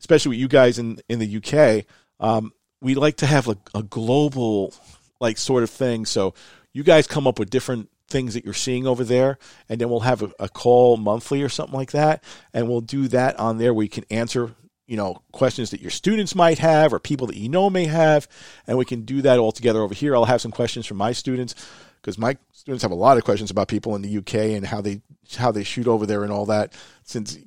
especially 0.00 0.28
with 0.28 0.38
you 0.38 0.48
guys 0.48 0.78
in 0.78 1.00
in 1.08 1.18
the 1.18 1.36
UK, 1.38 1.86
um, 2.20 2.52
we 2.82 2.94
like 2.94 3.16
to 3.16 3.26
have 3.26 3.48
a, 3.48 3.82
global 3.84 4.74
like 5.18 5.38
sort 5.38 5.62
of 5.62 5.70
thing. 5.70 6.04
So 6.04 6.34
you 6.74 6.82
guys 6.82 7.06
come 7.06 7.26
up 7.26 7.38
with 7.38 7.48
different 7.48 7.88
things 8.10 8.34
that 8.34 8.44
you're 8.44 8.52
seeing 8.52 8.86
over 8.86 9.02
there, 9.02 9.38
and 9.66 9.80
then 9.80 9.88
we'll 9.88 10.00
have 10.00 10.22
a, 10.22 10.30
a 10.38 10.50
call 10.50 10.98
monthly 10.98 11.42
or 11.42 11.48
something 11.48 11.74
like 11.74 11.92
that, 11.92 12.22
and 12.52 12.68
we'll 12.68 12.82
do 12.82 13.08
that 13.08 13.38
on 13.38 13.56
there 13.56 13.72
where 13.72 13.84
you 13.84 13.88
can 13.88 14.04
answer 14.10 14.54
you 14.86 14.98
know 14.98 15.22
questions 15.32 15.70
that 15.70 15.80
your 15.80 15.90
students 15.90 16.34
might 16.34 16.58
have 16.58 16.92
or 16.92 16.98
people 16.98 17.28
that 17.28 17.36
you 17.36 17.48
know 17.48 17.70
may 17.70 17.86
have 17.86 18.28
and 18.66 18.76
we 18.76 18.84
can 18.84 19.06
do 19.06 19.22
that 19.22 19.38
all 19.38 19.52
together 19.52 19.82
over 19.82 19.92
here 19.92 20.16
i'll 20.16 20.24
have 20.24 20.40
some 20.40 20.50
questions 20.50 20.86
from 20.86 20.96
my 20.96 21.12
students 21.12 21.54
because 22.00 22.18
my 22.18 22.36
students 22.52 22.82
have 22.82 22.92
a 22.92 22.96
lot 22.96 23.16
of 23.16 23.24
questions 23.24 23.50
about 23.50 23.68
people 23.68 23.94
in 23.96 24.02
the 24.02 24.18
uk 24.18 24.34
and 24.34 24.66
how 24.66 24.80
they 24.80 25.00
how 25.36 25.50
they 25.50 25.64
shoot 25.64 25.86
over 25.86 26.06
there 26.06 26.22
and 26.22 26.32
all 26.32 26.46
that 26.46 26.72
since 27.04 27.38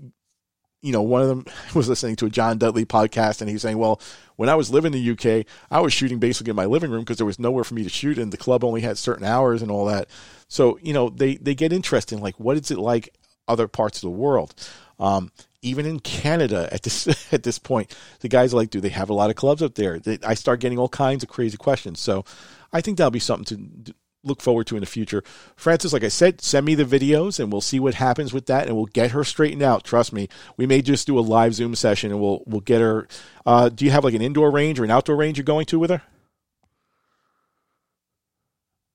you 0.81 0.91
know 0.91 1.01
one 1.01 1.21
of 1.21 1.27
them 1.27 1.45
was 1.75 1.89
listening 1.89 2.15
to 2.15 2.25
a 2.25 2.29
john 2.29 2.57
dudley 2.57 2.85
podcast 2.85 3.41
and 3.41 3.49
he's 3.49 3.61
saying 3.61 3.77
well 3.77 4.01
when 4.35 4.49
i 4.49 4.55
was 4.55 4.71
living 4.71 4.93
in 4.93 5.03
the 5.03 5.11
uk 5.11 5.45
i 5.69 5.79
was 5.79 5.93
shooting 5.93 6.19
basically 6.19 6.49
in 6.49 6.55
my 6.55 6.65
living 6.65 6.91
room 6.91 7.01
because 7.01 7.17
there 7.17 7.25
was 7.25 7.39
nowhere 7.39 7.63
for 7.63 7.73
me 7.73 7.83
to 7.83 7.89
shoot 7.89 8.17
and 8.17 8.31
the 8.31 8.37
club 8.37 8.63
only 8.63 8.81
had 8.81 8.97
certain 8.97 9.25
hours 9.25 9.61
and 9.61 9.71
all 9.71 9.85
that 9.85 10.07
so 10.47 10.77
you 10.81 10.93
know 10.93 11.09
they 11.09 11.35
they 11.35 11.55
get 11.55 11.73
interested 11.73 12.15
in 12.15 12.21
like 12.21 12.39
what 12.39 12.57
is 12.57 12.71
it 12.71 12.77
like 12.77 13.13
other 13.47 13.67
parts 13.67 13.97
of 13.97 14.01
the 14.03 14.09
world 14.09 14.53
um, 15.01 15.31
even 15.61 15.85
in 15.85 15.99
Canada 15.99 16.69
at 16.71 16.83
this 16.83 17.33
at 17.33 17.43
this 17.43 17.59
point, 17.59 17.95
the 18.21 18.29
guys 18.29 18.53
like, 18.53 18.69
do 18.69 18.79
they 18.79 18.89
have 18.89 19.09
a 19.09 19.13
lot 19.13 19.29
of 19.29 19.35
clubs 19.35 19.61
up 19.61 19.75
there? 19.75 19.99
They, 19.99 20.19
I 20.25 20.35
start 20.35 20.59
getting 20.59 20.77
all 20.77 20.89
kinds 20.89 21.23
of 21.23 21.29
crazy 21.29 21.57
questions. 21.57 21.99
So 21.99 22.23
I 22.71 22.81
think 22.81 22.97
that'll 22.97 23.11
be 23.11 23.19
something 23.19 23.83
to 23.85 23.93
look 24.23 24.41
forward 24.41 24.67
to 24.67 24.75
in 24.75 24.81
the 24.81 24.87
future. 24.87 25.23
Francis, 25.55 25.93
like 25.93 26.03
I 26.03 26.09
said, 26.09 26.41
send 26.41 26.65
me 26.65 26.75
the 26.75 26.85
videos 26.85 27.39
and 27.39 27.51
we'll 27.51 27.61
see 27.61 27.79
what 27.79 27.95
happens 27.95 28.33
with 28.33 28.45
that 28.47 28.67
and 28.67 28.75
we'll 28.75 28.85
get 28.85 29.11
her 29.11 29.23
straightened 29.23 29.63
out. 29.63 29.83
Trust 29.83 30.13
me. 30.13 30.27
We 30.57 30.65
may 30.65 30.81
just 30.81 31.07
do 31.07 31.17
a 31.17 31.21
live 31.21 31.53
Zoom 31.53 31.75
session 31.75 32.11
and 32.11 32.19
we'll 32.19 32.43
we'll 32.45 32.61
get 32.61 32.81
her. 32.81 33.07
Uh, 33.45 33.69
do 33.69 33.85
you 33.85 33.91
have 33.91 34.03
like 34.03 34.13
an 34.13 34.21
indoor 34.21 34.51
range 34.51 34.79
or 34.79 34.83
an 34.83 34.91
outdoor 34.91 35.15
range 35.15 35.37
you're 35.37 35.45
going 35.45 35.65
to 35.67 35.79
with 35.79 35.89
her? 35.89 36.01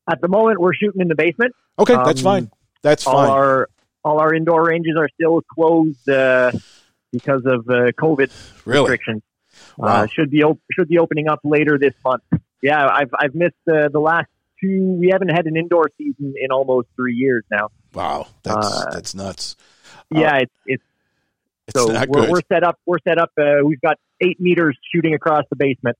At 0.08 0.20
the 0.20 0.28
moment, 0.28 0.60
we're 0.60 0.74
shooting 0.74 1.00
in 1.00 1.08
the 1.08 1.16
basement. 1.16 1.54
Okay, 1.78 1.94
that's 1.94 2.20
um, 2.20 2.24
fine. 2.24 2.50
That's 2.82 3.02
fine. 3.02 3.28
Our 3.28 3.68
all 4.04 4.20
our 4.20 4.32
indoor 4.32 4.64
ranges 4.64 4.96
are 4.96 5.08
still 5.14 5.42
closed 5.42 6.08
uh, 6.08 6.52
because 7.12 7.42
of 7.44 7.68
uh, 7.68 7.90
COVID 7.98 8.30
really? 8.64 8.82
restrictions. 8.82 9.22
Uh, 9.52 9.58
wow. 9.78 10.02
Uh, 10.02 10.06
should 10.06 10.30
be 10.30 10.44
op- 10.44 10.60
should 10.72 10.88
be 10.88 10.98
opening 10.98 11.28
up 11.28 11.40
later 11.42 11.76
this 11.78 11.94
month. 12.04 12.22
Yeah, 12.62 12.86
I've 12.86 13.10
I've 13.18 13.34
missed 13.34 13.54
uh, 13.68 13.88
the 13.88 13.98
last 13.98 14.28
two. 14.60 14.96
We 14.98 15.10
haven't 15.12 15.30
had 15.30 15.46
an 15.46 15.56
indoor 15.56 15.90
season 15.98 16.34
in 16.36 16.50
almost 16.50 16.88
three 16.96 17.14
years 17.14 17.44
now. 17.50 17.68
Wow, 17.94 18.28
that's 18.42 18.66
uh, 18.66 18.90
that's 18.92 19.14
nuts. 19.14 19.56
Yeah, 20.10 20.36
it's 20.36 20.52
it's, 20.66 20.84
it's 21.68 21.78
so 21.78 21.88
we're, 22.08 22.30
we're, 22.30 22.40
set 22.52 22.62
up. 22.62 22.78
We're 22.86 22.98
set 23.06 23.18
up. 23.18 23.30
we've 23.64 23.80
got 23.80 23.98
eight 24.20 24.40
meters 24.40 24.76
shooting 24.92 25.14
across 25.14 25.44
the 25.50 25.56
basement. 25.56 25.96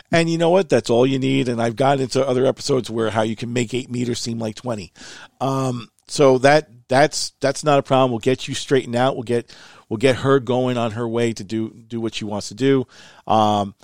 and 0.12 0.28
you 0.28 0.38
know 0.38 0.50
what? 0.50 0.68
That's 0.68 0.90
all 0.90 1.06
you 1.06 1.18
need. 1.18 1.48
And 1.48 1.60
I've 1.60 1.76
gotten 1.76 2.02
into 2.02 2.26
other 2.26 2.46
episodes 2.46 2.90
where 2.90 3.10
how 3.10 3.22
you 3.22 3.36
can 3.36 3.52
make 3.52 3.74
eight 3.74 3.90
meters 3.90 4.20
seem 4.20 4.38
like 4.38 4.56
twenty. 4.56 4.92
Um, 5.40 5.88
so 6.08 6.38
that 6.38 6.68
that's 6.88 7.32
that's 7.40 7.64
not 7.64 7.78
a 7.78 7.82
problem. 7.82 8.10
We'll 8.10 8.20
get 8.20 8.48
you 8.48 8.54
straightened 8.54 8.96
out. 8.96 9.16
We'll 9.16 9.22
get 9.22 9.54
we'll 9.88 9.98
get 9.98 10.16
her 10.16 10.40
going 10.40 10.76
on 10.76 10.92
her 10.92 11.08
way 11.08 11.32
to 11.32 11.44
do 11.44 11.70
do 11.70 12.00
what 12.00 12.14
she 12.14 12.24
wants 12.24 12.48
to 12.48 12.54
do. 12.54 12.86
Um, 13.26 13.74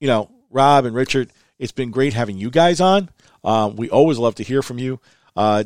you 0.00 0.06
know, 0.06 0.30
Rob 0.50 0.84
and 0.84 0.94
Richard, 0.94 1.30
it's 1.58 1.72
been 1.72 1.90
great 1.90 2.14
having 2.14 2.38
you 2.38 2.50
guys 2.50 2.80
on. 2.80 3.10
Um, 3.44 3.76
we 3.76 3.90
always 3.90 4.18
love 4.18 4.36
to 4.36 4.42
hear 4.42 4.62
from 4.62 4.78
you. 4.78 5.00
Uh, 5.36 5.64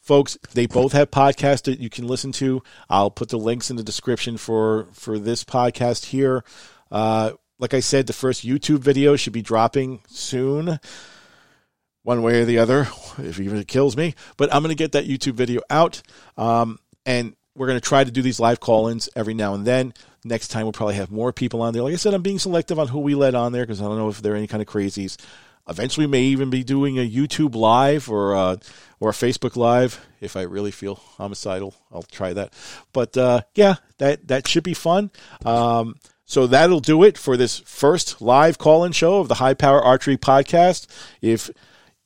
folks, 0.00 0.38
they 0.54 0.66
both 0.66 0.92
have 0.92 1.10
podcasts 1.10 1.64
that 1.64 1.80
you 1.80 1.90
can 1.90 2.06
listen 2.06 2.32
to. 2.32 2.62
I'll 2.88 3.10
put 3.10 3.28
the 3.28 3.38
links 3.38 3.70
in 3.70 3.76
the 3.76 3.82
description 3.82 4.36
for 4.36 4.88
for 4.92 5.18
this 5.18 5.44
podcast 5.44 6.06
here. 6.06 6.44
Uh, 6.90 7.32
like 7.58 7.74
I 7.74 7.80
said, 7.80 8.06
the 8.06 8.12
first 8.12 8.46
YouTube 8.46 8.78
video 8.78 9.16
should 9.16 9.32
be 9.32 9.42
dropping 9.42 10.02
soon, 10.06 10.78
one 12.02 12.22
way 12.22 12.40
or 12.40 12.44
the 12.44 12.58
other, 12.58 12.88
if 13.18 13.40
even 13.40 13.58
it 13.58 13.68
kills 13.68 13.96
me. 13.96 14.14
But 14.36 14.52
I'm 14.54 14.62
going 14.62 14.74
to 14.74 14.82
get 14.82 14.92
that 14.92 15.06
YouTube 15.06 15.34
video 15.34 15.60
out, 15.68 16.02
um, 16.36 16.78
and 17.04 17.34
we're 17.58 17.66
going 17.66 17.80
to 17.80 17.86
try 17.86 18.04
to 18.04 18.10
do 18.10 18.22
these 18.22 18.40
live 18.40 18.60
call-ins 18.60 19.08
every 19.16 19.34
now 19.34 19.52
and 19.54 19.66
then. 19.66 19.92
Next 20.24 20.48
time 20.48 20.62
we'll 20.62 20.72
probably 20.72 20.94
have 20.94 21.10
more 21.10 21.32
people 21.32 21.60
on 21.60 21.72
there. 21.74 21.82
Like 21.82 21.92
I 21.92 21.96
said, 21.96 22.14
I'm 22.14 22.22
being 22.22 22.38
selective 22.38 22.78
on 22.78 22.88
who 22.88 23.00
we 23.00 23.14
let 23.14 23.34
on 23.34 23.52
there 23.52 23.64
because 23.64 23.80
I 23.80 23.84
don't 23.84 23.98
know 23.98 24.08
if 24.08 24.22
there 24.22 24.32
are 24.32 24.36
any 24.36 24.46
kind 24.46 24.62
of 24.62 24.68
crazies. 24.68 25.16
Eventually, 25.68 26.06
we 26.06 26.12
may 26.12 26.22
even 26.22 26.48
be 26.48 26.64
doing 26.64 26.98
a 26.98 27.08
YouTube 27.08 27.54
live 27.54 28.08
or 28.08 28.32
a, 28.32 28.38
uh, 28.38 28.56
or 29.00 29.10
a 29.10 29.12
Facebook 29.12 29.54
live 29.54 30.00
if 30.20 30.36
I 30.36 30.42
really 30.42 30.70
feel 30.70 30.94
homicidal. 30.94 31.74
I'll 31.92 32.02
try 32.02 32.32
that. 32.32 32.54
But 32.92 33.16
uh, 33.16 33.42
yeah, 33.54 33.76
that 33.98 34.28
that 34.28 34.48
should 34.48 34.64
be 34.64 34.74
fun. 34.74 35.10
Um, 35.44 35.96
so 36.24 36.46
that'll 36.46 36.80
do 36.80 37.02
it 37.04 37.18
for 37.18 37.36
this 37.36 37.58
first 37.60 38.20
live 38.20 38.58
call-in 38.58 38.92
show 38.92 39.18
of 39.20 39.28
the 39.28 39.36
High 39.36 39.54
Power 39.54 39.82
Archery 39.82 40.16
Podcast. 40.16 40.86
If 41.20 41.50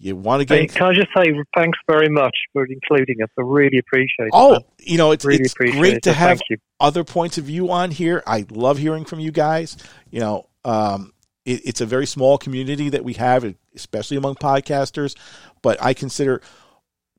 you 0.03 0.17
want 0.17 0.41
to 0.41 0.45
get, 0.45 0.59
hey, 0.59 0.67
can 0.67 0.89
I 0.89 0.95
just 0.95 1.11
say 1.17 1.33
thanks 1.57 1.79
very 1.89 2.09
much 2.09 2.37
for 2.53 2.67
including 2.67 3.23
us? 3.23 3.29
I 3.39 3.43
really 3.43 3.79
appreciate 3.79 4.27
it. 4.27 4.31
Oh, 4.33 4.59
you 4.81 4.99
know, 4.99 5.13
it's, 5.13 5.25
really 5.25 5.45
it's 5.45 5.55
great 5.55 5.95
it. 5.95 6.03
to 6.03 6.13
have 6.13 6.41
other 6.81 7.05
points 7.05 7.39
of 7.39 7.45
view 7.45 7.71
on 7.71 7.93
here. 7.93 8.21
I 8.27 8.45
love 8.51 8.79
hearing 8.79 9.05
from 9.05 9.21
you 9.21 9.31
guys. 9.31 9.77
You 10.11 10.19
know, 10.19 10.49
um, 10.65 11.13
it, 11.45 11.63
it's 11.65 11.81
a 11.81 11.87
very 11.87 12.07
small 12.07 12.37
community 12.37 12.89
that 12.89 13.05
we 13.05 13.13
have, 13.15 13.55
especially 13.77 14.17
among 14.17 14.35
podcasters. 14.35 15.17
But 15.63 15.81
I 15.81 15.95
consider 15.95 16.43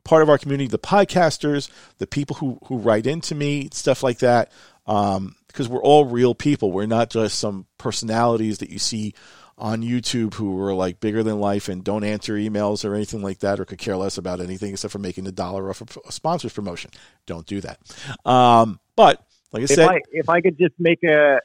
part 0.03 0.21
of 0.21 0.29
our 0.29 0.37
community 0.37 0.67
the 0.67 0.77
podcasters, 0.77 1.69
the 1.99 2.07
people 2.07 2.35
who 2.35 2.59
who 2.65 2.79
write 2.79 3.07
into 3.07 3.33
me, 3.33 3.69
stuff 3.71 4.03
like 4.03 4.19
that. 4.19 4.51
Um, 4.85 5.37
because 5.47 5.69
we're 5.69 5.83
all 5.83 6.03
real 6.03 6.35
people. 6.35 6.71
We're 6.71 6.87
not 6.87 7.11
just 7.11 7.39
some 7.39 7.67
personalities 7.77 8.57
that 8.57 8.71
you 8.71 8.79
see 8.79 9.13
on 9.57 9.81
YouTube 9.81 10.33
who 10.35 10.59
are 10.61 10.73
like 10.73 10.99
bigger 10.99 11.23
than 11.23 11.39
life 11.39 11.69
and 11.69 11.83
don't 11.83 12.03
answer 12.03 12.33
emails 12.33 12.83
or 12.83 12.95
anything 12.95 13.21
like 13.21 13.39
that, 13.39 13.59
or 13.59 13.65
could 13.65 13.77
care 13.77 13.95
less 13.95 14.17
about 14.17 14.41
anything 14.41 14.71
except 14.71 14.91
for 14.91 14.99
making 14.99 15.27
a 15.27 15.31
dollar 15.31 15.69
off 15.69 15.81
a, 15.81 16.11
sponsor's 16.11 16.53
promotion. 16.53 16.91
Don't 17.25 17.45
do 17.45 17.61
that. 17.61 17.79
Um, 18.25 18.79
but 18.95 19.25
like 19.51 19.61
I 19.61 19.63
if 19.63 19.69
said, 19.69 19.89
I, 19.89 20.01
if 20.11 20.29
I 20.29 20.41
could 20.41 20.57
just 20.57 20.73
make 20.79 21.03
a 21.03 21.39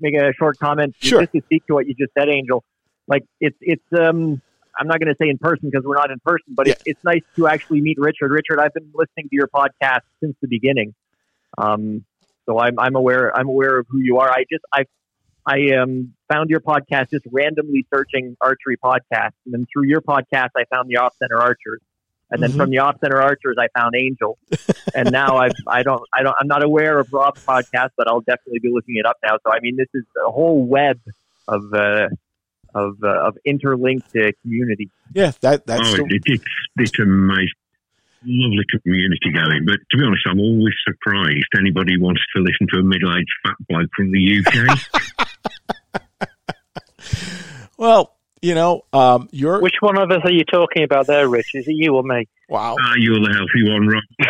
make 0.00 0.14
a 0.14 0.32
short 0.38 0.58
comment 0.58 0.94
sure. 1.00 1.20
just 1.22 1.32
to 1.32 1.42
speak 1.42 1.66
to 1.66 1.74
what 1.74 1.86
you 1.86 1.94
just 1.94 2.12
said, 2.18 2.28
Angel. 2.28 2.64
Like 3.06 3.24
it's 3.40 3.56
it's 3.60 3.84
um 3.98 4.40
I'm 4.78 4.86
not 4.86 5.00
going 5.00 5.08
to 5.08 5.16
say 5.20 5.28
in 5.28 5.38
person 5.38 5.70
because 5.70 5.84
we're 5.84 5.96
not 5.96 6.12
in 6.12 6.20
person, 6.20 6.54
but 6.54 6.68
yeah. 6.68 6.74
it's, 6.74 6.82
it's 6.86 7.04
nice 7.04 7.22
to 7.34 7.48
actually 7.48 7.80
meet 7.80 7.98
Richard. 7.98 8.30
Richard, 8.30 8.60
I've 8.60 8.72
been 8.74 8.92
listening 8.94 9.28
to 9.28 9.34
your 9.34 9.48
podcast 9.48 10.02
since 10.20 10.36
the 10.40 10.46
beginning, 10.46 10.94
um, 11.56 12.04
so 12.46 12.60
I'm 12.60 12.78
I'm 12.78 12.94
aware 12.94 13.36
I'm 13.36 13.48
aware 13.48 13.78
of 13.78 13.86
who 13.88 13.98
you 13.98 14.18
are. 14.18 14.30
I 14.30 14.44
just 14.50 14.64
I 14.72 14.84
I 15.44 15.76
um 15.76 16.14
found 16.28 16.50
your 16.50 16.60
podcast 16.60 17.10
just 17.10 17.26
randomly 17.30 17.86
searching 17.92 18.36
archery 18.40 18.76
podcasts, 18.76 19.32
and 19.44 19.54
then 19.54 19.66
through 19.72 19.86
your 19.86 20.00
podcast 20.00 20.50
I 20.56 20.64
found 20.70 20.88
the 20.88 20.98
Off 20.98 21.14
Center 21.18 21.38
Archers, 21.40 21.80
and 22.30 22.42
then 22.42 22.50
mm-hmm. 22.50 22.58
from 22.58 22.70
the 22.70 22.78
Off 22.78 22.96
Center 23.00 23.20
Archers 23.20 23.56
I 23.58 23.68
found 23.78 23.94
Angel, 23.96 24.38
and 24.94 25.10
now 25.12 25.38
I've 25.38 25.52
I 25.66 25.82
don't 25.82 26.02
I 26.12 26.22
don't 26.22 26.34
I'm 26.40 26.48
not 26.48 26.62
aware 26.62 26.98
of 26.98 27.12
Rob's 27.12 27.44
podcast, 27.44 27.90
but 27.96 28.08
I'll 28.08 28.20
definitely 28.20 28.60
be 28.60 28.70
looking 28.72 28.96
it 28.96 29.06
up 29.06 29.16
now. 29.22 29.38
So 29.44 29.52
I 29.52 29.60
mean 29.60 29.76
this 29.76 29.88
is 29.94 30.04
a 30.26 30.30
whole 30.30 30.64
web 30.64 31.00
of 31.46 31.62
uh, 31.72 32.08
of 32.74 32.96
uh, 33.02 33.28
of 33.28 33.36
interlinked 33.44 34.14
uh, 34.16 34.32
community. 34.42 34.90
Yeah, 35.14 35.32
that 35.40 35.66
that's 35.66 35.94
oh, 35.94 36.04
it, 36.08 36.22
it's 36.26 36.44
it's 36.76 36.98
amazing. 36.98 37.48
Lovely 38.26 38.64
community 38.82 39.30
going, 39.32 39.64
but 39.64 39.78
to 39.92 39.96
be 39.96 40.04
honest, 40.04 40.26
I'm 40.28 40.40
always 40.40 40.74
surprised 40.84 41.46
anybody 41.56 41.96
wants 42.00 42.20
to 42.34 42.42
listen 42.42 42.66
to 42.72 42.80
a 42.80 42.82
middle-aged 42.82 43.30
fat 43.44 43.54
bloke 43.68 43.90
from 43.94 44.10
the 44.10 44.42
UK. 44.44 45.70
well, 47.78 48.14
you 48.42 48.54
know, 48.54 48.82
um, 48.92 49.28
you're 49.32 49.60
which 49.60 49.76
one 49.80 49.98
of 49.98 50.10
us 50.10 50.20
are 50.24 50.32
you 50.32 50.44
talking 50.44 50.82
about 50.82 51.06
there, 51.06 51.28
Rich? 51.28 51.54
Is 51.54 51.66
it 51.66 51.74
you 51.74 51.94
or 51.94 52.02
me? 52.02 52.28
Wow, 52.48 52.74
uh, 52.74 52.94
you're 52.98 53.20
the 53.20 53.32
healthy 53.32 53.70
one, 53.70 53.88
Rob. 53.88 54.02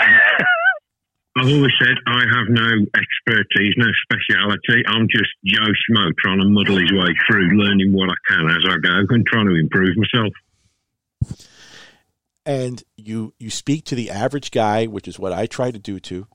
I've 1.39 1.47
always 1.47 1.73
said 1.81 1.95
I 2.07 2.19
have 2.19 2.49
no 2.49 2.87
expertise, 2.95 3.75
no 3.77 3.87
speciality. 4.03 4.83
I'm 4.87 5.07
just 5.09 5.31
Joe 5.45 5.61
Schmo 5.63 6.11
trying 6.19 6.41
to 6.41 6.49
muddle 6.49 6.79
his 6.79 6.91
way 6.93 7.15
through, 7.27 7.51
learning 7.57 7.93
what 7.93 8.11
I 8.11 8.15
can 8.29 8.49
as 8.51 8.65
I 8.69 8.77
go 8.83 9.15
and 9.15 9.25
trying 9.27 9.47
to 9.47 9.55
improve 9.55 9.97
myself. 9.97 10.33
And 12.45 12.83
you 12.97 13.35
you 13.39 13.51
speak 13.51 13.85
to 13.87 13.95
the 13.95 14.11
average 14.11 14.51
guy, 14.51 14.87
which 14.87 15.07
is 15.07 15.19
what 15.19 15.33
I 15.33 15.47
try 15.47 15.71
to 15.71 15.79
do 15.79 16.01
too. 16.01 16.27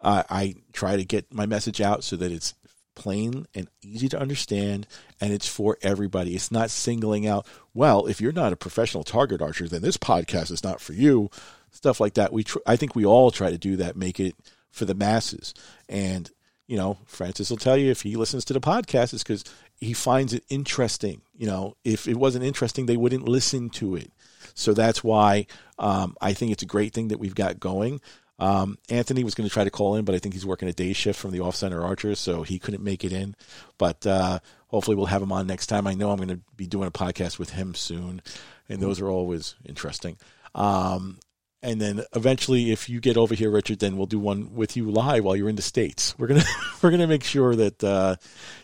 Uh, 0.00 0.24
I 0.28 0.54
try 0.72 0.96
to 0.96 1.04
get 1.04 1.32
my 1.32 1.46
message 1.46 1.80
out 1.80 2.02
so 2.02 2.16
that 2.16 2.32
it's 2.32 2.54
plain 2.94 3.46
and 3.54 3.68
easy 3.82 4.08
to 4.08 4.20
understand 4.20 4.86
and 5.20 5.32
it's 5.32 5.48
for 5.48 5.78
everybody. 5.82 6.34
It's 6.34 6.50
not 6.50 6.70
singling 6.70 7.26
out, 7.26 7.46
well, 7.74 8.06
if 8.06 8.20
you're 8.20 8.32
not 8.32 8.52
a 8.52 8.56
professional 8.56 9.04
target 9.04 9.40
archer, 9.40 9.68
then 9.68 9.82
this 9.82 9.96
podcast 9.96 10.50
is 10.50 10.64
not 10.64 10.80
for 10.80 10.92
you 10.92 11.30
stuff 11.72 12.00
like 12.00 12.14
that. 12.14 12.32
We 12.32 12.44
tr- 12.44 12.58
I 12.66 12.76
think 12.76 12.94
we 12.94 13.04
all 13.04 13.30
try 13.30 13.50
to 13.50 13.58
do 13.58 13.76
that, 13.76 13.96
make 13.96 14.20
it 14.20 14.36
for 14.70 14.84
the 14.84 14.94
masses. 14.94 15.52
And 15.88 16.30
you 16.68 16.76
know, 16.76 16.98
Francis 17.06 17.50
will 17.50 17.56
tell 17.56 17.76
you 17.76 17.90
if 17.90 18.02
he 18.02 18.16
listens 18.16 18.44
to 18.46 18.52
the 18.54 18.60
podcast, 18.60 19.12
it's 19.12 19.22
because 19.24 19.44
he 19.74 19.92
finds 19.92 20.32
it 20.32 20.44
interesting. 20.48 21.22
You 21.36 21.46
know, 21.46 21.76
if 21.84 22.06
it 22.06 22.16
wasn't 22.16 22.44
interesting, 22.44 22.86
they 22.86 22.96
wouldn't 22.96 23.28
listen 23.28 23.68
to 23.70 23.96
it. 23.96 24.12
So 24.54 24.72
that's 24.72 25.02
why 25.02 25.46
um, 25.78 26.16
I 26.20 26.34
think 26.34 26.52
it's 26.52 26.62
a 26.62 26.66
great 26.66 26.92
thing 26.92 27.08
that 27.08 27.18
we've 27.18 27.34
got 27.34 27.58
going. 27.58 28.00
Um, 28.42 28.76
Anthony 28.88 29.22
was 29.22 29.34
going 29.36 29.48
to 29.48 29.52
try 29.52 29.62
to 29.62 29.70
call 29.70 29.94
in, 29.94 30.04
but 30.04 30.16
I 30.16 30.18
think 30.18 30.34
he's 30.34 30.44
working 30.44 30.68
a 30.68 30.72
day 30.72 30.92
shift 30.92 31.18
from 31.18 31.30
the 31.30 31.38
off 31.38 31.54
center 31.54 31.80
archers, 31.80 32.18
so 32.18 32.42
he 32.42 32.58
couldn't 32.58 32.82
make 32.82 33.04
it 33.04 33.12
in. 33.12 33.36
But 33.78 34.04
uh, 34.04 34.40
hopefully, 34.66 34.96
we'll 34.96 35.06
have 35.06 35.22
him 35.22 35.30
on 35.30 35.46
next 35.46 35.68
time. 35.68 35.86
I 35.86 35.94
know 35.94 36.10
I'm 36.10 36.16
going 36.16 36.28
to 36.28 36.40
be 36.56 36.66
doing 36.66 36.88
a 36.88 36.90
podcast 36.90 37.38
with 37.38 37.50
him 37.50 37.72
soon, 37.76 38.20
and 38.68 38.80
those 38.82 39.00
are 39.00 39.08
always 39.08 39.54
interesting. 39.64 40.16
Um, 40.56 41.20
and 41.62 41.80
then 41.80 42.02
eventually 42.12 42.72
if 42.72 42.88
you 42.88 43.00
get 43.00 43.16
over 43.16 43.36
here 43.36 43.48
richard 43.48 43.78
then 43.78 43.96
we'll 43.96 44.06
do 44.06 44.18
one 44.18 44.52
with 44.52 44.76
you 44.76 44.90
live 44.90 45.24
while 45.24 45.36
you're 45.36 45.48
in 45.48 45.54
the 45.54 45.62
states 45.62 46.12
we're 46.18 46.26
gonna 46.26 46.42
we're 46.82 46.90
gonna 46.90 47.06
make 47.06 47.22
sure 47.22 47.54
that 47.54 47.82
uh, 47.84 48.16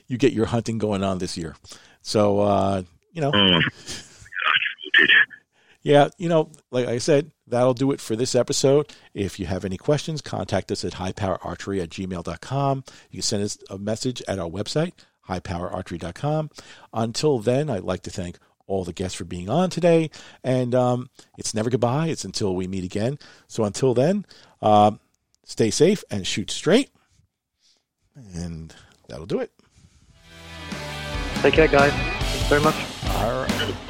you 0.08 0.18
get 0.18 0.32
your 0.32 0.46
hunting 0.46 0.78
going 0.78 1.04
on 1.04 1.18
this 1.18 1.38
year 1.38 1.54
so 2.02 2.40
uh, 2.40 2.82
you 3.12 3.20
know 3.20 3.30
oh, 3.32 3.60
yeah 5.82 6.08
you 6.18 6.28
know 6.28 6.50
like 6.72 6.88
i 6.88 6.98
said 6.98 7.30
that'll 7.48 7.74
do 7.74 7.92
it 7.92 8.00
for 8.00 8.16
this 8.16 8.34
episode 8.34 8.92
if 9.14 9.38
you 9.38 9.46
have 9.46 9.64
any 9.64 9.76
questions 9.76 10.20
contact 10.20 10.70
us 10.70 10.84
at 10.84 10.94
highpowerarchery 10.94 11.82
at 11.82 11.90
gmail.com 11.90 12.84
you 13.10 13.18
can 13.18 13.22
send 13.22 13.42
us 13.42 13.58
a 13.70 13.78
message 13.78 14.22
at 14.28 14.38
our 14.38 14.48
website 14.48 14.92
highpowerarchery.com 15.28 16.50
until 16.92 17.38
then 17.38 17.68
i'd 17.70 17.82
like 17.82 18.02
to 18.02 18.10
thank 18.10 18.38
all 18.68 18.84
the 18.84 18.92
guests 18.92 19.16
for 19.16 19.24
being 19.24 19.50
on 19.50 19.70
today. 19.70 20.10
And 20.44 20.74
um, 20.74 21.10
it's 21.36 21.54
never 21.54 21.70
goodbye. 21.70 22.08
It's 22.08 22.24
until 22.24 22.54
we 22.54 22.68
meet 22.68 22.84
again. 22.84 23.18
So 23.48 23.64
until 23.64 23.94
then, 23.94 24.24
uh, 24.62 24.92
stay 25.44 25.70
safe 25.70 26.04
and 26.10 26.24
shoot 26.24 26.50
straight. 26.52 26.90
And 28.34 28.72
that'll 29.08 29.26
do 29.26 29.40
it. 29.40 29.50
Take 31.36 31.54
care, 31.54 31.68
guys. 31.68 31.92
Thanks 31.92 32.48
very 32.48 32.60
much. 32.60 32.76
All 33.16 33.42
right. 33.42 33.87